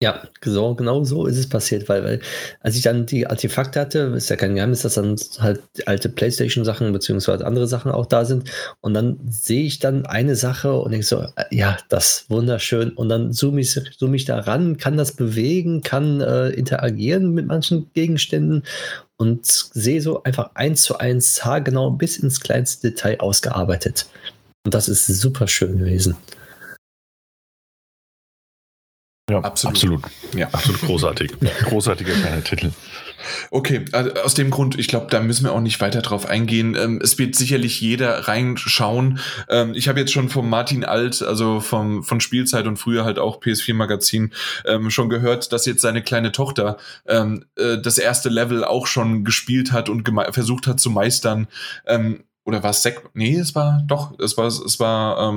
[0.00, 2.20] Ja, so, genau so ist es passiert, weil, weil
[2.60, 6.92] als ich dann die Artefakte hatte, ist ja kein Geheimnis, dass dann halt alte Playstation-Sachen
[6.92, 8.48] beziehungsweise andere Sachen auch da sind.
[8.80, 12.90] Und dann sehe ich dann eine Sache und denke so, äh, ja, das wunderschön.
[12.90, 17.48] Und dann zoome ich, zoome ich da ran, kann das bewegen, kann äh, interagieren mit
[17.48, 18.62] manchen Gegenständen
[19.16, 24.06] und sehe so einfach eins zu eins haargenau bis ins kleinste Detail ausgearbeitet.
[24.64, 26.16] Und das ist super schön gewesen.
[29.28, 29.76] Ja, absolut.
[29.76, 30.02] Absolut,
[30.34, 30.48] ja.
[30.48, 31.32] absolut großartig.
[31.64, 32.72] Großartiger kleiner Titel.
[33.50, 36.74] Okay, also aus dem Grund, ich glaube, da müssen wir auch nicht weiter drauf eingehen.
[36.74, 39.18] Ähm, es wird sicherlich jeder reinschauen.
[39.48, 43.18] Ähm, ich habe jetzt schon vom Martin Alt, also vom, von Spielzeit und früher halt
[43.18, 44.32] auch PS4 Magazin,
[44.64, 49.24] ähm, schon gehört, dass jetzt seine kleine Tochter ähm, äh, das erste Level auch schon
[49.24, 51.48] gespielt hat und versucht hat zu meistern.
[51.86, 53.02] Ähm, oder war es Sek?
[53.12, 55.32] Nee, es war doch, es war, es war,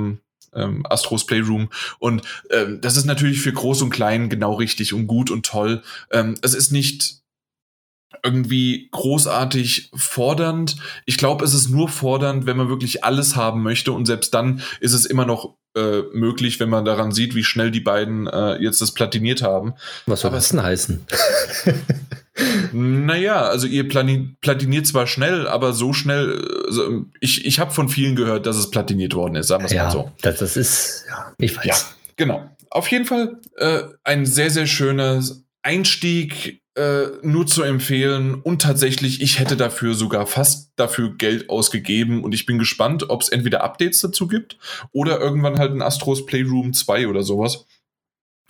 [0.54, 1.68] ähm, Astros Playroom.
[1.98, 5.82] Und ähm, das ist natürlich für Groß und Klein genau richtig und gut und toll.
[6.10, 7.22] Ähm, es ist nicht
[8.22, 10.76] irgendwie großartig fordernd.
[11.06, 14.62] Ich glaube, es ist nur fordernd, wenn man wirklich alles haben möchte und selbst dann
[14.80, 18.56] ist es immer noch äh, möglich, wenn man daran sieht, wie schnell die beiden äh,
[18.62, 19.74] jetzt das platiniert haben.
[20.06, 21.06] Was soll Aber das denn heißen?
[22.72, 28.16] naja, also ihr platiniert zwar schnell, aber so schnell, also ich, ich habe von vielen
[28.16, 30.12] gehört, dass es platiniert worden ist, sagen wir es ja, mal so.
[30.22, 31.64] Das, das ist, ja, ich weiß.
[31.66, 31.76] Ja,
[32.16, 32.48] genau.
[32.70, 35.22] Auf jeden Fall äh, ein sehr, sehr schöner
[35.62, 38.34] Einstieg, äh, nur zu empfehlen.
[38.34, 43.20] Und tatsächlich, ich hätte dafür sogar fast dafür Geld ausgegeben und ich bin gespannt, ob
[43.20, 44.56] es entweder Updates dazu gibt
[44.90, 47.66] oder irgendwann halt ein Astros Playroom 2 oder sowas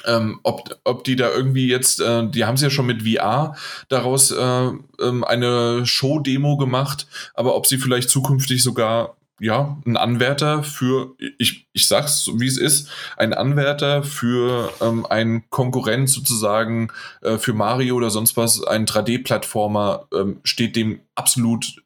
[0.06, 3.56] ähm, ob, ob die da irgendwie jetzt, äh, die haben es ja schon mit VR
[3.88, 10.62] daraus äh, ähm, eine Show-Demo gemacht, aber ob sie vielleicht zukünftig sogar ja, ein Anwärter
[10.62, 17.38] für, ich, ich sag's wie es ist, ein Anwärter für ähm, ein Konkurrent sozusagen äh,
[17.38, 21.81] für Mario oder sonst was, ein 3D-Plattformer ähm, steht dem absolut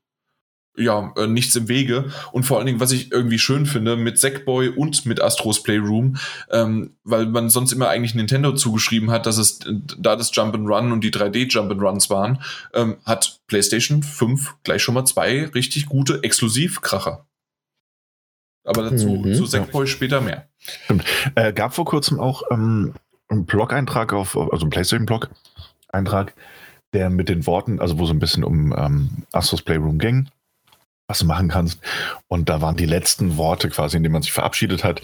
[0.76, 2.10] ja, äh, nichts im Wege.
[2.32, 6.16] Und vor allen Dingen, was ich irgendwie schön finde, mit Sackboy und mit Astros Playroom,
[6.50, 9.60] ähm, weil man sonst immer eigentlich Nintendo zugeschrieben hat, dass es
[9.98, 12.42] da das Jump'n'Run und die 3D Jump'n'Runs waren,
[12.74, 17.26] ähm, hat PlayStation 5 gleich schon mal zwei richtig gute Exklusivkracher.
[18.64, 19.34] Aber dazu mhm.
[19.34, 20.48] zu Sackboy später mehr.
[20.58, 21.05] Stimmt.
[21.36, 22.94] Äh, gab vor kurzem auch ähm,
[23.28, 26.34] einen Blog-Eintrag auf, also einen PlayStation-Blog-Eintrag,
[26.92, 30.28] der mit den Worten, also wo so ein bisschen um ähm, Astros Playroom ging,
[31.06, 31.80] was du machen kannst.
[32.28, 35.02] Und da waren die letzten Worte quasi, in denen man sich verabschiedet hat.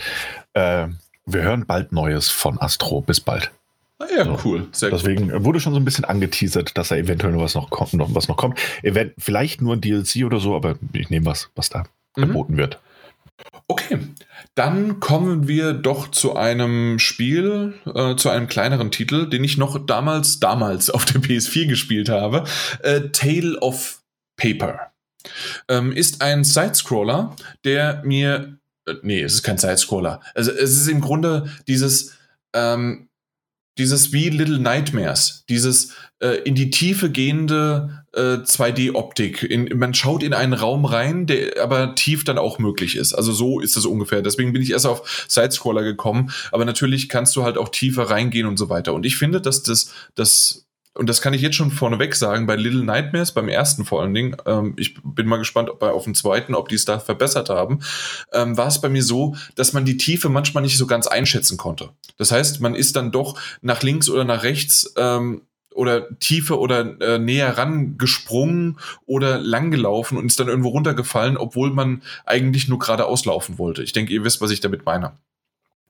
[0.54, 0.88] Äh,
[1.26, 3.00] wir hören bald Neues von Astro.
[3.00, 3.50] Bis bald.
[3.98, 4.38] Ah ja, so.
[4.44, 4.68] cool.
[4.72, 5.44] Sehr Deswegen cool.
[5.44, 8.28] wurde schon so ein bisschen angeteasert, dass da eventuell noch was noch kommt, noch was
[8.28, 8.58] noch kommt.
[8.82, 11.84] Event, vielleicht nur ein DLC oder so, aber ich nehme was, was da
[12.16, 12.22] mhm.
[12.22, 12.80] geboten wird.
[13.68, 13.98] Okay,
[14.54, 19.84] dann kommen wir doch zu einem Spiel, äh, zu einem kleineren Titel, den ich noch
[19.84, 22.44] damals, damals auf der PS4 gespielt habe.
[22.82, 24.00] Äh, Tale of
[24.36, 24.91] Paper
[25.68, 30.20] ähm, ist ein Sidescroller, der mir, äh, nee, es ist kein Sidescroller.
[30.34, 32.16] Also es ist im Grunde dieses,
[32.54, 33.08] ähm,
[33.78, 39.74] dieses wie Little Nightmares, dieses äh, in die Tiefe gehende äh, 2D-Optik.
[39.74, 43.14] Man schaut in einen Raum rein, der aber tief dann auch möglich ist.
[43.14, 44.20] Also so ist es ungefähr.
[44.20, 46.30] Deswegen bin ich erst auf Sidescroller gekommen.
[46.50, 48.92] Aber natürlich kannst du halt auch tiefer reingehen und so weiter.
[48.92, 52.56] Und ich finde, dass das, das und das kann ich jetzt schon vorneweg sagen, bei
[52.56, 56.04] Little Nightmares, beim ersten vor allen Dingen, ähm, ich bin mal gespannt, ob bei auf
[56.04, 57.80] dem zweiten, ob die es da verbessert haben,
[58.32, 61.56] ähm, war es bei mir so, dass man die Tiefe manchmal nicht so ganz einschätzen
[61.56, 61.90] konnte.
[62.18, 65.42] Das heißt, man ist dann doch nach links oder nach rechts ähm,
[65.74, 71.38] oder tiefer oder äh, näher ran gesprungen oder lang gelaufen und ist dann irgendwo runtergefallen,
[71.38, 73.82] obwohl man eigentlich nur geradeaus laufen wollte.
[73.82, 75.12] Ich denke, ihr wisst, was ich damit meine.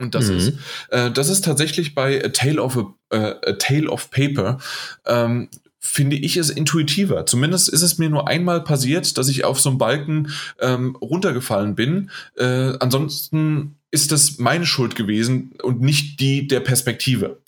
[0.03, 0.37] Und das mhm.
[0.37, 0.53] ist,
[0.91, 4.59] äh, das ist tatsächlich bei A Tale of, a, äh, a Tale of Paper,
[5.07, 5.49] ähm,
[5.79, 7.25] finde ich es intuitiver.
[7.25, 11.77] Zumindest ist es mir nur einmal passiert, dass ich auf so einem Balken ähm, runtergefallen
[11.77, 12.11] bin.
[12.37, 17.41] Äh, ansonsten ist das meine Schuld gewesen und nicht die der Perspektive.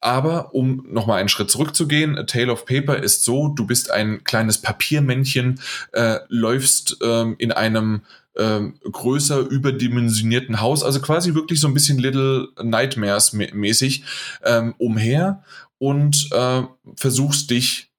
[0.00, 4.24] Aber um nochmal einen Schritt zurückzugehen, A Tale of Paper ist so, du bist ein
[4.24, 5.60] kleines Papiermännchen,
[5.92, 8.02] äh, läufst ähm, in einem
[8.38, 14.04] ähm, größer überdimensionierten Haus, also quasi wirklich so ein bisschen Little Nightmares mäßig
[14.44, 15.42] ähm, umher
[15.78, 16.62] und äh,
[16.96, 17.90] versuchst dich,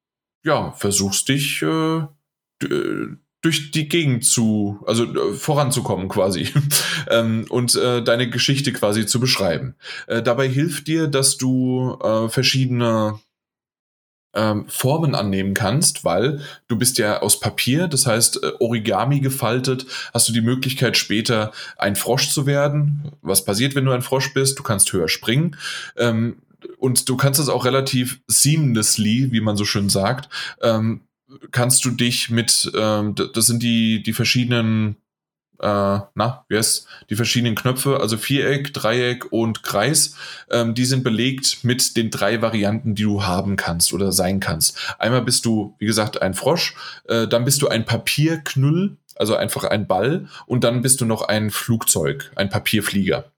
[0.44, 2.02] ja, versuchst dich äh,
[3.42, 6.50] durch die Gegend zu, also äh, voranzukommen quasi
[7.10, 9.76] ähm, und äh, deine Geschichte quasi zu beschreiben.
[10.08, 13.20] Äh, dabei hilft dir, dass du äh, verschiedene
[14.34, 19.86] ähm, Formen annehmen kannst, weil du bist ja aus Papier, das heißt äh, Origami gefaltet,
[20.14, 23.12] hast du die Möglichkeit später ein Frosch zu werden.
[23.22, 24.60] Was passiert, wenn du ein Frosch bist?
[24.60, 25.56] Du kannst höher springen.
[25.98, 26.38] Ähm,
[26.78, 30.30] und du kannst es auch relativ seamlessly, wie man so schön sagt,
[30.62, 31.02] ähm,
[31.52, 34.98] kannst du dich mit, ähm, das sind die, die verschiedenen
[35.60, 40.16] äh, na, wie heißt die verschiedenen Knöpfe, also Viereck, Dreieck und Kreis,
[40.50, 44.78] ähm, die sind belegt mit den drei Varianten, die du haben kannst oder sein kannst.
[44.98, 46.76] Einmal bist du, wie gesagt, ein Frosch,
[47.08, 51.24] äh, dann bist du ein Papierknüll, also einfach ein Ball und dann bist du noch
[51.24, 53.32] ein Flugzeug, ein Papierflieger.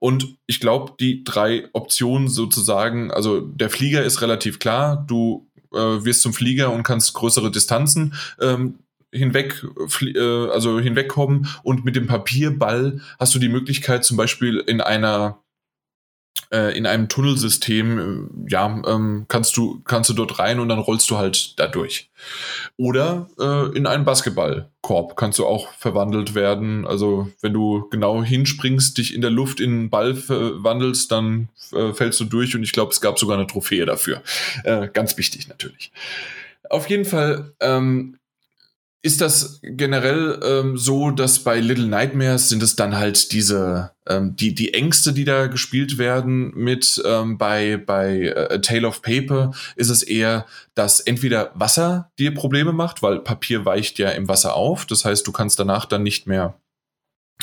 [0.00, 5.76] Und ich glaube, die drei Optionen sozusagen, also der Flieger ist relativ klar, du äh,
[5.76, 8.80] wirst zum Flieger und kannst größere Distanzen ähm,
[9.12, 9.64] hinweg,
[10.02, 15.42] äh, also hinwegkommen und mit dem Papierball hast du die Möglichkeit zum Beispiel in einer
[16.52, 20.80] äh, in einem Tunnelsystem, äh, ja, ähm, kannst du, kannst du dort rein und dann
[20.80, 22.10] rollst du halt da durch.
[22.76, 23.28] Oder
[23.74, 26.86] in einen Basketballkorb kannst du auch verwandelt werden.
[26.86, 31.48] Also wenn du genau hinspringst, dich in der Luft in einen Ball verwandelst, dann
[31.94, 34.22] fällst du durch und ich glaube, es gab sogar eine Trophäe dafür.
[34.92, 35.92] Ganz wichtig natürlich.
[36.68, 38.16] Auf jeden Fall ähm,
[39.02, 44.36] ist das generell ähm, so, dass bei Little Nightmares sind es dann halt diese, ähm,
[44.36, 49.00] die, die Ängste, die da gespielt werden mit ähm, bei, bei äh, A Tale of
[49.00, 54.28] Paper ist es eher, dass entweder Wasser dir Probleme macht, weil Papier weicht ja im
[54.28, 54.84] Wasser auf.
[54.84, 56.54] Das heißt, du kannst danach dann nicht mehr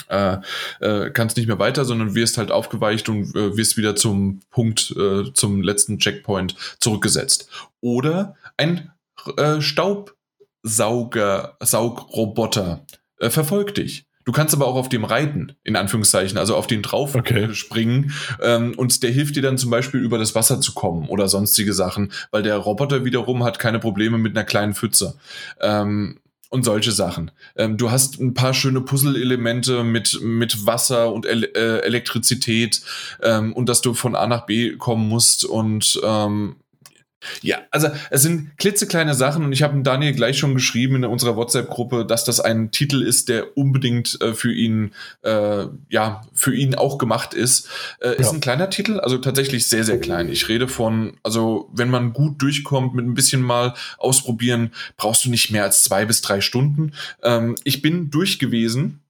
[0.10, 0.38] äh,
[0.80, 4.94] äh, kannst nicht mehr weiter, sondern wirst halt aufgeweicht und äh, wirst wieder zum Punkt,
[4.95, 7.50] äh, zum letzten Checkpoint zurückgesetzt.
[7.82, 8.92] Oder ein
[9.38, 10.17] äh, Staub
[10.64, 12.86] Sauger, Saugroboter
[13.19, 14.08] äh, verfolgt dich.
[14.27, 17.53] Du kannst aber auch auf dem reiten, in Anführungszeichen, also auf den drauf okay.
[17.53, 18.11] springen.
[18.42, 21.72] Ähm, und der hilft dir dann zum Beispiel über das Wasser zu kommen oder sonstige
[21.72, 25.18] Sachen, weil der Roboter wiederum hat keine Probleme mit einer kleinen Pfütze.
[25.61, 26.19] Ähm,
[26.50, 27.32] und solche Sachen.
[27.56, 32.82] Ähm, du hast ein paar schöne Puzzle-Elemente mit, mit Wasser und El äh, Elektrizität
[33.22, 36.58] ähm, und dass du von A nach B kommen musst und ähm,
[37.42, 41.36] ja, also es sind klitzekleine Sachen und ich habe Daniel gleich schon geschrieben in unserer
[41.36, 46.76] WhatsApp-Gruppe, dass das ein Titel ist, der unbedingt äh, für ihn, äh, ja, für ihn
[46.76, 47.70] auch gemacht ist.
[48.00, 48.14] Äh, ja.
[48.14, 50.30] Ist ein kleiner Titel, also tatsächlich sehr, sehr klein.
[50.30, 55.30] Ich rede von, also wenn man gut durchkommt mit ein bisschen mal ausprobieren, brauchst du
[55.30, 56.94] nicht mehr als zwei bis drei Stunden.
[57.24, 59.02] Ähm, ich bin durch gewesen,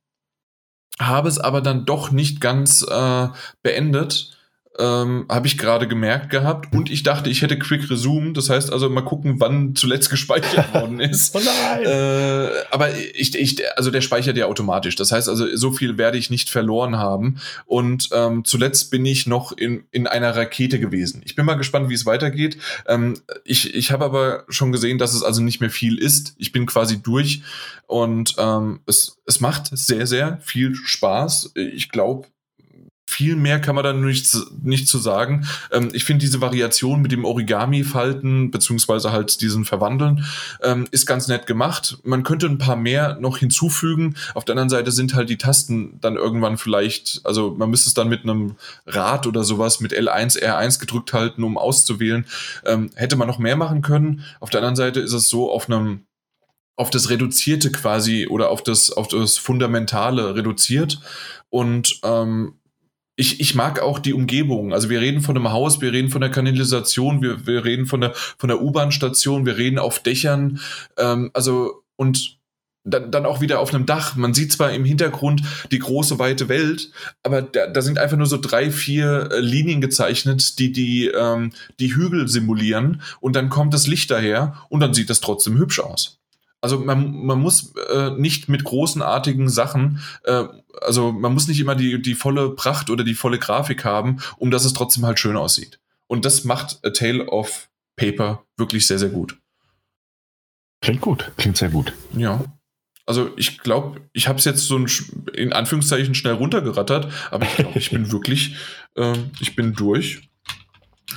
[1.00, 3.28] habe es aber dann doch nicht ganz äh,
[3.64, 4.37] beendet
[4.80, 6.74] ähm, habe ich gerade gemerkt gehabt.
[6.74, 8.34] Und ich dachte, ich hätte Quick Resume.
[8.34, 11.36] Das heißt also mal gucken, wann zuletzt gespeichert worden ist.
[11.36, 11.86] oh nein!
[11.86, 14.96] Äh, aber ich, ich, also der speichert ja automatisch.
[14.96, 17.40] Das heißt also, so viel werde ich nicht verloren haben.
[17.66, 21.22] Und ähm, zuletzt bin ich noch in, in einer Rakete gewesen.
[21.26, 22.58] Ich bin mal gespannt, wie es weitergeht.
[22.88, 26.36] Ähm, ich ich habe aber schon gesehen, dass es also nicht mehr viel ist.
[26.38, 27.42] Ich bin quasi durch
[27.88, 31.54] und ähm, es, es macht sehr, sehr viel Spaß.
[31.56, 32.28] Ich glaube,
[33.10, 35.48] viel mehr kann man da nicht, nicht zu sagen.
[35.72, 40.26] Ähm, ich finde diese Variation mit dem Origami-Falten, beziehungsweise halt diesen Verwandeln,
[40.62, 41.98] ähm, ist ganz nett gemacht.
[42.04, 44.16] Man könnte ein paar mehr noch hinzufügen.
[44.36, 47.94] Auf der anderen Seite sind halt die Tasten dann irgendwann vielleicht, also man müsste es
[47.94, 52.26] dann mit einem Rad oder sowas mit L1, R1 gedrückt halten, um auszuwählen.
[52.66, 54.24] Ähm, hätte man noch mehr machen können.
[54.42, 56.02] Auf der anderen Seite ist es so, auf einem
[56.76, 61.00] auf das Reduzierte quasi oder auf das, auf das Fundamentale reduziert.
[61.50, 62.57] Und ähm,
[63.18, 64.74] ich, ich mag auch die Umgebung.
[64.74, 68.00] Also wir reden von einem Haus, wir reden von der Kanalisation, wir, wir reden von
[68.00, 70.60] der, von der U-Bahn-Station, wir reden auf Dächern.
[70.98, 72.38] Ähm, also und
[72.84, 74.16] dann, dann auch wieder auf einem Dach.
[74.16, 76.92] Man sieht zwar im Hintergrund die große, weite Welt,
[77.24, 81.52] aber da, da sind einfach nur so drei, vier äh, Linien gezeichnet, die die, ähm,
[81.80, 85.80] die Hügel simulieren und dann kommt das Licht daher und dann sieht das trotzdem hübsch
[85.80, 86.20] aus.
[86.62, 90.44] Also man, man muss äh, nicht mit großenartigen Sachen, äh,
[90.82, 94.52] also man muss nicht immer die, die volle Pracht oder die volle Grafik haben, um
[94.52, 95.80] dass es trotzdem halt schön aussieht.
[96.08, 99.38] Und das macht A Tale of Paper wirklich sehr, sehr gut.
[100.82, 101.94] Klingt gut, klingt sehr gut.
[102.16, 102.46] Ja.
[103.06, 104.88] Also ich glaube, ich habe es jetzt so ein,
[105.34, 108.56] in Anführungszeichen schnell runtergerattert, aber ich glaube, ich bin wirklich,
[108.96, 110.30] äh, ich bin durch.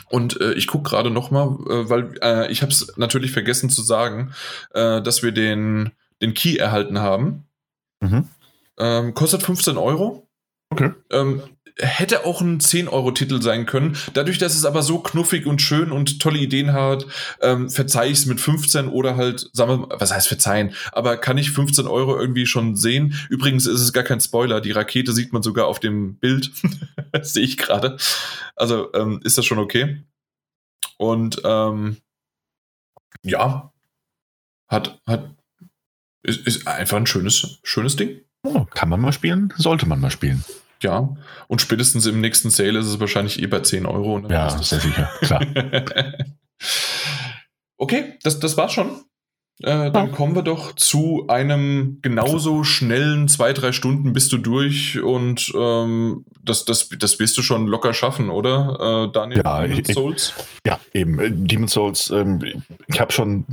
[0.08, 3.70] Und äh, ich gucke gerade noch mal, äh, weil äh, ich habe es natürlich vergessen
[3.70, 4.32] zu sagen,
[4.72, 5.90] äh, dass wir den,
[6.22, 7.44] den Key erhalten haben.
[8.00, 8.28] Mhm.
[8.80, 10.26] Ähm, kostet 15 Euro.
[10.70, 10.92] Okay.
[11.10, 11.42] Ähm,
[11.78, 13.96] hätte auch ein 10-Euro-Titel sein können.
[14.14, 17.06] Dadurch, dass es aber so knuffig und schön und tolle Ideen hat,
[17.40, 21.16] ähm, verzeih ich es mit 15 oder halt, sagen wir mal, was heißt verzeihen, aber
[21.16, 23.14] kann ich 15 Euro irgendwie schon sehen.
[23.28, 26.50] Übrigens ist es gar kein Spoiler, die Rakete sieht man sogar auf dem Bild,
[27.22, 27.96] sehe ich gerade.
[28.56, 30.02] Also ähm, ist das schon okay.
[30.96, 31.96] Und ähm,
[33.22, 33.72] ja,
[34.68, 35.34] hat, hat,
[36.22, 38.20] ist, ist einfach ein schönes, schönes Ding.
[38.42, 40.44] Oh, kann man mal spielen, sollte man mal spielen.
[40.82, 41.14] Ja,
[41.46, 44.26] und spätestens im nächsten Sale ist es wahrscheinlich eh bei 10 Euro.
[44.28, 45.44] Ja, sehr sicher, klar.
[47.76, 49.02] okay, das, das war's schon.
[49.62, 54.98] Äh, dann kommen wir doch zu einem genauso schnellen zwei, drei Stunden bist du durch
[55.02, 59.42] und ähm, das, das, das wirst du schon locker schaffen, oder, äh, Daniel?
[59.44, 60.34] Ja, Demon's ich, Souls?
[60.66, 61.18] ja, eben.
[61.18, 63.44] Äh, Demon's Souls, ähm, ich habe schon,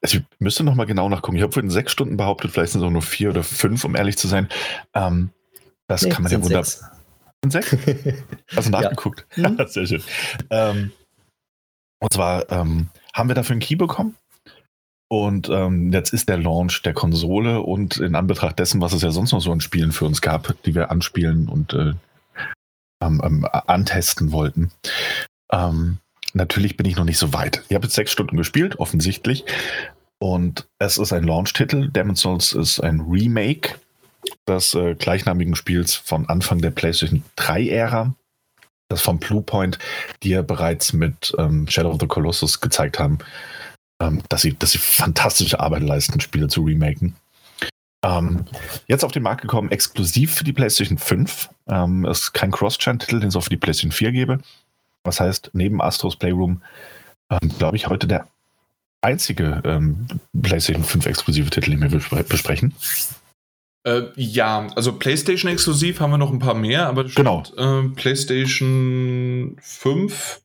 [0.00, 1.36] also ich müsste noch mal genau nachgucken.
[1.36, 3.94] Ich habe vorhin sechs Stunden behauptet, vielleicht sind es auch nur vier oder fünf, um
[3.96, 4.48] ehrlich zu sein.
[4.94, 5.30] Ähm,
[5.88, 6.64] das nee, kann man ja wunderbar.
[6.64, 7.76] Sechs?
[8.56, 9.26] Also nachgeguckt.
[9.36, 9.50] Ja.
[9.50, 9.66] Mhm.
[9.66, 10.02] Sehr schön.
[10.50, 10.92] Ähm,
[11.98, 14.16] und zwar ähm, haben wir dafür einen Key bekommen.
[15.12, 19.10] Und ähm, jetzt ist der Launch der Konsole und in Anbetracht dessen, was es ja
[19.10, 21.94] sonst noch so an Spielen für uns gab, die wir anspielen und äh,
[23.02, 24.70] ähm, antesten wollten.
[25.50, 25.98] Ähm,
[26.32, 27.64] natürlich bin ich noch nicht so weit.
[27.68, 29.44] Ich habe jetzt sechs Stunden gespielt, offensichtlich.
[30.20, 31.88] Und es ist ein Launch-Titel.
[31.88, 33.74] Demon's Souls ist ein Remake
[34.46, 38.14] des äh, gleichnamigen Spiels von Anfang der PlayStation 3-Ära.
[38.88, 39.78] Das von Bluepoint,
[40.22, 43.18] die ja bereits mit ähm, Shadow of the Colossus gezeigt haben,
[44.00, 47.14] ähm, dass, sie, dass sie fantastische Arbeit leisten, Spiele zu remaken.
[48.02, 48.46] Ähm,
[48.86, 51.50] jetzt auf den Markt gekommen, exklusiv für die PlayStation 5.
[51.68, 54.38] Ähm, ist kein Cross-Gen-Titel, den es auch für die PlayStation 4 gäbe.
[55.02, 56.62] Das heißt, neben Astros Playroom,
[57.30, 58.26] ähm, glaube ich, heute der
[59.02, 60.06] einzige ähm,
[60.40, 62.74] PlayStation 5 exklusive Titel, den wir besprechen.
[63.84, 67.44] Äh, ja, also PlayStation exklusiv haben wir noch ein paar mehr, aber genau.
[67.44, 70.40] Stimmt, äh, PlayStation 5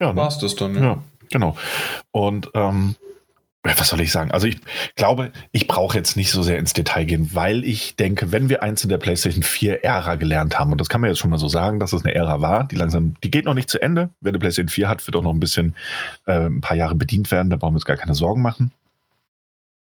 [0.00, 0.16] ja, ne?
[0.16, 0.74] war es das dann.
[0.76, 0.82] Ja.
[0.82, 1.56] ja, genau.
[2.12, 2.94] Und ähm,
[3.64, 4.32] was soll ich sagen?
[4.32, 4.58] Also ich
[4.96, 8.62] glaube, ich brauche jetzt nicht so sehr ins Detail gehen, weil ich denke, wenn wir
[8.62, 11.38] eins in der PlayStation 4 Ära gelernt haben, und das kann man jetzt schon mal
[11.38, 14.10] so sagen, dass es eine Ära war, die langsam, die geht noch nicht zu Ende.
[14.20, 15.76] Wer eine PlayStation 4 hat, wird auch noch ein bisschen,
[16.26, 18.72] äh, ein paar Jahre bedient werden, da brauchen wir uns gar keine Sorgen machen.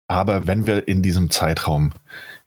[0.07, 1.91] Aber wenn wir in diesem Zeitraum,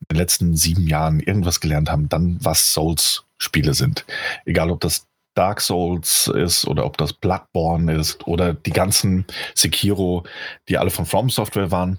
[0.01, 4.05] in den letzten sieben Jahren irgendwas gelernt haben, dann was Souls-Spiele sind.
[4.45, 10.25] Egal ob das Dark Souls ist oder ob das Bloodborne ist oder die ganzen Sekiro,
[10.69, 11.99] die alle von From Software waren.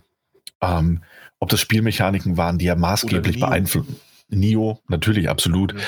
[0.62, 1.04] Ähm,
[1.40, 4.00] ob das Spielmechaniken waren, die ja maßgeblich beeinflussen.
[4.30, 5.74] Nio, natürlich, absolut.
[5.74, 5.80] Mhm.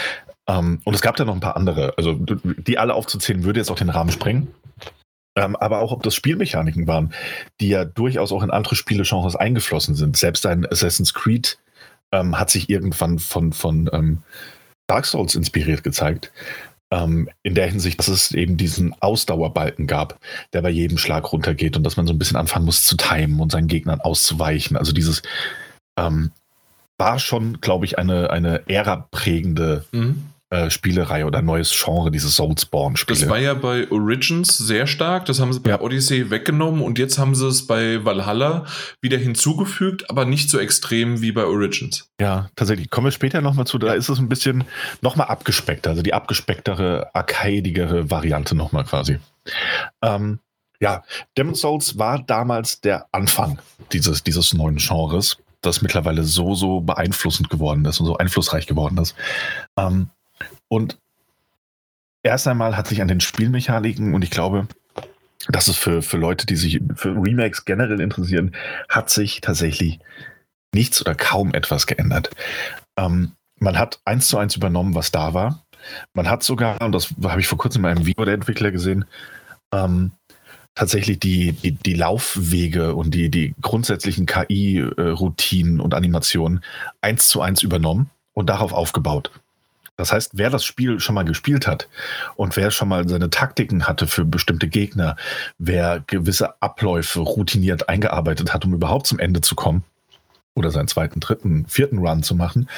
[0.48, 1.94] Ähm, und es gab da noch ein paar andere.
[1.98, 4.48] Also die alle aufzuzählen, würde jetzt auch den Rahmen sprengen.
[5.38, 7.14] Ähm, aber auch ob das Spielmechaniken waren,
[7.60, 10.18] die ja durchaus auch in andere Spielegenres eingeflossen sind.
[10.18, 11.58] Selbst ein Assassin's Creed
[12.12, 14.24] ähm, hat sich irgendwann von, von ähm,
[14.88, 16.32] Dark Souls inspiriert gezeigt.
[16.96, 20.18] Ähm, in der Hinsicht, dass es eben diesen Ausdauerbalken gab,
[20.54, 23.42] der bei jedem Schlag runtergeht und dass man so ein bisschen anfangen muss zu timen
[23.42, 24.78] und seinen Gegnern auszuweichen.
[24.78, 25.22] Also dieses
[25.98, 26.32] ähm,
[26.98, 30.30] war schon, glaube ich, eine, eine ära-prägende mhm.
[30.56, 33.20] Äh, Spielereihe oder neues Genre, diese Soulsborne-Spiele.
[33.20, 35.82] Das war ja bei Origins sehr stark, das haben sie bei ja.
[35.82, 38.66] Odyssey weggenommen und jetzt haben sie es bei Valhalla
[39.02, 42.10] wieder hinzugefügt, aber nicht so extrem wie bei Origins.
[42.20, 42.90] Ja, tatsächlich.
[42.90, 44.64] Kommen wir später nochmal zu, da ist es ein bisschen
[45.02, 49.20] nochmal abgespeckter, also die abgespecktere, arcadigere Variante nochmal quasi.
[50.02, 50.40] Ähm,
[50.80, 51.04] ja,
[51.38, 53.60] Demon's Souls war damals der Anfang
[53.92, 58.98] dieses, dieses neuen Genres, das mittlerweile so, so beeinflussend geworden ist und so einflussreich geworden
[58.98, 59.16] ist.
[59.78, 60.10] Ähm,
[60.68, 60.98] und
[62.24, 64.68] erst einmal hat sich an den Spielmechaniken und ich glaube,
[65.50, 68.56] das ist für, für Leute, die sich für Remakes generell interessieren,
[68.90, 70.00] hat sich tatsächlich
[70.74, 72.32] nichts oder kaum etwas geändert.
[72.98, 75.66] Ähm, man hat eins zu eins übernommen, was da war.
[76.14, 79.06] Man hat sogar, und das habe ich vor kurzem in einem Video der Entwickler gesehen,
[79.72, 80.12] ähm,
[80.74, 86.64] tatsächlich die, die, die, Laufwege und die, die grundsätzlichen KI-Routinen und Animationen
[87.02, 89.32] eins zu eins übernommen und darauf aufgebaut.
[89.98, 91.88] Das heißt, wer das Spiel schon mal gespielt hat
[92.36, 95.16] und wer schon mal seine Taktiken hatte für bestimmte Gegner,
[95.58, 99.84] wer gewisse Abläufe routiniert eingearbeitet hat, um überhaupt zum Ende zu kommen
[100.54, 102.70] oder seinen zweiten, dritten, vierten Run zu machen,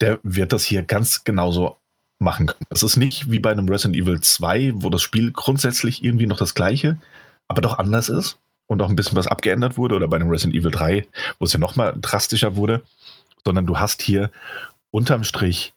[0.00, 1.76] der wird das hier ganz genauso
[2.18, 2.66] machen können.
[2.70, 6.38] Es ist nicht wie bei einem Resident Evil 2, wo das Spiel grundsätzlich irgendwie noch
[6.38, 6.98] das gleiche,
[7.48, 10.54] aber doch anders ist und auch ein bisschen was abgeändert wurde oder bei einem Resident
[10.54, 11.06] Evil 3,
[11.38, 12.82] wo es ja nochmal drastischer wurde,
[13.44, 14.30] sondern du hast hier
[14.90, 15.74] unterm Strich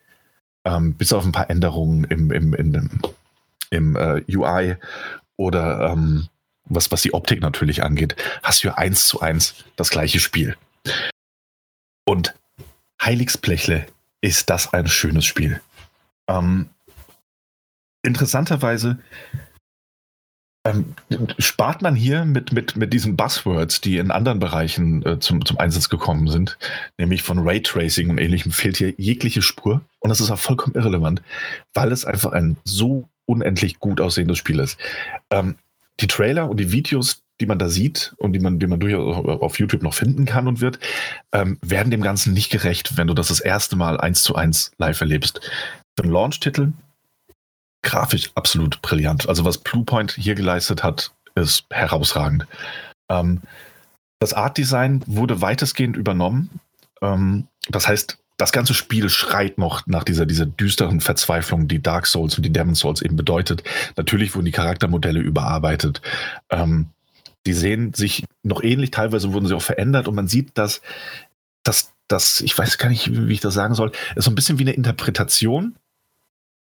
[0.65, 3.01] ähm, bis auf ein paar Änderungen im, im, im,
[3.69, 4.75] im äh, UI
[5.37, 6.27] oder ähm,
[6.65, 10.57] was, was die Optik natürlich angeht, hast du ja eins zu eins das gleiche Spiel.
[12.05, 12.35] Und
[13.01, 13.85] Heiligsblechle
[14.21, 15.61] ist das ein schönes Spiel.
[16.27, 16.69] Ähm,
[18.01, 18.99] interessanterweise
[20.65, 20.95] ähm,
[21.37, 25.59] spart man hier mit, mit, mit diesen Buzzwords, die in anderen Bereichen äh, zum, zum
[25.59, 26.57] Einsatz gekommen sind,
[26.97, 29.81] nämlich von Raytracing und ähnlichem, fehlt hier jegliche Spur.
[29.99, 31.21] Und das ist auch vollkommen irrelevant,
[31.73, 34.77] weil es einfach ein so unendlich gut aussehendes Spiel ist.
[35.29, 35.55] Ähm,
[35.99, 39.23] die Trailer und die Videos, die man da sieht und die man, die man durchaus
[39.25, 40.79] auf YouTube noch finden kann und wird,
[41.31, 44.71] ähm, werden dem Ganzen nicht gerecht, wenn du das das erste Mal eins zu eins
[44.77, 45.41] live erlebst.
[45.95, 46.73] Für einen Launch-Titel
[47.85, 49.29] grafisch absolut brillant.
[49.29, 52.45] Also was Bluepoint hier geleistet hat, ist herausragend.
[53.09, 53.41] Ähm,
[54.19, 56.49] das Art-Design wurde weitestgehend übernommen.
[57.01, 62.05] Ähm, das heißt, das ganze Spiel schreit noch nach dieser, dieser düsteren Verzweiflung, die Dark
[62.07, 63.63] Souls und die Demon Souls eben bedeutet.
[63.95, 66.01] Natürlich wurden die Charaktermodelle überarbeitet.
[66.49, 66.89] Ähm,
[67.45, 70.81] die sehen sich noch ähnlich, teilweise wurden sie auch verändert und man sieht, dass
[71.63, 74.59] das, das, ich weiß gar nicht, wie ich das sagen soll, ist so ein bisschen
[74.59, 75.75] wie eine Interpretation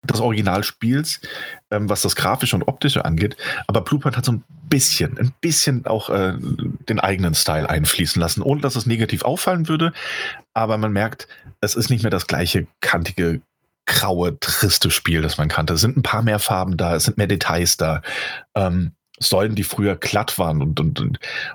[0.04, 1.22] des Originalspiels,
[1.72, 3.36] ähm, was das Grafische und Optische angeht.
[3.68, 6.34] Aber Blueprint hat so ein bisschen, ein bisschen auch äh,
[6.88, 9.94] den eigenen Style einfließen lassen, ohne dass es negativ auffallen würde.
[10.54, 11.28] Aber man merkt,
[11.62, 13.42] es ist nicht mehr das gleiche kantige,
[13.86, 15.74] graue, triste Spiel, das man kannte.
[15.74, 18.02] Es sind ein paar mehr Farben da, es sind mehr Details da.
[18.56, 21.02] Ähm, Säulen, die früher glatt waren und, und,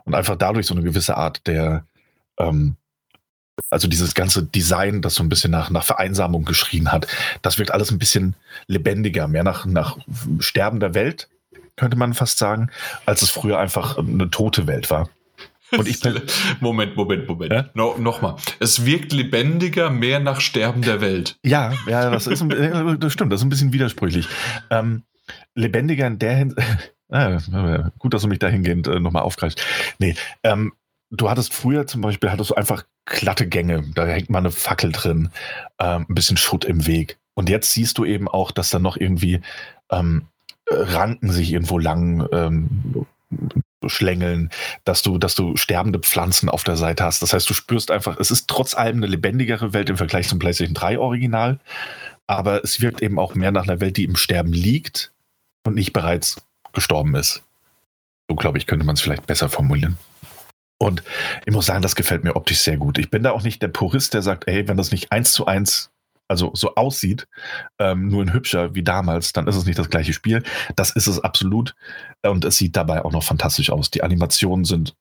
[0.05, 1.87] und einfach dadurch so eine gewisse Art der
[2.39, 2.77] ähm,
[3.71, 7.07] also dieses ganze Design, das so ein bisschen nach, nach Vereinsamung geschrien hat,
[7.43, 8.35] das wirkt alles ein bisschen
[8.67, 9.99] lebendiger, mehr nach, nach
[10.39, 11.29] sterbender Welt,
[11.77, 12.71] könnte man fast sagen,
[13.07, 15.09] als es früher einfach eine tote Welt war.
[15.77, 16.21] Und ich bin
[16.61, 17.53] Moment, Moment, Moment.
[17.53, 17.69] Ja?
[17.75, 18.37] No, Nochmal.
[18.61, 21.39] Es wirkt lebendiger, mehr nach sterbender Welt.
[21.43, 24.29] Ja, ja, das ist ein, das stimmt, das ist ein bisschen widersprüchlich.
[24.71, 25.03] Ähm,
[25.55, 26.67] lebendiger in der Hinsicht.
[27.11, 27.39] Ah,
[27.99, 29.63] gut, dass du mich dahingehend äh, nochmal aufgreifst.
[29.99, 30.73] Nee, ähm,
[31.17, 34.93] du hattest früher zum Beispiel, hattest du einfach glatte Gänge, da hängt mal eine Fackel
[34.93, 35.31] drin,
[35.79, 37.19] ähm, ein bisschen Schutt im Weg.
[37.35, 39.41] Und jetzt siehst du eben auch, dass da noch irgendwie
[39.91, 40.27] ähm,
[40.69, 43.07] Ranken sich irgendwo lang ähm,
[43.87, 44.51] schlängeln,
[44.85, 47.21] dass du, dass du sterbende Pflanzen auf der Seite hast.
[47.23, 50.39] Das heißt, du spürst einfach, es ist trotz allem eine lebendigere Welt im Vergleich zum
[50.39, 51.59] PlayStation 3 Original,
[52.27, 55.13] aber es wirkt eben auch mehr nach einer Welt, die im Sterben liegt
[55.67, 56.41] und nicht bereits
[56.73, 57.43] gestorben ist.
[58.29, 59.99] So, glaube ich, könnte man es vielleicht besser formulieren.
[60.79, 61.03] Und
[61.47, 62.99] ich muss sagen, das gefällt mir optisch sehr gut.
[62.99, 65.47] Ich bin da auch nicht der Purist, der sagt, ey, wenn das nicht eins zu
[65.47, 65.91] eins
[66.27, 67.29] also so aussieht,
[67.79, 70.43] ähm, nur in hübscher wie damals, dann ist es nicht das gleiche Spiel.
[70.75, 71.75] Das ist es absolut.
[72.23, 73.91] Und es sieht dabei auch noch fantastisch aus.
[73.91, 74.95] Die Animationen sind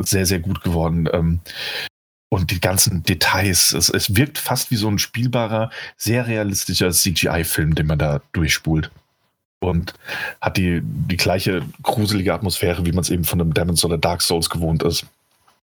[0.00, 1.08] sehr, sehr gut geworden.
[1.12, 1.40] Ähm,
[2.30, 7.74] und die ganzen Details, es, es wirkt fast wie so ein spielbarer, sehr realistischer CGI-Film,
[7.74, 8.90] den man da durchspult
[9.60, 9.94] und
[10.40, 14.22] hat die, die gleiche gruselige Atmosphäre, wie man es eben von einem Demons oder Dark
[14.22, 15.06] Souls gewohnt ist.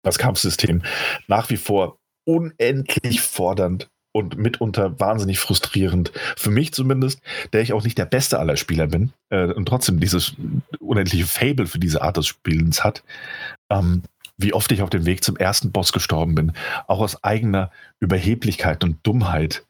[0.02, 0.82] Das Kampfsystem
[1.26, 6.12] nach wie vor unendlich fordernd und mitunter wahnsinnig frustrierend.
[6.36, 7.20] Für mich zumindest,
[7.52, 10.34] der ich auch nicht der beste aller Spieler bin äh, und trotzdem dieses
[10.80, 13.02] unendliche Fable für diese Art des Spielens hat.
[13.70, 14.02] Ähm,
[14.38, 16.52] wie oft ich auf dem Weg zum ersten Boss gestorben bin,
[16.86, 19.64] auch aus eigener Überheblichkeit und Dummheit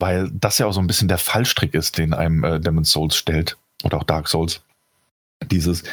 [0.00, 3.16] weil das ja auch so ein bisschen der Fallstrick ist, den einem äh, Demon's Souls
[3.16, 4.62] stellt oder auch Dark Souls.
[5.50, 5.84] Dieses,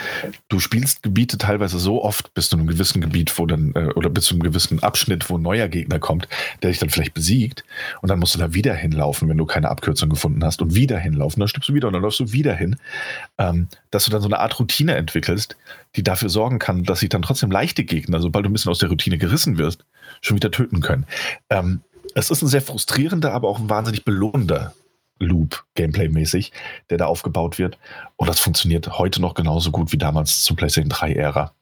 [0.50, 4.10] du spielst Gebiete teilweise so oft bis zu einem gewissen Gebiet, wo dann, äh, oder
[4.10, 6.28] bis zu einem gewissen Abschnitt, wo ein neuer Gegner kommt,
[6.62, 7.64] der dich dann vielleicht besiegt,
[8.02, 11.00] und dann musst du da wieder hinlaufen, wenn du keine Abkürzung gefunden hast, und wieder
[11.00, 12.76] hinlaufen, dann stirbst du wieder und dann läufst du wieder hin,
[13.38, 15.56] ähm, dass du dann so eine Art Routine entwickelst,
[15.96, 18.80] die dafür sorgen kann, dass sich dann trotzdem leichte Gegner, sobald du ein bisschen aus
[18.80, 19.86] der Routine gerissen wirst,
[20.20, 21.06] schon wieder töten können.
[21.50, 21.82] Ähm,
[22.18, 24.74] es ist ein sehr frustrierender, aber auch ein wahnsinnig belohnender
[25.20, 26.52] Loop, Gameplay-mäßig,
[26.90, 27.78] der da aufgebaut wird.
[28.16, 31.54] Und das funktioniert heute noch genauso gut wie damals zur PlayStation 3-Ära.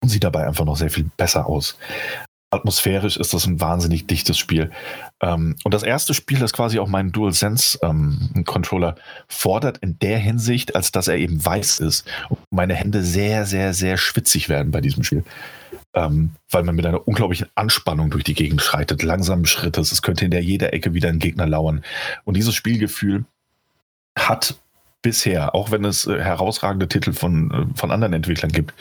[0.00, 1.76] Und sieht dabei einfach noch sehr viel besser aus.
[2.52, 4.70] Atmosphärisch ist das ein wahnsinnig dichtes Spiel.
[5.20, 10.74] Ähm, und das erste Spiel, das quasi auch meinen DualSense-Controller ähm, fordert in der Hinsicht,
[10.74, 14.80] als dass er eben weiß ist und meine Hände sehr, sehr, sehr schwitzig werden bei
[14.80, 15.24] diesem Spiel
[15.94, 19.92] ähm, weil man mit einer unglaublichen Anspannung durch die Gegend schreitet, langsamen Schrittes.
[19.92, 21.82] Es könnte in der jeder Ecke wieder ein Gegner lauern.
[22.24, 23.24] Und dieses Spielgefühl
[24.16, 24.56] hat
[25.02, 28.74] bisher, auch wenn es äh, herausragende Titel von, äh, von anderen Entwicklern gibt,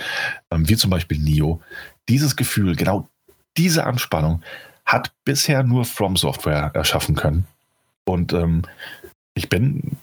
[0.51, 1.61] ähm, wie zum Beispiel Nio,
[2.07, 3.07] dieses Gefühl, genau
[3.57, 4.41] diese Anspannung
[4.85, 7.45] hat bisher nur From Software erschaffen können.
[8.05, 8.63] Und ähm,
[9.35, 9.97] ich bin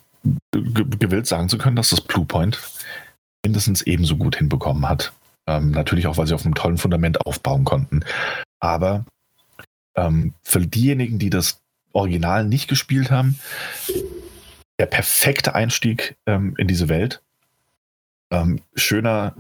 [0.51, 2.61] gewillt sagen zu können, dass das Bluepoint
[3.45, 5.13] mindestens ebenso gut hinbekommen hat.
[5.47, 8.05] Ähm, natürlich auch, weil sie auf einem tollen Fundament aufbauen konnten.
[8.59, 9.05] Aber
[9.95, 11.61] ähm, für diejenigen, die das
[11.93, 13.39] Original nicht gespielt haben,
[14.79, 17.23] der perfekte Einstieg ähm, in diese Welt.
[18.31, 19.35] Ähm, schöner,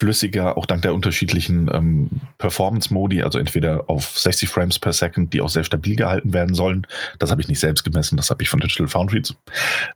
[0.00, 5.40] flüssiger, auch dank der unterschiedlichen ähm, Performance-Modi, also entweder auf 60 Frames per Second, die
[5.40, 6.86] auch sehr stabil gehalten werden sollen.
[7.18, 9.22] Das habe ich nicht selbst gemessen, das habe ich von Digital Foundry.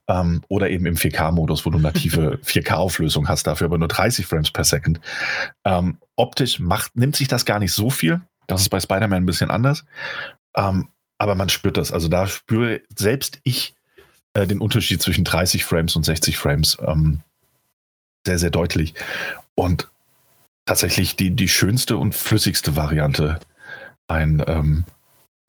[0.08, 4.50] Ähm, oder eben im 4K-Modus, wo du native 4K-Auflösung hast, dafür aber nur 30 Frames
[4.50, 5.00] per Second.
[5.64, 8.20] Ähm, optisch macht, nimmt sich das gar nicht so viel.
[8.46, 9.84] Das ist bei Spider-Man ein bisschen anders.
[10.56, 10.88] Ähm,
[11.18, 11.92] aber man spürt das.
[11.92, 13.74] Also da spüre selbst ich
[14.34, 17.20] äh, den Unterschied zwischen 30 Frames und 60 Frames ähm,
[18.26, 18.94] sehr, sehr deutlich.
[19.54, 19.88] Und
[20.64, 23.40] tatsächlich die, die schönste und flüssigste Variante,
[24.08, 24.84] ein ähm,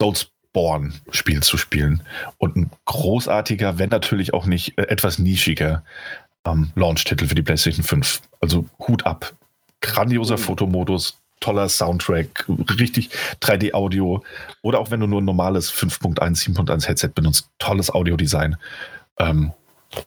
[0.00, 2.02] Soulsborne-Spiel zu spielen.
[2.38, 5.84] Und ein großartiger, wenn natürlich auch nicht äh, etwas nischiger
[6.44, 8.22] ähm, Launch-Titel für die PlayStation 5.
[8.40, 9.34] Also Hut ab.
[9.80, 10.42] Grandioser mhm.
[10.42, 12.46] Fotomodus, toller Soundtrack,
[12.78, 13.10] richtig
[13.40, 14.22] 3D-Audio.
[14.62, 18.56] Oder auch wenn du nur ein normales 5.1, 7.1 Headset benutzt, tolles Audiodesign.
[19.18, 19.52] Ähm,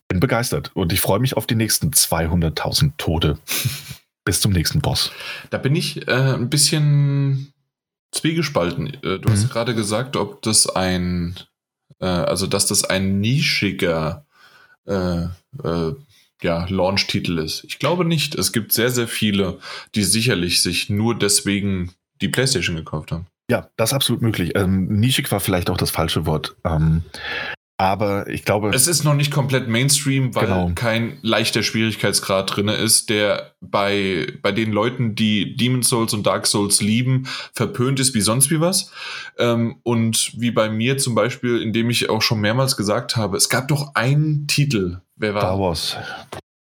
[0.07, 3.37] bin begeistert und ich freue mich auf die nächsten 200.000 Tote.
[4.25, 5.11] Bis zum nächsten Boss.
[5.51, 7.53] Da bin ich äh, ein bisschen
[8.11, 8.87] zwiegespalten.
[8.87, 9.31] Äh, du mhm.
[9.31, 11.35] hast gerade gesagt, ob das ein,
[11.99, 14.25] äh, also dass das ein nischiger
[14.85, 15.23] äh,
[15.63, 15.93] äh,
[16.43, 17.63] ja, Launch-Titel ist.
[17.63, 18.35] Ich glaube nicht.
[18.35, 19.59] Es gibt sehr, sehr viele,
[19.95, 23.27] die sicherlich sich nur deswegen die PlayStation gekauft haben.
[23.49, 24.51] Ja, das ist absolut möglich.
[24.55, 26.55] Ähm, nischig war vielleicht auch das falsche Wort.
[26.65, 27.03] Ähm,
[27.77, 28.71] aber ich glaube.
[28.73, 30.71] Es ist noch nicht komplett Mainstream, weil genau.
[30.73, 36.47] kein leichter Schwierigkeitsgrad drin ist, der bei, bei den Leuten, die Demon's Souls und Dark
[36.47, 38.91] Souls lieben, verpönt ist wie sonst wie was.
[39.37, 43.47] Ähm, und wie bei mir zum Beispiel, indem ich auch schon mehrmals gesagt habe, es
[43.47, 45.01] gab doch einen Titel.
[45.15, 45.41] Wer war?
[45.41, 45.97] Star Wars.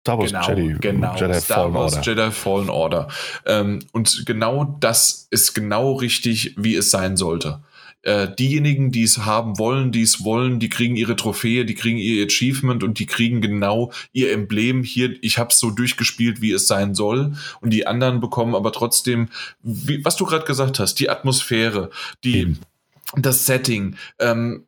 [0.02, 2.06] Star Wars genau, Jedi, genau, Jedi Star Fallen Wars Order.
[2.06, 3.08] Jedi Fallen Order.
[3.46, 7.62] Ähm, und genau das ist genau richtig, wie es sein sollte
[8.02, 11.98] äh, diejenigen, die es haben wollen, die es wollen, die kriegen ihre Trophäe, die kriegen
[11.98, 15.16] ihr Achievement und die kriegen genau ihr Emblem hier.
[15.22, 17.34] Ich habe es so durchgespielt, wie es sein soll.
[17.60, 19.28] Und die anderen bekommen aber trotzdem,
[19.62, 21.90] wie, was du gerade gesagt hast, die Atmosphäre,
[22.24, 22.58] die Eben.
[23.16, 24.66] das Setting, ähm,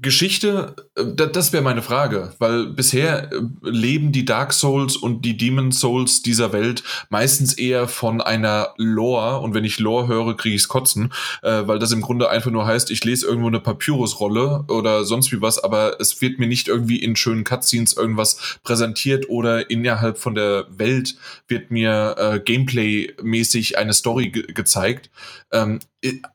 [0.00, 5.36] Geschichte, äh, das wäre meine Frage, weil bisher äh, leben die Dark Souls und die
[5.36, 10.56] Demon Souls dieser Welt meistens eher von einer Lore und wenn ich Lore höre, kriege
[10.56, 14.64] ich's kotzen, äh, weil das im Grunde einfach nur heißt, ich lese irgendwo eine Papyrusrolle
[14.68, 19.28] oder sonst wie was, aber es wird mir nicht irgendwie in schönen Cutscenes irgendwas präsentiert
[19.28, 21.16] oder innerhalb von der Welt
[21.48, 25.10] wird mir äh, Gameplay-mäßig eine Story ge gezeigt.
[25.52, 25.80] Ähm,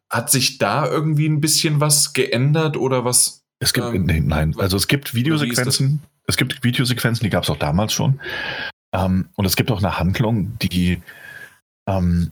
[0.10, 4.76] hat sich da irgendwie ein bisschen was geändert oder was es gibt, ähm, nein, also
[4.76, 8.20] es gibt Videosequenzen, es gibt Videosequenzen, die gab es auch damals schon.
[8.92, 11.00] Ähm, und es gibt auch eine Handlung, die,
[11.88, 12.32] ähm,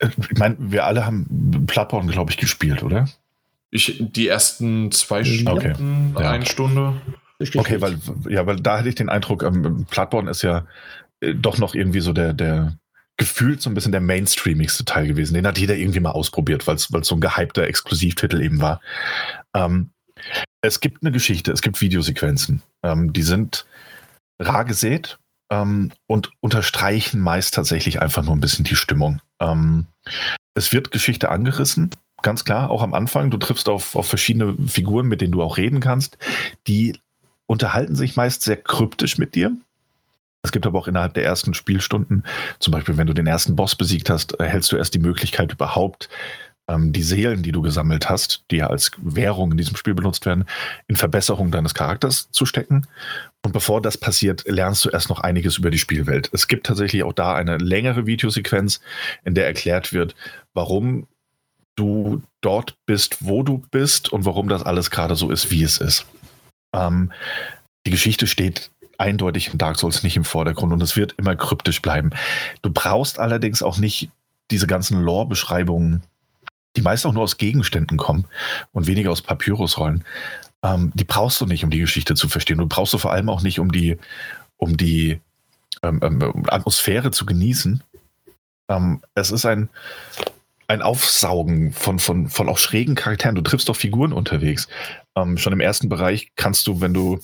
[0.00, 3.06] ich meine, wir alle haben Bloodborne, glaube ich, gespielt, oder?
[3.70, 6.26] Ich, die ersten zwei Stunden, okay.
[6.26, 6.50] eine ja.
[6.50, 6.94] Stunde.
[7.54, 10.66] Okay, weil, ja, weil da hätte ich den Eindruck, ähm, Bloodborne ist ja
[11.20, 12.78] äh, doch noch irgendwie so der, der,
[13.18, 15.34] gefühlt so ein bisschen der mainstreamigste Teil gewesen.
[15.34, 18.80] Den hat jeder irgendwie mal ausprobiert, weil es so ein gehypter Exklusivtitel eben war.
[19.54, 19.90] Ähm,
[20.62, 22.62] es gibt eine Geschichte, es gibt Videosequenzen.
[22.82, 23.66] Ähm, die sind
[24.38, 25.18] rar gesät
[25.50, 29.20] ähm, und unterstreichen meist tatsächlich einfach nur ein bisschen die Stimmung.
[29.40, 29.86] Ähm,
[30.54, 31.90] es wird Geschichte angerissen,
[32.22, 33.30] ganz klar, auch am Anfang.
[33.30, 36.18] Du triffst auf, auf verschiedene Figuren, mit denen du auch reden kannst.
[36.66, 36.98] Die
[37.46, 39.56] unterhalten sich meist sehr kryptisch mit dir.
[40.42, 42.24] Es gibt aber auch innerhalb der ersten Spielstunden,
[42.60, 46.08] zum Beispiel, wenn du den ersten Boss besiegt hast, erhältst du erst die Möglichkeit überhaupt,
[46.70, 50.24] ähm, die Seelen, die du gesammelt hast, die ja als Währung in diesem Spiel benutzt
[50.26, 50.44] werden,
[50.86, 52.86] in Verbesserung deines Charakters zu stecken.
[53.42, 56.30] Und bevor das passiert, lernst du erst noch einiges über die Spielwelt.
[56.32, 58.80] Es gibt tatsächlich auch da eine längere Videosequenz,
[59.24, 60.14] in der erklärt wird,
[60.54, 61.06] warum
[61.76, 65.78] du dort bist, wo du bist und warum das alles gerade so ist, wie es
[65.78, 66.06] ist.
[66.74, 67.10] Ähm,
[67.86, 71.80] die Geschichte steht eindeutig in Dark Souls nicht im Vordergrund und es wird immer kryptisch
[71.80, 72.10] bleiben.
[72.60, 74.10] Du brauchst allerdings auch nicht
[74.50, 76.02] diese ganzen Lore-Beschreibungen
[76.76, 78.26] die meist auch nur aus Gegenständen kommen
[78.72, 80.04] und weniger aus Papyrusrollen.
[80.62, 82.58] Ähm, die brauchst du nicht, um die Geschichte zu verstehen.
[82.58, 83.96] Du brauchst du vor allem auch nicht, um die,
[84.56, 85.20] um die
[85.82, 87.82] ähm, ähm, Atmosphäre zu genießen.
[88.68, 89.68] Ähm, es ist ein,
[90.68, 93.34] ein Aufsaugen von, von, von auch schrägen Charakteren.
[93.34, 94.68] Du triffst doch Figuren unterwegs.
[95.16, 97.20] Ähm, schon im ersten Bereich kannst du, wenn du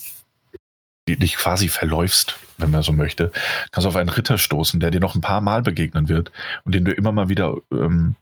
[1.09, 3.31] dich quasi verläufst, wenn man so möchte,
[3.71, 6.33] kannst du auf einen Ritter stoßen, der dir noch ein paar Mal begegnen wird
[6.65, 8.17] und den du immer mal wieder ähm,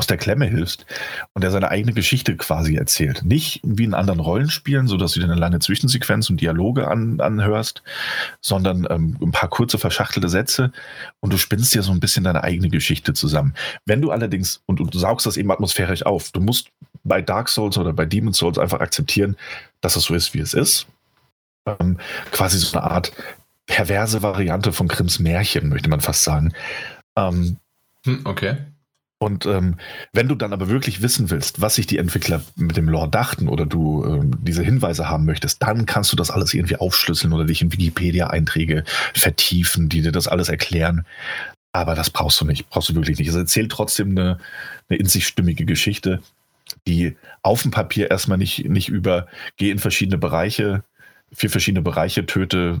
[0.00, 0.86] aus der Klemme hilfst
[1.34, 3.22] und der seine eigene Geschichte quasi erzählt.
[3.22, 7.20] Nicht wie in anderen Rollenspielen, so dass du dir eine lange Zwischensequenz und Dialoge an,
[7.20, 7.82] anhörst,
[8.40, 10.72] sondern ähm, ein paar kurze verschachtelte Sätze
[11.20, 13.52] und du spinnst dir so ein bisschen deine eigene Geschichte zusammen.
[13.84, 16.70] Wenn du allerdings, und du saugst das eben atmosphärisch auf, du musst
[17.04, 19.36] bei Dark Souls oder bei Demon Souls einfach akzeptieren,
[19.82, 20.86] dass es so ist, wie es ist.
[21.66, 21.98] Ähm,
[22.30, 23.12] quasi so eine Art
[23.66, 26.54] perverse Variante von Grimms Märchen, möchte man fast sagen.
[27.16, 27.58] Ähm,
[28.06, 28.56] hm, okay.
[29.22, 29.76] Und ähm,
[30.14, 33.48] wenn du dann aber wirklich wissen willst, was sich die Entwickler mit dem Lore dachten
[33.48, 37.44] oder du ähm, diese Hinweise haben möchtest, dann kannst du das alles irgendwie aufschlüsseln oder
[37.44, 38.82] dich in Wikipedia-Einträge
[39.14, 41.04] vertiefen, die dir das alles erklären.
[41.72, 43.28] Aber das brauchst du nicht, brauchst du wirklich nicht.
[43.28, 44.38] Es erzählt trotzdem eine,
[44.88, 46.22] eine in sich stimmige Geschichte,
[46.86, 49.26] die auf dem Papier erstmal nicht, nicht über,
[49.58, 50.82] geh in verschiedene Bereiche
[51.32, 52.78] vier verschiedene Bereiche, töte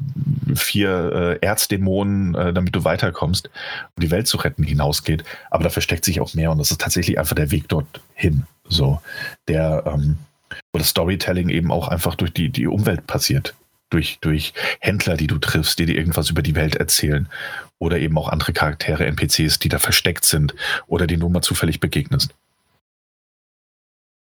[0.54, 3.50] vier äh, Erzdämonen, äh, damit du weiterkommst
[3.96, 5.24] um die Welt zu retten hinausgeht.
[5.50, 8.44] Aber da versteckt sich auch mehr und das ist tatsächlich einfach der Weg dorthin.
[8.68, 9.00] So,
[9.48, 10.18] der, ähm,
[10.72, 13.54] wo das Storytelling eben auch einfach durch die, die Umwelt passiert.
[13.90, 17.28] Durch, durch Händler, die du triffst, die dir irgendwas über die Welt erzählen.
[17.78, 20.54] Oder eben auch andere Charaktere, NPCs, die da versteckt sind
[20.86, 22.34] oder die nur mal zufällig begegnest.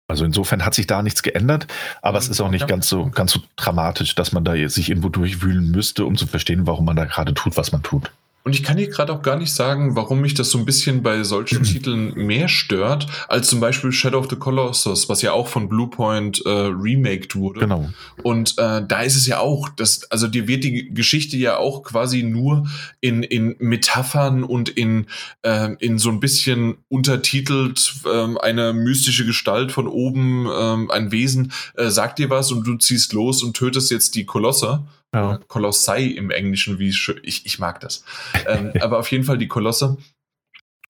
[0.06, 1.66] Also insofern hat sich da nichts geändert,
[2.02, 5.08] aber es ist auch nicht ganz so ganz so dramatisch, dass man da sich irgendwo
[5.08, 8.12] durchwühlen müsste, um zu verstehen, warum man da gerade tut, was man tut.
[8.44, 11.02] Und ich kann dir gerade auch gar nicht sagen, warum mich das so ein bisschen
[11.02, 15.48] bei solchen Titeln mehr stört, als zum Beispiel Shadow of the Colossus, was ja auch
[15.48, 17.60] von Bluepoint äh, remaked wurde.
[17.60, 17.88] Genau.
[18.22, 21.84] Und äh, da ist es ja auch, dass, also dir wird die Geschichte ja auch
[21.84, 22.68] quasi nur
[23.00, 25.06] in, in Metaphern und in,
[25.40, 31.50] äh, in so ein bisschen untertitelt äh, eine mystische Gestalt von oben, äh, ein Wesen,
[31.76, 34.82] äh, sagt dir was und du ziehst los und tötest jetzt die Kolosse
[35.14, 35.40] ja.
[35.48, 38.04] Kolossai im Englischen, wie ich, ich mag das.
[38.46, 39.96] ähm, aber auf jeden Fall die Kolosse.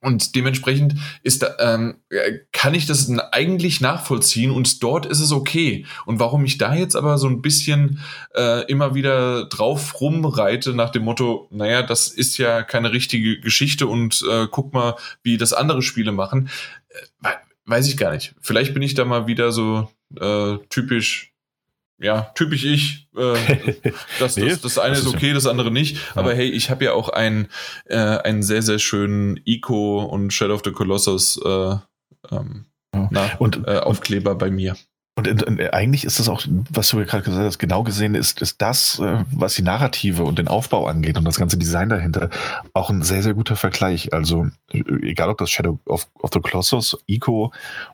[0.04, 1.94] Und dementsprechend ist da, ähm,
[2.52, 5.86] kann ich das eigentlich nachvollziehen und dort ist es okay.
[6.04, 8.00] Und warum ich da jetzt aber so ein bisschen
[8.34, 13.86] äh, immer wieder drauf rumreite nach dem Motto, naja, das ist ja keine richtige Geschichte
[13.86, 16.50] und äh, guck mal, wie das andere Spiele machen,
[17.22, 17.30] äh,
[17.64, 18.34] weiß ich gar nicht.
[18.42, 21.33] Vielleicht bin ich da mal wieder so äh, typisch
[21.98, 23.08] ja, typisch ich.
[23.16, 23.34] Äh,
[24.18, 25.96] das, nee, das, das eine das ist okay, das andere nicht.
[25.96, 26.00] Ja.
[26.16, 27.48] Aber hey, ich habe ja auch einen,
[27.86, 31.76] äh, einen sehr, sehr schönen Ico und Shadow of the Colossus äh,
[32.30, 33.08] ähm, ja.
[33.10, 34.76] na, und, äh, Aufkleber und, bei mir.
[35.16, 38.60] Und, und, eigentlich ist das auch, was du gerade gesagt hast, genau gesehen ist, ist
[38.60, 42.30] das, äh, was die Narrative und den Aufbau angeht und das ganze Design dahinter,
[42.72, 44.12] auch ein sehr, sehr guter Vergleich.
[44.12, 47.52] Also, egal ob das Shadow of, of the Colossus, Ico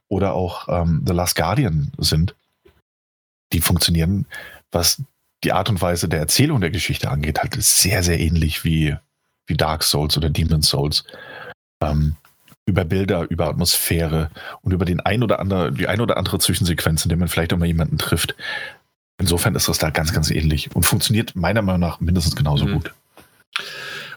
[0.08, 2.34] oder auch ähm, The Last Guardian sind,
[3.52, 4.26] die funktionieren,
[4.72, 5.02] was
[5.44, 8.96] die Art und Weise der Erzählung der Geschichte angeht, halt sehr, sehr ähnlich wie,
[9.46, 11.04] wie Dark Souls oder Demon Souls.
[11.82, 12.16] Ähm,
[12.66, 14.30] über Bilder, über Atmosphäre
[14.62, 17.52] und über den ein oder andere, die ein oder andere Zwischensequenz, in der man vielleicht
[17.52, 18.34] auch mal jemanden trifft.
[19.18, 22.72] Insofern ist das da ganz, ganz ähnlich und funktioniert meiner Meinung nach mindestens genauso mhm.
[22.74, 22.94] gut.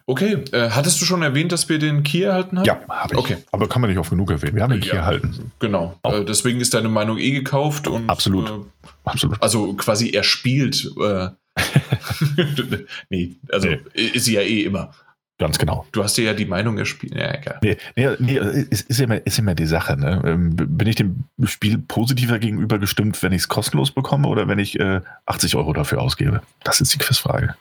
[0.05, 2.65] Okay, äh, hattest du schon erwähnt, dass wir den Key erhalten haben?
[2.65, 3.19] Ja, habe ich.
[3.19, 3.37] Okay.
[3.51, 4.55] Aber kann man nicht oft genug erwähnen.
[4.55, 5.51] Wir haben den Key ja, erhalten.
[5.59, 5.97] Genau.
[6.03, 7.87] Äh, deswegen ist deine Meinung eh gekauft.
[7.87, 8.49] Und, Absolut.
[8.49, 9.41] Äh, Absolut.
[9.41, 10.91] Also quasi er spielt.
[10.99, 11.29] Äh,
[13.09, 13.79] nee, also nee.
[13.93, 14.91] ist sie ja eh immer.
[15.39, 15.85] Ganz genau.
[15.91, 17.15] Du hast dir ja die Meinung erspielt.
[17.15, 17.59] Ja, egal.
[17.63, 19.97] Nee, nee, nee ist, ist, immer, ist immer die Sache.
[19.97, 20.21] Ne?
[20.25, 24.59] Ähm, bin ich dem Spiel positiver gegenüber gestimmt, wenn ich es kostenlos bekomme oder wenn
[24.59, 26.41] ich äh, 80 Euro dafür ausgebe?
[26.63, 27.55] Das ist die Quizfrage.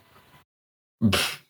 [1.04, 1.41] Pff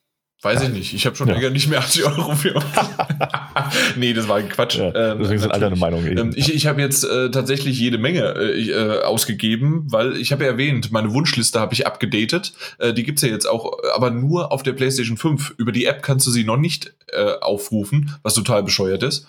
[0.43, 0.93] Weiß ich nicht.
[0.93, 1.35] Ich habe schon ja.
[1.35, 2.55] länger nicht mehr 80 Euro für.
[3.97, 4.77] nee, das war ein Quatsch.
[4.77, 6.05] Ja, ähm, deswegen sind alle eine Meinung.
[6.05, 10.43] Ähm, ich ich habe jetzt äh, tatsächlich jede Menge äh, äh, ausgegeben, weil ich habe
[10.43, 12.55] ja erwähnt, meine Wunschliste habe ich abgedatet.
[12.79, 15.55] Äh, die gibt's ja jetzt auch, aber nur auf der PlayStation 5.
[15.59, 19.27] Über die App kannst du sie noch nicht äh, aufrufen, was total bescheuert ist.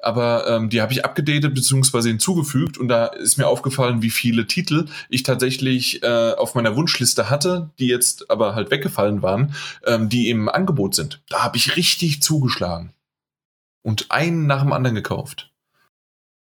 [0.00, 2.08] Aber ähm, die habe ich abgedatet bzw.
[2.08, 7.30] hinzugefügt und da ist mir aufgefallen, wie viele Titel ich tatsächlich äh, auf meiner Wunschliste
[7.30, 9.54] hatte, die jetzt aber halt weggefallen waren,
[9.86, 11.22] ähm, die im Angebot sind.
[11.28, 12.94] Da habe ich richtig zugeschlagen.
[13.82, 15.52] Und einen nach dem anderen gekauft.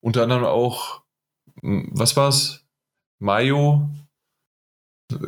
[0.01, 1.03] Unter anderem auch,
[1.61, 2.65] hm, was war's?
[3.19, 3.89] Mayo.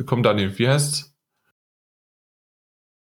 [0.05, 1.15] Komm, Daniel, wie heißt's?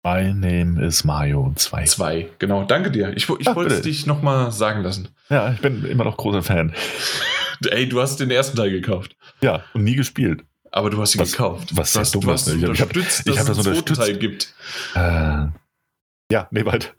[0.04, 1.86] My name is Mario 2.
[1.86, 2.64] 2, genau.
[2.64, 3.16] Danke dir.
[3.16, 5.10] Ich, ich wollte es dich nochmal sagen lassen.
[5.30, 6.74] Ja, ich bin immer noch großer Fan.
[7.70, 9.16] Ey, du hast den ersten Teil gekauft.
[9.42, 10.44] Ja, und nie gespielt.
[10.72, 11.69] Aber du hast ihn was, gekauft.
[11.74, 12.69] Was du hast, du hast ne?
[12.69, 14.53] unterstützt, ich hab, dass ich hab es einen Teil gibt.
[14.95, 15.48] Äh,
[16.32, 16.93] ja, nee, bald.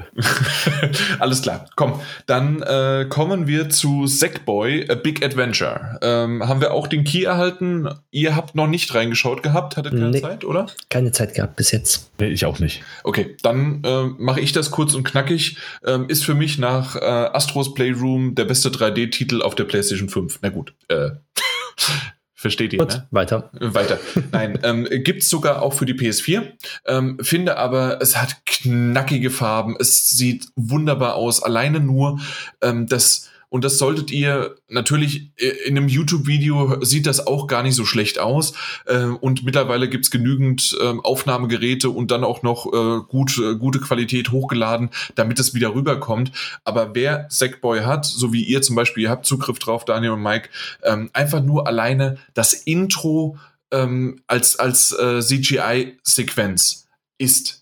[1.19, 1.65] Alles klar.
[1.75, 5.99] Komm, dann äh, kommen wir zu Sackboy, A Big Adventure.
[6.03, 7.89] Ähm, haben wir auch den Key erhalten?
[8.11, 10.67] Ihr habt noch nicht reingeschaut gehabt, hattet keine nee, Zeit, oder?
[10.91, 12.11] Keine Zeit gehabt bis jetzt.
[12.19, 12.83] Nee, ich auch nicht.
[13.05, 15.57] Okay, dann äh, mache ich das kurz und knackig.
[15.83, 20.41] Ähm, ist für mich nach äh, Astros Playroom der beste 3D-Titel auf der PlayStation 5.
[20.43, 21.09] Na gut, äh.
[22.43, 23.07] Versteht ihr, Gut, ne?
[23.13, 23.51] Weiter.
[23.53, 24.01] Weiter.
[24.33, 26.43] Nein, ähm, gibt es sogar auch für die PS4.
[26.87, 29.77] Ähm, finde aber, es hat knackige Farben.
[29.79, 31.41] Es sieht wunderbar aus.
[31.41, 32.19] Alleine nur
[32.61, 37.63] ähm, das und das solltet ihr natürlich äh, in einem YouTube-Video sieht das auch gar
[37.63, 38.55] nicht so schlecht aus.
[38.87, 44.31] Äh, und mittlerweile gibt's genügend ähm, Aufnahmegeräte und dann auch noch äh, gut, gute Qualität
[44.31, 46.33] hochgeladen, damit es wieder rüberkommt.
[46.65, 50.23] Aber wer Sackboy hat, so wie ihr zum Beispiel, ihr habt Zugriff drauf, Daniel und
[50.23, 50.49] Mike,
[50.83, 53.37] ähm, einfach nur alleine das Intro
[53.71, 57.62] ähm, als, als CGI-Sequenz ist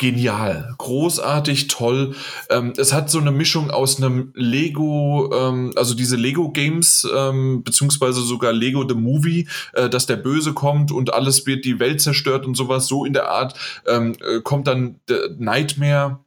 [0.00, 2.16] genial, großartig, toll.
[2.48, 7.62] Ähm, es hat so eine Mischung aus einem Lego, ähm, also diese Lego Games, ähm,
[7.62, 12.00] beziehungsweise sogar Lego The Movie, äh, dass der Böse kommt und alles wird die Welt
[12.00, 12.86] zerstört und sowas.
[12.86, 13.54] So in der Art
[13.86, 15.00] ähm, äh, kommt dann
[15.36, 16.18] Nightmare,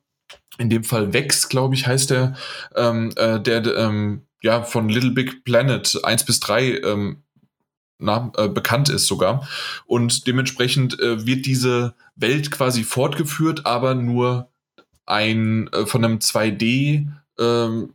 [0.60, 2.36] in dem Fall Vex, glaube ich, heißt der,
[2.76, 7.23] ähm, äh, der ähm, ja von Little Big Planet 1 bis 3 ähm,
[8.00, 9.48] na, äh, bekannt ist sogar.
[9.86, 14.50] Und dementsprechend äh, wird diese Welt quasi fortgeführt, aber nur
[15.06, 17.08] ein äh, von einem 2D
[17.40, 17.94] ähm,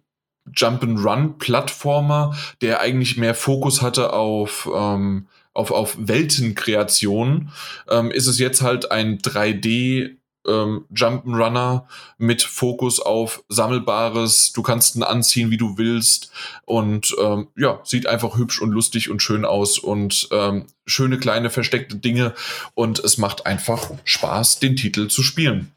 [0.55, 7.51] Jump-and-Run-Plattformer, der eigentlich mehr Fokus hatte auf, ähm, auf, auf Weltenkreation,
[7.91, 10.18] ähm, ist es jetzt halt ein 3D
[10.49, 11.85] ähm, Jump'n'Runner
[12.17, 14.53] mit Fokus auf Sammelbares.
[14.53, 16.31] Du kannst ihn anziehen, wie du willst.
[16.65, 21.51] Und ähm, ja, sieht einfach hübsch und lustig und schön aus und ähm, schöne kleine
[21.51, 22.35] versteckte Dinge.
[22.75, 25.73] Und es macht einfach Spaß, den Titel zu spielen.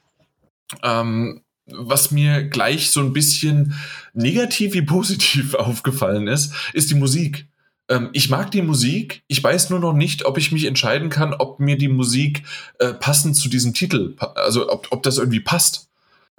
[0.83, 3.75] Ähm, was mir gleich so ein bisschen
[4.13, 7.45] negativ wie positiv aufgefallen ist, ist die Musik.
[7.91, 9.23] Ähm, ich mag die Musik.
[9.27, 12.43] Ich weiß nur noch nicht, ob ich mich entscheiden kann, ob mir die Musik
[12.79, 15.89] äh, passend zu diesem Titel, also ob, ob das irgendwie passt.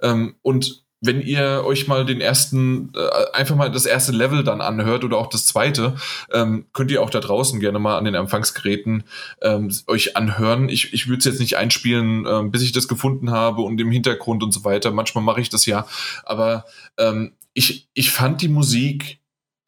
[0.01, 4.61] Ähm, und wenn ihr euch mal den ersten, äh, einfach mal das erste Level dann
[4.61, 5.95] anhört oder auch das zweite,
[6.31, 9.03] ähm, könnt ihr auch da draußen gerne mal an den Empfangsgeräten
[9.41, 10.69] ähm, euch anhören.
[10.69, 13.91] Ich, ich würde es jetzt nicht einspielen, ähm, bis ich das gefunden habe und im
[13.91, 14.91] Hintergrund und so weiter.
[14.91, 15.85] Manchmal mache ich das ja,
[16.23, 16.65] aber
[16.97, 19.19] ähm, ich, ich fand die Musik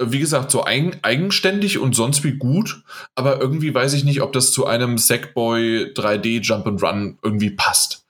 [0.02, 2.84] wie gesagt, so eigen, eigenständig und sonst wie gut,
[3.16, 7.52] aber irgendwie weiß ich nicht, ob das zu einem Sackboy 3D Jump and Run irgendwie
[7.52, 8.06] passt.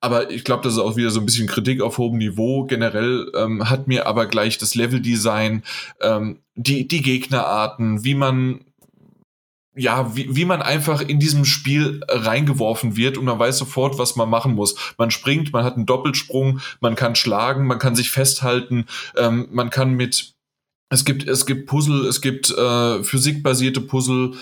[0.00, 2.64] Aber ich glaube, das ist auch wieder so ein bisschen Kritik auf hohem Niveau.
[2.64, 5.62] Generell ähm, hat mir aber gleich das Leveldesign,
[6.00, 8.64] ähm, die, die Gegnerarten, wie man
[9.78, 14.16] ja, wie, wie man einfach in diesem Spiel reingeworfen wird und man weiß sofort, was
[14.16, 14.74] man machen muss.
[14.98, 18.86] Man springt, man hat einen Doppelsprung, man kann schlagen, man kann sich festhalten,
[19.16, 20.34] ähm, man kann mit
[20.90, 24.32] es gibt, es gibt Puzzle, es gibt äh, physikbasierte Puzzle.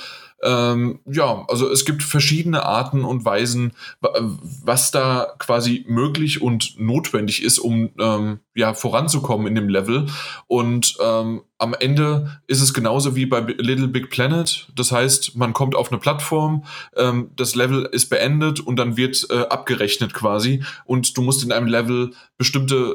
[0.43, 7.43] Ähm, ja, also es gibt verschiedene Arten und Weisen, was da quasi möglich und notwendig
[7.43, 10.07] ist, um ähm, ja voranzukommen in dem Level.
[10.47, 14.69] Und ähm, am Ende ist es genauso wie bei Little Big Planet.
[14.77, 16.65] Das heißt, man kommt auf eine Plattform,
[16.97, 20.63] ähm, das Level ist beendet und dann wird äh, abgerechnet quasi.
[20.85, 22.95] Und du musst in einem Level bestimmte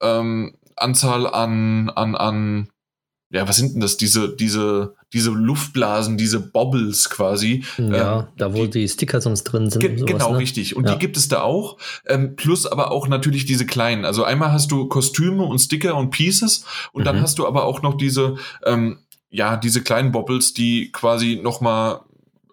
[0.00, 2.68] ähm, Anzahl an, an, an
[3.32, 3.96] ja, was sind denn das?
[3.96, 7.64] Diese, diese, diese Luftblasen, diese Bobbles quasi.
[7.78, 9.80] Ja, ähm, da wo die, die Sticker sonst drin sind.
[9.80, 10.38] Ge sowas, genau, ne?
[10.38, 10.76] richtig.
[10.76, 10.92] Und ja.
[10.92, 11.78] die gibt es da auch.
[12.06, 14.04] Ähm, plus aber auch natürlich diese kleinen.
[14.04, 17.06] Also einmal hast du Kostüme und Sticker und Pieces und mhm.
[17.06, 18.36] dann hast du aber auch noch diese,
[18.66, 18.98] ähm,
[19.30, 22.00] ja, diese kleinen Bobbles, die quasi nochmal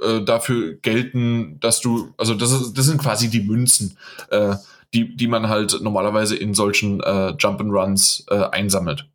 [0.01, 3.97] äh, dafür gelten, dass du, also das, ist, das sind quasi die Münzen.
[4.29, 4.55] Äh,
[4.91, 9.07] die, die man halt normalerweise in solchen äh, Jump-and-Runs äh, einsammelt.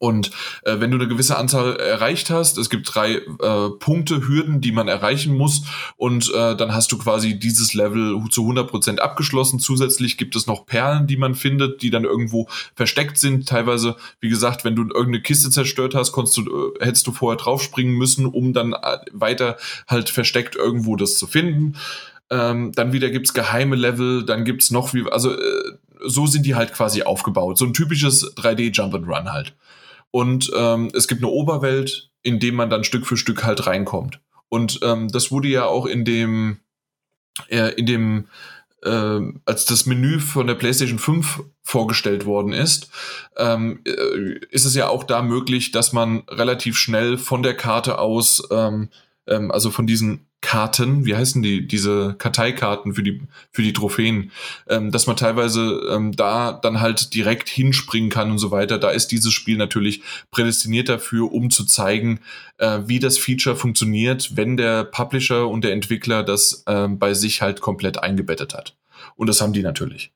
[0.00, 0.30] Und
[0.62, 4.72] äh, wenn du eine gewisse Anzahl erreicht hast, es gibt drei äh, Punkte, Hürden, die
[4.72, 5.64] man erreichen muss
[5.98, 9.60] und äh, dann hast du quasi dieses Level zu 100% abgeschlossen.
[9.60, 13.46] Zusätzlich gibt es noch Perlen, die man findet, die dann irgendwo versteckt sind.
[13.46, 17.36] Teilweise, wie gesagt, wenn du irgendeine Kiste zerstört hast, konntest du, äh, hättest du vorher
[17.36, 21.76] draufspringen müssen, um dann äh, weiter halt versteckt irgendwo das zu finden.
[22.30, 25.72] Ähm, dann wieder gibt's geheime Level, dann gibt's noch wie, also äh,
[26.06, 27.58] so sind die halt quasi aufgebaut.
[27.58, 29.52] So ein typisches 3D Jump and Run halt.
[30.10, 34.20] Und ähm, es gibt eine Oberwelt, in dem man dann Stück für Stück halt reinkommt.
[34.48, 36.58] Und ähm, das wurde ja auch in dem,
[37.48, 38.28] äh, in dem,
[38.82, 42.90] äh, als das Menü von der PlayStation 5 vorgestellt worden ist,
[43.36, 47.98] ähm, äh, ist es ja auch da möglich, dass man relativ schnell von der Karte
[47.98, 48.90] aus, ähm,
[49.26, 53.20] ähm, also von diesen Karten, wie heißen die, diese Karteikarten für die,
[53.52, 54.30] für die Trophäen,
[54.68, 58.78] ähm, dass man teilweise ähm, da dann halt direkt hinspringen kann und so weiter.
[58.78, 62.20] Da ist dieses Spiel natürlich prädestiniert dafür, um zu zeigen,
[62.58, 67.42] äh, wie das Feature funktioniert, wenn der Publisher und der Entwickler das ähm, bei sich
[67.42, 68.74] halt komplett eingebettet hat.
[69.20, 70.12] Und das haben die natürlich.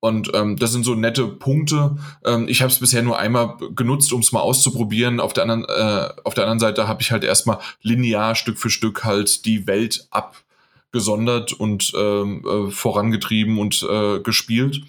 [0.00, 1.98] Und ähm, das sind so nette Punkte.
[2.24, 5.20] Ähm, ich habe es bisher nur einmal genutzt, um es mal auszuprobieren.
[5.20, 8.70] Auf der anderen, äh, auf der anderen Seite habe ich halt erstmal linear Stück für
[8.70, 14.80] Stück halt die Welt abgesondert und ähm, äh, vorangetrieben und äh, gespielt.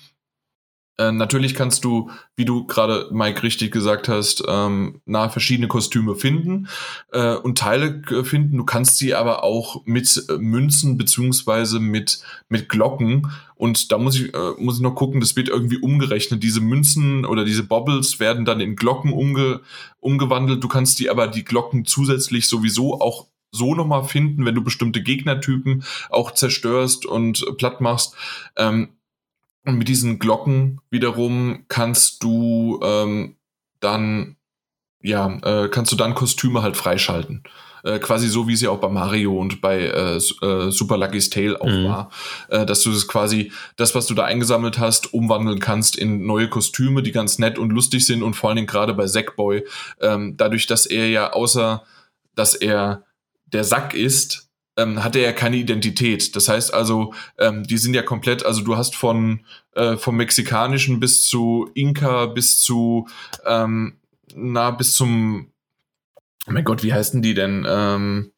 [0.98, 6.16] Äh, natürlich kannst du, wie du gerade Mike richtig gesagt hast, ähm, nahe verschiedene Kostüme
[6.16, 6.68] finden
[7.12, 8.58] äh, und Teile finden.
[8.58, 14.20] Du kannst sie aber auch mit äh, Münzen beziehungsweise mit mit Glocken und da muss
[14.20, 15.20] ich äh, muss ich noch gucken.
[15.20, 16.42] Das wird irgendwie umgerechnet.
[16.42, 19.62] Diese Münzen oder diese Bobbles werden dann in Glocken umge
[20.00, 20.64] umgewandelt.
[20.64, 25.02] Du kannst die aber die Glocken zusätzlich sowieso auch so nochmal finden, wenn du bestimmte
[25.02, 28.16] Gegnertypen auch zerstörst und platt machst.
[28.56, 28.90] Ähm,
[29.66, 33.36] und mit diesen Glocken wiederum kannst du ähm,
[33.80, 34.38] dann,
[35.02, 37.44] ja, äh, kannst du dann Kostüme halt freischalten.
[37.84, 41.60] Äh, quasi so, wie sie auch bei Mario und bei äh, äh, Super Lucky's Tale
[41.62, 41.86] auch mhm.
[41.86, 42.12] war.
[42.50, 46.50] Äh, dass du das quasi, das, was du da eingesammelt hast, umwandeln kannst in neue
[46.50, 49.64] Kostüme, die ganz nett und lustig sind und vor allen Dingen gerade bei Sackboy,
[50.02, 51.84] ähm, dadurch, dass er ja außer,
[52.36, 53.04] dass er
[53.46, 54.47] der Sack ist,
[54.78, 56.36] ähm, hat er ja keine Identität.
[56.36, 59.42] Das heißt also, ähm, die sind ja komplett, also du hast von
[59.76, 63.08] äh, vom Mexikanischen bis zu Inka bis zu
[63.46, 63.98] ähm,
[64.36, 65.52] na bis zum
[66.48, 67.66] oh mein Gott, wie heißen die denn?
[67.68, 68.32] Ähm,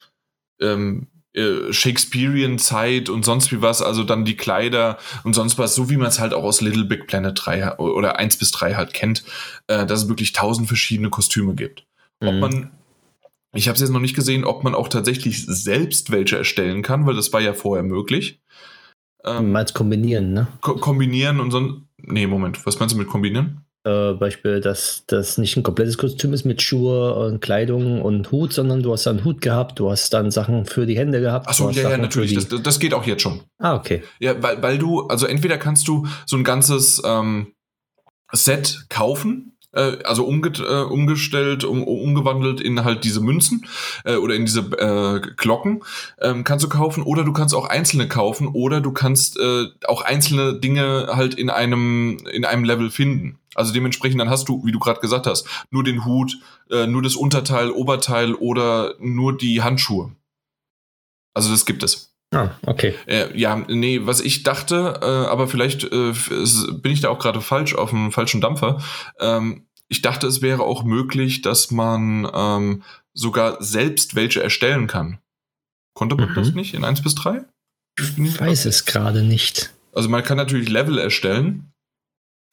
[0.62, 5.76] ähm, äh, Shakespearean Zeit und sonst wie was, also dann die Kleider und sonst was,
[5.76, 8.76] so wie man es halt auch aus Little Big Planet 3 oder 1 bis 3
[8.76, 9.24] halt kennt,
[9.68, 11.86] äh, dass es wirklich tausend verschiedene Kostüme gibt.
[12.22, 12.40] Ob mhm.
[12.40, 12.72] man
[13.54, 17.06] ich habe es jetzt noch nicht gesehen, ob man auch tatsächlich selbst welche erstellen kann,
[17.06, 18.42] weil das war ja vorher möglich.
[19.26, 20.48] Ähm, meinst kombinieren, ne?
[20.62, 21.82] Ko kombinieren und so.
[21.98, 23.66] Nee, Moment, was meinst du mit kombinieren?
[23.86, 28.54] Äh, Beispiel, dass das nicht ein komplettes Kostüm ist mit Schuhe und Kleidung und Hut,
[28.54, 31.48] sondern du hast dann Hut gehabt, du hast dann Sachen für die Hände gehabt.
[31.48, 32.34] Achso, ja, ja, natürlich.
[32.34, 33.42] Das, das, geht auch jetzt schon.
[33.58, 34.04] Ah, okay.
[34.20, 37.54] Ja, weil, weil du, also entweder kannst du so ein ganzes ähm,
[38.34, 43.66] Set kaufen, äh, also umge äh, umgestellt, um, umgewandelt in halt diese Münzen
[44.04, 45.84] äh, oder in diese äh, Glocken
[46.20, 50.02] ähm, kannst du kaufen oder du kannst auch einzelne kaufen oder du kannst äh, auch
[50.02, 53.40] einzelne Dinge halt in einem in einem Level finden.
[53.56, 56.38] Also dementsprechend dann hast du, wie du gerade gesagt hast, nur den Hut,
[56.70, 60.12] äh, nur das Unterteil, Oberteil oder nur die Handschuhe.
[61.34, 62.09] Also das gibt es.
[62.32, 62.94] Ah, okay.
[63.08, 66.14] Äh, ja, nee, was ich dachte, äh, aber vielleicht äh,
[66.74, 68.82] bin ich da auch gerade falsch auf dem falschen Dampfer.
[69.20, 72.84] Ähm, ich dachte, es wäre auch möglich, dass man ähm,
[73.14, 75.20] sogar selbst welche erstellen kann.
[75.96, 76.36] Konnte man mhm.
[76.36, 77.44] das nicht in 1 bis 3?
[77.98, 79.74] Ich weiß es gerade nicht.
[79.92, 81.74] Also man kann natürlich Level erstellen,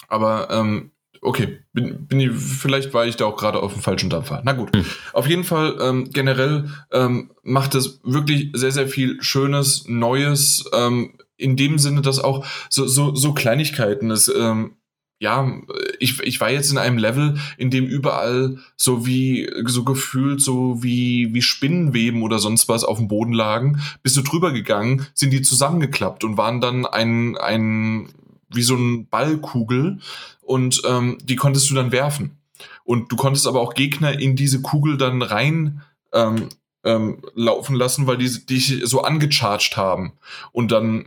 [0.08, 0.90] aber ähm,
[1.22, 4.42] okay, bin, bin ich, vielleicht war ich da auch gerade auf dem falschen Dampfer.
[4.44, 4.84] Na gut, hm.
[5.12, 11.14] auf jeden Fall ähm, generell ähm, macht es wirklich sehr, sehr viel Schönes, Neues, ähm,
[11.36, 14.76] in dem Sinne, dass auch so, so, so Kleinigkeiten, es, ähm,
[15.18, 15.50] ja,
[15.98, 20.82] ich, ich war jetzt in einem Level, in dem überall so wie, so gefühlt so
[20.82, 23.80] wie, wie Spinnenweben oder sonst was auf dem Boden lagen.
[24.02, 28.08] Bist du drüber gegangen, sind die zusammengeklappt und waren dann ein, ein,
[28.48, 29.98] wie so ein Ballkugel
[30.42, 32.38] und ähm, die konntest du dann werfen.
[32.84, 36.48] Und du konntest aber auch Gegner in diese Kugel dann rein ähm,
[36.84, 40.12] ähm, laufen lassen, weil die dich so angecharged haben.
[40.52, 41.06] Und dann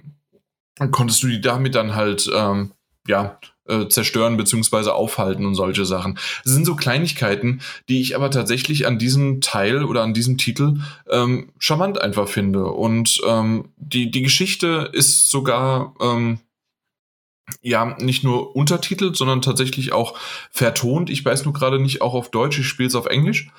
[0.91, 2.71] konntest du die damit dann halt, ähm,
[3.07, 6.17] ja, äh, zerstören beziehungsweise aufhalten und solche Sachen.
[6.43, 10.79] Das sind so Kleinigkeiten, die ich aber tatsächlich an diesem Teil oder an diesem Titel
[11.09, 12.65] ähm, charmant einfach finde.
[12.65, 16.39] Und ähm, die, die Geschichte ist sogar ähm,
[17.61, 20.17] ja, nicht nur untertitelt, sondern tatsächlich auch
[20.51, 21.09] vertont.
[21.09, 23.49] Ich weiß nur gerade nicht auch auf Deutsch, ich spiele es auf Englisch.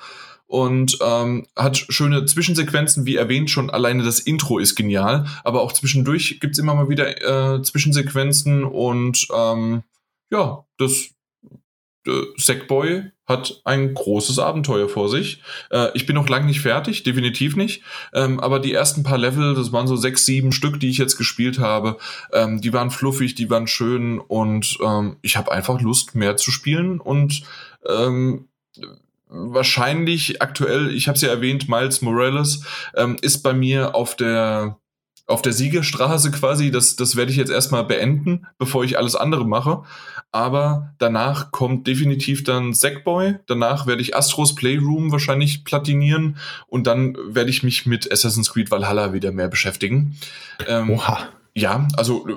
[0.47, 5.71] Und ähm, hat schöne Zwischensequenzen, wie erwähnt, schon alleine das Intro ist genial, aber auch
[5.71, 9.83] zwischendurch gibt's immer mal wieder äh, Zwischensequenzen und ähm,
[10.29, 11.11] ja, das
[12.07, 15.41] äh, Sackboy hat ein großes Abenteuer vor sich.
[15.69, 17.83] Äh, ich bin noch lange nicht fertig, definitiv nicht.
[18.13, 21.17] Ähm, aber die ersten paar Level, das waren so sechs, sieben Stück, die ich jetzt
[21.17, 21.97] gespielt habe,
[22.33, 26.51] ähm, die waren fluffig, die waren schön und ähm, ich habe einfach Lust, mehr zu
[26.51, 27.43] spielen und
[27.87, 28.49] ähm,
[29.31, 32.65] wahrscheinlich aktuell, ich habe es ja erwähnt, Miles Morales
[32.95, 34.80] ähm, ist bei mir auf der
[35.31, 36.71] auf der Siegerstraße quasi.
[36.71, 39.83] Das, das werde ich jetzt erstmal beenden, bevor ich alles andere mache.
[40.31, 43.35] Aber danach kommt definitiv dann Sackboy.
[43.47, 46.37] Danach werde ich Astros Playroom wahrscheinlich platinieren.
[46.67, 50.17] Und dann werde ich mich mit Assassin's Creed Valhalla wieder mehr beschäftigen.
[50.67, 51.29] Ähm, Oha.
[51.53, 52.27] Ja, also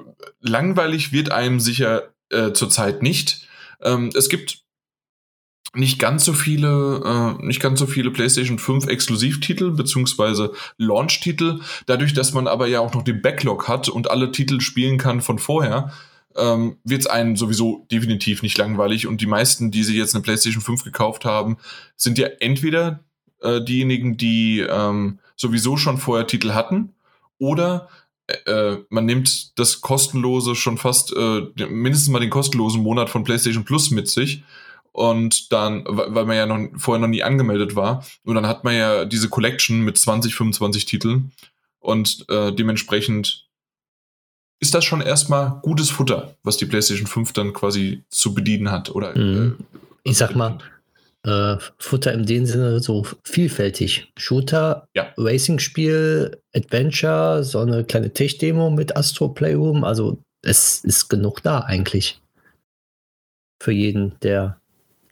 [0.40, 3.46] langweilig wird einem sicher äh, zurzeit nicht.
[3.80, 4.63] Ähm, es gibt
[5.74, 11.60] nicht ganz so viele, äh, nicht ganz so viele PlayStation 5 Exklusivtitel beziehungsweise Launch-Titel.
[11.86, 15.20] Dadurch, dass man aber ja auch noch den Backlog hat und alle Titel spielen kann
[15.20, 15.92] von vorher,
[16.36, 19.06] ähm, wird es einen sowieso definitiv nicht langweilig.
[19.06, 21.56] Und die meisten, die sich jetzt eine PlayStation 5 gekauft haben,
[21.96, 23.00] sind ja entweder
[23.40, 26.94] äh, diejenigen, die ähm, sowieso schon vorher Titel hatten,
[27.38, 27.88] oder
[28.46, 33.64] äh man nimmt das kostenlose schon fast, äh, mindestens mal den kostenlosen Monat von PlayStation
[33.64, 34.44] Plus mit sich
[34.94, 38.74] und dann, weil man ja noch vorher noch nie angemeldet war, und dann hat man
[38.74, 41.32] ja diese Collection mit 20, 25 Titeln
[41.80, 43.48] und äh, dementsprechend
[44.60, 48.88] ist das schon erstmal gutes Futter, was die PlayStation 5 dann quasi zu bedienen hat.
[48.94, 49.56] Oder mhm.
[49.58, 50.58] äh, ich sag mal,
[51.24, 54.12] äh, Futter in dem Sinne so vielfältig.
[54.16, 55.12] Shooter, ja.
[55.16, 59.82] Racing-Spiel, Adventure, so eine kleine Tech-Demo mit Astro Playroom.
[59.82, 62.20] Also es ist genug da eigentlich.
[63.60, 64.60] Für jeden, der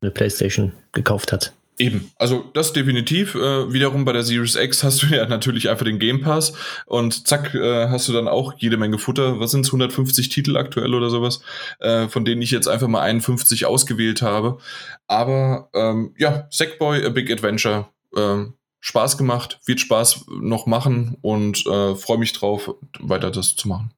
[0.02, 1.52] eine PlayStation gekauft hat.
[1.78, 3.34] Eben, also das definitiv.
[3.34, 6.52] Äh, wiederum bei der Series X hast du ja natürlich einfach den Game Pass
[6.86, 9.40] und zack, äh, hast du dann auch jede Menge Futter.
[9.40, 11.40] Was sind 150 Titel aktuell oder sowas,
[11.80, 14.58] äh, von denen ich jetzt einfach mal 51 ausgewählt habe.
[15.06, 21.64] Aber ähm, ja, Sackboy, A Big Adventure, ähm, Spaß gemacht, wird Spaß noch machen und
[21.66, 23.92] äh, freue mich drauf, weiter das zu machen.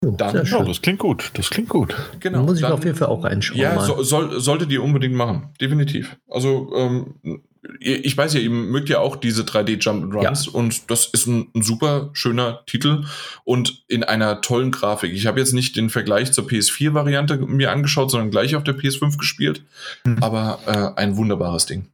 [0.00, 1.32] Dann, ja, das klingt gut.
[1.34, 1.94] Das klingt gut.
[2.20, 2.44] Genau.
[2.44, 3.60] Muss ich dann, auf jeden Fall auch reinschauen.
[3.60, 5.48] Ja, so, soll, solltet ihr unbedingt machen.
[5.60, 6.16] Definitiv.
[6.28, 7.42] Also, ähm,
[7.80, 10.52] ich weiß ja, ihr mögt ja auch diese 3D-Jump-Runs ja.
[10.52, 13.04] und das ist ein, ein, super schöner Titel
[13.44, 15.12] und in einer tollen Grafik.
[15.12, 19.18] Ich habe jetzt nicht den Vergleich zur PS4-Variante mir angeschaut, sondern gleich auf der PS5
[19.18, 19.64] gespielt.
[20.04, 20.22] Mhm.
[20.22, 21.88] Aber äh, ein wunderbares Ding.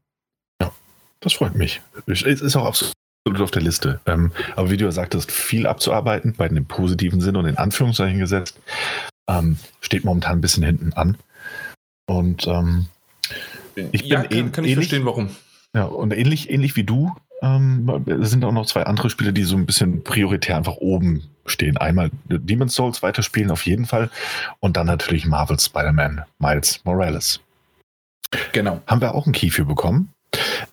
[0.61, 0.73] Ja,
[1.21, 1.81] das freut mich.
[2.07, 2.93] Es ist auch absolut
[3.25, 4.01] absolut auf der Liste.
[4.07, 8.19] Ähm, aber wie du ja sagtest, viel abzuarbeiten, bei dem positiven Sinn und in Anführungszeichen
[8.19, 8.61] gesetzt,
[9.29, 11.17] ähm, steht momentan ein bisschen hinten an.
[12.07, 12.87] Und ähm,
[13.93, 15.31] ich bin ja, kann, kann ich ähnlich, verstehen, warum.
[15.75, 19.57] Ja, und ähnlich, ähnlich wie du, ähm, sind auch noch zwei andere Spiele, die so
[19.57, 21.79] ein bisschen prioritär einfach oben stehen.
[21.79, 24.11] Einmal Demon's Souls weiterspielen auf jeden Fall
[24.61, 27.41] und dann natürlich Marvel Spider-Man Miles Morales.
[28.53, 28.83] Genau.
[28.87, 30.14] Haben wir auch einen Key für bekommen.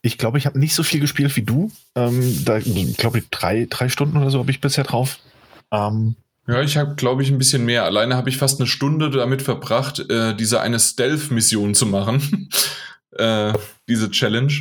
[0.02, 1.72] Ich glaube, ich habe nicht so viel gespielt wie du.
[1.96, 5.20] Ähm, da glaube ich drei, drei Stunden oder so habe ich bisher drauf.
[5.72, 6.16] Ähm,
[6.48, 7.86] ja, ich habe, glaube ich, ein bisschen mehr.
[7.86, 12.50] Alleine habe ich fast eine Stunde damit verbracht, äh, diese eine Stealth-Mission zu machen.
[13.12, 13.54] äh,
[13.88, 14.54] diese Challenge.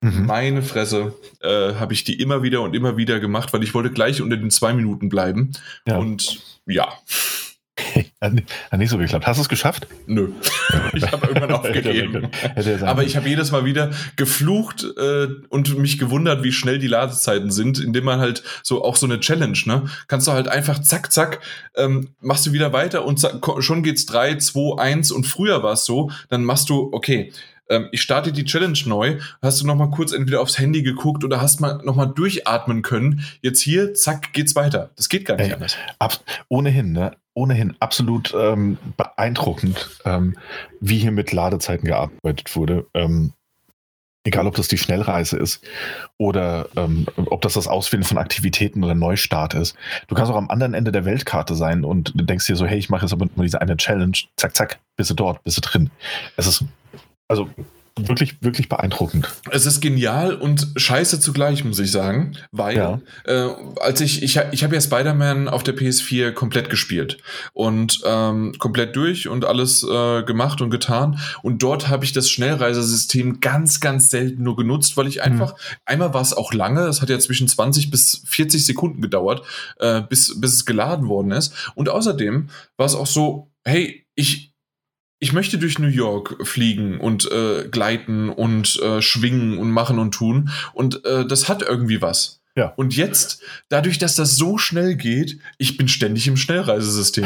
[0.00, 0.26] Mhm.
[0.26, 3.90] Meine Fresse, äh, habe ich die immer wieder und immer wieder gemacht, weil ich wollte
[3.90, 5.52] gleich unter den zwei Minuten bleiben.
[5.86, 5.98] Ja.
[5.98, 6.88] Und ja.
[8.20, 9.26] Hat nicht so geklappt.
[9.26, 9.86] Hast du es geschafft?
[10.06, 10.32] Nö.
[10.94, 12.28] Ich habe irgendwann aufgegeben.
[12.82, 17.50] Aber ich habe jedes Mal wieder geflucht äh, und mich gewundert, wie schnell die Ladezeiten
[17.50, 19.84] sind, indem man halt so auch so eine Challenge, ne?
[20.08, 21.40] Kannst du halt einfach zack, zack,
[21.76, 25.74] ähm, machst du wieder weiter und zack, schon geht's 3, 2, 1 und früher war
[25.74, 27.32] es so, dann machst du, okay,
[27.68, 31.24] ähm, ich starte die Challenge neu, hast du noch mal kurz entweder aufs Handy geguckt
[31.24, 33.24] oder hast mal noch mal durchatmen können.
[33.42, 34.90] Jetzt hier, zack, geht's weiter.
[34.96, 35.76] Das geht gar nicht Ey, anders.
[35.98, 37.12] Ab, ohnehin, ne?
[37.34, 40.36] ohnehin absolut ähm, beeindruckend, ähm,
[40.80, 42.86] wie hier mit Ladezeiten gearbeitet wurde.
[42.94, 43.32] Ähm,
[44.24, 45.64] egal, ob das die Schnellreise ist
[46.18, 49.76] oder ähm, ob das das Auswählen von Aktivitäten oder Neustart ist.
[50.08, 52.90] Du kannst auch am anderen Ende der Weltkarte sein und denkst dir so, hey, ich
[52.90, 55.90] mache jetzt aber nur diese eine Challenge, zack, zack, bist du dort, bist du drin.
[56.36, 56.64] Es ist,
[57.28, 57.48] also
[58.06, 59.28] wirklich, wirklich beeindruckend.
[59.50, 63.00] Es ist genial und scheiße zugleich, muss ich sagen, weil ja.
[63.24, 63.48] äh,
[63.80, 67.18] als ich, ich, ich habe ja Spider-Man auf der PS4 komplett gespielt
[67.52, 72.30] und ähm, komplett durch und alles äh, gemacht und getan und dort habe ich das
[72.30, 75.22] Schnellreisesystem ganz, ganz selten nur genutzt, weil ich mhm.
[75.22, 75.76] einfach, mhm.
[75.86, 79.42] einmal war es auch lange, es hat ja zwischen 20 bis 40 Sekunden gedauert,
[79.78, 84.47] äh, bis, bis es geladen worden ist und außerdem war es auch so, hey, ich,
[85.18, 90.12] ich möchte durch New York fliegen und äh, gleiten und äh, schwingen und machen und
[90.12, 90.50] tun.
[90.72, 92.40] Und äh, das hat irgendwie was.
[92.58, 92.72] Ja.
[92.74, 97.24] Und jetzt, dadurch, dass das so schnell geht, ich bin ständig im Schnellreisesystem.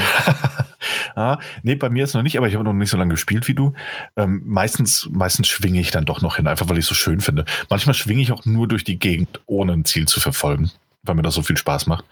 [1.15, 3.49] ah, nee, bei mir ist noch nicht, aber ich habe noch nicht so lange gespielt
[3.49, 3.73] wie du.
[4.17, 7.21] Ähm, meistens, meistens schwinge ich dann doch noch hin, einfach weil ich es so schön
[7.21, 7.47] finde.
[7.71, 10.71] Manchmal schwinge ich auch nur durch die Gegend, ohne ein Ziel zu verfolgen,
[11.03, 12.05] weil mir das so viel Spaß macht.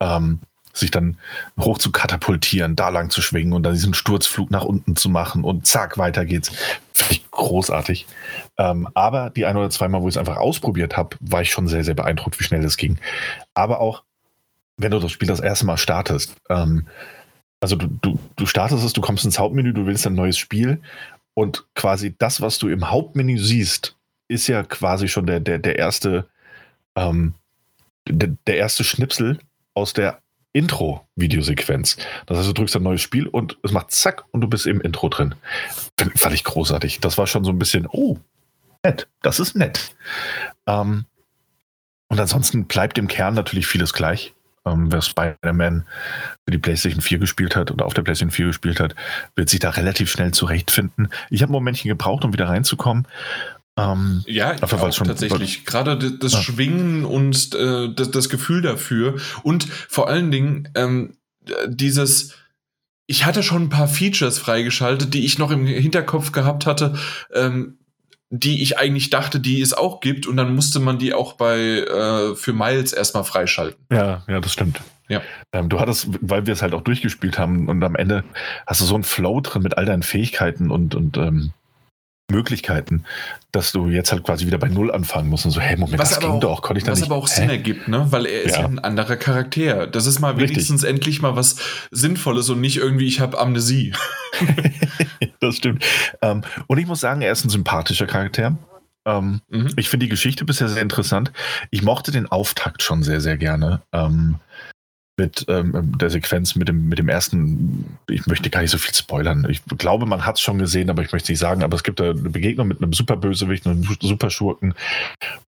[0.00, 0.40] Ähm,
[0.74, 1.18] sich dann
[1.58, 5.44] hoch zu katapultieren, da lang zu schwingen und dann diesen Sturzflug nach unten zu machen
[5.44, 6.50] und zack, weiter geht's.
[6.92, 8.06] Finde ich großartig.
[8.58, 11.68] Ähm, aber die ein oder zweimal, wo ich es einfach ausprobiert habe, war ich schon
[11.68, 12.98] sehr, sehr beeindruckt, wie schnell das ging.
[13.54, 14.02] Aber auch,
[14.76, 16.86] wenn du das Spiel das erste Mal startest, ähm,
[17.60, 20.80] also du, du, du startest es, du kommst ins Hauptmenü, du willst ein neues Spiel
[21.34, 23.96] und quasi das, was du im Hauptmenü siehst,
[24.28, 26.28] ist ja quasi schon der, der, der erste,
[26.96, 27.34] ähm,
[28.08, 29.38] der, der erste Schnipsel
[29.74, 30.18] aus der
[30.54, 31.98] Intro-Videosequenz.
[32.26, 34.80] Das heißt, du drückst ein neues Spiel und es macht zack und du bist im
[34.80, 35.34] Intro drin.
[35.98, 37.00] Find, fand ich großartig.
[37.00, 38.16] Das war schon so ein bisschen, oh,
[38.82, 39.08] nett.
[39.20, 39.94] Das ist nett.
[40.66, 41.04] Ähm,
[42.08, 44.34] und ansonsten bleibt im Kern natürlich vieles gleich.
[44.66, 45.84] Ähm, wer Spider-Man
[46.44, 48.94] für die PlayStation 4 gespielt hat oder auf der PlayStation 4 gespielt hat,
[49.34, 51.08] wird sich da relativ schnell zurechtfinden.
[51.28, 53.06] Ich habe ein Momentchen gebraucht, um wieder reinzukommen.
[53.76, 55.64] Ähm, ja, auch schon tatsächlich.
[55.64, 56.42] Gerade das ja.
[56.42, 61.16] Schwingen und äh, das, das, Gefühl dafür und vor allen Dingen ähm,
[61.66, 62.34] dieses.
[63.06, 66.94] Ich hatte schon ein paar Features freigeschaltet, die ich noch im Hinterkopf gehabt hatte,
[67.34, 67.76] ähm,
[68.30, 71.58] die ich eigentlich dachte, die es auch gibt, und dann musste man die auch bei
[71.58, 73.84] äh, für Miles erstmal freischalten.
[73.92, 74.80] Ja, ja, das stimmt.
[75.08, 75.20] Ja.
[75.52, 78.24] Ähm, du hattest, weil wir es halt auch durchgespielt haben und am Ende
[78.66, 81.52] hast du so einen Flow drin mit all deinen Fähigkeiten und, und ähm,
[82.30, 83.04] Möglichkeiten,
[83.52, 86.10] dass du jetzt halt quasi wieder bei Null anfangen musst und so, hey, Moment, was
[86.10, 87.10] das ging auch, doch, konnte ich da was nicht.
[87.10, 87.34] Was aber auch Hä?
[87.34, 88.06] Sinn ergibt, ne?
[88.10, 88.64] Weil er ist ja.
[88.64, 89.86] ein anderer Charakter.
[89.86, 90.90] Das ist mal wenigstens Richtig.
[90.90, 91.56] endlich mal was
[91.90, 93.92] Sinnvolles und nicht irgendwie, ich habe Amnesie.
[95.40, 95.84] das stimmt.
[96.22, 98.56] Ähm, und ich muss sagen, er ist ein sympathischer Charakter.
[99.06, 99.72] Ähm, mhm.
[99.76, 101.30] Ich finde die Geschichte bisher sehr interessant.
[101.70, 103.82] Ich mochte den Auftakt schon sehr, sehr gerne.
[103.92, 104.36] Ähm,
[105.16, 108.94] mit ähm, der Sequenz mit dem, mit dem ersten, ich möchte gar nicht so viel
[108.94, 109.46] spoilern.
[109.48, 112.00] Ich glaube, man hat es schon gesehen, aber ich möchte nicht sagen, aber es gibt
[112.00, 114.74] da eine Begegnung mit einem Superbösewicht, einem Superschurken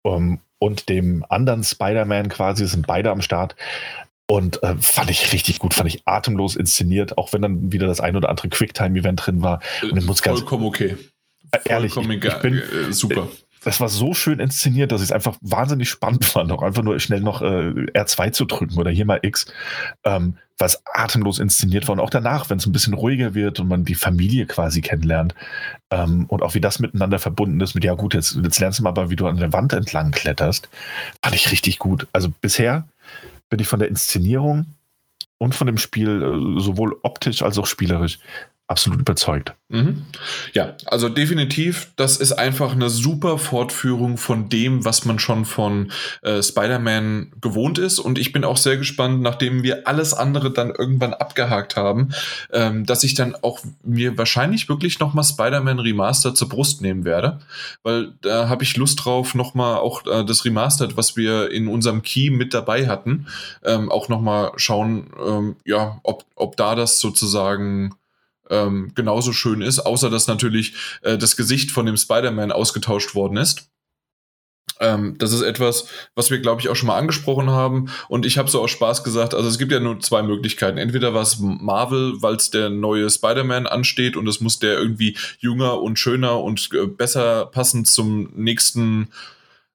[0.03, 3.56] um, und dem anderen Spider-Man quasi, sind beide am Start.
[4.27, 8.00] Und äh, fand ich richtig gut, fand ich atemlos inszeniert, auch wenn dann wieder das
[8.00, 9.61] ein oder andere Quicktime-Event drin war.
[9.84, 10.98] Und ich muss ganz, Vollkommen okay.
[11.52, 13.24] Äh, ehrlich, Vollkommen ich, ich bin, äh, super.
[13.24, 16.84] Äh, das war so schön inszeniert, dass ich es einfach wahnsinnig spannend fand, auch einfach
[16.84, 19.48] nur schnell noch äh, R2 zu drücken oder hier mal X,
[20.03, 21.94] ähm, was atemlos inszeniert war.
[21.94, 25.34] Und auch danach, wenn es ein bisschen ruhiger wird und man die Familie quasi kennenlernt
[25.90, 28.84] ähm, und auch wie das miteinander verbunden ist mit, ja gut, jetzt, jetzt lernst du
[28.84, 30.69] mal wie du an der Wand entlang kletterst,
[31.24, 32.08] fand ich richtig gut.
[32.14, 32.88] Also bisher
[33.50, 34.68] bin ich von der Inszenierung
[35.40, 38.19] und von dem Spiel äh, sowohl optisch als auch spielerisch
[38.68, 39.53] absolut überzeugt.
[39.69, 40.06] Mhm.
[40.53, 45.92] Ja, also definitiv, das ist einfach eine super Fortführung von dem, was man schon von
[46.24, 48.00] äh, Spider-Man gewohnt ist.
[48.00, 52.10] Und ich bin auch sehr gespannt, nachdem wir alles andere dann irgendwann abgehakt haben,
[52.52, 57.40] ähm, dass ich dann auch mir wahrscheinlich wirklich nochmal Spider-Man Remaster zur Brust nehmen werde.
[57.84, 62.02] Weil da habe ich Lust drauf, nochmal auch äh, das Remastered, was wir in unserem
[62.02, 63.27] Key mit dabei hatten,
[63.64, 67.95] ähm, auch nochmal schauen, ähm, ja, ob, ob da das sozusagen
[68.49, 73.38] ähm, genauso schön ist, außer dass natürlich äh, das Gesicht von dem Spider-Man ausgetauscht worden
[73.38, 73.69] ist.
[74.80, 77.90] Ähm, das ist etwas, was wir, glaube ich, auch schon mal angesprochen haben.
[78.09, 80.77] Und ich habe so aus Spaß gesagt, also es gibt ja nur zwei Möglichkeiten.
[80.77, 85.82] Entweder was Marvel, weil es der neue Spider-Man ansteht und es muss der irgendwie jünger
[85.82, 89.09] und schöner und äh, besser passend zum nächsten,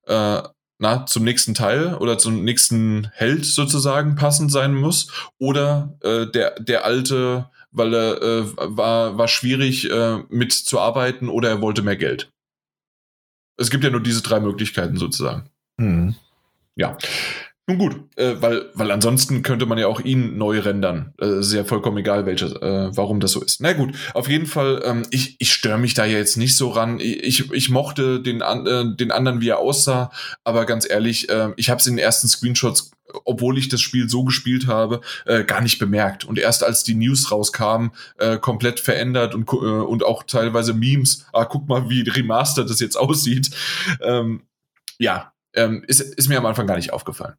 [0.07, 0.43] äh,
[0.79, 5.11] na, zum nächsten Teil oder zum nächsten Held sozusagen passend sein muss.
[5.39, 11.61] Oder äh, der, der alte weil er äh, war, war schwierig äh, mitzuarbeiten oder er
[11.61, 12.31] wollte mehr Geld.
[13.57, 15.51] Es gibt ja nur diese drei Möglichkeiten sozusagen.
[15.77, 16.15] Mhm.
[16.77, 16.97] Ja.
[17.67, 21.15] Nun gut, äh, weil, weil ansonsten könnte man ja auch ihn neu rendern.
[21.21, 23.61] Äh, ist ja vollkommen egal, welches, äh, warum das so ist.
[23.61, 26.71] Na gut, auf jeden Fall, ähm, ich, ich störe mich da ja jetzt nicht so
[26.71, 26.99] ran.
[26.99, 30.11] Ich, ich mochte den, an, äh, den anderen, wie er aussah,
[30.43, 32.91] aber ganz ehrlich, äh, ich habe es in den ersten Screenshots
[33.25, 36.25] obwohl ich das Spiel so gespielt habe, äh, gar nicht bemerkt.
[36.25, 41.27] Und erst als die News rauskamen, äh, komplett verändert und, äh, und auch teilweise Memes,
[41.33, 43.51] ah, guck mal, wie remastered das jetzt aussieht.
[44.01, 44.43] Ähm,
[44.99, 47.35] ja, ähm, ist, ist mir am Anfang gar nicht aufgefallen.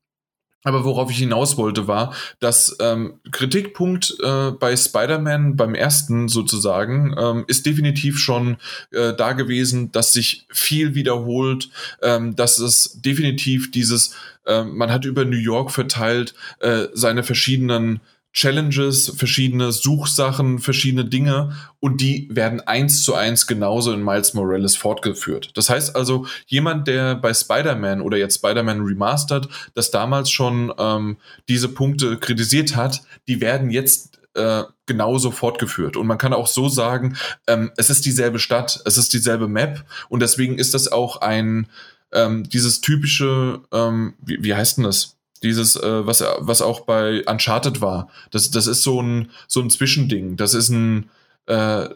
[0.63, 7.15] Aber worauf ich hinaus wollte, war, dass ähm, Kritikpunkt äh, bei Spider-Man beim ersten sozusagen
[7.17, 8.57] ähm, ist definitiv schon
[8.91, 11.69] äh, da gewesen, dass sich viel wiederholt,
[12.03, 14.13] ähm, dass es definitiv dieses,
[14.45, 17.99] äh, man hat über New York verteilt äh, seine verschiedenen
[18.33, 24.77] Challenges, verschiedene Suchsachen, verschiedene Dinge und die werden eins zu eins genauso in Miles Morales
[24.77, 25.51] fortgeführt.
[25.55, 31.17] Das heißt also, jemand, der bei Spider-Man oder jetzt Spider-Man Remastered, das damals schon ähm,
[31.49, 35.97] diese Punkte kritisiert hat, die werden jetzt äh, genauso fortgeführt.
[35.97, 39.83] Und man kann auch so sagen, ähm, es ist dieselbe Stadt, es ist dieselbe Map
[40.07, 41.67] und deswegen ist das auch ein,
[42.13, 45.17] ähm, dieses typische, ähm, wie, wie heißt denn das?
[45.43, 48.09] Dieses, äh, was, was auch bei Uncharted war.
[48.29, 50.37] Das, das ist so ein, so ein Zwischending.
[50.37, 51.09] Das ist ein,
[51.47, 51.89] äh,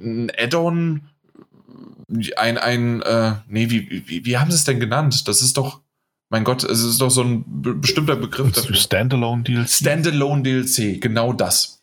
[0.00, 1.08] ein Add-on,
[2.36, 5.28] ein, ein, äh, nee, wie, wie, wie haben sie es denn genannt?
[5.28, 5.80] Das ist doch,
[6.30, 7.44] mein Gott, es ist doch so ein
[7.80, 8.54] bestimmter Begriff.
[8.76, 9.68] Standalone DLC.
[9.68, 11.82] Standalone DLC, genau das.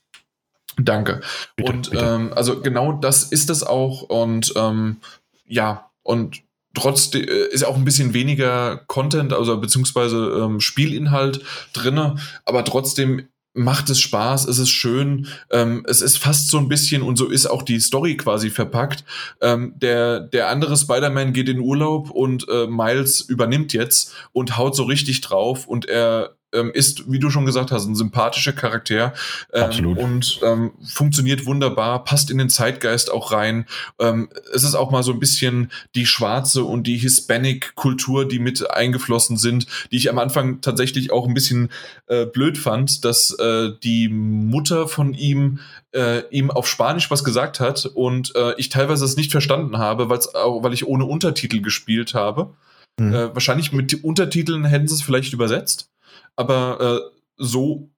[0.78, 1.22] Danke.
[1.56, 2.06] Bitte, und bitte.
[2.06, 4.04] Ähm, also genau das ist es auch.
[4.04, 4.98] Und ähm,
[5.46, 6.42] ja, und
[6.76, 11.42] trotzdem äh, ist auch ein bisschen weniger Content, also beziehungsweise ähm, Spielinhalt
[11.74, 16.68] drinne, aber trotzdem macht es Spaß, es ist schön, ähm, es ist fast so ein
[16.68, 19.06] bisschen und so ist auch die Story quasi verpackt.
[19.42, 24.76] Ähm, der, der andere Spider-Man geht in Urlaub und äh, Miles übernimmt jetzt und haut
[24.76, 29.14] so richtig drauf und er ähm, ist, wie du schon gesagt hast, ein sympathischer Charakter
[29.54, 29.98] ähm, Absolut.
[29.98, 33.66] und ähm, funktioniert wunderbar, passt in den Zeitgeist auch rein.
[34.00, 38.70] Ähm, es ist auch mal so ein bisschen die schwarze und die Hispanic-Kultur, die mit
[38.72, 41.70] eingeflossen sind, die ich am Anfang tatsächlich auch ein bisschen
[42.08, 45.60] äh, blöd fand, dass äh, die Mutter von ihm
[45.94, 50.10] äh, ihm auf Spanisch was gesagt hat und äh, ich teilweise es nicht verstanden habe,
[50.34, 52.54] auch, weil ich ohne Untertitel gespielt habe.
[53.00, 53.14] Mhm.
[53.14, 55.90] Äh, wahrscheinlich mit Untertiteln hätten sie es vielleicht übersetzt
[56.36, 57.00] aber äh,
[57.38, 57.90] so,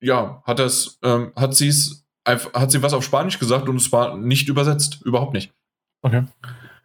[0.00, 3.90] ja, hat das, ähm, hat sie es, hat sie was auf Spanisch gesagt und es
[3.92, 5.52] war nicht übersetzt, überhaupt nicht.
[6.02, 6.24] Okay.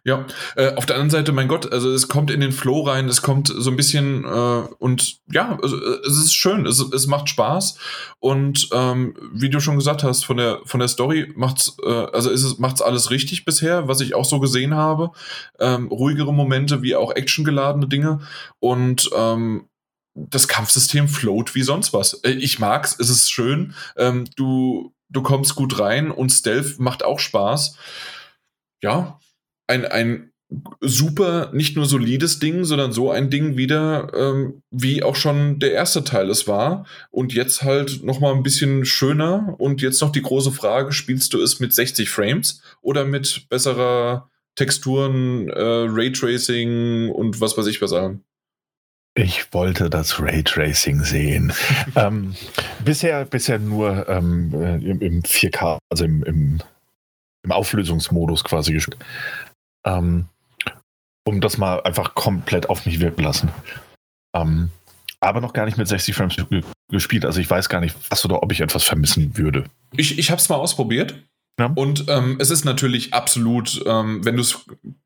[0.06, 3.08] Ja, äh, auf der anderen Seite, mein Gott, also es kommt in den Flow rein,
[3.08, 7.06] es kommt so ein bisschen äh, und ja, also, äh, es ist schön, es, es
[7.06, 7.78] macht Spaß
[8.20, 12.28] und ähm, wie du schon gesagt hast, von der von der Story macht's, äh, also
[12.28, 15.10] ist es macht's alles richtig bisher, was ich auch so gesehen habe,
[15.58, 18.20] ähm, ruhigere Momente wie auch actiongeladene Dinge
[18.60, 19.70] und ähm,
[20.14, 22.14] das Kampfsystem float wie sonst was.
[22.24, 23.74] Äh, ich mag's, es ist schön.
[23.96, 27.76] Ähm, du, du kommst gut rein und Stealth macht auch Spaß.
[28.82, 29.18] Ja,
[29.66, 30.30] ein, ein
[30.80, 35.72] super, nicht nur solides Ding, sondern so ein Ding wieder, ähm, wie auch schon der
[35.72, 36.86] erste Teil es war.
[37.10, 39.56] Und jetzt halt nochmal ein bisschen schöner.
[39.58, 44.30] Und jetzt noch die große Frage, spielst du es mit 60 Frames oder mit besserer
[44.54, 48.22] Texturen, äh, Raytracing und was weiß ich was allem?
[49.16, 51.52] Ich wollte das Raytracing sehen.
[51.96, 52.34] ähm,
[52.84, 56.60] bisher, bisher nur ähm, äh, im, im, 4K, also im, im,
[57.44, 58.98] im Auflösungsmodus quasi gespielt.
[59.86, 60.26] Ähm,
[61.26, 63.50] um das mal einfach komplett auf mich wirken lassen.
[64.34, 64.70] Ähm,
[65.20, 66.36] aber noch gar nicht mit 60 Frames
[66.90, 67.24] gespielt.
[67.24, 69.64] Also ich weiß gar nicht, was oder ob ich etwas vermissen würde.
[69.92, 71.14] Ich, ich habe es mal ausprobiert.
[71.58, 71.66] Ja.
[71.74, 74.64] Und ähm, es ist natürlich absolut, ähm, wenn du es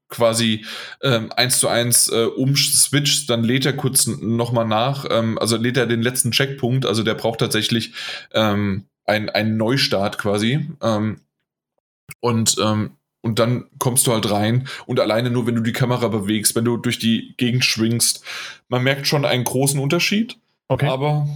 [0.09, 0.65] quasi
[1.02, 5.77] ähm, eins zu eins äh, umswitcht, dann lädt er kurz nochmal nach, ähm, also lädt
[5.77, 7.93] er den letzten Checkpunkt, also der braucht tatsächlich
[8.33, 10.67] ähm, ein, einen Neustart quasi.
[10.83, 11.20] Ähm,
[12.20, 16.09] und, ähm, und dann kommst du halt rein und alleine nur, wenn du die Kamera
[16.09, 18.25] bewegst, wenn du durch die Gegend schwingst,
[18.68, 20.39] man merkt schon einen großen Unterschied.
[20.68, 20.86] Okay.
[20.86, 21.28] Aber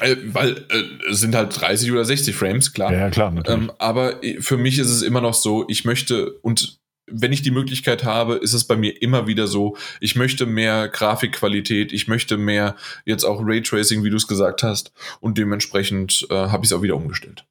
[0.00, 2.92] äh, weil äh, es sind halt 30 oder 60 Frames, klar.
[2.92, 3.32] Ja, klar.
[3.46, 7.52] Ähm, aber für mich ist es immer noch so, ich möchte und wenn ich die
[7.52, 12.36] Möglichkeit habe, ist es bei mir immer wieder so, ich möchte mehr Grafikqualität, ich möchte
[12.36, 16.76] mehr jetzt auch Raytracing, wie du es gesagt hast, und dementsprechend äh, habe ich es
[16.76, 17.46] auch wieder umgestellt.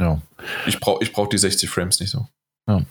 [0.00, 0.22] Ja.
[0.66, 2.28] Ich brauche ich brauch die 60 Frames nicht so.
[2.68, 2.84] Ja.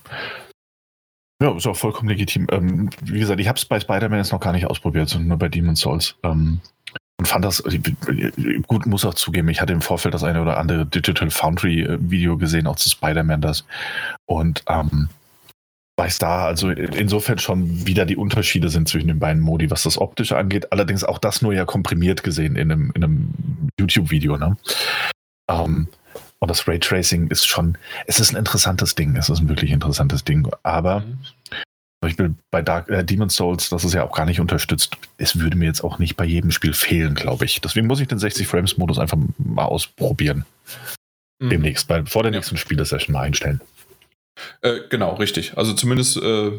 [1.42, 2.48] Ja, ist auch vollkommen legitim.
[2.52, 5.38] Ähm, wie gesagt, ich habe es bei Spider-Man jetzt noch gar nicht ausprobiert, sondern nur
[5.38, 6.16] bei Demon's Souls.
[6.22, 6.62] Ähm,
[7.22, 7.64] und fand das,
[8.66, 12.00] gut, muss auch zugeben, ich hatte im Vorfeld das eine oder andere Digital Foundry äh,
[12.02, 13.64] Video gesehen, auch zu Spider-Man das.
[14.26, 15.08] Und ähm,
[15.98, 20.00] weiß da also insofern schon wieder die Unterschiede sind zwischen den beiden Modi, was das
[20.00, 20.72] Optische angeht.
[20.72, 23.34] Allerdings auch das nur ja komprimiert gesehen in einem, in einem
[23.80, 24.38] YouTube-Video.
[24.38, 24.58] Ne?
[25.48, 25.90] Ähm,
[26.40, 27.78] und das Raytracing ist schon,
[28.08, 30.50] es ist ein interessantes Ding, es ist ein wirklich interessantes Ding.
[30.64, 31.20] Aber mhm.
[32.02, 34.98] Beispiel bei Dark, äh, Demon's Souls, das ist ja auch gar nicht unterstützt.
[35.18, 37.62] Es würde mir jetzt auch nicht bei jedem Spiel fehlen, glaube ich.
[37.62, 40.46] Deswegen muss ich den 60-Frames-Modus einfach mal ausprobieren.
[41.40, 41.50] Mhm.
[41.52, 42.60] Demnächst, bei, vor der nächsten ja.
[42.60, 43.62] Spielesession mal einstellen.
[44.62, 45.58] Äh, genau, richtig.
[45.58, 46.52] Also zumindest, äh,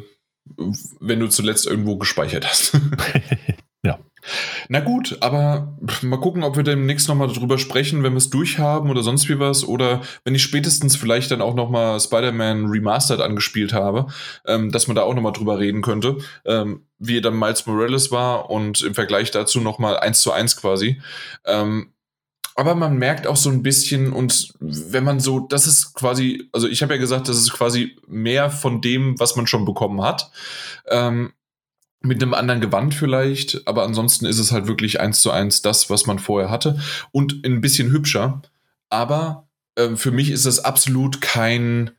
[1.01, 2.79] wenn du zuletzt irgendwo gespeichert hast.
[3.85, 3.99] ja.
[4.69, 8.91] Na gut, aber mal gucken, ob wir demnächst nochmal darüber sprechen, wenn wir es durchhaben
[8.91, 9.65] oder sonst wie was.
[9.65, 14.07] Oder wenn ich spätestens vielleicht dann auch nochmal Spider-Man Remastered angespielt habe,
[14.47, 18.51] ähm, dass man da auch nochmal drüber reden könnte, ähm, wie dann Miles Morales war
[18.51, 21.01] und im Vergleich dazu nochmal eins zu eins quasi.
[21.45, 21.93] Ähm,
[22.55, 26.69] aber man merkt auch so ein bisschen und wenn man so, das ist quasi, also
[26.69, 30.31] ich habe ja gesagt, das ist quasi mehr von dem, was man schon bekommen hat.
[30.89, 31.33] Ähm,
[32.03, 35.91] mit einem anderen Gewand vielleicht, aber ansonsten ist es halt wirklich eins zu eins das,
[35.91, 36.79] was man vorher hatte
[37.13, 38.43] und ein bisschen hübscher.
[38.91, 41.93] Aber äh, für mich ist das absolut kein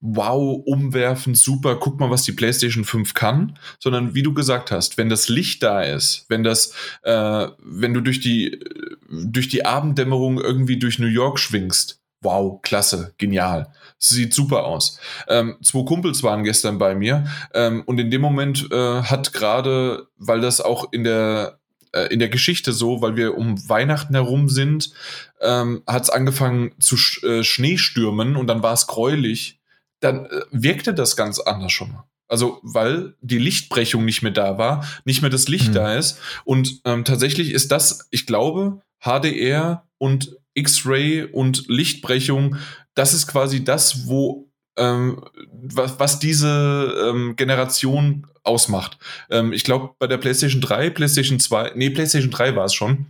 [0.00, 4.98] wow, umwerfend, super, guck mal, was die PlayStation 5 kann, sondern wie du gesagt hast,
[4.98, 8.60] wenn das Licht da ist, wenn das, äh, wenn du durch die,
[9.08, 13.72] durch die Abenddämmerung irgendwie durch New York schwingst, wow, klasse, genial.
[13.98, 15.00] Sieht super aus.
[15.26, 17.24] Ähm, zwei Kumpels waren gestern bei mir
[17.54, 21.58] ähm, und in dem Moment äh, hat gerade, weil das auch in der
[21.92, 24.92] äh, in der Geschichte so, weil wir um Weihnachten herum sind,
[25.40, 29.56] ähm, hat es angefangen zu sch äh, Schneestürmen und dann war es gräulich
[30.00, 32.04] dann äh, wirkte das ganz anders schon mal.
[32.28, 35.74] Also, weil die Lichtbrechung nicht mehr da war, nicht mehr das Licht mhm.
[35.74, 36.18] da ist.
[36.44, 42.56] Und ähm, tatsächlich ist das, ich glaube, HDR und X-Ray und Lichtbrechung,
[42.94, 48.98] das ist quasi das, wo ähm, was, was diese ähm, Generation ausmacht.
[49.30, 53.06] Ähm, ich glaube, bei der PlayStation 3, PlayStation 2, nee, PlayStation 3 war es schon,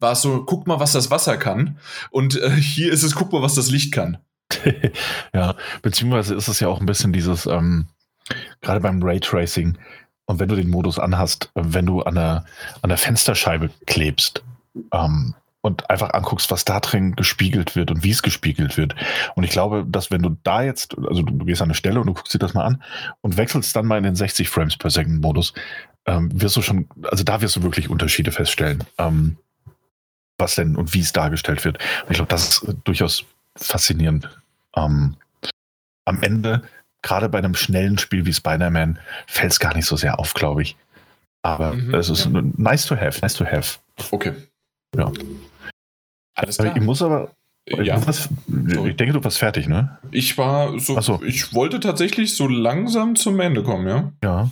[0.00, 1.78] war es so, guck mal, was das Wasser kann.
[2.10, 4.18] Und äh, hier ist es, guck mal, was das Licht kann.
[5.34, 7.86] ja, beziehungsweise ist es ja auch ein bisschen dieses, ähm,
[8.60, 9.78] gerade beim Raytracing,
[10.28, 12.44] und wenn du den Modus anhast, wenn du an der,
[12.82, 14.42] an der Fensterscheibe klebst
[14.92, 15.34] ähm,
[15.66, 18.94] und einfach anguckst, was da drin gespiegelt wird und wie es gespiegelt wird.
[19.34, 22.06] Und ich glaube, dass wenn du da jetzt, also du, gehst an eine Stelle und
[22.06, 22.82] du guckst dir das mal an
[23.20, 25.52] und wechselst dann mal in den 60 Frames per Second Modus,
[26.06, 28.84] ähm, wirst du schon, also da wirst du wirklich Unterschiede feststellen.
[28.96, 29.36] Ähm,
[30.38, 31.78] was denn und wie es dargestellt wird.
[32.02, 33.24] Und ich glaube, das ist durchaus
[33.56, 34.28] faszinierend.
[34.76, 35.16] Ähm,
[36.04, 36.62] am Ende,
[37.02, 40.62] gerade bei einem schnellen Spiel wie Spider-Man, fällt es gar nicht so sehr auf, glaube
[40.62, 40.76] ich.
[41.42, 42.42] Aber mhm, es ist ja.
[42.56, 43.78] nice to have, nice to have.
[44.10, 44.34] Okay.
[44.94, 45.12] Ja.
[46.36, 46.76] Alles klar.
[46.76, 47.32] Ich muss aber.
[47.68, 48.06] Ja.
[48.06, 49.98] Was, ich denke, du warst fertig, ne?
[50.12, 54.12] Ich war so, so, ich wollte tatsächlich so langsam zum Ende kommen, ja.
[54.22, 54.50] Ja.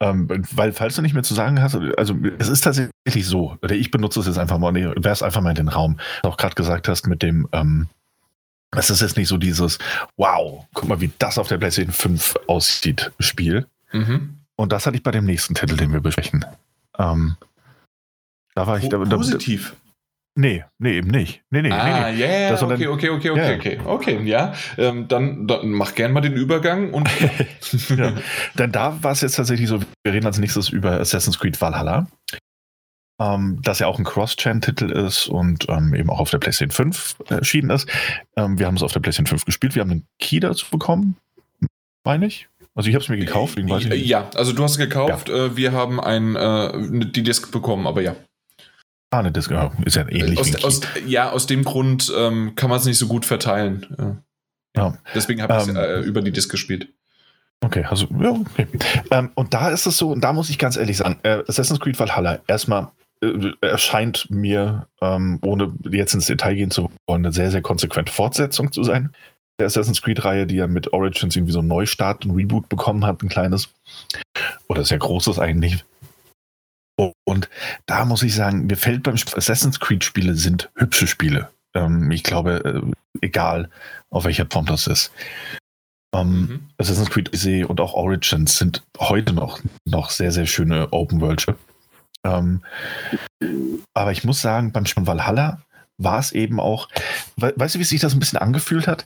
[0.00, 3.76] Ähm, weil, falls du nicht mehr zu sagen hast, also es ist tatsächlich so, oder
[3.76, 6.00] ich benutze es jetzt einfach mal, nee, wär's einfach mal in den Raum.
[6.24, 7.86] Auch gerade gesagt hast mit dem, ähm,
[8.72, 9.78] es ist jetzt nicht so dieses,
[10.16, 13.66] wow, guck mal, wie das auf der PlayStation 5 aussieht, Spiel.
[13.92, 14.38] Mhm.
[14.56, 16.44] Und das hatte ich bei dem nächsten Titel, den wir besprechen.
[16.98, 17.36] Ähm,
[18.54, 18.88] da war ich.
[18.88, 19.76] Da, da, Positiv.
[20.38, 21.42] Nee, nee, eben nicht.
[21.50, 22.20] Nee, nee, ah, nee.
[22.20, 23.54] Yeah, das okay, okay, okay, okay, yeah.
[23.56, 24.52] okay, okay, ja.
[24.76, 27.08] Ähm, dann, dann mach gern mal den Übergang und.
[27.88, 28.12] ja.
[28.58, 32.06] Denn da war es jetzt tatsächlich so, wir reden als nächstes über Assassin's Creed Valhalla
[33.18, 37.16] ähm, das ja auch ein Cross-Chain-Titel ist und ähm, eben auch auf der PlayStation 5
[37.28, 37.88] erschienen ist.
[38.36, 39.74] Ähm, wir haben es auf der PlayStation 5 gespielt.
[39.74, 41.16] Wir haben einen Key dazu bekommen,
[42.04, 42.48] meine ich.
[42.74, 44.06] Also ich habe es mir gekauft, deswegen weiß ich nicht.
[44.06, 45.30] Ja, also du hast es gekauft.
[45.30, 45.46] Ja.
[45.46, 48.16] Äh, wir haben ein, äh, die Disc bekommen, aber ja.
[49.16, 50.38] Ah, eine Disc, ja, ist ja ähnlich.
[50.38, 53.86] Aus, aus, ja, aus dem Grund ähm, kann man es nicht so gut verteilen.
[53.98, 54.16] Ja.
[54.76, 54.98] ja.
[55.14, 56.88] Deswegen habe ich es ähm, äh, über die Disc gespielt.
[57.64, 58.66] Okay, also, ja, okay.
[59.10, 61.80] Ähm, und da ist es so, und da muss ich ganz ehrlich sagen, äh, Assassin's
[61.80, 62.88] Creed Valhalla, erstmal
[63.22, 68.12] äh, erscheint mir, ähm, ohne jetzt ins Detail gehen zu wollen, eine sehr, sehr konsequente
[68.12, 69.14] Fortsetzung zu sein.
[69.58, 73.22] Der Assassin's Creed-Reihe, die ja mit Origins irgendwie so einen Neustart, ein Reboot bekommen hat,
[73.22, 73.70] ein kleines.
[74.68, 75.86] Oder sehr großes eigentlich.
[77.24, 77.48] Und
[77.86, 81.50] da muss ich sagen, mir fällt beim Assassin's Creed-Spiele sind hübsche Spiele.
[81.74, 82.80] Ähm, ich glaube, äh,
[83.20, 83.70] egal
[84.10, 85.12] auf welcher Form das ist.
[86.14, 86.60] Ähm, mhm.
[86.78, 91.58] Assassin's Creed Odyssey und auch Origins sind heute noch, noch sehr, sehr schöne Open-World-Spiele.
[92.24, 92.62] Ähm,
[93.94, 95.62] aber ich muss sagen, beim Spiel Valhalla
[95.98, 96.88] war es eben auch,
[97.36, 99.04] we weißt du, wie sich das ein bisschen angefühlt hat?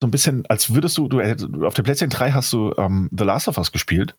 [0.00, 3.24] So ein bisschen, als würdest du, du auf der PlayStation 3 hast du ähm, The
[3.24, 4.14] Last of Us gespielt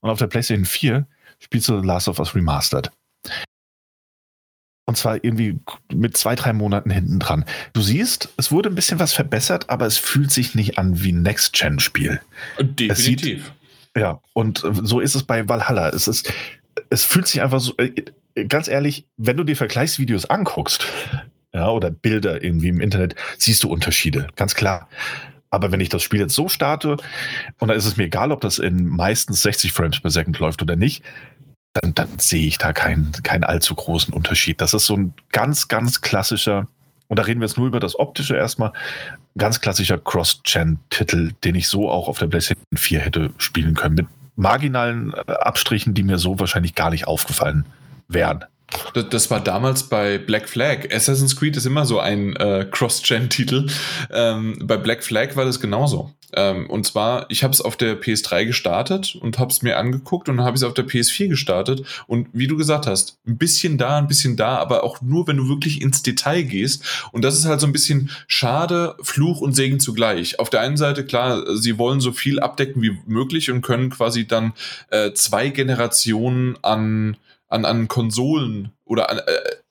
[0.00, 1.06] und auf der PlayStation 4
[1.40, 2.90] spielst du Last of Us Remastered.
[4.86, 5.60] Und zwar irgendwie
[5.92, 7.44] mit zwei, drei Monaten hinten dran.
[7.72, 11.12] Du siehst, es wurde ein bisschen was verbessert, aber es fühlt sich nicht an wie
[11.12, 12.20] ein Next-Gen-Spiel.
[12.58, 13.44] Definitiv.
[13.44, 13.52] Sieht,
[13.96, 15.90] ja, und so ist es bei Valhalla.
[15.90, 16.32] Es ist,
[16.90, 17.92] es fühlt sich einfach so, äh,
[18.48, 20.86] ganz ehrlich, wenn du dir Vergleichsvideos anguckst,
[21.52, 24.88] ja, oder Bilder irgendwie im Internet, siehst du Unterschiede, ganz klar.
[25.50, 26.96] Aber wenn ich das Spiel jetzt so starte,
[27.58, 30.62] und da ist es mir egal, ob das in meistens 60 Frames per Second läuft
[30.62, 31.02] oder nicht,
[31.72, 34.60] dann, dann sehe ich da keinen, keinen allzu großen Unterschied.
[34.60, 36.66] Das ist so ein ganz, ganz klassischer,
[37.08, 38.72] und da reden wir jetzt nur über das Optische erstmal,
[39.38, 44.06] ganz klassischer Cross-Gen-Titel, den ich so auch auf der PlayStation 4 hätte spielen können, mit
[44.36, 47.66] marginalen äh, Abstrichen, die mir so wahrscheinlich gar nicht aufgefallen
[48.08, 48.44] wären.
[48.94, 50.94] Das, war damals bei Black Flag.
[50.94, 53.68] Assassin's Creed ist immer so ein äh, Cross-Gen-Titel.
[54.12, 56.12] Ähm, bei Black Flag war das genauso.
[56.34, 60.28] Ähm, und zwar, ich habe es auf der PS3 gestartet und habe es mir angeguckt
[60.28, 61.84] und dann habe ich es auf der PS4 gestartet.
[62.06, 65.36] Und wie du gesagt hast, ein bisschen da, ein bisschen da, aber auch nur, wenn
[65.36, 66.84] du wirklich ins Detail gehst.
[67.12, 70.38] Und das ist halt so ein bisschen schade, Fluch und Segen zugleich.
[70.38, 74.26] Auf der einen Seite, klar, sie wollen so viel abdecken wie möglich und können quasi
[74.26, 74.52] dann
[74.90, 77.16] äh, zwei Generationen an
[77.50, 79.22] an, an Konsolen oder an, äh,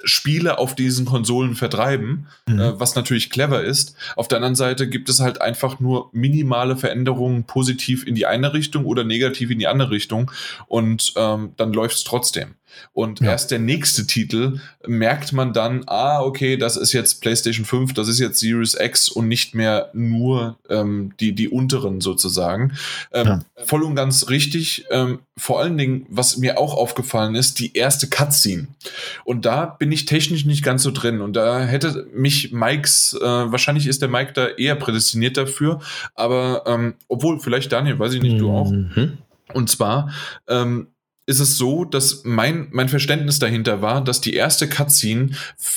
[0.03, 2.59] Spiele auf diesen Konsolen vertreiben, mhm.
[2.59, 3.95] äh, was natürlich clever ist.
[4.15, 8.53] Auf der anderen Seite gibt es halt einfach nur minimale Veränderungen positiv in die eine
[8.53, 10.31] Richtung oder negativ in die andere Richtung
[10.67, 12.55] und ähm, dann läuft es trotzdem.
[12.93, 13.31] Und ja.
[13.31, 18.07] erst der nächste Titel merkt man dann, ah, okay, das ist jetzt PlayStation 5, das
[18.07, 22.73] ist jetzt Series X und nicht mehr nur ähm, die, die unteren sozusagen.
[23.11, 23.39] Ähm, ja.
[23.65, 24.85] Voll und ganz richtig.
[24.91, 28.67] Ähm, vor allen Dingen, was mir auch aufgefallen ist, die erste Cutscene.
[29.23, 31.21] Und da bin ich technisch nicht ganz so drin.
[31.21, 35.79] Und da hätte mich Mikes, äh, wahrscheinlich ist der Mike da eher prädestiniert dafür.
[36.15, 38.71] Aber ähm, obwohl, vielleicht Daniel, weiß ich nicht, du auch.
[38.71, 39.17] Mhm.
[39.53, 40.11] Und zwar,
[40.47, 40.87] ähm,
[41.29, 45.29] ist es so, dass mein, mein Verständnis dahinter war, dass die erste Cutscene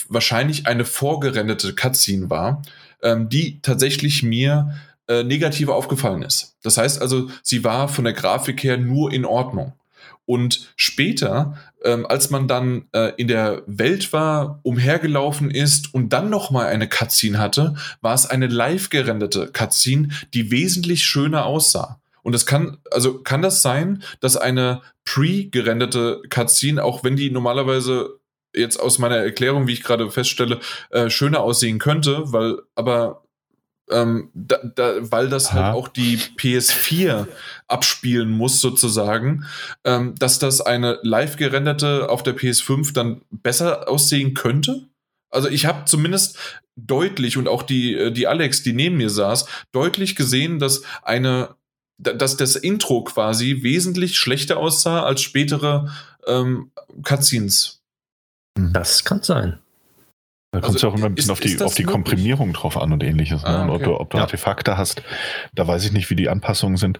[0.09, 2.63] wahrscheinlich eine vorgerenderte Cutscene war,
[3.03, 4.73] ähm, die tatsächlich mir
[5.07, 6.55] äh, negativ aufgefallen ist.
[6.63, 9.73] Das heißt also, sie war von der Grafik her nur in Ordnung.
[10.25, 16.31] Und später, ähm, als man dann äh, in der Welt war, umhergelaufen ist und dann
[16.31, 21.99] nochmal eine Cutscene hatte, war es eine live gerenderte Cutscene, die wesentlich schöner aussah.
[22.23, 28.19] Und es kann, also kann das sein, dass eine pre-gerenderte Cutscene, auch wenn die normalerweise
[28.55, 33.23] jetzt aus meiner Erklärung, wie ich gerade feststelle, äh, schöner aussehen könnte, weil aber
[33.91, 35.67] ähm, da, da, weil das halt Aha.
[35.73, 37.27] halt auch die PS4
[37.67, 39.45] abspielen muss sozusagen,
[39.83, 44.87] ähm, dass das eine live gerenderte auf der PS5 dann besser aussehen könnte.
[45.29, 46.37] Also ich habe zumindest
[46.75, 51.55] deutlich und auch die äh, die Alex, die neben mir saß, deutlich gesehen, dass eine
[52.03, 55.91] dass das Intro quasi wesentlich schlechter aussah als spätere
[56.27, 56.71] ähm,
[57.03, 57.81] Cutscenes.
[58.57, 58.73] Mhm.
[58.73, 59.59] Das kann sein.
[60.51, 62.53] Da kommt es also, ja auch immer ein bisschen ist, auf die, auf die Komprimierung
[62.53, 63.43] drauf an und ähnliches.
[63.43, 63.71] Ah, ne?
[63.71, 63.73] okay.
[63.73, 64.23] ob, du, ob du ja.
[64.23, 65.01] Artefakte hast,
[65.55, 66.99] da weiß ich nicht, wie die Anpassungen sind.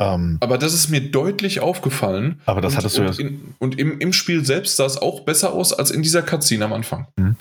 [0.00, 2.40] Ähm, aber das ist mir deutlich aufgefallen.
[2.46, 3.12] Aber das und, hattest du ja.
[3.18, 6.64] In, und im, im Spiel selbst sah es auch besser aus als in dieser Cutscene
[6.64, 7.06] am Anfang.
[7.16, 7.36] Mhm.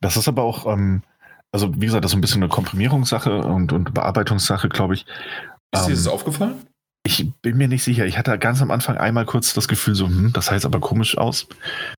[0.00, 1.02] Das ist aber auch, ähm,
[1.50, 5.04] also wie gesagt, das ist ein bisschen eine Komprimierungssache und, und Bearbeitungssache, glaube ich.
[5.80, 6.54] Ist dir das ähm, aufgefallen?
[7.06, 8.04] Ich bin mir nicht sicher.
[8.04, 11.16] Ich hatte ganz am Anfang einmal kurz das Gefühl, so, hm, das heißt aber komisch
[11.16, 11.46] aus.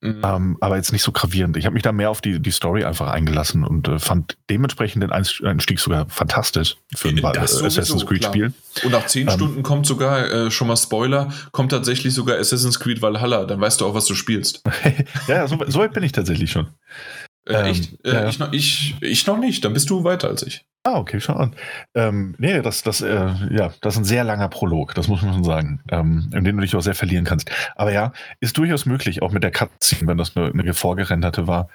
[0.03, 0.21] Mhm.
[0.23, 1.57] Ähm, aber jetzt nicht so gravierend.
[1.57, 5.03] Ich habe mich da mehr auf die, die Story einfach eingelassen und äh, fand dementsprechend
[5.03, 8.53] den Einstieg sogar fantastisch für ein äh, Assassin's Creed-Spiel.
[8.85, 12.79] Und nach zehn ähm, Stunden kommt sogar, äh, schon mal Spoiler, kommt tatsächlich sogar Assassin's
[12.79, 13.47] Creed Valhalla.
[13.47, 14.63] Dann weißt du auch, was du spielst.
[15.27, 16.69] ja, so, so weit bin ich tatsächlich schon.
[17.47, 18.05] Äh, ähm, echt?
[18.05, 18.29] Äh, ja.
[18.29, 19.65] ich, ich, ich noch nicht.
[19.65, 20.67] Dann bist du weiter als ich.
[20.89, 21.55] Ah, okay, schau an.
[21.95, 25.35] Ähm, nee, das, das, äh, ja, das ist ein sehr langer Prolog, das muss man
[25.35, 27.51] schon sagen, ähm, in dem du dich auch sehr verlieren kannst.
[27.77, 31.69] Aber ja, ist durchaus möglich, auch mit der Cutscene, wenn das eine, eine vorgerenderte war.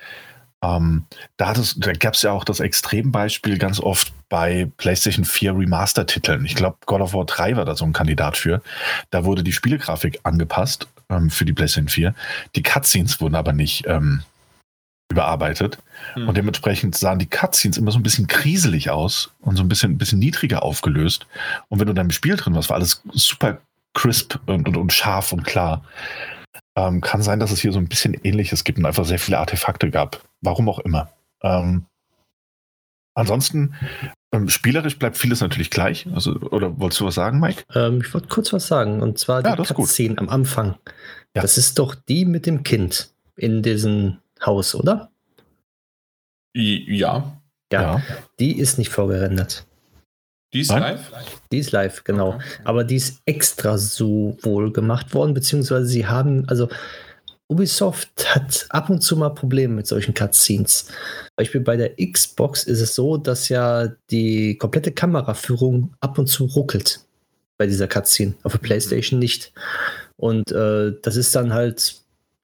[0.64, 1.06] Ähm,
[1.38, 6.44] da da gab es ja auch das Extrembeispiel ganz oft bei PlayStation 4 Remaster-Titeln.
[6.46, 8.64] Ich glaube, God of War 3 war da so ein Kandidat für.
[9.12, 12.16] Da wurde die Spielegrafik angepasst ähm, für die PlayStation 4.
[12.56, 14.24] Die Cutscenes wurden aber nicht ähm,
[15.12, 15.78] überarbeitet.
[16.16, 16.28] Mhm.
[16.28, 19.92] Und dementsprechend sahen die Cutscenes immer so ein bisschen kriselig aus und so ein bisschen,
[19.92, 21.28] ein bisschen niedriger aufgelöst.
[21.70, 23.60] Und wenn du dann im Spiel drin warst, war alles super
[23.94, 25.84] crisp und, und, und scharf und klar.
[26.76, 29.38] Ähm, kann sein, dass es hier so ein bisschen ähnliches gibt und einfach sehr viele
[29.38, 30.22] Artefakte gab.
[30.42, 31.12] Warum auch immer.
[31.44, 31.86] Ähm,
[33.14, 33.76] ansonsten,
[34.34, 36.08] ähm, spielerisch bleibt vieles natürlich gleich.
[36.16, 37.64] Also, oder wolltest du was sagen, Mike?
[37.76, 39.02] Ähm, ich wollte kurz was sagen.
[39.04, 40.76] Und zwar ja, die Cutscene am Anfang.
[41.36, 41.44] Ja.
[41.44, 45.12] Das ist doch die mit dem Kind in diesen Haus, oder?
[46.56, 47.40] Ja.
[47.72, 48.02] Ja, ja.
[48.40, 49.66] die ist nicht vorgerendert.
[50.54, 51.12] Die ist live?
[51.52, 52.36] Die ist live, genau.
[52.36, 52.44] Okay.
[52.64, 56.70] Aber die ist extra so wohl gemacht worden, beziehungsweise sie haben, also
[57.48, 60.90] Ubisoft hat ab und zu mal Probleme mit solchen Cutscenes.
[61.36, 66.46] Beispiel bei der Xbox ist es so, dass ja die komplette Kameraführung ab und zu
[66.46, 67.00] ruckelt
[67.58, 68.36] bei dieser Cutscene.
[68.44, 68.66] Auf der mhm.
[68.66, 69.54] PlayStation nicht.
[70.18, 71.96] Und äh, das ist dann halt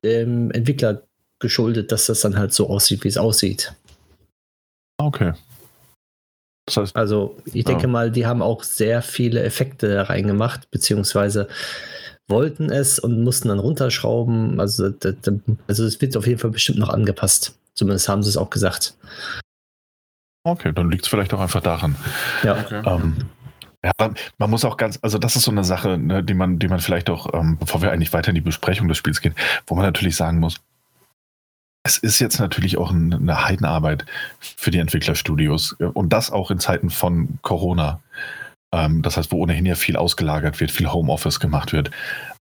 [0.03, 1.03] dem Entwickler
[1.39, 3.73] geschuldet, dass das dann halt so aussieht, wie es aussieht.
[4.97, 5.33] Okay.
[6.65, 7.89] Das heißt, also ich denke ja.
[7.89, 11.47] mal, die haben auch sehr viele Effekte reingemacht, beziehungsweise
[12.27, 14.59] wollten es und mussten dann runterschrauben.
[14.59, 14.93] Also,
[15.67, 17.57] also es wird auf jeden Fall bestimmt noch angepasst.
[17.73, 18.93] Zumindest haben sie es auch gesagt.
[20.43, 21.95] Okay, dann liegt es vielleicht auch einfach daran.
[22.43, 22.59] Ja.
[22.59, 22.81] Okay.
[22.85, 23.15] Ähm,
[23.83, 23.91] ja,
[24.37, 26.79] man muss auch ganz, also das ist so eine Sache, ne, die man, die man
[26.79, 29.35] vielleicht auch, ähm, bevor wir eigentlich weiter in die Besprechung des Spiels gehen,
[29.67, 30.57] wo man natürlich sagen muss,
[31.83, 34.05] es ist jetzt natürlich auch eine Heidenarbeit
[34.39, 38.01] für die Entwicklerstudios äh, und das auch in Zeiten von Corona.
[38.71, 41.91] Ähm, das heißt, wo ohnehin ja viel ausgelagert wird, viel Homeoffice gemacht wird.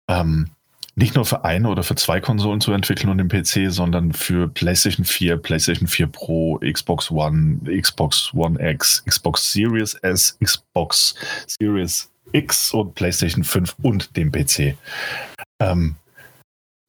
[0.10, 0.50] Ähm,
[0.96, 4.50] nicht nur für eine oder für zwei Konsolen zu entwickeln und den PC, sondern für
[4.50, 11.16] PlayStation 4, PlayStation 4 Pro, Xbox One, Xbox One X, Xbox Series S, Xbox
[11.48, 14.76] Series X und PlayStation 5 und dem PC.
[15.62, 15.96] Ähm,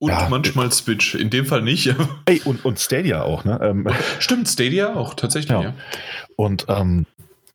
[0.02, 1.94] und ja, manchmal Switch, in dem Fall nicht.
[2.24, 3.60] Ey, und, und Stadia auch, ne?
[3.62, 3.86] Ähm,
[4.18, 5.62] Stimmt, Stadia auch, tatsächlich, ja.
[5.62, 5.74] ja.
[6.34, 7.06] Und ähm,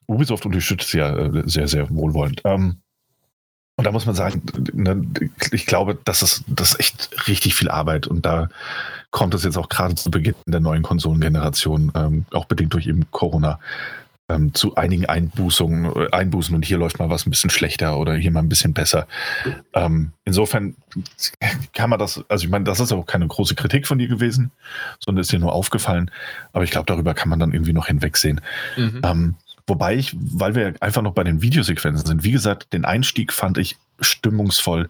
[0.05, 2.43] Ubisoft unterstützt ja äh, sehr, sehr wohlwollend.
[2.45, 2.77] Ähm,
[3.75, 5.05] und da muss man sagen, ne,
[5.51, 8.07] ich glaube, das ist, das ist echt richtig viel Arbeit.
[8.07, 8.47] Und da
[9.11, 13.11] kommt es jetzt auch gerade zu Beginn der neuen Konsolengeneration, ähm, auch bedingt durch eben
[13.11, 13.59] Corona,
[14.29, 18.15] ähm, zu einigen Einbußungen, äh, Einbußen und hier läuft mal was ein bisschen schlechter oder
[18.15, 19.07] hier mal ein bisschen besser.
[19.73, 20.75] Ähm, insofern
[21.73, 24.51] kann man das, also ich meine, das ist auch keine große Kritik von dir gewesen,
[24.99, 26.11] sondern ist dir nur aufgefallen.
[26.51, 28.41] Aber ich glaube, darüber kann man dann irgendwie noch hinwegsehen.
[28.75, 29.01] Mhm.
[29.03, 33.31] Ähm, wobei ich, weil wir einfach noch bei den Videosequenzen sind, wie gesagt, den Einstieg
[33.31, 34.89] fand ich stimmungsvoll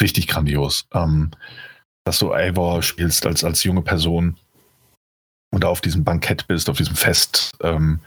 [0.00, 0.86] richtig grandios.
[0.94, 1.30] Ähm,
[2.04, 4.36] dass du Eivor spielst als, als junge Person
[5.52, 8.00] und auf diesem Bankett bist, auf diesem Fest ähm,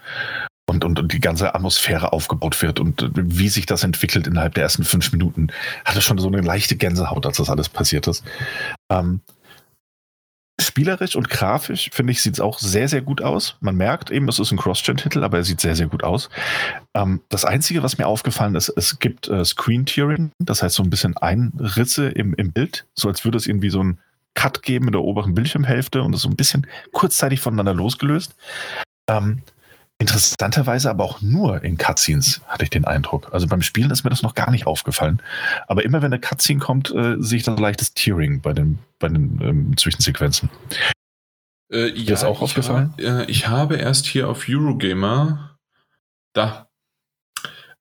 [0.68, 4.56] und, und, und die ganze Atmosphäre aufgebaut wird und äh, wie sich das entwickelt innerhalb
[4.56, 5.50] der ersten fünf Minuten,
[5.84, 8.24] hatte schon so eine leichte Gänsehaut, als das alles passiert ist.
[8.90, 9.22] Ähm,
[10.60, 13.58] spielerisch und grafisch, finde ich, sieht es auch sehr, sehr gut aus.
[13.60, 16.30] Man merkt eben, es ist ein Cross-Gen-Titel, aber er sieht sehr, sehr gut aus.
[16.94, 20.90] Ähm, das Einzige, was mir aufgefallen ist, es gibt äh, Screen-Tearing, das heißt so ein
[20.90, 24.00] bisschen Einrisse im, im Bild, so als würde es irgendwie so ein
[24.34, 28.35] Cut geben in der oberen Bildschirmhälfte und ist so ein bisschen kurzzeitig voneinander losgelöst.
[29.10, 29.42] Ähm,
[29.98, 33.33] Interessanterweise aber auch nur in Cutscenes, hatte ich den Eindruck.
[33.33, 35.22] Also beim Spielen ist mir das noch gar nicht aufgefallen.
[35.67, 38.80] Aber immer wenn eine Cutscene kommt, äh, sehe ich da so leichtes Tearing bei den,
[38.99, 40.49] bei den ähm, Zwischensequenzen.
[41.72, 42.91] Äh, ja, ist auch aufgefallen?
[42.91, 45.57] Hab, äh, ich habe erst hier auf Eurogamer,
[46.33, 46.65] da,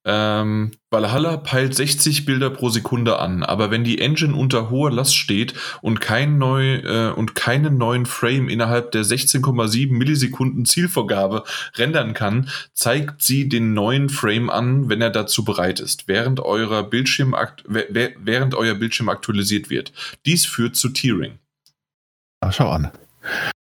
[0.07, 5.17] ähm, Valhalla peilt 60 Bilder pro Sekunde an, aber wenn die Engine unter hoher Last
[5.17, 11.45] steht und, kein neu, äh, und keinen neuen Frame innerhalb der 16,7 Millisekunden Zielvorgabe
[11.77, 16.83] rendern kann, zeigt sie den neuen Frame an, wenn er dazu bereit ist, während, eurer
[16.83, 17.35] Bildschirm
[17.67, 19.93] während euer Bildschirm aktualisiert wird.
[20.27, 21.39] Dies führt zu Tearing.
[22.41, 22.91] Ach, schau an.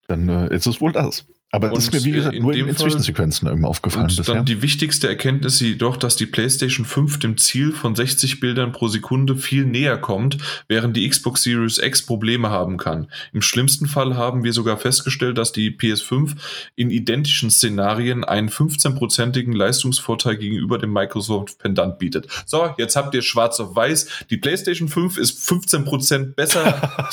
[0.07, 1.25] Dann äh, ist es wohl das.
[1.49, 4.09] Aber das ist mir, wie gesagt, in nur in, in Zwischensequenzen irgendwie aufgefallen.
[4.09, 4.35] Und bisher.
[4.35, 8.89] dann die wichtigste Erkenntnis jedoch, dass die PlayStation 5 dem Ziel von 60 Bildern pro
[8.89, 13.07] Sekunde viel näher kommt, während die Xbox Series X Probleme haben kann.
[13.31, 16.33] Im schlimmsten Fall haben wir sogar festgestellt, dass die PS5
[16.75, 22.27] in identischen Szenarien einen 15-prozentigen Leistungsvorteil gegenüber dem Microsoft Pendant bietet.
[22.45, 24.25] So, jetzt habt ihr schwarz auf weiß.
[24.29, 27.07] Die PlayStation 5 ist 15% besser.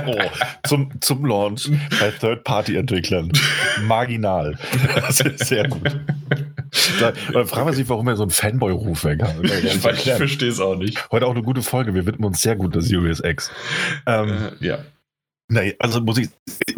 [0.06, 0.18] oh,
[0.66, 3.17] zum, zum Launch bei Third-Party-Entwicklern.
[3.24, 3.86] Spielern.
[3.86, 4.58] Marginal.
[5.36, 5.96] sehr gut.
[7.00, 9.36] Da, da fragen wir sich, warum er so einen Fanboy-Ruf weg hat.
[9.42, 11.10] Ich, ich verstehe es auch nicht.
[11.10, 11.94] Heute auch eine gute Folge.
[11.94, 13.50] Wir widmen uns sehr gut der Series X.
[14.06, 14.78] Ähm, äh, ja.
[15.48, 16.28] Nee, also muss ich,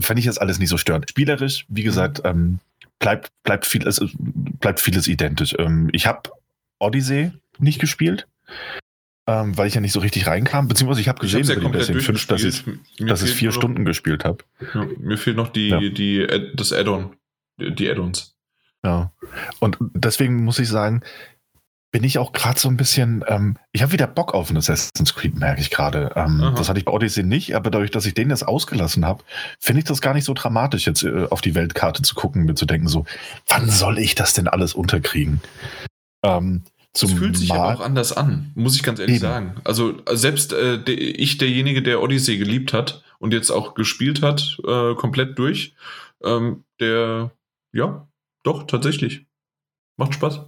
[0.00, 1.10] fand ich jetzt alles nicht so störend.
[1.10, 2.60] Spielerisch, wie gesagt, ähm,
[3.00, 5.54] bleibt, bleibt, viel, also bleibt vieles identisch.
[5.58, 6.30] Ähm, ich habe
[6.78, 8.28] Odyssey nicht gespielt
[9.26, 10.68] ähm, weil ich ja nicht so richtig reinkam.
[10.68, 12.64] Beziehungsweise ich habe gesehen, ich ja dass, fünf, dass, ich,
[12.98, 14.44] dass ich vier Stunden gespielt habe.
[14.74, 15.78] Ja, mir fehlt noch die, ja.
[15.80, 17.16] die, das Add-on,
[17.58, 18.36] die Add-ons.
[18.84, 19.12] Ja.
[19.58, 21.02] Und deswegen muss ich sagen,
[21.92, 25.14] bin ich auch gerade so ein bisschen, ähm, ich habe wieder Bock auf ein Assassin's
[25.14, 26.12] Creed, merke ich gerade.
[26.14, 29.24] Ähm, das hatte ich bei Odyssey nicht, aber dadurch, dass ich den jetzt ausgelassen habe,
[29.58, 32.54] finde ich das gar nicht so dramatisch, jetzt äh, auf die Weltkarte zu gucken, mir
[32.54, 33.06] zu denken, so,
[33.48, 35.40] wann soll ich das denn alles unterkriegen?
[36.22, 39.22] Ähm, es fühlt sich aber auch anders an, muss ich ganz ehrlich Eben.
[39.22, 39.54] sagen.
[39.64, 44.58] Also selbst äh, de, ich, derjenige, der Odyssey geliebt hat und jetzt auch gespielt hat,
[44.66, 45.74] äh, komplett durch,
[46.24, 47.30] ähm, der,
[47.72, 48.08] ja,
[48.42, 49.26] doch, tatsächlich.
[49.96, 50.40] Macht Spaß.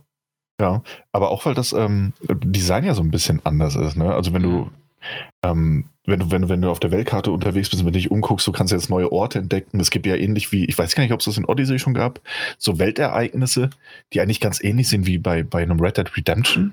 [0.60, 3.96] Ja, aber auch weil das ähm, Design ja so ein bisschen anders ist.
[3.96, 4.12] Ne?
[4.12, 4.70] Also wenn du mhm.
[5.42, 7.98] ähm, wenn du, wenn, du, wenn du auf der Weltkarte unterwegs bist und wenn du
[7.98, 9.78] dich umguckst, du kannst jetzt neue Orte entdecken.
[9.78, 11.94] Es gibt ja ähnlich wie, ich weiß gar nicht, ob es das in Odyssey schon
[11.94, 12.20] gab,
[12.58, 13.70] so Weltereignisse,
[14.12, 16.72] die eigentlich ganz ähnlich sind wie bei, bei einem Red Dead Redemption.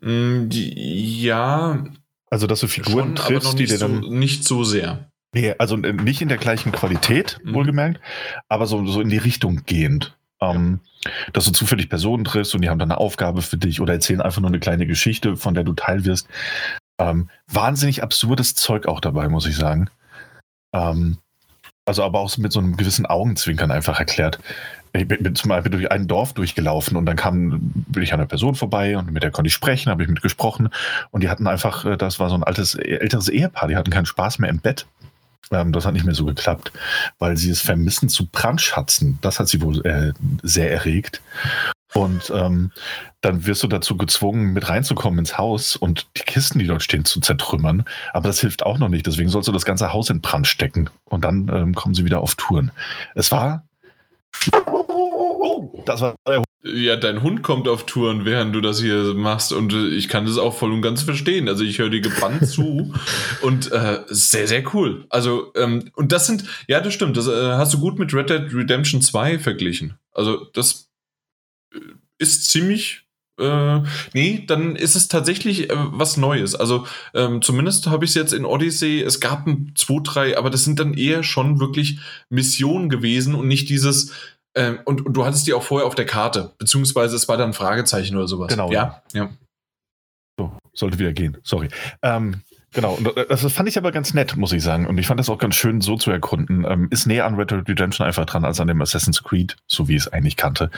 [0.00, 1.84] Mm, ja.
[2.30, 4.02] Also, dass du Figuren schon, triffst, die dir dann.
[4.02, 5.10] So, nicht so sehr.
[5.32, 7.54] Nee, also äh, nicht in der gleichen Qualität, mhm.
[7.54, 8.00] wohlgemerkt,
[8.48, 10.16] aber so, so in die Richtung gehend.
[10.42, 10.80] Ähm,
[11.34, 14.22] dass du zufällig Personen triffst und die haben dann eine Aufgabe für dich oder erzählen
[14.22, 16.28] einfach nur eine kleine Geschichte, von der du Teil wirst.
[17.00, 19.88] Ähm, wahnsinnig absurdes Zeug auch dabei, muss ich sagen.
[20.74, 21.16] Ähm,
[21.86, 24.38] also aber auch mit so einem gewissen Augenzwinkern einfach erklärt.
[24.92, 28.28] Ich bin, zum Beispiel durch ein Dorf durchgelaufen und dann kam, bin ich an einer
[28.28, 30.68] Person vorbei und mit der konnte ich sprechen, habe ich mitgesprochen
[31.10, 34.06] und die hatten einfach, äh, das war so ein altes, älteres Ehepaar, die hatten keinen
[34.06, 34.86] Spaß mehr im Bett.
[35.50, 36.70] Ähm, das hat nicht mehr so geklappt,
[37.18, 39.18] weil sie es vermissen zu brandschatzen.
[39.22, 40.12] Das hat sie wohl äh,
[40.42, 41.22] sehr erregt.
[41.94, 42.70] Und ähm,
[43.20, 47.04] dann wirst du dazu gezwungen, mit reinzukommen ins Haus und die Kisten, die dort stehen,
[47.04, 47.84] zu zertrümmern.
[48.12, 49.06] Aber das hilft auch noch nicht.
[49.06, 50.88] Deswegen sollst du das ganze Haus in Brand stecken.
[51.04, 52.70] Und dann ähm, kommen sie wieder auf Touren.
[53.14, 53.64] Es war.
[55.84, 59.72] Das war der ja, dein Hund kommt auf Touren, während du das hier machst und
[59.72, 61.48] äh, ich kann das auch voll und ganz verstehen.
[61.48, 62.92] Also ich höre dir gebannt zu
[63.42, 65.06] und äh, sehr, sehr cool.
[65.08, 68.28] Also ähm, und das sind, ja, das stimmt, das äh, hast du gut mit Red
[68.28, 69.98] Dead Redemption 2 verglichen.
[70.12, 70.89] Also das
[72.18, 73.06] ist ziemlich
[73.40, 73.80] äh,
[74.12, 76.54] nee, dann ist es tatsächlich äh, was Neues.
[76.54, 80.50] Also ähm, zumindest habe ich es jetzt in Odyssey, es gab ein, zwei, drei, aber
[80.50, 84.12] das sind dann eher schon wirklich Missionen gewesen und nicht dieses,
[84.54, 87.50] ähm, und, und, du hattest die auch vorher auf der Karte, beziehungsweise es war dann
[87.50, 88.48] ein Fragezeichen oder sowas.
[88.48, 88.70] Genau.
[88.70, 89.30] Ja, ja.
[90.38, 91.68] So, sollte wieder gehen, sorry.
[92.02, 92.42] Ähm,
[92.72, 94.86] genau, und äh, das fand ich aber ganz nett, muss ich sagen.
[94.86, 96.64] Und ich fand das auch ganz schön so zu erkunden.
[96.68, 99.88] Ähm, ist näher an Red Dead Redemption einfach dran als an dem Assassin's Creed, so
[99.88, 100.70] wie ich es eigentlich kannte.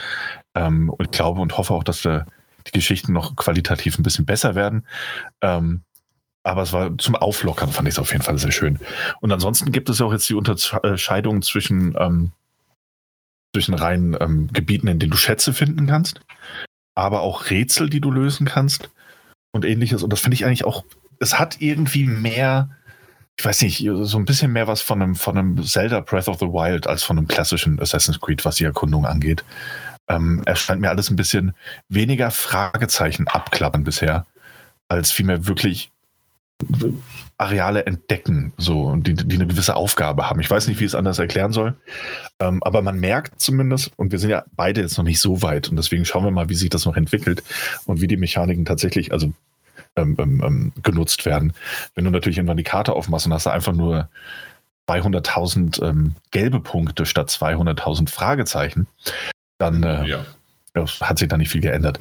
[0.55, 2.25] Ähm, und ich glaube und hoffe auch, dass der,
[2.67, 4.85] die Geschichten noch qualitativ ein bisschen besser werden.
[5.41, 5.81] Ähm,
[6.43, 8.79] aber es war zum Auflockern, fand ich es auf jeden Fall sehr schön.
[9.21, 12.33] Und ansonsten gibt es auch jetzt die Unterscheidung zwischen ähm,
[13.53, 16.21] zwischen reinen ähm, Gebieten, in denen du Schätze finden kannst,
[16.95, 18.89] aber auch Rätsel, die du lösen kannst
[19.51, 20.03] und ähnliches.
[20.03, 20.83] Und das finde ich eigentlich auch,
[21.23, 22.69] es hat irgendwie mehr,
[23.37, 26.39] ich weiß nicht, so ein bisschen mehr was von einem, von einem Zelda Breath of
[26.39, 29.43] the Wild als von einem klassischen Assassin's Creed, was die Erkundung angeht.
[30.09, 31.53] Ähm, erscheint mir alles ein bisschen
[31.87, 34.25] weniger Fragezeichen abklappern bisher,
[34.89, 35.91] als vielmehr wirklich
[37.37, 40.39] Areale entdecken, so, die, die eine gewisse Aufgabe haben.
[40.39, 41.75] Ich weiß nicht, wie ich es anders erklären soll,
[42.39, 45.69] ähm, aber man merkt zumindest, und wir sind ja beide jetzt noch nicht so weit,
[45.69, 47.43] und deswegen schauen wir mal, wie sich das noch entwickelt
[47.85, 49.33] und wie die Mechaniken tatsächlich, also
[49.95, 51.53] ähm, ähm, ähm genutzt werden.
[51.95, 54.09] Wenn du natürlich irgendwann die Karte aufmachst und hast da einfach nur
[54.89, 58.87] 200.000 ähm, gelbe Punkte statt 200.000 Fragezeichen,
[59.57, 60.25] dann äh, ja.
[61.01, 61.99] hat sich da nicht viel geändert.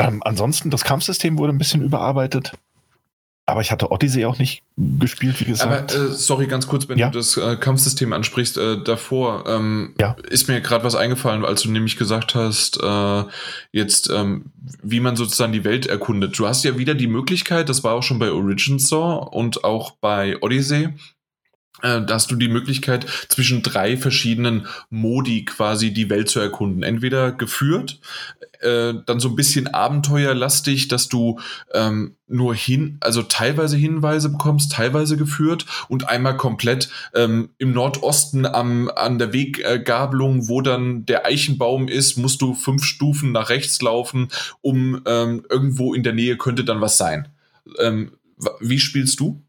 [0.00, 2.52] Ähm, ansonsten, das Kampfsystem wurde ein bisschen überarbeitet.
[3.48, 5.94] Aber ich hatte Odyssey auch nicht gespielt, wie gesagt.
[5.96, 7.08] Aber äh, sorry, ganz kurz, wenn ja?
[7.08, 10.16] du das äh, Kampfsystem ansprichst, äh, davor ähm, ja?
[10.28, 13.24] ist mir gerade was eingefallen, als du nämlich gesagt hast, äh,
[13.72, 14.52] jetzt, ähm,
[14.82, 16.38] wie man sozusagen die Welt erkundet.
[16.38, 19.92] Du hast ja wieder die Möglichkeit, das war auch schon bei Origin Saw und auch
[19.92, 20.90] bei Odyssey,
[21.82, 26.82] da hast du die Möglichkeit, zwischen drei verschiedenen Modi quasi die Welt zu erkunden.
[26.82, 28.00] Entweder geführt,
[28.60, 31.38] äh, dann so ein bisschen abenteuerlastig, dass du
[31.72, 38.46] ähm, nur hin, also teilweise Hinweise bekommst, teilweise geführt und einmal komplett ähm, im Nordosten
[38.46, 43.80] am, an der Weggabelung, wo dann der Eichenbaum ist, musst du fünf Stufen nach rechts
[43.80, 44.28] laufen,
[44.60, 47.28] um ähm, irgendwo in der Nähe könnte dann was sein.
[47.78, 48.12] Ähm,
[48.60, 49.42] wie spielst du?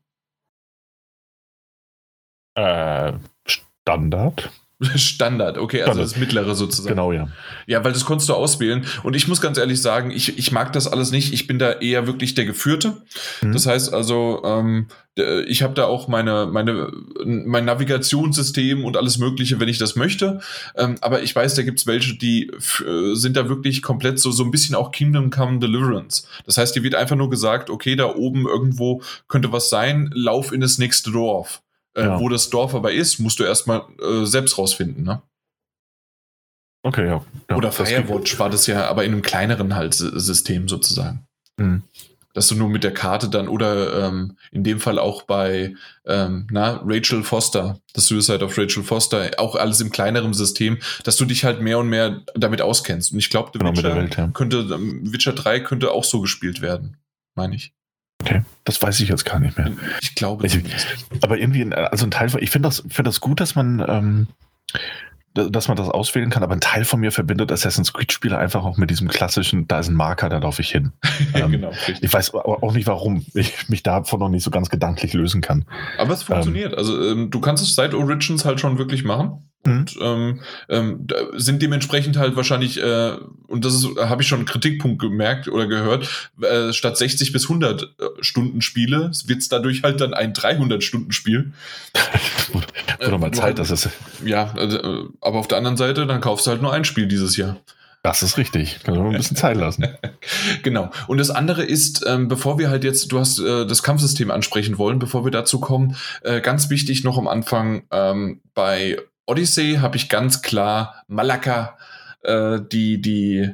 [2.59, 3.13] Äh,
[3.45, 4.51] Standard.
[4.95, 6.11] Standard, okay, also Standard.
[6.11, 6.95] das mittlere sozusagen.
[6.95, 7.27] Genau, ja.
[7.67, 8.85] Ja, weil das konntest du auswählen.
[9.03, 11.33] Und ich muss ganz ehrlich sagen, ich, ich mag das alles nicht.
[11.33, 12.95] Ich bin da eher wirklich der Geführte.
[13.41, 13.51] Mhm.
[13.51, 14.87] Das heißt also, ähm,
[15.47, 16.93] ich habe da auch meine, meine,
[17.25, 20.39] mein Navigationssystem und alles Mögliche, wenn ich das möchte.
[20.77, 24.45] Ähm, aber ich weiß, da gibt's welche, die äh, sind da wirklich komplett so, so
[24.45, 26.25] ein bisschen auch Kingdom Come Deliverance.
[26.45, 30.53] Das heißt, dir wird einfach nur gesagt, okay, da oben irgendwo könnte was sein, lauf
[30.53, 31.61] in das nächste Dorf.
[31.99, 32.19] Äh, ja.
[32.19, 35.21] Wo das Dorf aber ist, musst du erstmal äh, selbst rausfinden, ne?
[36.81, 37.25] Okay, ja.
[37.49, 41.25] ja Oder Firewatch war das ja aber in einem kleineren halt System sozusagen.
[41.57, 41.83] Mhm.
[42.33, 46.47] Dass du nur mit der Karte dann oder ähm, in dem Fall auch bei ähm,
[46.51, 51.25] na, Rachel Foster, das Suicide of Rachel Foster, auch alles im kleineren System, dass du
[51.25, 53.11] dich halt mehr und mehr damit auskennst.
[53.11, 54.27] Und ich glaube, genau, Witcher, ja.
[54.27, 56.97] könnte, ähm, Witcher 3 könnte auch so gespielt werden,
[57.35, 57.73] meine ich.
[58.21, 59.71] Okay, das weiß ich jetzt gar nicht mehr.
[60.01, 60.59] Ich glaube ich,
[61.21, 64.27] Aber irgendwie, also ein Teil von, ich finde das, find das gut, dass man, ähm,
[65.33, 68.77] dass man das auswählen kann, aber ein Teil von mir verbindet Assassin's Creed-Spiele einfach auch
[68.77, 70.91] mit diesem klassischen, da ist ein Marker, da laufe ich hin.
[71.33, 75.13] ähm, genau, ich weiß auch nicht, warum ich mich davon noch nicht so ganz gedanklich
[75.13, 75.65] lösen kann.
[75.97, 76.73] Aber es funktioniert.
[76.73, 79.48] Ähm, also ähm, du kannst es seit Origins halt schon wirklich machen.
[79.65, 80.39] Und ähm,
[80.69, 85.67] ähm, sind dementsprechend halt wahrscheinlich, äh, und das habe ich schon einen Kritikpunkt gemerkt oder
[85.67, 87.87] gehört, äh, statt 60 bis 100 äh,
[88.21, 91.51] Stunden Spiele wird es dadurch halt dann ein 300 Stunden Spiel.
[93.05, 93.89] Oder mal Zeit, dass es.
[94.23, 97.07] Ja, also, äh, aber auf der anderen Seite, dann kaufst du halt nur ein Spiel
[97.07, 97.57] dieses Jahr.
[98.01, 98.79] Das ist richtig.
[98.83, 99.85] Kann man ein bisschen Zeit lassen.
[100.63, 100.89] genau.
[101.07, 104.77] Und das andere ist, ähm, bevor wir halt jetzt, du hast äh, das Kampfsystem ansprechen
[104.77, 109.95] wollen, bevor wir dazu kommen, äh, ganz wichtig noch am Anfang, ähm, bei Odyssey habe
[109.95, 111.77] ich ganz klar Malaka,
[112.23, 113.53] äh, die, die,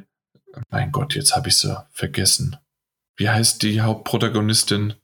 [0.70, 2.56] mein Gott, jetzt habe ich sie vergessen.
[3.16, 4.94] Wie heißt die Hauptprotagonistin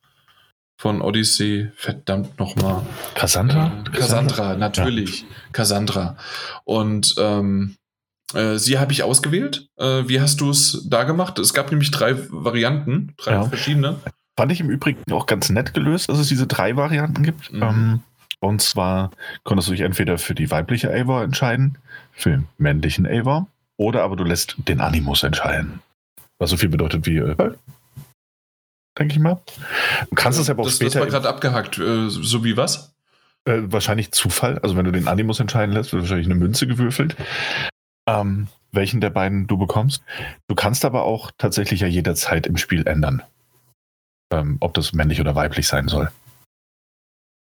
[0.78, 1.70] von Odyssey?
[1.76, 2.86] Verdammt nochmal.
[3.14, 3.84] Cassandra?
[3.92, 5.22] Cassandra, natürlich.
[5.22, 5.26] Ja.
[5.52, 6.16] Cassandra.
[6.64, 7.76] Und ähm,
[8.32, 9.68] äh, sie habe ich ausgewählt.
[9.76, 11.38] Äh, wie hast du es da gemacht?
[11.38, 13.44] Es gab nämlich drei Varianten, drei ja.
[13.44, 14.00] verschiedene.
[14.38, 17.52] Fand ich im Übrigen auch ganz nett gelöst, dass es diese drei Varianten gibt.
[17.52, 17.62] Mhm.
[17.62, 18.00] Ähm,
[18.42, 19.10] und zwar
[19.44, 21.78] konntest du dich entweder für die weibliche Eivor entscheiden,
[22.12, 23.46] für den männlichen Eivor,
[23.76, 25.80] oder aber du lässt den Animus entscheiden.
[26.38, 27.36] Was so viel bedeutet wie, äh,
[28.98, 29.40] denke ich mal.
[30.10, 31.00] Du kannst es aber auch das, später.
[31.00, 31.78] Das war gerade abgehackt.
[31.78, 32.92] Äh, so wie was?
[33.44, 34.58] Äh, wahrscheinlich Zufall.
[34.58, 37.16] Also wenn du den Animus entscheiden lässt, wird wahrscheinlich eine Münze gewürfelt
[38.06, 40.02] ähm, welchen der beiden du bekommst.
[40.48, 43.22] Du kannst aber auch tatsächlich ja jederzeit im Spiel ändern,
[44.32, 46.10] ähm, ob das männlich oder weiblich sein soll.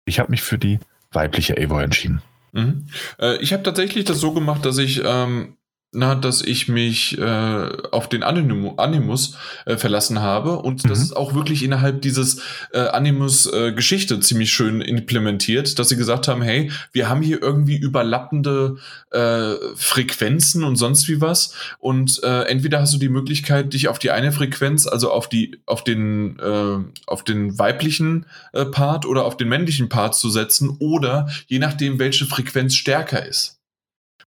[0.06, 0.80] Ich habe mich für die
[1.12, 2.22] weibliche Evo entschieden.
[2.54, 2.88] Mhm.
[3.20, 5.58] Äh, ich habe tatsächlich das so gemacht, dass ich ähm,
[5.94, 10.90] na, dass ich mich äh, auf den Anim Animus äh, verlassen habe und mhm.
[10.90, 16.30] das ist auch wirklich innerhalb dieses äh, Animus-Geschichte äh, ziemlich schön implementiert, dass sie gesagt
[16.30, 18.78] haben, hey, wir haben hier irgendwie überlappende
[19.12, 24.00] äh, Frequenzen und sonst wie was und äh, entweder hast du die Möglichkeit, dich auf
[24.00, 29.26] die eine Frequenz, also auf die auf den äh, auf den weiblichen äh, Part oder
[29.26, 33.61] auf den männlichen Part zu setzen oder je nachdem, welche Frequenz stärker ist.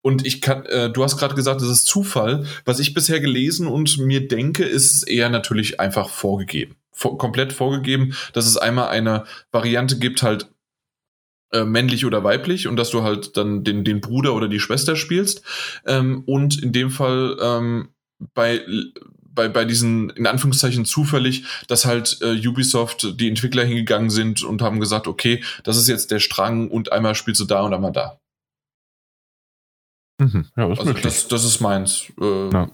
[0.01, 2.45] Und ich kann, äh, du hast gerade gesagt, das ist Zufall.
[2.65, 6.75] Was ich bisher gelesen und mir denke, ist eher natürlich einfach vorgegeben.
[6.91, 10.47] Vor, komplett vorgegeben, dass es einmal eine Variante gibt, halt
[11.51, 14.95] äh, männlich oder weiblich und dass du halt dann den, den Bruder oder die Schwester
[14.95, 15.43] spielst.
[15.85, 17.89] Ähm, und in dem Fall ähm,
[18.33, 18.61] bei
[19.33, 24.61] bei, bei diesen, in Anführungszeichen, zufällig, dass halt äh, Ubisoft, die Entwickler hingegangen sind und
[24.61, 27.91] haben gesagt, okay, das ist jetzt der Strang und einmal spielst du da und einmal
[27.91, 28.20] da.
[30.21, 30.45] Mhm.
[30.55, 32.69] Ja, das, also das, das, ist meins, äh, ja.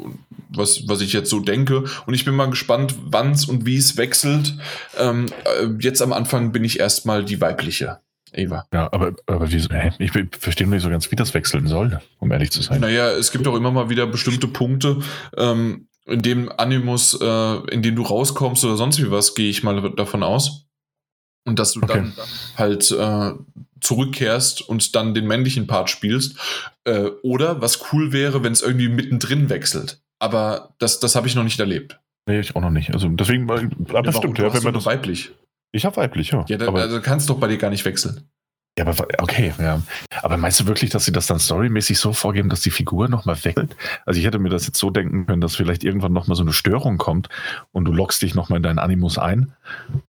[0.50, 1.86] was, was ich jetzt so denke.
[2.06, 4.58] Und ich bin mal gespannt, wann es und wie es wechselt.
[4.98, 8.00] Ähm, äh, jetzt am Anfang bin ich erstmal die weibliche.
[8.34, 8.66] Eva.
[8.74, 9.56] Ja, aber, aber wie,
[10.00, 12.82] ich verstehe nicht so ganz, wie das wechseln soll, um ehrlich zu sein.
[12.82, 14.98] Naja, es gibt auch immer mal wieder bestimmte Punkte,
[15.38, 19.64] ähm, in dem Animus, äh, in dem du rauskommst oder sonst wie was, gehe ich
[19.64, 20.66] mal davon aus.
[21.46, 21.94] Und dass du okay.
[21.94, 22.14] dann
[22.58, 23.32] halt äh,
[23.82, 26.38] zurückkehrst und dann den männlichen Part spielst.
[26.86, 30.02] Äh, oder was cool wäre, wenn es irgendwie mittendrin wechselt.
[30.20, 32.00] Aber das, das habe ich noch nicht erlebt.
[32.28, 32.94] Nee, ich auch noch nicht.
[32.94, 35.32] Also deswegen, aber ja, stimmt, ja, wenn man das weiblich.
[35.72, 36.46] Ich habe weiblich, ja.
[36.48, 38.30] Ja, da, aber, also kannst doch bei dir gar nicht wechseln.
[38.78, 39.82] Ja, aber okay, ja.
[40.22, 43.44] Aber meinst du wirklich, dass sie das dann storymäßig so vorgeben, dass die Figur nochmal
[43.44, 43.76] wechselt?
[44.06, 46.54] Also ich hätte mir das jetzt so denken können, dass vielleicht irgendwann nochmal so eine
[46.54, 47.28] Störung kommt
[47.72, 49.54] und du lockst dich nochmal in deinen Animus ein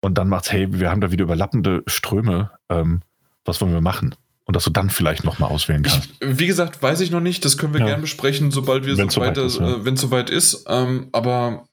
[0.00, 2.50] und dann macht's, hey, wir haben da wieder überlappende Ströme.
[2.68, 3.00] Ähm,
[3.48, 4.14] was wollen wir machen?
[4.44, 6.08] Und dass du dann vielleicht nochmal auswählen kannst.
[6.20, 7.44] Ich, wie gesagt, weiß ich noch nicht.
[7.44, 7.86] Das können wir ja.
[7.86, 9.84] gerne besprechen, sobald wir wenn's so weit ist, ja.
[9.84, 10.64] wenn es soweit ist.
[10.68, 11.66] Ähm, aber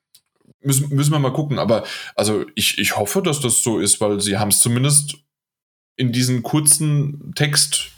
[0.61, 1.57] müssen, müssen wir mal gucken.
[1.57, 5.15] Aber also ich, ich hoffe, dass das so ist, weil sie haben es zumindest
[5.95, 7.91] in diesen kurzen Text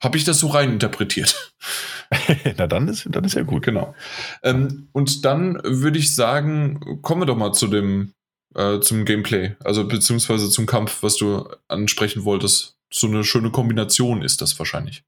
[0.00, 1.52] habe ich das so rein interpretiert.
[2.56, 3.64] Na dann ist, dann ist ja gut.
[3.64, 3.94] Genau.
[4.42, 8.12] Ähm, und dann würde ich sagen, kommen wir doch mal zu dem
[8.54, 14.22] äh, zum Gameplay, also beziehungsweise zum Kampf, was du ansprechen wolltest so eine schöne Kombination
[14.22, 15.04] ist das wahrscheinlich.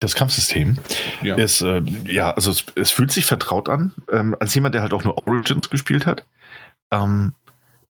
[0.00, 0.78] Das Kampfsystem
[1.22, 1.36] ja.
[1.36, 4.92] ist, äh, ja, also es, es, fühlt sich vertraut an, ähm, als jemand, der halt
[4.92, 6.26] auch nur Origins gespielt hat.
[6.90, 7.32] Ähm,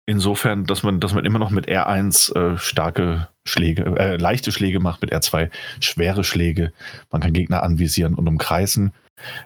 [0.07, 4.81] insofern, dass man, dass man immer noch mit R1 äh, starke Schläge, äh, leichte Schläge
[4.81, 6.73] macht, mit R2 schwere Schläge.
[7.11, 8.93] Man kann Gegner anvisieren und umkreisen.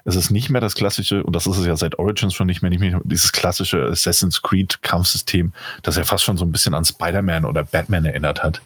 [0.04, 2.62] Es ist nicht mehr das klassische, und das ist es ja seit Origins schon nicht
[2.62, 6.74] mehr, nicht mehr dieses klassische Assassin's Creed Kampfsystem, das ja fast schon so ein bisschen
[6.74, 8.62] an Spider-Man oder Batman erinnert hat.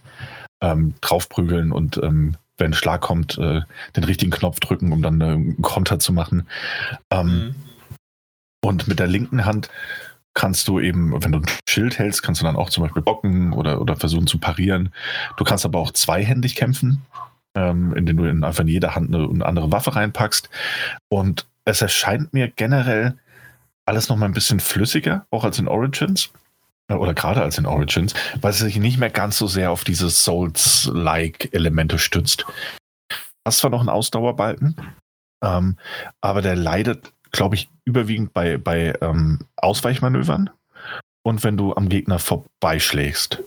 [0.60, 3.62] Ähm, draufprügeln und ähm, wenn ein Schlag kommt, äh,
[3.96, 6.46] den richtigen Knopf drücken, um dann äh, einen Konter zu machen.
[7.10, 7.54] Ähm, mhm.
[8.64, 9.70] Und mit der linken Hand
[10.34, 13.52] kannst du eben, wenn du ein Schild hältst, kannst du dann auch zum Beispiel bocken
[13.52, 14.94] oder, oder versuchen zu parieren.
[15.36, 17.02] Du kannst aber auch zweihändig kämpfen
[17.54, 20.48] ähm, in denen du in, einfach in jede Hand eine, eine, andere Waffe reinpackst.
[21.08, 23.16] Und es erscheint mir generell
[23.86, 26.30] alles noch mal ein bisschen flüssiger, auch als in Origins.
[26.88, 29.84] Äh, oder gerade als in Origins, weil es sich nicht mehr ganz so sehr auf
[29.84, 32.46] diese Souls-like Elemente stützt.
[33.44, 34.76] hast zwar noch einen Ausdauerbalken,
[35.42, 35.76] ähm,
[36.20, 40.50] aber der leidet, glaube ich, überwiegend bei, bei ähm, Ausweichmanövern
[41.22, 43.42] und wenn du am Gegner vorbeischlägst.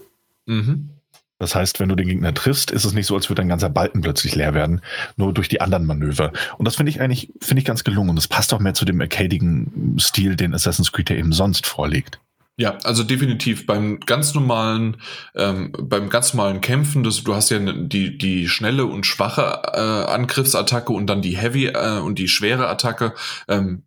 [0.46, 0.90] Mhm.
[1.38, 3.70] Das heißt, wenn du den Gegner triffst, ist es nicht so, als würde dein ganzer
[3.70, 4.82] Balken plötzlich leer werden,
[5.18, 6.32] nur durch die anderen Manöver.
[6.58, 8.12] Und das finde ich eigentlich, finde ich ganz gelungen.
[8.12, 11.66] Und es passt auch mehr zu dem arcadigen Stil, den Assassin's Creed ja eben sonst
[11.66, 12.20] vorlegt.
[12.58, 14.96] Ja, also definitiv beim ganz normalen,
[15.36, 19.42] ähm, beim ganz normalen Kämpfen, das, du hast ja die, die schnelle und schwache
[19.74, 23.14] äh, Angriffsattacke und dann die Heavy äh, und die schwere Attacke,
[23.50, 23.84] ähm,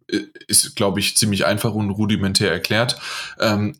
[0.48, 3.00] ist, glaube ich, ziemlich einfach und rudimentär erklärt.
[3.40, 3.74] Ähm,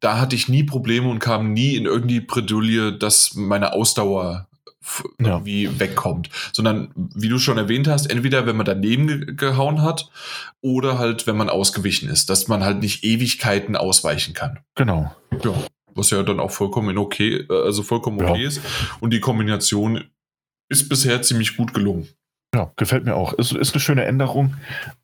[0.00, 4.48] da hatte ich nie Probleme und kam nie in irgendwie Bredouille, dass meine Ausdauer
[5.18, 5.80] irgendwie ja.
[5.80, 6.30] wegkommt.
[6.52, 10.10] Sondern, wie du schon erwähnt hast, entweder wenn man daneben ge gehauen hat
[10.60, 14.60] oder halt, wenn man ausgewichen ist, dass man halt nicht Ewigkeiten ausweichen kann.
[14.74, 15.14] Genau.
[15.42, 15.54] Ja.
[15.94, 18.48] Was ja dann auch vollkommen okay, äh, also vollkommen okay ja.
[18.48, 18.60] ist.
[19.00, 20.04] Und die Kombination
[20.68, 22.08] ist bisher ziemlich gut gelungen.
[22.54, 23.32] Ja, gefällt mir auch.
[23.32, 24.54] Ist, ist eine schöne Änderung.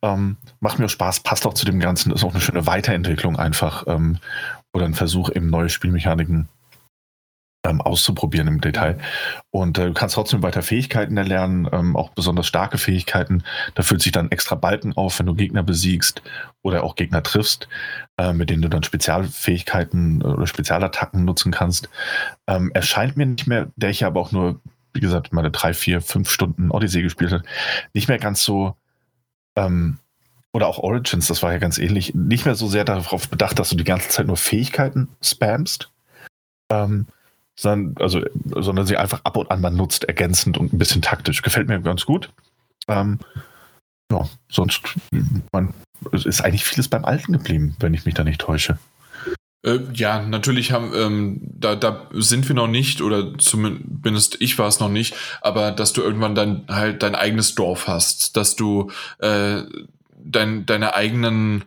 [0.01, 2.11] Ähm, macht mir Spaß, passt auch zu dem Ganzen.
[2.13, 3.85] Ist auch eine schöne Weiterentwicklung einfach.
[3.87, 4.19] Ähm,
[4.73, 6.47] oder ein Versuch, eben neue Spielmechaniken
[7.63, 8.97] ähm, auszuprobieren im Detail.
[9.51, 13.43] Und äh, du kannst trotzdem weiter Fähigkeiten erlernen, ähm, auch besonders starke Fähigkeiten.
[13.75, 16.21] Da füllt sich dann extra Balken auf, wenn du Gegner besiegst
[16.63, 17.67] oder auch Gegner triffst,
[18.17, 21.89] äh, mit denen du dann Spezialfähigkeiten oder Spezialattacken nutzen kannst.
[22.47, 24.59] Ähm, erscheint mir nicht mehr, der ich aber auch nur,
[24.93, 27.43] wie gesagt, meine drei, vier, fünf Stunden Odyssey gespielt hat,
[27.93, 28.75] nicht mehr ganz so
[29.55, 29.99] ähm,
[30.53, 33.69] oder auch Origins, das war ja ganz ähnlich, nicht mehr so sehr darauf bedacht, dass
[33.69, 35.89] du die ganze Zeit nur Fähigkeiten spammst,
[36.69, 37.07] ähm,
[37.59, 38.21] sondern, also,
[38.55, 41.41] sondern sie einfach ab und an mal nutzt, ergänzend und ein bisschen taktisch.
[41.41, 42.29] Gefällt mir ganz gut.
[42.87, 43.19] Ähm,
[44.11, 44.81] ja, sonst
[45.51, 45.73] man,
[46.11, 48.77] ist eigentlich vieles beim Alten geblieben, wenn ich mich da nicht täusche.
[49.63, 54.67] Äh, ja, natürlich haben, ähm, da, da sind wir noch nicht, oder zumindest ich war
[54.67, 58.91] es noch nicht, aber dass du irgendwann dann halt dein eigenes Dorf hast, dass du
[59.19, 59.61] äh,
[60.23, 61.63] dein, deine eigenen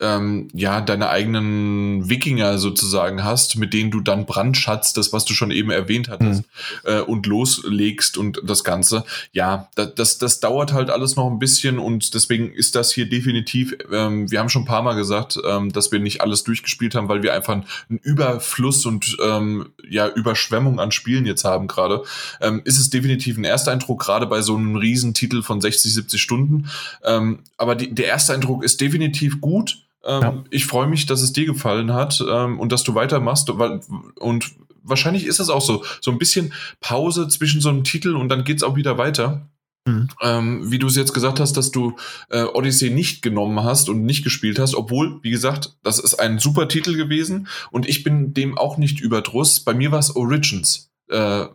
[0.00, 5.34] ähm, ja, deine eigenen Wikinger sozusagen hast, mit denen du dann brandschatzt, das, was du
[5.34, 6.90] schon eben erwähnt hattest, mhm.
[6.90, 9.04] äh, und loslegst und das Ganze.
[9.32, 13.08] Ja, das, das, das dauert halt alles noch ein bisschen und deswegen ist das hier
[13.08, 16.94] definitiv, ähm, wir haben schon ein paar Mal gesagt, ähm, dass wir nicht alles durchgespielt
[16.94, 22.04] haben, weil wir einfach einen Überfluss und ähm, ja, Überschwemmung an Spielen jetzt haben gerade.
[22.40, 26.68] Ähm, ist es definitiv ein Ersteindruck, gerade bei so einem Riesentitel von 60, 70 Stunden.
[27.04, 30.44] Ähm, aber die, der erste Eindruck ist definitiv gut ähm, ja.
[30.50, 33.50] Ich freue mich, dass es dir gefallen hat ähm, und dass du weitermachst.
[33.50, 38.28] Und wahrscheinlich ist es auch so, so ein bisschen Pause zwischen so einem Titel und
[38.28, 39.48] dann geht es auch wieder weiter.
[39.86, 40.08] Mhm.
[40.20, 41.96] Ähm, wie du es jetzt gesagt hast, dass du
[42.30, 46.38] äh, Odyssey nicht genommen hast und nicht gespielt hast, obwohl, wie gesagt, das ist ein
[46.38, 49.60] super Titel gewesen und ich bin dem auch nicht überdruss.
[49.60, 50.90] Bei mir war es Origins.
[51.10, 51.46] Äh,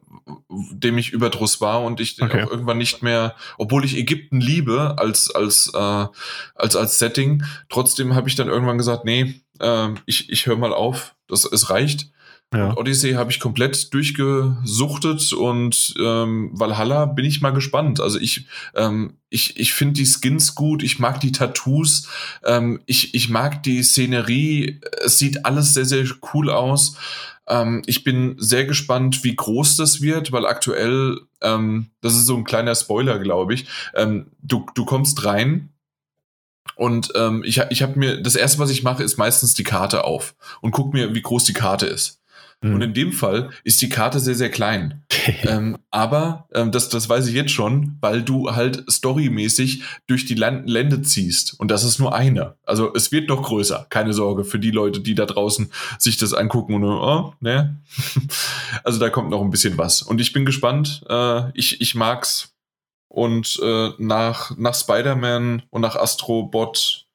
[0.72, 2.48] dem ich überdruss war und ich okay.
[2.49, 6.07] irgendwann nicht mehr, obwohl ich Ägypten liebe als als äh,
[6.56, 10.73] als als Setting, trotzdem habe ich dann irgendwann gesagt, nee, äh, ich ich höre mal
[10.73, 12.09] auf, das es reicht.
[12.53, 12.69] Ja.
[12.69, 17.99] Und Odyssey habe ich komplett durchgesuchtet und ähm, Valhalla bin ich mal gespannt.
[17.99, 22.07] Also ich, ähm, ich, ich finde die Skins gut, ich mag die Tattoos,
[22.45, 26.95] ähm, ich, ich mag die Szenerie, es sieht alles sehr, sehr cool aus.
[27.47, 32.35] Ähm, ich bin sehr gespannt, wie groß das wird, weil aktuell, ähm, das ist so
[32.35, 33.65] ein kleiner Spoiler, glaube ich,
[33.95, 35.69] ähm, du, du kommst rein
[36.75, 40.05] und ähm, ich, ich habe mir, das erste, was ich mache, ist meistens die Karte
[40.05, 42.22] auf und guck mir, wie groß die Karte ist.
[42.64, 42.75] Mhm.
[42.75, 45.03] Und in dem Fall ist die Karte sehr, sehr klein.
[45.43, 50.35] ähm, aber ähm, das, das weiß ich jetzt schon, weil du halt storymäßig durch die
[50.35, 51.59] Land Lände ziehst.
[51.59, 52.56] Und das ist nur eine.
[52.64, 53.85] Also es wird noch größer.
[53.90, 57.77] Keine Sorge für die Leute, die da draußen sich das angucken und oh, ne.
[58.83, 60.01] also da kommt noch ein bisschen was.
[60.01, 61.03] Und ich bin gespannt.
[61.09, 62.53] Äh, ich, ich mag's.
[63.09, 67.06] Und äh, nach, nach Spider-Man und nach Astrobot,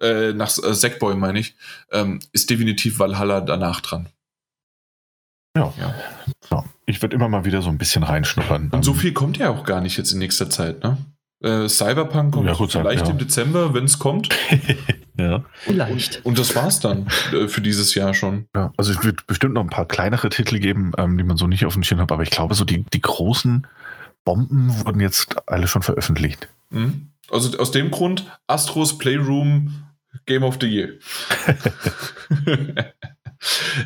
[0.00, 1.56] äh, nach äh, Sackboy meine ich,
[1.90, 4.08] ähm, ist definitiv Valhalla danach dran.
[5.56, 5.72] Ja.
[5.78, 5.94] ja.
[6.50, 6.64] ja.
[6.86, 8.70] Ich würde immer mal wieder so ein bisschen reinschnuppern.
[8.70, 10.98] Und so viel kommt ja auch gar nicht jetzt in nächster Zeit, ne?
[11.42, 13.10] Äh, Cyberpunk kommt ja, gut, vielleicht ja.
[13.10, 14.28] im Dezember, wenn es kommt.
[15.18, 15.44] ja.
[15.54, 16.18] Vielleicht.
[16.18, 18.46] Und, und, das war's dann äh, für dieses Jahr schon.
[18.54, 21.48] Ja, also es wird bestimmt noch ein paar kleinere Titel geben, ähm, die man so
[21.48, 23.66] nicht auf dem Schirm hat, aber ich glaube, so die, die großen
[24.24, 26.48] Bomben wurden jetzt alle schon veröffentlicht.
[26.70, 27.08] Mhm.
[27.28, 29.82] Also aus dem Grund Astros Playroom
[30.26, 30.90] Game of the Year.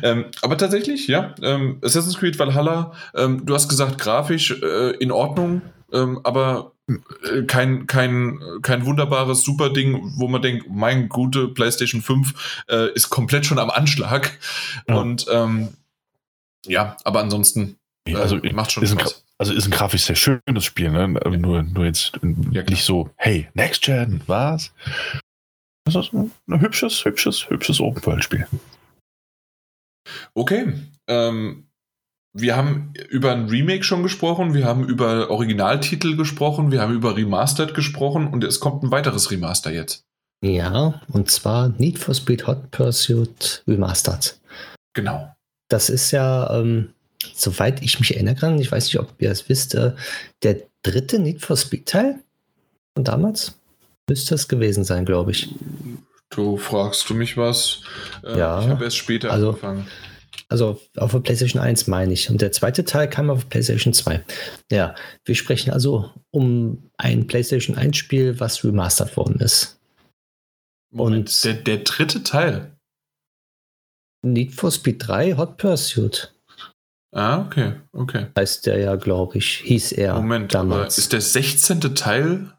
[0.03, 5.11] ähm, aber tatsächlich, ja, ähm, Assassin's Creed Valhalla, ähm, du hast gesagt, grafisch äh, in
[5.11, 5.61] Ordnung,
[5.91, 12.63] ähm, aber äh, kein, kein, kein wunderbares Super-Ding, wo man denkt, mein gute PlayStation 5
[12.69, 14.37] äh, ist komplett schon am Anschlag.
[14.87, 14.95] Ja.
[14.95, 15.69] Und ähm,
[16.65, 17.77] ja, aber ansonsten
[18.15, 19.15] also äh, macht schon ist Spaß.
[19.15, 21.19] Ein, also ist ein grafisch sehr schönes Spiel, ne?
[21.23, 21.29] Ja.
[21.29, 22.13] Nur, nur jetzt
[22.51, 24.71] ja, nicht so, hey, Next Gen, was?
[25.85, 28.47] Das ist ein, ein hübsches, hübsches, hübsches Open-World-Spiel.
[30.33, 30.73] Okay.
[31.07, 31.67] Ähm,
[32.33, 37.15] wir haben über ein Remake schon gesprochen, wir haben über Originaltitel gesprochen, wir haben über
[37.17, 40.03] Remastered gesprochen und es kommt ein weiteres Remaster jetzt.
[40.43, 44.37] Ja, und zwar Need for Speed Hot Pursuit Remastered.
[44.93, 45.33] Genau.
[45.69, 46.93] Das ist ja, ähm,
[47.33, 49.93] soweit ich mich erinnern kann, ich weiß nicht, ob ihr es wisst, äh,
[50.43, 52.19] der dritte Need for Speed Teil
[52.95, 53.57] von damals
[54.09, 55.53] müsste es gewesen sein, glaube ich.
[56.29, 57.81] Du fragst du mich was?
[58.23, 58.61] Äh, ja.
[58.61, 59.87] Ich habe erst später also, angefangen.
[60.49, 62.29] Also auf der PlayStation 1 meine ich.
[62.29, 64.23] Und der zweite Teil kam auf der PlayStation 2.
[64.71, 69.79] Ja, wir sprechen also um ein PlayStation 1 Spiel, was remastered worden ist.
[70.91, 72.71] Moment, Und der, der dritte Teil?
[74.23, 76.33] Need for Speed 3 Hot Pursuit.
[77.13, 78.27] Ah, okay, okay.
[78.37, 80.97] Heißt der ja, glaube ich, hieß er Moment, damals.
[80.97, 81.95] ist der 16.
[81.95, 82.51] Teil?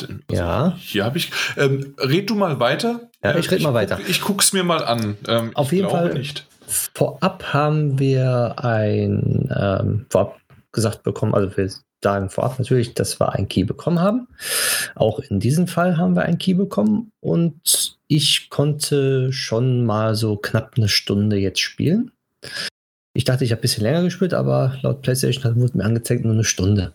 [0.00, 0.76] Also, ja.
[0.78, 1.30] Hier habe ich.
[1.56, 3.10] Ähm, red du mal weiter.
[3.22, 3.98] Ja, ich rede mal weiter.
[4.06, 5.16] Ich guck's mir mal an.
[5.28, 6.14] Ähm, Auf jeden Fall.
[6.14, 6.46] Nicht.
[6.66, 10.38] Vorab haben wir ein ähm, vorab
[10.72, 11.70] gesagt bekommen, also wir
[12.02, 14.28] sagen vorab natürlich, dass wir ein Key bekommen haben.
[14.94, 20.36] Auch in diesem Fall haben wir ein Key bekommen und ich konnte schon mal so
[20.36, 22.10] knapp eine Stunde jetzt spielen.
[23.14, 26.32] Ich dachte, ich habe ein bisschen länger gespielt, aber laut PlayStation wurde mir angezeigt nur
[26.32, 26.92] eine Stunde.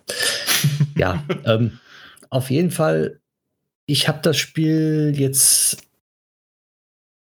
[0.96, 1.80] ja, ähm,
[2.30, 3.20] auf jeden Fall,
[3.86, 5.78] ich habe das Spiel jetzt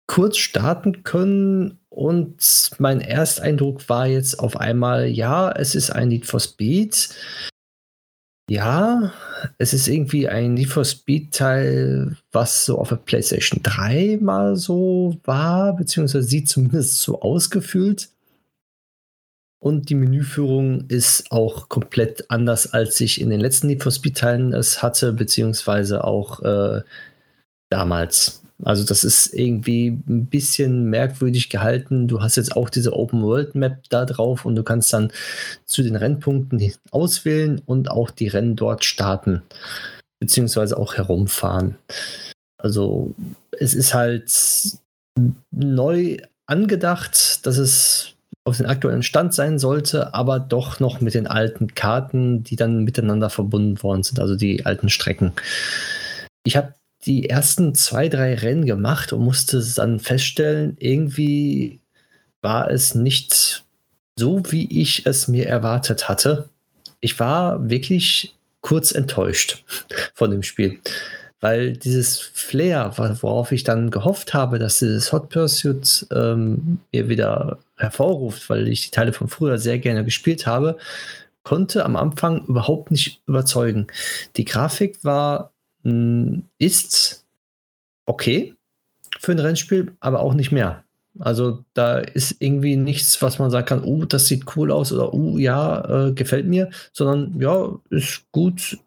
[0.06, 6.26] kurz starten können und mein Ersteindruck war jetzt auf einmal, ja, es ist ein Need
[6.26, 7.10] for Speed.
[8.50, 9.12] Ja,
[9.58, 14.56] es ist irgendwie ein Need for Speed Teil, was so auf der PlayStation 3 mal
[14.56, 18.08] so war, beziehungsweise sieht zumindest so ausgefühlt.
[19.60, 24.16] Und die Menüführung ist auch komplett anders, als ich in den letzten Need for Speed
[24.16, 26.82] Teilen es hatte, beziehungsweise auch äh,
[27.68, 28.42] damals.
[28.64, 32.08] Also das ist irgendwie ein bisschen merkwürdig gehalten.
[32.08, 35.12] Du hast jetzt auch diese Open World Map da drauf und du kannst dann
[35.64, 39.42] zu den Rennpunkten auswählen und auch die Rennen dort starten,
[40.20, 41.76] beziehungsweise auch herumfahren.
[42.60, 43.14] Also
[43.52, 44.32] es ist halt
[45.52, 48.14] neu angedacht, dass es
[48.48, 52.84] auf den aktuellen Stand sein sollte, aber doch noch mit den alten Karten, die dann
[52.84, 55.32] miteinander verbunden worden sind, also die alten Strecken.
[56.44, 56.74] Ich habe
[57.06, 61.80] die ersten zwei, drei Rennen gemacht und musste dann feststellen, irgendwie
[62.42, 63.64] war es nicht
[64.16, 66.48] so, wie ich es mir erwartet hatte.
[67.00, 69.64] Ich war wirklich kurz enttäuscht
[70.14, 70.80] von dem Spiel,
[71.41, 77.58] weil dieses Flair, worauf ich dann gehofft habe, dass dieses Hot Pursuit ähm, mir wieder
[77.76, 80.76] hervorruft, weil ich die Teile von früher sehr gerne gespielt habe,
[81.44, 83.86] konnte am Anfang überhaupt nicht überzeugen.
[84.36, 85.52] Die Grafik war
[85.84, 87.25] hm, ist
[88.07, 88.55] okay
[89.20, 90.84] für ein Rennspiel, aber auch nicht mehr.
[91.18, 95.12] Also da ist irgendwie nichts, was man sagen kann, oh, das sieht cool aus oder
[95.12, 98.78] oh, ja, äh, gefällt mir, sondern ja, ist gut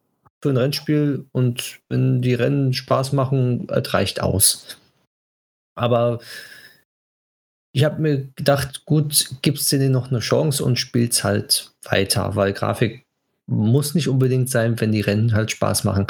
[0.41, 4.77] für ein Rennspiel und wenn die Rennen Spaß machen, reicht aus.
[5.75, 6.19] Aber
[7.73, 12.35] ich habe mir gedacht, gut, gibt es denen noch eine Chance und spielt halt weiter,
[12.35, 13.05] weil Grafik
[13.47, 16.07] muss nicht unbedingt sein, wenn die Rennen halt Spaß machen.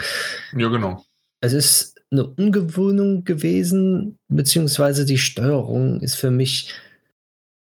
[0.55, 1.05] Ja, genau.
[1.41, 6.73] Es ist eine Ungewöhnung gewesen, beziehungsweise die Steuerung ist für mich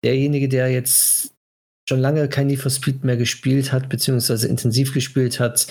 [0.04, 1.34] derjenige, der jetzt
[1.88, 5.68] schon lange kein Need for Speed mehr gespielt hat, beziehungsweise intensiv gespielt hat,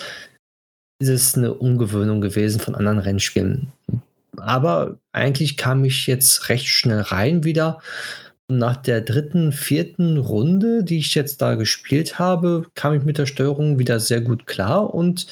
[0.98, 3.73] ist es eine Ungewöhnung gewesen von anderen Rennspielen.
[4.36, 7.81] Aber eigentlich kam ich jetzt recht schnell rein wieder
[8.48, 13.26] nach der dritten, vierten Runde, die ich jetzt da gespielt habe, kam ich mit der
[13.26, 15.26] Steuerung wieder sehr gut klar und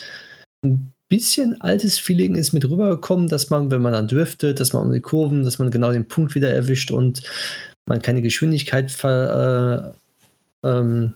[0.65, 4.85] ein bisschen altes Feeling ist mit rübergekommen, dass man, wenn man dann driftet, dass man
[4.85, 7.23] um die Kurven, dass man genau den Punkt wieder erwischt und
[7.85, 9.93] man keine Geschwindigkeit ver,
[10.65, 11.15] äh, ähm,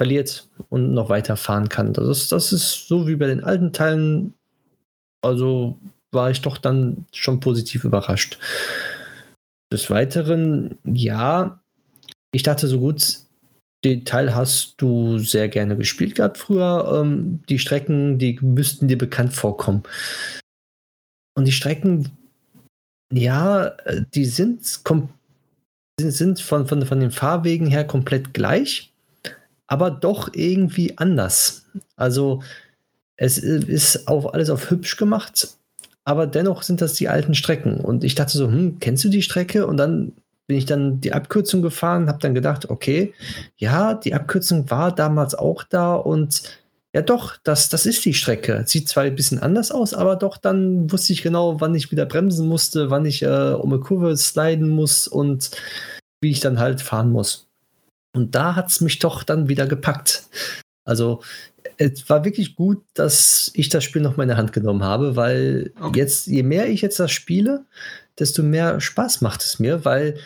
[0.00, 1.92] verliert und noch weiter fahren kann.
[1.92, 4.32] Das ist, das ist so wie bei den alten Teilen.
[5.20, 5.76] Also
[6.10, 8.38] war ich doch dann schon positiv überrascht.
[9.70, 11.60] Des Weiteren, ja,
[12.32, 13.18] ich dachte so gut,
[13.84, 17.02] den Teil hast du sehr gerne gespielt gehabt früher.
[17.02, 19.82] Ähm, die Strecken, die müssten dir bekannt vorkommen.
[21.36, 22.08] Und die Strecken,
[23.12, 23.76] ja,
[24.14, 24.64] die sind,
[26.00, 28.89] sind von, von, von den Fahrwegen her komplett gleich,
[29.70, 31.64] aber doch irgendwie anders.
[31.96, 32.42] Also
[33.16, 35.48] es ist auf alles auf hübsch gemacht,
[36.04, 37.78] aber dennoch sind das die alten Strecken.
[37.78, 39.66] Und ich dachte so, hm, kennst du die Strecke?
[39.66, 40.12] Und dann
[40.48, 43.14] bin ich dann die Abkürzung gefahren, habe dann gedacht, okay,
[43.56, 46.42] ja, die Abkürzung war damals auch da und
[46.92, 48.64] ja doch, das, das ist die Strecke.
[48.66, 52.06] Sieht zwar ein bisschen anders aus, aber doch, dann wusste ich genau, wann ich wieder
[52.06, 55.52] bremsen musste, wann ich äh, um eine Kurve sliden muss und
[56.20, 57.49] wie ich dann halt fahren muss.
[58.12, 60.24] Und da hat es mich doch dann wieder gepackt.
[60.84, 61.22] Also
[61.76, 65.16] es war wirklich gut, dass ich das Spiel noch mal in der Hand genommen habe,
[65.16, 66.00] weil okay.
[66.00, 67.64] jetzt, je mehr ich jetzt das spiele,
[68.18, 70.18] desto mehr Spaß macht es mir, weil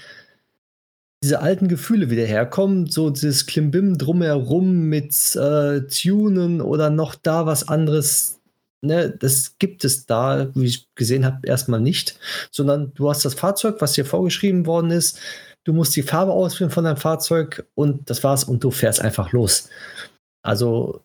[1.23, 7.47] diese alten Gefühle wieder herkommen, so dieses Klimbim drumherum mit äh, Tunen oder noch da
[7.47, 8.41] was anderes.
[8.83, 12.19] Ne, das gibt es da, wie ich gesehen habe, erstmal nicht,
[12.51, 15.19] sondern du hast das Fahrzeug, was dir vorgeschrieben worden ist.
[15.65, 19.33] Du musst die Farbe auswählen von deinem Fahrzeug und das war's und du fährst einfach
[19.33, 19.69] los.
[20.43, 21.01] Also,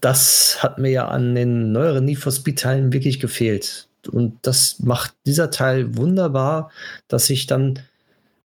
[0.00, 3.88] das hat mir ja an den neueren Need for Speed Teilen wirklich gefehlt.
[4.10, 6.70] Und das macht dieser Teil wunderbar,
[7.08, 7.80] dass ich dann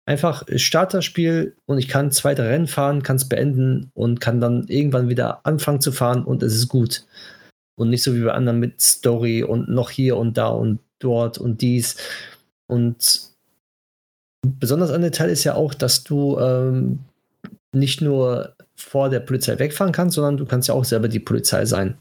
[0.06, 4.42] einfach starte das Spiel und ich kann zweite Rennen fahren, kann es beenden und kann
[4.42, 7.06] dann irgendwann wieder anfangen zu fahren und es ist gut.
[7.76, 11.38] Und nicht so wie bei anderen mit Story und noch hier und da und dort
[11.38, 11.98] und dies.
[12.68, 13.33] Und
[14.44, 17.00] besonders an der Teil ist ja auch, dass du ähm,
[17.74, 21.66] nicht nur vor der Polizei wegfahren kannst, sondern du kannst ja auch selber die Polizei
[21.66, 21.96] sein.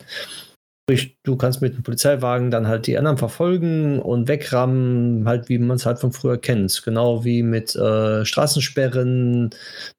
[0.84, 5.58] Sprich, du kannst mit dem Polizeiwagen dann halt die anderen verfolgen und wegrammen, halt wie
[5.58, 6.82] man es halt von früher kennt.
[6.84, 9.50] Genau wie mit äh, Straßensperren,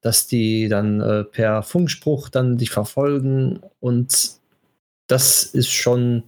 [0.02, 3.62] dass die dann äh, per Funkspruch dann dich verfolgen.
[3.80, 4.32] Und
[5.08, 6.24] das ist schon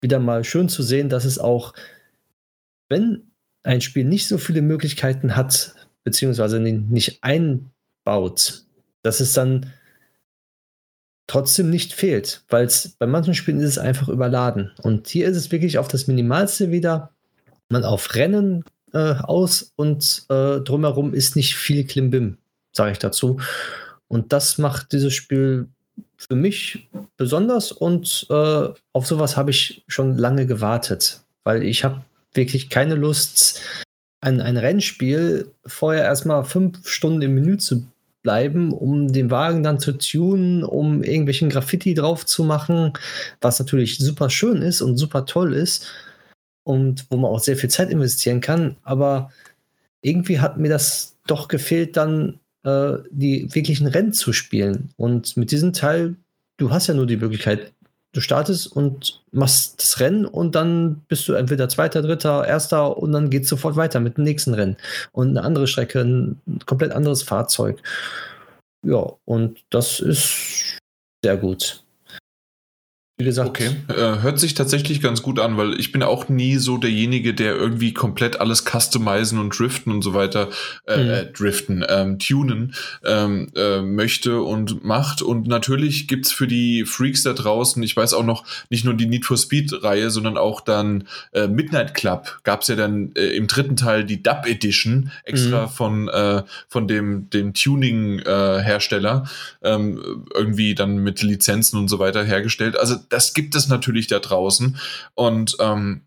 [0.00, 1.74] wieder mal schön zu sehen, dass es auch,
[2.88, 3.33] wenn
[3.64, 8.64] ein Spiel nicht so viele Möglichkeiten hat, beziehungsweise nicht einbaut,
[9.02, 9.72] dass es dann
[11.26, 14.70] trotzdem nicht fehlt, weil es bei manchen Spielen ist es einfach überladen.
[14.82, 17.10] Und hier ist es wirklich auf das Minimalste wieder.
[17.70, 22.36] Man auf Rennen äh, aus und äh, drumherum ist nicht viel Klimbim,
[22.72, 23.40] sage ich dazu.
[24.06, 25.68] Und das macht dieses Spiel
[26.16, 32.04] für mich besonders und äh, auf sowas habe ich schon lange gewartet, weil ich habe
[32.34, 33.60] wirklich keine Lust,
[34.20, 37.86] ein, ein Rennspiel vorher erstmal fünf Stunden im Menü zu
[38.22, 42.94] bleiben, um den Wagen dann zu tunen, um irgendwelchen Graffiti drauf zu machen,
[43.40, 45.86] was natürlich super schön ist und super toll ist
[46.64, 48.76] und wo man auch sehr viel Zeit investieren kann.
[48.82, 49.30] Aber
[50.00, 54.90] irgendwie hat mir das doch gefehlt, dann äh, die wirklichen Rennen zu spielen.
[54.96, 56.16] Und mit diesem Teil,
[56.56, 57.73] du hast ja nur die Möglichkeit,
[58.14, 63.12] du startest und machst das Rennen und dann bist du entweder Zweiter, Dritter, Erster und
[63.12, 64.76] dann geht es sofort weiter mit dem nächsten Rennen.
[65.12, 67.82] Und eine andere Strecke, ein komplett anderes Fahrzeug.
[68.82, 70.78] Ja, und das ist
[71.22, 71.83] sehr gut.
[73.16, 73.48] Wie gesagt.
[73.48, 77.32] Okay, äh, hört sich tatsächlich ganz gut an, weil ich bin auch nie so derjenige,
[77.32, 80.48] der irgendwie komplett alles customizen und driften und so weiter,
[80.88, 81.10] äh, mhm.
[81.10, 85.22] äh driften, ähm, tunen ähm, äh, möchte und macht.
[85.22, 89.06] Und natürlich gibt's für die Freaks da draußen, ich weiß auch noch, nicht nur die
[89.06, 93.76] Need for Speed-Reihe, sondern auch dann äh, Midnight Club gab's ja dann äh, im dritten
[93.76, 95.70] Teil die Dub Edition, extra mhm.
[95.70, 99.24] von, äh, von dem, dem Tuning-Hersteller,
[99.60, 102.76] äh, ähm, irgendwie dann mit Lizenzen und so weiter hergestellt.
[102.76, 104.78] Also das gibt es natürlich da draußen.
[105.14, 106.06] Und ähm,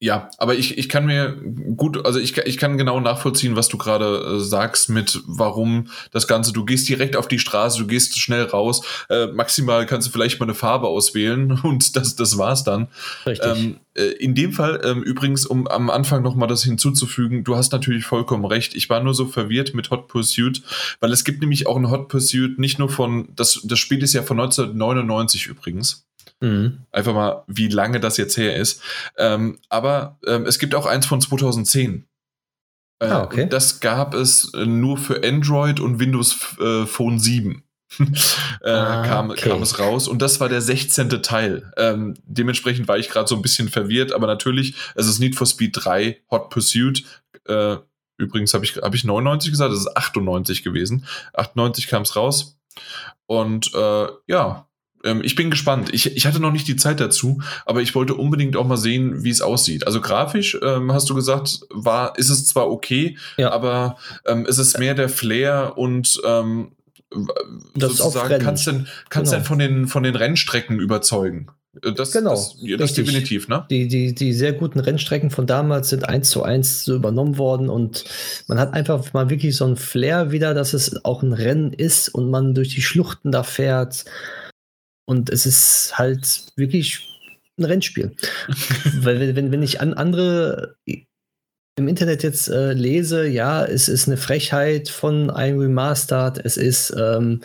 [0.00, 1.36] ja, aber ich, ich kann mir
[1.76, 6.28] gut, also ich, ich kann genau nachvollziehen, was du gerade äh, sagst mit warum das
[6.28, 10.12] Ganze, du gehst direkt auf die Straße, du gehst schnell raus, äh, maximal kannst du
[10.12, 12.86] vielleicht mal eine Farbe auswählen und das, das war's dann.
[13.26, 13.50] Richtig.
[13.50, 17.72] Ähm, äh, in dem Fall ähm, übrigens, um am Anfang nochmal das hinzuzufügen, du hast
[17.72, 20.62] natürlich vollkommen recht, ich war nur so verwirrt mit Hot Pursuit,
[21.00, 24.12] weil es gibt nämlich auch ein Hot Pursuit, nicht nur von, das, das Spiel ist
[24.12, 26.07] ja von 1999 übrigens.
[26.40, 26.86] Mhm.
[26.92, 28.80] Einfach mal, wie lange das jetzt her ist.
[29.16, 32.06] Ähm, aber ähm, es gibt auch eins von 2010.
[33.00, 33.48] Äh, ah, okay.
[33.48, 37.62] Das gab es äh, nur für Android und Windows äh, Phone 7.
[38.62, 39.48] äh, ah, kam, okay.
[39.48, 41.08] kam es raus und das war der 16.
[41.22, 41.72] Teil.
[41.76, 45.46] Ähm, dementsprechend war ich gerade so ein bisschen verwirrt, aber natürlich, es ist Need for
[45.46, 47.04] Speed 3 Hot Pursuit.
[47.46, 47.76] Äh,
[48.18, 51.06] übrigens habe ich, hab ich 99 gesagt, es ist 98 gewesen.
[51.32, 52.58] 98 kam es raus.
[53.26, 54.67] Und äh, ja,
[55.04, 55.90] ähm, ich bin gespannt.
[55.92, 59.22] Ich, ich hatte noch nicht die Zeit dazu, aber ich wollte unbedingt auch mal sehen,
[59.24, 59.86] wie es aussieht.
[59.86, 63.50] Also grafisch, ähm, hast du gesagt, war, ist es zwar okay, ja.
[63.50, 63.96] aber
[64.26, 66.72] ähm, ist es mehr der Flair und ähm,
[67.74, 69.44] das sozusagen kannst du kannst genau.
[69.44, 71.48] von den von den Rennstrecken überzeugen.
[71.82, 73.64] Äh, das, genau, das, das definitiv, ne?
[73.70, 77.70] Die, die, die sehr guten Rennstrecken von damals sind eins zu eins so übernommen worden
[77.70, 78.04] und
[78.46, 82.08] man hat einfach mal wirklich so ein Flair wieder, dass es auch ein Rennen ist
[82.08, 84.04] und man durch die Schluchten da fährt
[85.08, 87.08] und es ist halt wirklich
[87.58, 88.14] ein Rennspiel.
[89.00, 94.16] Weil wenn, wenn ich an andere im Internet jetzt äh, lese, ja, es ist eine
[94.16, 97.40] Frechheit von einem Remastered, es ist, ähm,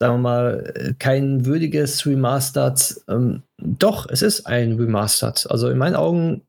[0.00, 3.02] sagen wir mal, kein würdiges Remastered.
[3.08, 5.46] Ähm, doch, es ist ein Remastered.
[5.50, 6.42] Also in meinen Augen,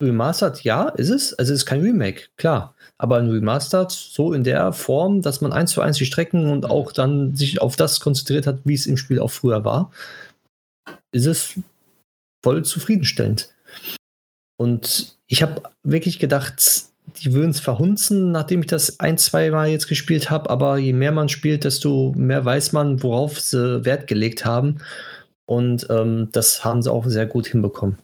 [0.00, 1.34] Remastered, ja, ist es.
[1.34, 2.75] Also es ist kein Remake, klar.
[2.98, 6.64] Aber ein Remastered so in der Form, dass man eins zu eins die Strecken und
[6.64, 9.90] auch dann sich auf das konzentriert hat, wie es im Spiel auch früher war,
[11.12, 11.60] ist es
[12.42, 13.54] voll zufriedenstellend.
[14.58, 16.86] Und ich habe wirklich gedacht,
[17.18, 20.50] die würden es verhunzen, nachdem ich das ein, zwei Mal jetzt gespielt habe.
[20.50, 24.78] Aber je mehr man spielt, desto mehr weiß man, worauf sie Wert gelegt haben.
[25.46, 27.98] Und ähm, das haben sie auch sehr gut hinbekommen.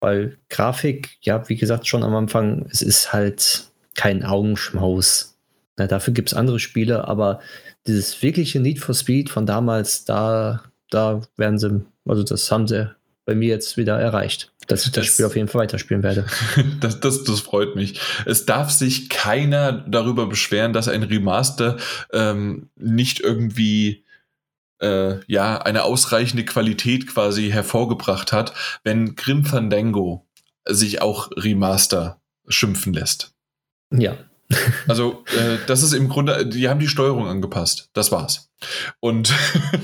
[0.00, 5.38] Weil Grafik, ja, wie gesagt, schon am Anfang, es ist halt kein Augenschmaus.
[5.78, 7.40] Ja, dafür gibt es andere Spiele, aber
[7.86, 12.94] dieses wirkliche Need for Speed von damals, da, da werden sie, also das haben sie
[13.24, 16.26] bei mir jetzt wieder erreicht, dass ich das, das Spiel auf jeden Fall weiterspielen werde.
[16.80, 18.00] das, das, das freut mich.
[18.24, 21.76] Es darf sich keiner darüber beschweren, dass ein Remaster
[22.12, 24.04] ähm, nicht irgendwie
[24.80, 28.52] äh, ja eine ausreichende Qualität quasi hervorgebracht hat,
[28.84, 30.26] wenn Grim Fandango
[30.64, 33.34] sich auch Remaster schimpfen lässt.
[33.92, 34.16] Ja,
[34.88, 37.90] also, äh, das ist im Grunde, die haben die Steuerung angepasst.
[37.94, 38.50] Das war's.
[39.00, 39.34] Und,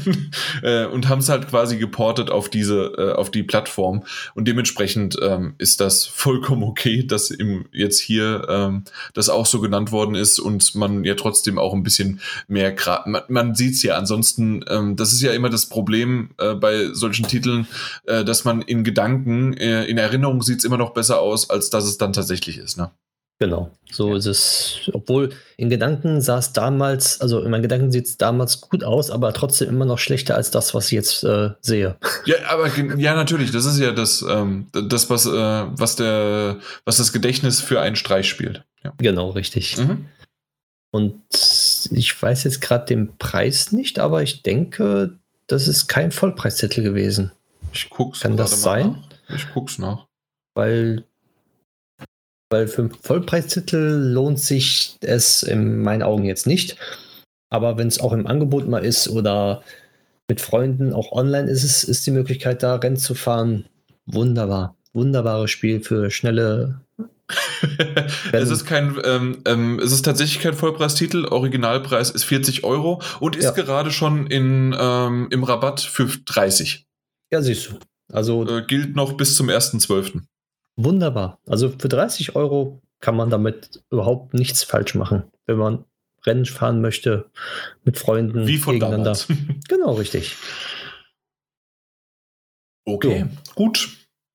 [0.62, 4.04] äh, und haben es halt quasi geportet auf diese, äh, auf die Plattform.
[4.34, 8.84] Und dementsprechend ähm, ist das vollkommen okay, dass im, jetzt hier ähm,
[9.14, 13.02] das auch so genannt worden ist und man ja trotzdem auch ein bisschen mehr, Gra
[13.06, 13.96] man, man sieht's ja.
[13.96, 17.66] Ansonsten, ähm, das ist ja immer das Problem äh, bei solchen Titeln,
[18.06, 21.84] äh, dass man in Gedanken, äh, in Erinnerung sieht's immer noch besser aus, als dass
[21.84, 22.78] es dann tatsächlich ist.
[22.78, 22.90] Ne?
[23.42, 24.16] Genau, so ja.
[24.18, 24.90] ist es.
[24.92, 29.10] Obwohl in Gedanken sah es damals, also in meinen Gedanken sieht es damals gut aus,
[29.10, 31.96] aber trotzdem immer noch schlechter als das, was ich jetzt äh, sehe.
[32.24, 33.50] Ja, aber ja, natürlich.
[33.50, 37.96] Das ist ja das, ähm, das was, äh, was der, was das Gedächtnis für einen
[37.96, 38.64] Streich spielt.
[38.84, 38.92] Ja.
[38.98, 39.76] Genau, richtig.
[39.76, 40.06] Mhm.
[40.92, 41.20] Und
[41.90, 47.32] ich weiß jetzt gerade den Preis nicht, aber ich denke, das ist kein Vollpreistitel gewesen.
[47.72, 48.20] Ich guck's.
[48.20, 49.02] Kann das sein?
[49.28, 49.36] Nach.
[49.36, 50.06] Ich guck's nach.
[50.54, 51.04] Weil
[52.52, 56.76] weil für einen Vollpreistitel lohnt sich es in meinen Augen jetzt nicht.
[57.50, 59.62] Aber wenn es auch im Angebot mal ist oder
[60.28, 63.66] mit Freunden auch online ist, es, ist die Möglichkeit, da Rennen zu fahren.
[64.06, 64.76] Wunderbar.
[64.92, 66.80] Wunderbares Spiel für schnelle.
[68.32, 71.24] es ist kein, ähm, ähm, es ist tatsächlich kein Vollpreistitel.
[71.26, 73.50] Originalpreis ist 40 Euro und ist ja.
[73.50, 76.86] gerade schon in, ähm, im Rabatt für 30.
[77.30, 77.78] Ja, siehst du.
[78.12, 80.22] Also äh, gilt noch bis zum 1.12.
[80.76, 81.38] Wunderbar.
[81.46, 85.84] Also für 30 Euro kann man damit überhaupt nichts falsch machen, wenn man
[86.24, 87.30] Rennen fahren möchte
[87.84, 89.14] mit Freunden Wie von gegeneinander.
[89.14, 89.28] Damals.
[89.68, 90.36] genau, richtig.
[92.84, 93.54] Okay, so.
[93.54, 93.88] gut.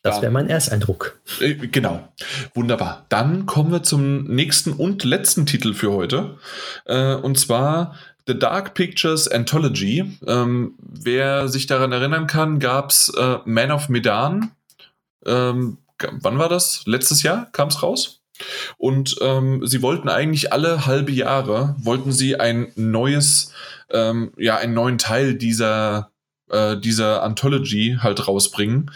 [0.03, 1.19] Das wäre mein Ersteindruck.
[1.41, 2.07] Äh, genau.
[2.53, 3.05] Wunderbar.
[3.09, 6.37] Dann kommen wir zum nächsten und letzten Titel für heute.
[6.85, 10.17] Äh, und zwar The Dark Pictures Anthology.
[10.25, 14.51] Ähm, wer sich daran erinnern kann, gab es äh, Man of Medan.
[15.99, 16.83] Wann war das?
[16.85, 18.21] Letztes Jahr kam es raus.
[18.77, 23.51] Und ähm, sie wollten eigentlich alle halbe Jahre, wollten sie ein neues,
[23.89, 26.11] ähm, ja, einen neuen Teil dieser,
[26.49, 28.91] äh, dieser Anthology halt rausbringen.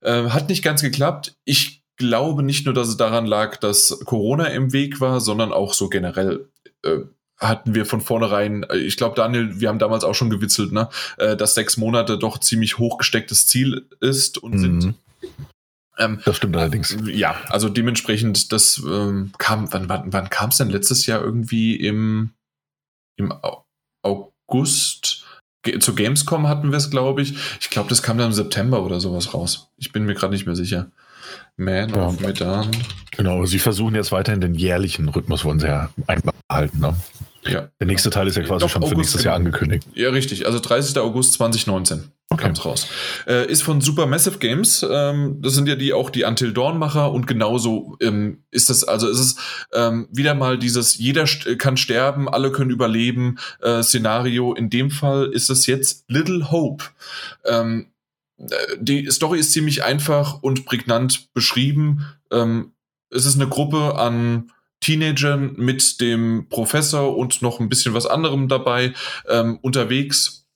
[0.00, 1.36] Äh, hat nicht ganz geklappt.
[1.44, 5.74] Ich glaube nicht nur, dass es daran lag, dass Corona im Weg war, sondern auch
[5.74, 6.48] so generell.
[6.84, 7.00] Äh,
[7.38, 10.88] hatten wir von vornherein, äh, ich glaube, Daniel, wir haben damals auch schon gewitzelt, ne,
[11.18, 14.58] äh, dass sechs Monate doch ziemlich hochgestecktes Ziel ist und mhm.
[14.80, 14.94] sind
[15.98, 16.96] ähm, das stimmt allerdings.
[17.06, 21.76] Ja, also dementsprechend, das ähm, kam, wann, wann, wann kam es denn letztes Jahr irgendwie
[21.76, 22.30] im,
[23.16, 23.32] im
[24.02, 25.24] August?
[25.80, 27.34] Zu Gamescom hatten wir es, glaube ich.
[27.60, 29.70] Ich glaube, das kam dann im September oder sowas raus.
[29.76, 30.90] Ich bin mir gerade nicht mehr sicher.
[31.56, 32.06] Man ja.
[32.06, 32.70] of Medan.
[33.10, 36.80] Genau, sie versuchen jetzt weiterhin den jährlichen Rhythmus wollen sie ja einbehalten.
[36.80, 36.94] Ne?
[37.48, 37.68] Ja.
[37.80, 39.48] Der nächste Teil ist ja quasi Doch, schon August, für nächstes Jahr genau.
[39.48, 39.88] angekündigt.
[39.94, 40.46] Ja, richtig.
[40.46, 40.98] Also 30.
[40.98, 42.42] August 2019 okay.
[42.42, 42.86] kam es raus.
[43.26, 44.84] Äh, ist von Supermassive Games.
[44.88, 48.84] Ähm, das sind ja die auch die Until Dawn Macher und genauso ähm, ist das,
[48.84, 49.36] also ist es
[49.72, 54.54] ähm, wieder mal dieses jeder st kann sterben, alle können überleben äh, Szenario.
[54.54, 56.84] In dem Fall ist es jetzt Little Hope.
[57.44, 57.88] Ähm,
[58.38, 58.46] äh,
[58.78, 62.06] die Story ist ziemlich einfach und prägnant beschrieben.
[62.30, 62.72] Ähm,
[63.10, 68.48] es ist eine Gruppe an Teenagern mit dem Professor und noch ein bisschen was anderem
[68.48, 68.94] dabei
[69.28, 70.46] ähm, unterwegs.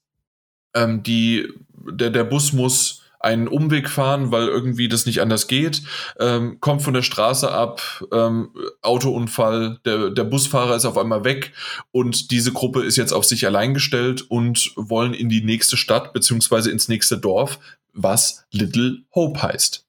[0.75, 5.83] Ähm, die, der, der Bus muss einen Umweg fahren, weil irgendwie das nicht anders geht,
[6.19, 8.51] ähm, kommt von der Straße ab, ähm,
[8.83, 11.53] Autounfall, der, der Busfahrer ist auf einmal weg
[11.93, 16.13] und diese Gruppe ist jetzt auf sich allein gestellt und wollen in die nächste Stadt
[16.13, 17.61] beziehungsweise ins nächste Dorf,
[17.93, 19.87] was Little Hope heißt.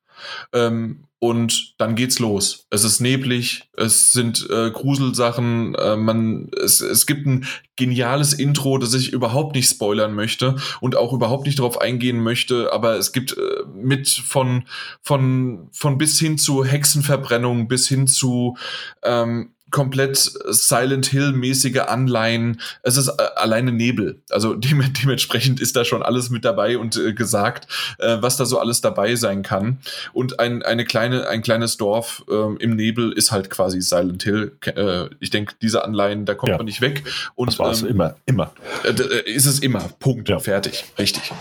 [0.53, 2.67] Ähm, und dann geht's los.
[2.69, 7.45] Es ist neblig, es sind äh, Gruselsachen, äh, man, es, es gibt ein
[7.77, 12.73] geniales Intro, das ich überhaupt nicht spoilern möchte und auch überhaupt nicht darauf eingehen möchte,
[12.73, 14.65] aber es gibt äh, mit von,
[15.01, 18.57] von, von bis hin zu Hexenverbrennung bis hin zu
[19.01, 22.61] ähm, komplett Silent Hill-mäßige Anleihen.
[22.83, 24.21] Es ist äh, alleine Nebel.
[24.29, 28.45] Also dem, dementsprechend ist da schon alles mit dabei und äh, gesagt, äh, was da
[28.45, 29.79] so alles dabei sein kann.
[30.13, 34.55] Und ein, eine kleine, ein kleines Dorf ähm, im Nebel ist halt quasi Silent Hill.
[34.65, 36.57] Äh, ich denke, diese Anleihen, da kommt ja.
[36.57, 37.03] man nicht weg.
[37.35, 38.53] Und das war es ähm, immer, immer.
[38.83, 39.89] Äh, äh, ist es immer.
[39.99, 40.29] Punkt.
[40.29, 40.39] Ja.
[40.39, 40.85] Fertig.
[40.99, 41.31] Richtig.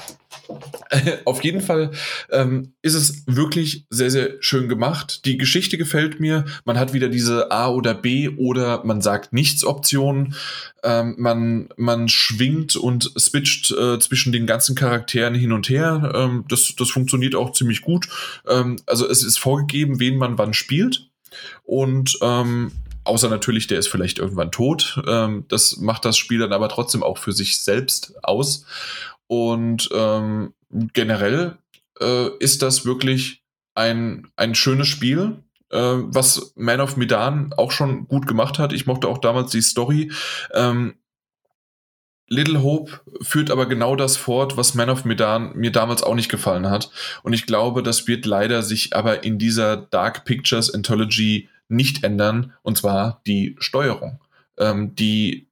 [1.24, 1.90] Auf jeden Fall
[2.30, 5.24] ähm, ist es wirklich sehr, sehr schön gemacht.
[5.24, 6.44] Die Geschichte gefällt mir.
[6.64, 10.34] Man hat wieder diese A oder B oder man sagt nichts Optionen.
[10.82, 16.12] Ähm, man, man schwingt und switcht äh, zwischen den ganzen Charakteren hin und her.
[16.14, 18.08] Ähm, das, das funktioniert auch ziemlich gut.
[18.48, 21.08] Ähm, also es ist vorgegeben, wen man wann spielt.
[21.64, 22.72] Und ähm,
[23.04, 25.00] außer natürlich, der ist vielleicht irgendwann tot.
[25.06, 28.64] Ähm, das macht das Spiel dann aber trotzdem auch für sich selbst aus.
[29.32, 30.52] Und ähm,
[30.92, 31.56] generell
[31.98, 33.42] äh, ist das wirklich
[33.74, 38.74] ein, ein schönes Spiel, äh, was Man of Medan auch schon gut gemacht hat.
[38.74, 40.12] Ich mochte auch damals die Story.
[40.52, 40.96] Ähm,
[42.28, 46.30] Little Hope führt aber genau das fort, was Man of Medan mir damals auch nicht
[46.30, 46.90] gefallen hat.
[47.22, 52.52] Und ich glaube, das wird leider sich aber in dieser Dark Pictures Anthology nicht ändern,
[52.60, 54.20] und zwar die Steuerung.
[54.58, 55.48] Ähm, die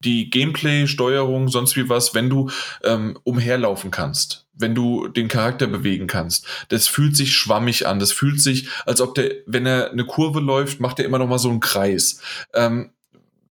[0.00, 2.50] die Gameplay-Steuerung, sonst wie was, wenn du
[2.84, 6.46] ähm, umherlaufen kannst, wenn du den Charakter bewegen kannst.
[6.68, 7.98] Das fühlt sich schwammig an.
[7.98, 11.28] Das fühlt sich, als ob der, wenn er eine Kurve läuft, macht er immer noch
[11.28, 12.20] mal so einen Kreis.
[12.54, 12.90] Ähm,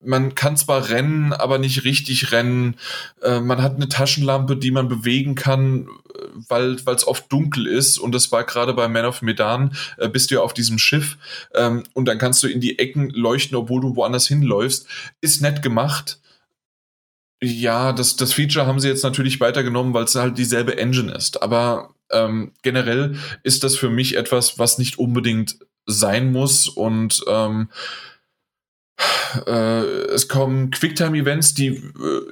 [0.00, 2.76] man kann zwar rennen, aber nicht richtig rennen.
[3.22, 5.88] Äh, man hat eine Taschenlampe, die man bewegen kann,
[6.48, 7.98] weil es oft dunkel ist.
[7.98, 11.16] Und das war gerade bei Man of Medan, äh, bist du ja auf diesem Schiff.
[11.54, 14.86] Ähm, und dann kannst du in die Ecken leuchten, obwohl du woanders hinläufst.
[15.20, 16.20] Ist nett gemacht.
[17.40, 21.40] Ja, das, das Feature haben sie jetzt natürlich weitergenommen, weil es halt dieselbe Engine ist.
[21.42, 26.68] Aber ähm, generell ist das für mich etwas, was nicht unbedingt sein muss.
[26.68, 27.68] Und ähm,
[29.46, 31.82] äh, es kommen Quicktime-Events, die äh,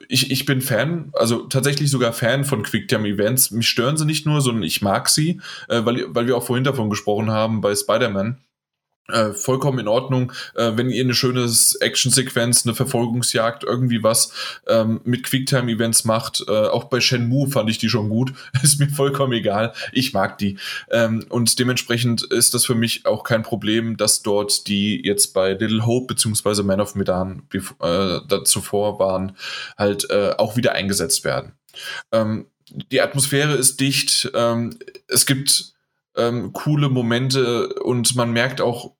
[0.08, 3.52] ich, ich bin Fan, also tatsächlich sogar Fan von Quicktime-Events.
[3.52, 6.64] Mich stören sie nicht nur, sondern ich mag sie, äh, weil, weil wir auch vorhin
[6.64, 8.38] davon gesprochen haben bei Spider-Man
[9.08, 11.48] äh, vollkommen in Ordnung, äh, wenn ihr eine schöne
[11.80, 14.32] Action-Sequenz, eine Verfolgungsjagd, irgendwie was
[14.66, 16.44] ähm, mit Quicktime-Events macht.
[16.48, 18.32] Äh, auch bei Shenmue fand ich die schon gut.
[18.62, 19.72] ist mir vollkommen egal.
[19.92, 20.58] Ich mag die.
[20.90, 25.52] Ähm, und dementsprechend ist das für mich auch kein Problem, dass dort die jetzt bei
[25.52, 29.36] Little Hope beziehungsweise Man of Medan äh, zuvor waren,
[29.78, 31.52] halt äh, auch wieder eingesetzt werden.
[32.12, 32.46] Ähm,
[32.90, 34.30] die Atmosphäre ist dicht.
[34.34, 34.76] Ähm,
[35.06, 35.74] es gibt
[36.16, 38.95] ähm, coole Momente und man merkt auch,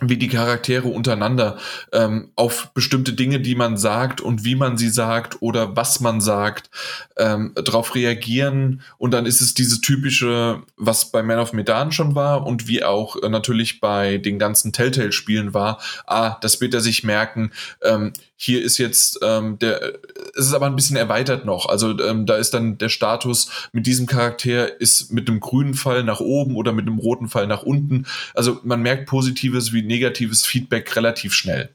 [0.00, 1.58] wie die Charaktere untereinander
[1.92, 6.20] ähm, auf bestimmte Dinge, die man sagt und wie man sie sagt oder was man
[6.20, 6.70] sagt,
[7.18, 8.82] ähm, darauf reagieren.
[8.98, 12.82] Und dann ist es diese typische, was bei Man of Medan schon war und wie
[12.82, 15.80] auch äh, natürlich bei den ganzen Telltale-Spielen war.
[16.06, 17.52] Ah, das wird er sich merken.
[17.82, 19.98] Ähm, hier ist jetzt ähm, der,
[20.40, 21.66] es ist aber ein bisschen erweitert noch.
[21.66, 26.02] Also ähm, da ist dann der Status mit diesem Charakter ist mit einem grünen Fall
[26.02, 28.06] nach oben oder mit einem roten Fall nach unten.
[28.34, 31.74] Also man merkt positives wie negatives Feedback relativ schnell.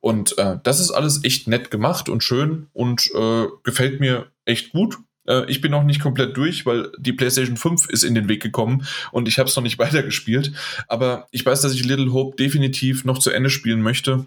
[0.00, 4.72] Und äh, das ist alles echt nett gemacht und schön und äh, gefällt mir echt
[4.72, 4.96] gut.
[5.26, 8.42] Äh, ich bin noch nicht komplett durch, weil die PlayStation 5 ist in den Weg
[8.42, 10.52] gekommen und ich habe es noch nicht weitergespielt.
[10.88, 14.24] Aber ich weiß, dass ich Little Hope definitiv noch zu Ende spielen möchte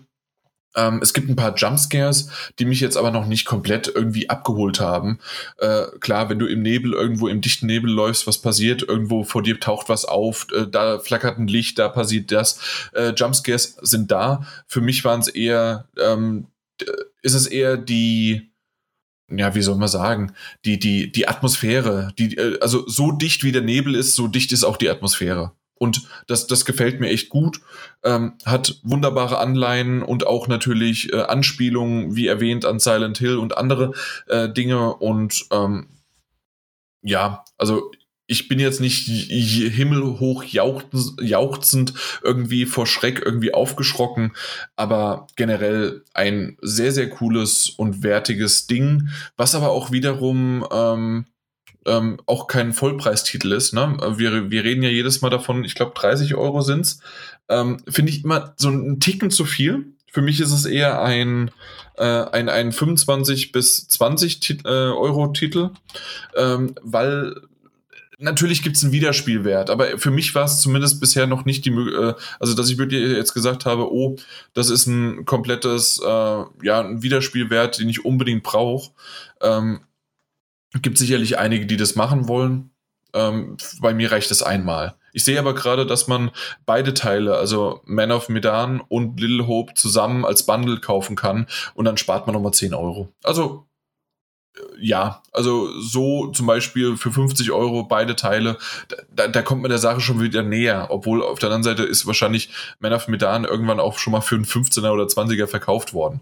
[0.75, 4.79] ähm, es gibt ein paar Jumpscares, die mich jetzt aber noch nicht komplett irgendwie abgeholt
[4.79, 5.19] haben.
[5.57, 8.83] Äh, klar, wenn du im Nebel irgendwo im dichten Nebel läufst, was passiert?
[8.83, 12.89] Irgendwo vor dir taucht was auf, äh, da flackert ein Licht, da passiert das.
[12.93, 14.45] Äh, Jumpscares sind da.
[14.67, 16.47] Für mich waren es eher, ähm,
[17.21, 18.51] ist es eher die,
[19.31, 20.33] ja, wie soll man sagen,
[20.65, 24.51] die, die, die Atmosphäre, die, äh, also so dicht wie der Nebel ist, so dicht
[24.51, 25.51] ist auch die Atmosphäre.
[25.79, 27.61] Und das, das gefällt mir echt gut.
[28.03, 33.57] Ähm, hat wunderbare Anleihen und auch natürlich äh, Anspielungen, wie erwähnt, an Silent Hill und
[33.57, 33.93] andere
[34.27, 34.93] äh, Dinge.
[34.95, 35.87] Und ähm,
[37.01, 37.91] ja, also
[38.27, 44.33] ich bin jetzt nicht himmelhoch jauchzend irgendwie vor Schreck irgendwie aufgeschrocken,
[44.75, 51.25] aber generell ein sehr, sehr cooles und wertiges Ding, was aber auch wiederum ähm,
[51.85, 53.73] ähm, auch kein Vollpreistitel ist.
[53.73, 53.97] Ne?
[54.17, 56.99] Wir, wir reden ja jedes Mal davon, ich glaube 30 Euro sind's.
[57.47, 59.93] Ähm, Finde ich immer so einen Ticken zu viel.
[60.11, 61.51] Für mich ist es eher ein,
[61.97, 65.69] äh, ein, ein 25 bis 20 Tit äh, Euro Titel,
[66.35, 67.35] ähm, weil
[68.17, 71.71] natürlich gibt es einen Wiederspielwert, aber für mich war es zumindest bisher noch nicht die
[71.71, 74.17] äh, also dass ich wirklich jetzt gesagt habe, oh,
[74.53, 76.07] das ist ein komplettes, äh,
[76.63, 78.91] ja, ein Wiederspielwert, den ich unbedingt brauche.
[79.41, 79.81] Ähm,
[80.81, 82.71] gibt sicherlich einige, die das machen wollen.
[83.13, 84.95] Ähm, bei mir reicht es einmal.
[85.13, 86.31] Ich sehe aber gerade, dass man
[86.65, 91.85] beide Teile, also Man of Medan und Little Hope, zusammen als Bundle kaufen kann und
[91.85, 93.11] dann spart man nochmal 10 Euro.
[93.23, 93.65] Also
[94.79, 98.57] ja, also so zum Beispiel für 50 Euro beide Teile,
[99.09, 102.05] da, da kommt man der Sache schon wieder näher, obwohl auf der anderen Seite ist
[102.07, 102.49] wahrscheinlich
[102.79, 106.21] Man of Medan irgendwann auch schon mal für einen 15er oder 20er verkauft worden.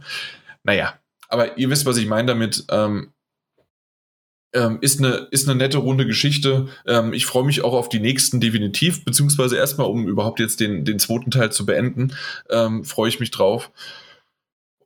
[0.64, 0.94] Naja,
[1.30, 2.66] aber ihr wisst, was ich meine damit.
[2.70, 3.14] Ähm,
[4.58, 6.68] ähm, ist, eine, ist eine nette runde Geschichte.
[6.86, 10.84] Ähm, ich freue mich auch auf die nächsten definitiv, beziehungsweise erstmal, um überhaupt jetzt den,
[10.84, 12.14] den zweiten Teil zu beenden,
[12.50, 13.72] ähm, freue ich mich drauf.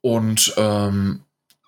[0.01, 1.22] Und ähm,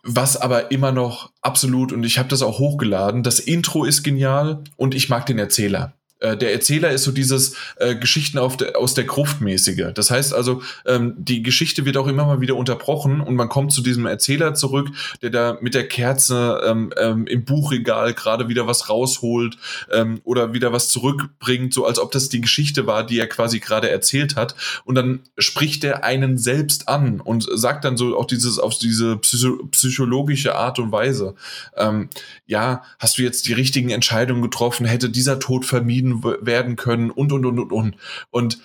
[0.03, 4.63] was aber immer noch absolut, und ich habe das auch hochgeladen, das Intro ist genial
[4.75, 5.93] und ich mag den Erzähler.
[6.23, 9.87] Äh, der Erzähler ist so dieses äh, Geschichten de, aus der Gruft mäßige.
[9.93, 13.73] Das heißt also, ähm, die Geschichte wird auch immer mal wieder unterbrochen und man kommt
[13.73, 14.89] zu diesem Erzähler zurück,
[15.21, 19.57] der da mit der Kerze ähm, ähm, im Buchregal gerade wieder was rausholt
[19.91, 23.59] ähm, oder wieder was zurückbringt, so als ob das die Geschichte war, die er quasi
[23.59, 24.55] gerade erzählt hat.
[24.85, 29.17] Und dann spricht er einen selbst an und sagt dann so auch dieses auf diese
[29.17, 31.35] psycho psychologische Art und Weise.
[31.75, 32.09] Ähm,
[32.45, 34.85] ja, hast du jetzt die richtigen Entscheidungen getroffen?
[34.85, 37.97] Hätte dieser Tod vermieden werden können und, und, und, und, und.
[38.29, 38.59] Und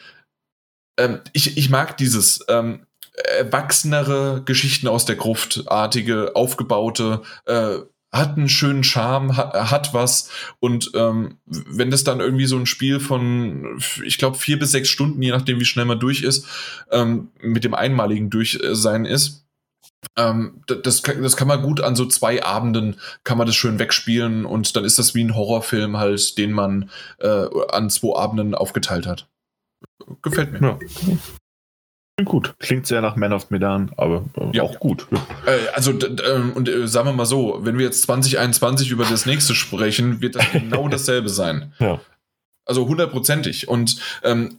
[0.98, 7.78] ähm, ich, ich mag dieses ähm, erwachsenere Geschichten aus der Gruftartige, aufgebaute, äh,
[8.10, 12.66] hat einen schönen Charme, hat, hat was und ähm, wenn das dann irgendwie so ein
[12.66, 16.46] Spiel von, ich glaube, vier bis sechs Stunden, je nachdem wie schnell man durch ist,
[16.90, 19.47] ähm, mit dem einmaligen Durchsein ist,
[20.16, 24.44] ähm, das, das kann man gut an so zwei Abenden, kann man das schön wegspielen
[24.44, 29.06] und dann ist das wie ein Horrorfilm halt, den man äh, an zwei Abenden aufgeteilt
[29.06, 29.28] hat.
[30.22, 30.60] Gefällt mir.
[30.60, 30.78] Ja.
[32.24, 34.62] Gut, klingt sehr nach Man of Medan, aber äh, ja.
[34.64, 35.06] auch gut.
[35.46, 39.24] Äh, also, ähm, und äh, sagen wir mal so, wenn wir jetzt 2021 über das
[39.24, 41.72] nächste sprechen, wird das genau dasselbe sein.
[41.78, 42.00] Ja.
[42.64, 43.68] Also hundertprozentig.
[43.68, 44.58] Und ähm,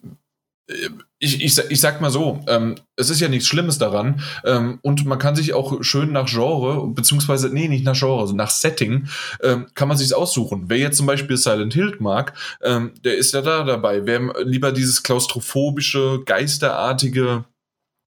[1.20, 5.06] ich, ich, ich sag mal so, ähm, es ist ja nichts Schlimmes daran ähm, und
[5.06, 9.08] man kann sich auch schön nach Genre, beziehungsweise, nee, nicht nach Genre, also nach Setting,
[9.42, 10.66] ähm, kann man sich aussuchen.
[10.68, 14.06] Wer jetzt zum Beispiel Silent Hill mag, ähm, der ist ja da dabei.
[14.06, 17.46] Wer lieber dieses klaustrophobische, geisterartige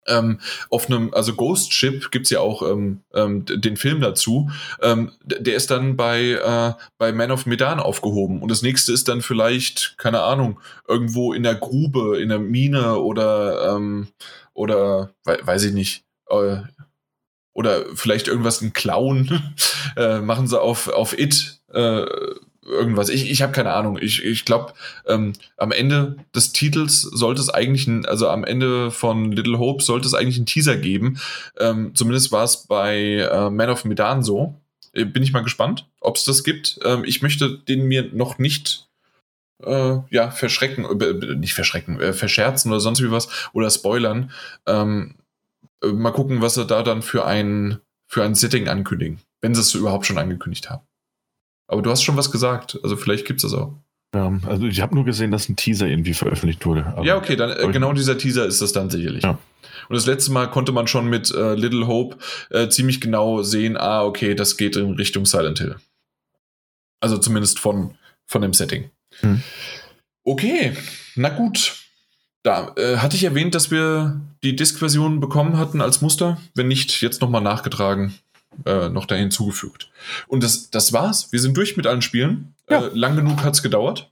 [0.10, 0.40] ähm,
[0.70, 4.50] auf einem, also Ghost Ship gibt es ja auch ähm, ähm, den Film dazu.
[4.82, 8.42] Ähm, der ist dann bei, äh, bei Man of Medan aufgehoben.
[8.42, 13.00] Und das nächste ist dann vielleicht, keine Ahnung, irgendwo in der Grube, in der Mine
[13.00, 14.08] oder, ähm,
[14.54, 16.04] oder weiß ich nicht.
[16.30, 16.58] Äh,
[17.54, 19.54] oder vielleicht irgendwas ein Clown.
[19.98, 21.60] äh, machen sie auf, auf It.
[21.74, 22.06] Äh,
[22.70, 23.10] irgendwas.
[23.10, 23.98] Ich, ich habe keine Ahnung.
[24.00, 24.74] Ich, ich glaube,
[25.08, 29.84] ähm, am Ende des Titels sollte es eigentlich, ein, also am Ende von Little Hope
[29.84, 31.20] sollte es eigentlich einen Teaser geben.
[31.60, 34.56] Ähm, zumindest war es bei äh, Man of Medan so.
[34.94, 36.80] Äh, bin ich mal gespannt, ob es das gibt.
[36.84, 38.88] Ähm, ich möchte den mir noch nicht
[39.64, 44.32] äh, ja, verschrecken, äh, nicht verschrecken, äh, verscherzen oder sonst wie was oder spoilern.
[44.66, 45.16] Ähm,
[45.84, 49.62] äh, mal gucken, was sie da dann für ein, für ein Setting ankündigen, wenn sie
[49.62, 50.84] es überhaupt schon angekündigt haben.
[51.70, 53.74] Aber du hast schon was gesagt, also vielleicht gibt es das auch.
[54.14, 56.96] Ja, also ich habe nur gesehen, dass ein Teaser irgendwie veröffentlicht wurde.
[57.04, 59.24] ja, okay, dann äh, genau dieser Teaser ist das dann sicherlich.
[59.24, 59.38] Ja.
[59.88, 62.18] Und das letzte Mal konnte man schon mit äh, Little Hope
[62.50, 65.76] äh, ziemlich genau sehen, ah, okay, das geht in Richtung Silent Hill.
[67.02, 67.94] Also zumindest von,
[68.26, 68.90] von dem Setting.
[69.20, 69.44] Hm.
[70.24, 70.76] Okay,
[71.16, 71.76] na gut.
[72.42, 76.40] Da äh, hatte ich erwähnt, dass wir die Disk-Version bekommen hatten als Muster.
[76.56, 78.16] Wenn nicht, jetzt nochmal nachgetragen
[78.66, 79.90] äh, noch da hinzugefügt.
[80.28, 81.32] Und das, das war's.
[81.32, 82.54] Wir sind durch mit allen Spielen.
[82.70, 82.86] Ja.
[82.86, 84.12] Äh, lang genug hat's gedauert.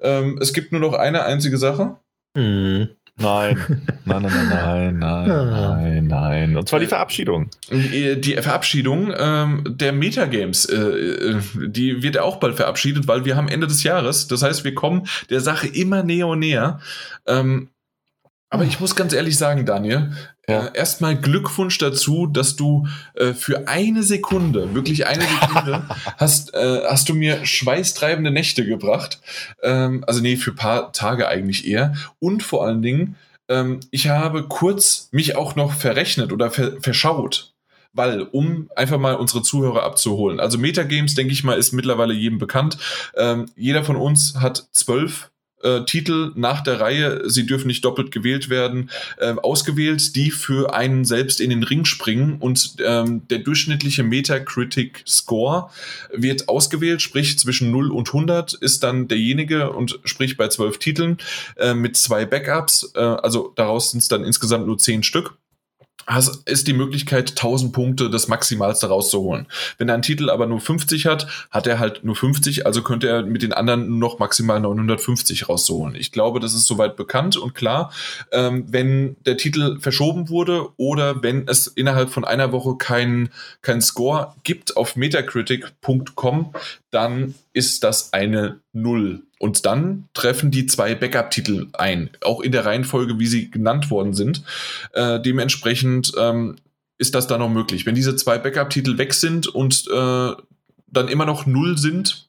[0.00, 1.96] Ähm, es gibt nur noch eine einzige Sache.
[2.36, 2.88] Hm.
[3.18, 3.58] Nein.
[4.04, 6.56] nein, nein, nein, nein, nein, nein, nein.
[6.56, 7.50] Und zwar die Verabschiedung.
[7.70, 13.36] Die, die Verabschiedung ähm, der Metagames, äh, äh, die wird auch bald verabschiedet, weil wir
[13.36, 14.28] haben Ende des Jahres.
[14.28, 16.80] Das heißt, wir kommen der Sache immer näher und näher.
[17.26, 17.68] Ähm,
[18.48, 20.12] aber ich muss ganz ehrlich sagen, Daniel,
[20.48, 20.66] ja.
[20.66, 25.84] Äh, erstmal Glückwunsch dazu, dass du äh, für eine Sekunde, wirklich eine Sekunde,
[26.16, 29.20] hast, äh, hast du mir schweißtreibende Nächte gebracht.
[29.62, 31.94] Ähm, also nee, für paar Tage eigentlich eher.
[32.18, 33.16] Und vor allen Dingen,
[33.48, 37.50] ähm, ich habe kurz mich auch noch verrechnet oder ver verschaut.
[37.94, 40.40] Weil, um einfach mal unsere Zuhörer abzuholen.
[40.40, 42.78] Also Metagames, denke ich mal, ist mittlerweile jedem bekannt.
[43.14, 45.30] Ähm, jeder von uns hat zwölf
[45.62, 50.74] äh, Titel nach der Reihe, sie dürfen nicht doppelt gewählt werden, äh, ausgewählt, die für
[50.74, 55.70] einen selbst in den Ring springen und ähm, der durchschnittliche Metacritic Score
[56.12, 61.18] wird ausgewählt, sprich zwischen 0 und 100 ist dann derjenige und sprich bei zwölf Titeln
[61.56, 65.34] äh, mit zwei Backups, äh, also daraus sind es dann insgesamt nur zehn Stück
[66.06, 69.46] hast, ist die Möglichkeit, 1000 Punkte das Maximalste rauszuholen.
[69.78, 73.22] Wenn einen Titel aber nur 50 hat, hat er halt nur 50, also könnte er
[73.22, 75.94] mit den anderen noch maximal 950 rauszuholen.
[75.94, 77.92] Ich glaube, das ist soweit bekannt und klar.
[78.32, 83.30] Ähm, wenn der Titel verschoben wurde oder wenn es innerhalb von einer Woche keinen
[83.62, 86.52] kein Score gibt auf metacritic.com,
[86.90, 89.22] dann ist das eine Null.
[89.42, 94.14] Und dann treffen die zwei Backup-Titel ein, auch in der Reihenfolge, wie sie genannt worden
[94.14, 94.44] sind.
[94.92, 96.54] Äh, dementsprechend ähm,
[96.98, 97.84] ist das dann noch möglich.
[97.84, 100.30] Wenn diese zwei Backup-Titel weg sind und äh,
[100.86, 102.28] dann immer noch Null sind,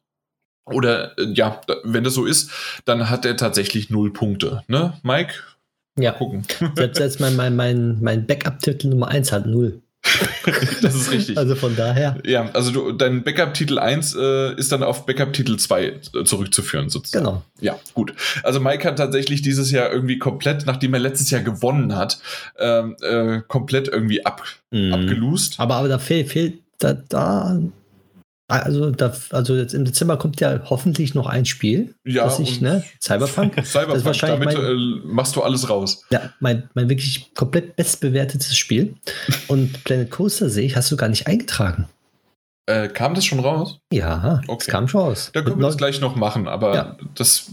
[0.66, 2.50] oder äh, ja, wenn das so ist,
[2.86, 4.64] dann hat er tatsächlich null Punkte.
[4.68, 5.36] Ne, Mike?
[6.00, 6.14] Ja.
[6.14, 6.48] Gucken.
[6.76, 9.84] Selbst, selbst mein, mein, mein, mein Backup-Titel Nummer 1 hat null.
[10.82, 11.38] das ist richtig.
[11.38, 12.18] Also von daher.
[12.26, 17.26] Ja, also du, dein Backup-Titel 1 äh, ist dann auf Backup-Titel 2 äh, zurückzuführen, sozusagen.
[17.26, 17.44] Genau.
[17.62, 18.14] Ja, gut.
[18.44, 22.20] Also Mike hat tatsächlich dieses Jahr irgendwie komplett, nachdem er letztes Jahr gewonnen hat,
[22.60, 24.94] ähm, äh, komplett irgendwie ab, mm.
[24.94, 25.60] abgelust.
[25.60, 27.60] Aber, aber da fehlt, fehlt da, da
[28.60, 31.96] also, da, also jetzt im Dezember kommt ja hoffentlich noch ein Spiel.
[32.06, 32.84] Ja, das ich, ne?
[33.02, 33.54] Cyberpunk.
[33.66, 36.06] Cyberpunk, das wahrscheinlich damit mein, äh, machst du alles raus.
[36.12, 38.96] Ja, mein, mein wirklich komplett bestbewertetes Spiel.
[39.48, 41.88] Und Planet Coaster sehe ich, hast du gar nicht eingetragen.
[42.66, 43.80] Äh, kam das schon raus?
[43.92, 44.58] Ja, okay.
[44.60, 45.32] das kam schon raus.
[45.34, 46.98] Da können wir das gleich noch machen, aber ja.
[47.16, 47.52] das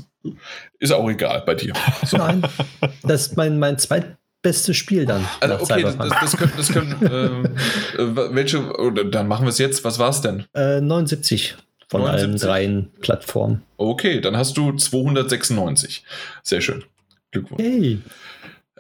[0.79, 1.73] ist auch egal bei dir.
[2.05, 2.17] So.
[2.17, 2.43] Nein,
[3.03, 5.27] das ist mein, mein zweit, beste Spiel dann.
[5.41, 6.97] Also okay, das, das, können, das können
[7.99, 9.85] äh, äh, welche, oder dann machen wir es jetzt.
[9.85, 10.45] Was war es denn?
[10.55, 11.57] Äh, 79
[11.89, 12.49] von 79.
[12.49, 13.63] allen drei Plattformen.
[13.77, 16.05] Okay, dann hast du 296.
[16.43, 16.85] Sehr schön.
[17.33, 17.63] Glückwunsch.
[17.63, 17.99] Hey.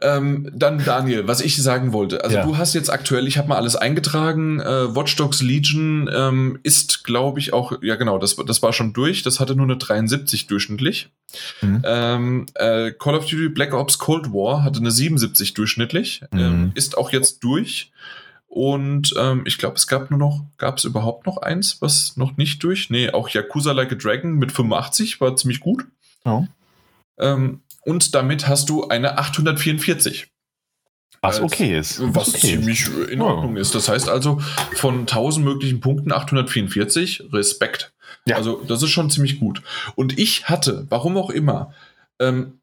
[0.02, 2.24] Ähm, dann Daniel, was ich sagen wollte.
[2.24, 2.44] Also ja.
[2.44, 7.04] du hast jetzt aktuell, ich habe mal alles eingetragen, äh, Watch Dogs Legion ähm, ist,
[7.04, 10.46] glaube ich, auch, ja genau, das, das war schon durch, das hatte nur eine 73
[10.46, 11.10] durchschnittlich.
[11.60, 11.82] Mhm.
[11.84, 16.40] Ähm, äh, Call of Duty Black Ops Cold War hatte eine 77 durchschnittlich, mhm.
[16.40, 17.92] Ähm, ist auch jetzt durch.
[18.50, 22.36] Und ähm, ich glaube, es gab nur noch, gab es überhaupt noch eins, was noch
[22.36, 22.90] nicht durch?
[22.90, 25.84] Nee, auch Yakuza Like a Dragon mit 85 war ziemlich gut.
[26.24, 26.46] Oh.
[27.18, 30.30] Ähm, und damit hast du eine 844.
[31.22, 32.00] Was okay ist.
[32.14, 33.10] Was okay ziemlich ist.
[33.10, 33.62] in Ordnung ja.
[33.62, 33.74] ist.
[33.74, 34.40] Das heißt also,
[34.74, 37.92] von 1000 möglichen Punkten 844, Respekt.
[38.26, 38.36] Ja.
[38.36, 39.62] Also, das ist schon ziemlich gut.
[39.96, 41.74] Und ich hatte, warum auch immer,
[42.18, 42.58] ähm,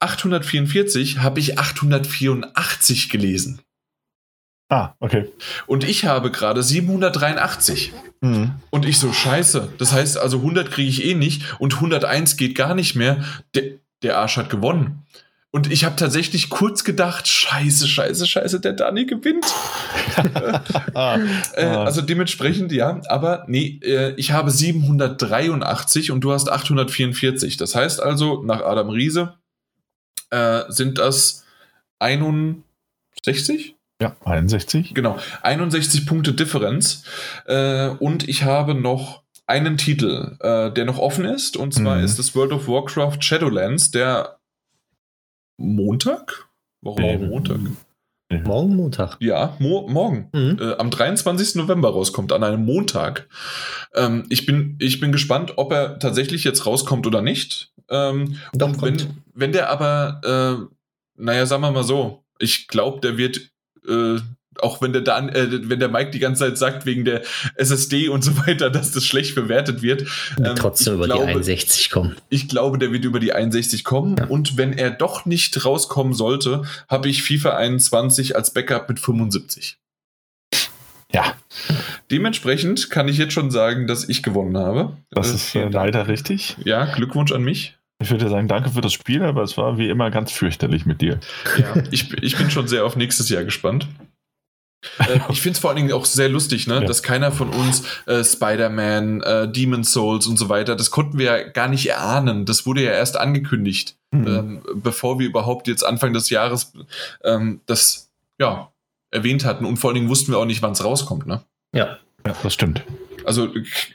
[0.00, 3.60] 844 habe ich 884 gelesen.
[4.68, 5.30] Ah, okay.
[5.66, 7.92] Und ich habe gerade 783.
[8.20, 8.54] Mhm.
[8.70, 9.72] Und ich so, scheiße.
[9.78, 13.24] Das heißt also, 100 kriege ich eh nicht und 101 geht gar nicht mehr.
[13.54, 13.64] Der,
[14.04, 15.04] der Arsch hat gewonnen.
[15.54, 19.46] Und ich habe tatsächlich kurz gedacht, scheiße, scheiße, scheiße, der Dani gewinnt.
[20.94, 21.16] ah,
[21.54, 27.56] äh, also dementsprechend, ja, aber nee, äh, ich habe 783 und du hast 844.
[27.56, 29.34] Das heißt also, nach Adam Riese
[30.30, 31.44] äh, sind das
[32.00, 33.76] 61?
[34.02, 34.92] Ja, 61.
[34.92, 37.04] Genau, 61 Punkte Differenz.
[37.46, 41.56] Äh, und ich habe noch einen Titel, äh, der noch offen ist.
[41.56, 42.04] Und zwar mhm.
[42.04, 44.38] ist das World of Warcraft Shadowlands, der
[45.58, 46.48] Montag?
[46.80, 47.60] Warum ähm, Montag?
[48.42, 49.16] Morgen Montag.
[49.20, 50.28] Ja, mo morgen.
[50.32, 50.58] Mhm.
[50.60, 51.56] Äh, am 23.
[51.56, 53.28] November rauskommt, an einem Montag.
[53.94, 57.72] Ähm, ich, bin, ich bin gespannt, ob er tatsächlich jetzt rauskommt oder nicht.
[57.88, 63.18] Ähm, und wenn, wenn der aber, äh, naja, sagen wir mal so, ich glaube, der
[63.18, 63.50] wird
[63.86, 64.18] äh,
[64.60, 67.22] auch wenn der Dan, äh, wenn der Mike die ganze Zeit sagt, wegen der
[67.56, 70.06] SSD und so weiter, dass das schlecht bewertet wird.
[70.38, 72.16] Ähm, trotzdem über glaube, die 61 kommen.
[72.28, 74.16] Ich glaube, der wird über die 61 kommen.
[74.18, 74.26] Ja.
[74.26, 79.78] Und wenn er doch nicht rauskommen sollte, habe ich FIFA 21 als Backup mit 75.
[81.12, 81.34] Ja.
[82.10, 84.96] Dementsprechend kann ich jetzt schon sagen, dass ich gewonnen habe.
[85.10, 86.56] Das äh, ist äh, leider richtig.
[86.64, 87.76] Ja, Glückwunsch an mich.
[88.00, 91.00] Ich würde sagen, danke für das Spiel, aber es war wie immer ganz fürchterlich mit
[91.00, 91.20] dir.
[91.56, 93.86] Ja, ich, ich bin schon sehr auf nächstes Jahr gespannt.
[94.98, 96.74] Äh, ich finde es vor allen Dingen auch sehr lustig, ne?
[96.74, 96.80] Ja.
[96.80, 101.24] dass keiner von uns äh, Spider-Man, äh, Demon Souls und so weiter, das konnten wir
[101.26, 102.44] ja gar nicht erahnen.
[102.44, 104.26] Das wurde ja erst angekündigt, mhm.
[104.26, 106.72] ähm, bevor wir überhaupt jetzt Anfang des Jahres
[107.22, 108.70] ähm, das ja,
[109.10, 109.64] erwähnt hatten.
[109.64, 111.26] Und vor allen Dingen wussten wir auch nicht, wann es rauskommt.
[111.26, 111.42] Ne?
[111.72, 111.98] Ja.
[112.26, 112.82] ja, das stimmt.
[113.24, 113.48] Also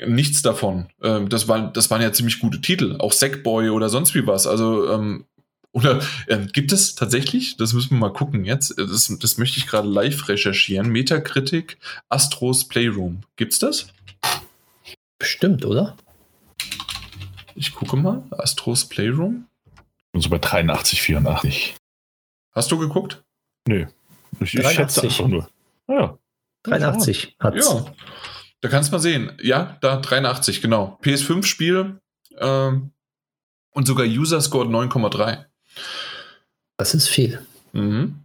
[0.07, 0.87] nichts davon.
[1.03, 2.95] Ähm, das, waren, das waren ja ziemlich gute Titel.
[2.99, 4.47] Auch Sackboy oder sonst wie was.
[4.47, 5.25] Also ähm,
[5.71, 9.67] oder äh, gibt es tatsächlich, das müssen wir mal gucken jetzt, das, das möchte ich
[9.67, 11.77] gerade live recherchieren, Metacritic,
[12.09, 13.21] Astros Playroom.
[13.35, 13.87] Gibt's das?
[15.19, 15.95] Bestimmt, oder?
[17.55, 19.47] Ich gucke mal, Astros Playroom.
[20.11, 21.75] bin so bei 83, 84.
[22.53, 23.23] Hast du geguckt?
[23.67, 23.85] Nö.
[24.39, 25.49] Ich, ich schätze einfach nur.
[25.87, 26.17] Ja.
[26.63, 27.67] 83 hat's.
[27.67, 27.85] Ja.
[28.61, 29.31] Da kannst du mal sehen.
[29.41, 30.97] Ja, da 83, genau.
[31.03, 31.99] PS5-Spiel
[32.37, 32.91] ähm,
[33.71, 35.45] und sogar User Score 9,3.
[36.77, 37.45] Das ist viel.
[37.73, 38.23] Mhm.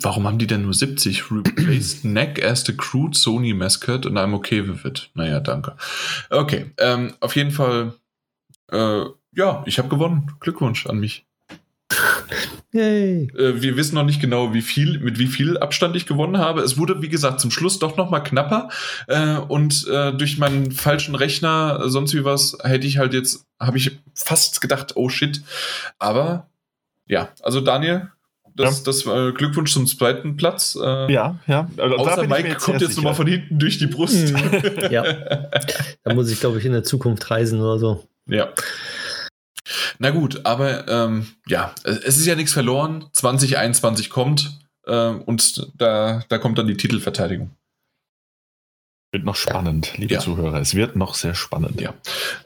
[0.00, 1.30] Warum haben die denn nur 70?
[1.30, 5.10] Replaced Neck as the crude Sony Mascot and I'm okay with it.
[5.14, 5.76] Naja, danke.
[6.30, 7.94] Okay, ähm, auf jeden Fall,
[8.72, 10.32] äh, ja, ich habe gewonnen.
[10.40, 11.25] Glückwunsch an mich.
[12.72, 13.28] Yay.
[13.36, 16.60] Äh, wir wissen noch nicht genau, wie viel, mit wie viel Abstand ich gewonnen habe.
[16.60, 18.68] Es wurde, wie gesagt, zum Schluss doch noch mal knapper.
[19.06, 23.78] Äh, und äh, durch meinen falschen Rechner, sonst wie was, hätte ich halt jetzt, habe
[23.78, 25.42] ich fast gedacht, oh shit.
[25.98, 26.48] Aber
[27.06, 28.10] ja, also Daniel,
[28.56, 28.84] das, ja.
[28.84, 30.78] das äh, Glückwunsch zum zweiten Platz.
[30.80, 31.68] Äh, ja, ja.
[31.76, 34.32] Also, außer Mike jetzt kommt jetzt nochmal von hinten durch die Brust.
[34.32, 34.90] Mhm.
[34.90, 35.04] ja.
[36.02, 38.08] Da muss ich, glaube ich, in der Zukunft reisen oder so.
[38.26, 38.48] Ja.
[39.98, 43.06] Na gut, aber ähm, ja, es ist ja nichts verloren.
[43.12, 47.50] 2021 kommt äh, und da, da kommt dann die Titelverteidigung.
[49.16, 50.20] Wird noch spannend, liebe ja.
[50.20, 50.60] Zuhörer.
[50.60, 51.80] Es wird noch sehr spannend.
[51.80, 51.94] Ja.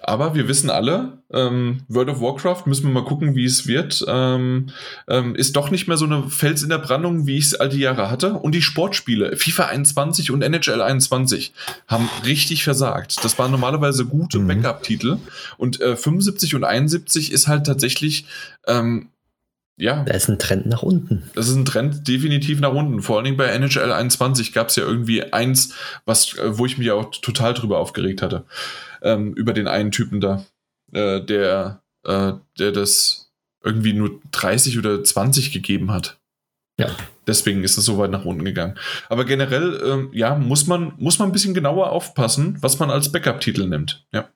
[0.05, 4.05] Aber wir wissen alle, ähm, World of Warcraft, müssen wir mal gucken, wie es wird,
[4.07, 4.69] ähm,
[5.09, 7.71] ähm, ist doch nicht mehr so eine Fels in der Brandung, wie ich es all
[7.71, 8.35] die Jahre hatte.
[8.35, 11.53] Und die Sportspiele, FIFA 21 und NHL 21,
[11.89, 13.17] haben richtig versagt.
[13.25, 14.47] Das waren normalerweise gute mhm.
[14.47, 15.17] Backup-Titel.
[15.57, 18.27] Und äh, 75 und 71 ist halt tatsächlich
[18.69, 19.09] ähm,
[19.81, 20.05] ja.
[20.05, 21.23] Da ist ein Trend nach unten.
[21.35, 23.01] Das ist ein Trend definitiv nach unten.
[23.01, 26.77] Vor allen Dingen bei NHL 21 gab es ja irgendwie eins, was, äh, wo ich
[26.77, 28.45] mich auch total drüber aufgeregt hatte.
[29.03, 30.45] Ähm, über den einen Typen da,
[30.93, 33.33] äh, der, äh, der das
[33.65, 36.19] irgendwie nur 30 oder 20 gegeben hat.
[36.79, 36.89] Ja.
[37.27, 38.79] Deswegen ist es so weit nach unten gegangen.
[39.09, 43.13] Aber generell, ähm, ja, muss man, muss man ein bisschen genauer aufpassen, was man als
[43.13, 44.07] Backup-Titel nimmt.
[44.13, 44.29] Ja.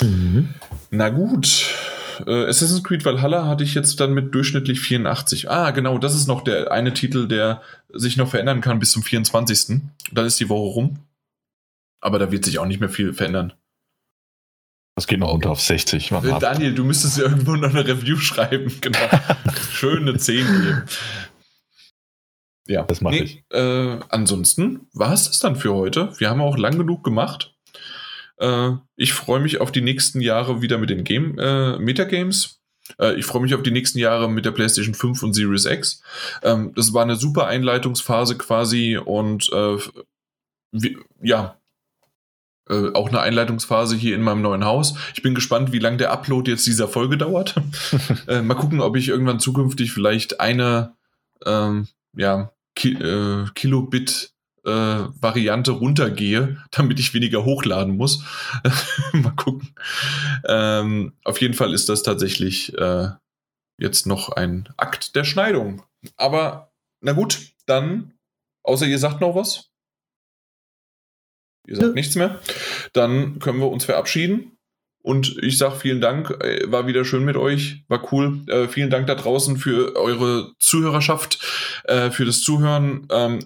[0.00, 0.54] Mhm.
[0.90, 1.74] Na gut
[2.26, 5.50] äh, Assassin's Creed Valhalla hatte ich jetzt dann mit durchschnittlich 84.
[5.50, 7.62] Ah, genau, das ist noch der eine Titel, der
[7.92, 9.80] sich noch verändern kann bis zum 24.
[10.12, 10.98] Dann ist die Woche rum.
[12.00, 13.52] Aber da wird sich auch nicht mehr viel verändern.
[14.94, 16.10] Das geht noch unter auf 60.
[16.10, 18.72] Äh, Daniel, du müsstest ja irgendwo noch eine Review schreiben.
[18.80, 18.98] Genau.
[19.72, 20.82] Schöne 10 geben.
[22.66, 23.44] Ja, das mache nee, ich.
[23.50, 26.12] Äh, ansonsten war es das dann für heute.
[26.18, 27.55] Wir haben auch lang genug gemacht.
[28.38, 32.60] Äh, ich freue mich auf die nächsten Jahre wieder mit den Game, äh, Metagames.
[32.98, 36.02] Äh, ich freue mich auf die nächsten Jahre mit der PlayStation 5 und Series X.
[36.42, 39.76] Ähm, das war eine super Einleitungsphase quasi und äh,
[40.72, 41.58] wie, ja,
[42.68, 44.94] äh, auch eine Einleitungsphase hier in meinem neuen Haus.
[45.14, 47.54] Ich bin gespannt, wie lange der Upload jetzt dieser Folge dauert.
[48.26, 50.94] äh, mal gucken, ob ich irgendwann zukünftig vielleicht eine
[51.44, 54.32] ähm, ja, Ki äh, Kilobit
[54.66, 58.24] äh, Variante runtergehe, damit ich weniger hochladen muss.
[59.12, 59.74] Mal gucken.
[60.46, 63.10] Ähm, auf jeden Fall ist das tatsächlich äh,
[63.78, 65.82] jetzt noch ein Akt der Schneidung.
[66.16, 68.14] Aber na gut, dann,
[68.62, 69.70] außer ihr sagt noch was.
[71.66, 71.94] Ihr sagt ja.
[71.94, 72.40] nichts mehr.
[72.92, 74.52] Dann können wir uns verabschieden.
[75.02, 78.42] Und ich sage vielen Dank, äh, war wieder schön mit euch, war cool.
[78.48, 81.38] Äh, vielen Dank da draußen für eure Zuhörerschaft,
[81.84, 83.06] äh, für das Zuhören.
[83.12, 83.38] Ähm,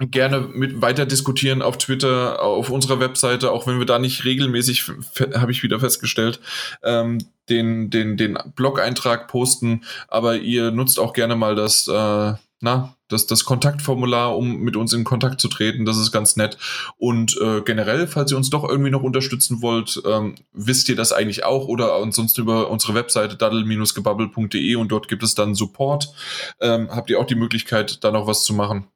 [0.00, 4.90] gerne mit weiter diskutieren auf Twitter, auf unserer Webseite, auch wenn wir da nicht regelmäßig,
[5.34, 6.40] habe ich wieder festgestellt,
[6.82, 12.94] ähm, den, den, den Blog-Eintrag posten, aber ihr nutzt auch gerne mal das, äh, na,
[13.08, 15.84] das, das Kontaktformular, um mit uns in Kontakt zu treten.
[15.84, 16.58] Das ist ganz nett.
[16.96, 21.12] Und äh, generell, falls ihr uns doch irgendwie noch unterstützen wollt, ähm, wisst ihr das
[21.12, 26.12] eigentlich auch oder ansonsten über unsere Webseite daddle-gebubble.de und dort gibt es dann Support.
[26.60, 28.86] Ähm, habt ihr auch die Möglichkeit, da noch was zu machen.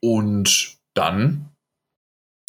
[0.00, 1.50] Und dann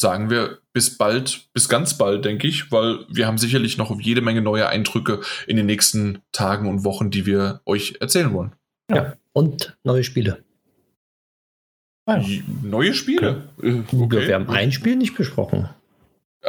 [0.00, 4.20] sagen wir bis bald, bis ganz bald, denke ich, weil wir haben sicherlich noch jede
[4.20, 8.52] Menge neue Eindrücke in den nächsten Tagen und Wochen, die wir euch erzählen wollen.
[8.90, 10.44] Ja, und neue Spiele.
[12.06, 12.42] Ah, ja.
[12.62, 13.48] Neue Spiele?
[13.58, 13.82] Okay.
[13.92, 14.26] okay.
[14.26, 15.68] Wir haben ein Spiel nicht besprochen.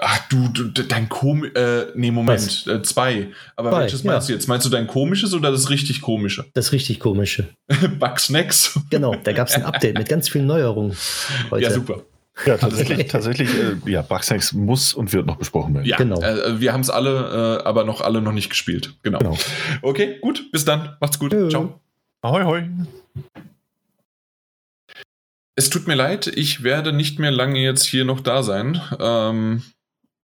[0.01, 3.29] Ach du, du dein komisch, äh, nee, Moment, äh, zwei.
[3.55, 4.33] Aber zwei, welches meinst ja.
[4.33, 4.47] du jetzt?
[4.47, 6.45] Meinst du dein komisches oder das richtig komische?
[6.53, 7.49] Das richtig komische.
[7.99, 8.79] Bugsnacks?
[8.89, 10.95] Genau, da gab es ein Update mit ganz vielen Neuerungen
[11.51, 11.63] heute.
[11.63, 12.03] Ja, super.
[12.45, 15.85] Ja, tatsächlich, tatsächlich äh, ja, Bugsnacks muss und wird noch besprochen werden.
[15.85, 16.19] Ja, genau.
[16.21, 18.95] Äh, wir haben es alle, äh, aber noch alle noch nicht gespielt.
[19.03, 19.19] Genau.
[19.19, 19.37] genau.
[19.83, 20.97] Okay, gut, bis dann.
[20.99, 21.31] Macht's gut.
[21.31, 21.49] Tschö.
[21.49, 21.79] Ciao.
[22.21, 22.69] Ahoi, hoi.
[25.55, 28.81] Es tut mir leid, ich werde nicht mehr lange jetzt hier noch da sein.
[28.99, 29.61] Ähm,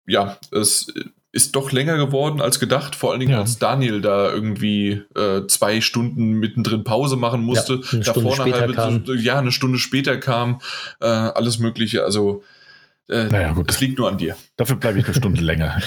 [0.07, 0.87] ja, es
[1.31, 3.39] ist doch länger geworden als gedacht, vor allen Dingen ja.
[3.39, 8.73] als Daniel da irgendwie äh, zwei Stunden mittendrin Pause machen musste, ja, da vorne halbe,
[8.73, 9.03] kam.
[9.17, 10.61] ja, eine Stunde später kam,
[11.01, 12.03] äh, alles Mögliche.
[12.03, 12.43] Also
[13.09, 13.67] Äh, Naja, gut.
[13.69, 14.35] Das liegt nur an dir.
[14.57, 15.81] Dafür bleibe ich eine Stunde länger.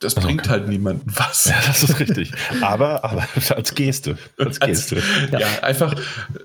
[0.00, 1.44] Das Also, bringt halt niemandem was.
[1.44, 2.32] Ja, das ist richtig.
[2.60, 4.18] Aber, aber als Geste.
[4.36, 5.00] Als Geste.
[5.30, 5.46] Ja, Ja.
[5.62, 5.94] einfach,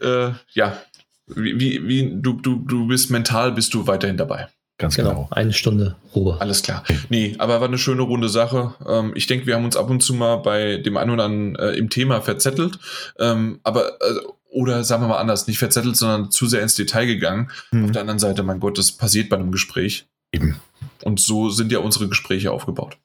[0.02, 0.78] äh, ja,
[1.26, 4.48] wie, wie, wie du, du, du bist mental, bist du weiterhin dabei.
[4.80, 5.28] Ganz Genau, genau.
[5.32, 6.40] eine Stunde Ruhe.
[6.40, 6.84] Alles klar.
[7.10, 8.76] Nee, aber war eine schöne runde Sache.
[8.88, 11.56] Ähm, ich denke, wir haben uns ab und zu mal bei dem einen oder anderen
[11.56, 12.78] äh, im Thema verzettelt.
[13.18, 14.14] Ähm, aber, äh,
[14.52, 17.48] oder sagen wir mal anders, nicht verzettelt, sondern zu sehr ins Detail gegangen.
[17.50, 20.06] Auf Hm, der anderen Seite, mein Gott, das passiert bei einem Gespräch.
[20.32, 20.60] eben.
[21.04, 22.98] Und so sind ja unsere Gespräche aufgebaut.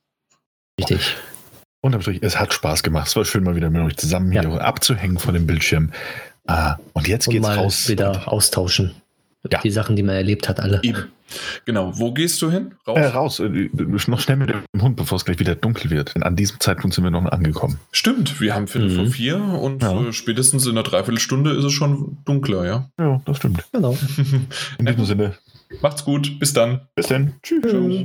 [0.78, 1.17] Richtig.
[1.81, 3.09] Unterm Strich, es hat Spaß gemacht.
[3.09, 4.42] Es war schön, mal wieder mit euch zusammen Ja.
[4.42, 5.91] hier abzuhängen vor dem Bildschirm.
[6.47, 7.89] Ah, und jetzt Und geht's mal raus.
[7.89, 8.94] wieder austauschen.
[9.50, 9.60] Ja.
[9.60, 10.80] Die Sachen, die man erlebt hat, alle.
[10.82, 11.04] Eben.
[11.64, 11.92] Genau.
[11.98, 12.74] Wo gehst du hin?
[12.86, 12.98] Raus?
[12.98, 13.40] Äh, raus.
[13.40, 13.70] Äh,
[14.06, 16.14] noch schnell mit dem Hund, bevor es gleich wieder dunkel wird.
[16.14, 17.78] Denn an diesem Zeitpunkt sind wir noch angekommen.
[17.90, 18.94] Stimmt, wir haben Viertel Mhm.
[18.96, 20.00] vor vier und Ja.
[20.00, 22.90] äh, spätestens in einer Dreiviertelstunde ist es schon dunkler, ja.
[22.98, 23.64] Ja, das stimmt.
[23.72, 23.96] Genau.
[24.78, 25.34] In diesem Sinne,
[25.80, 26.82] Macht's gut, bis dann.
[26.94, 27.32] bis dann.
[27.42, 27.62] Tschüss.
[27.62, 28.04] Tschüss.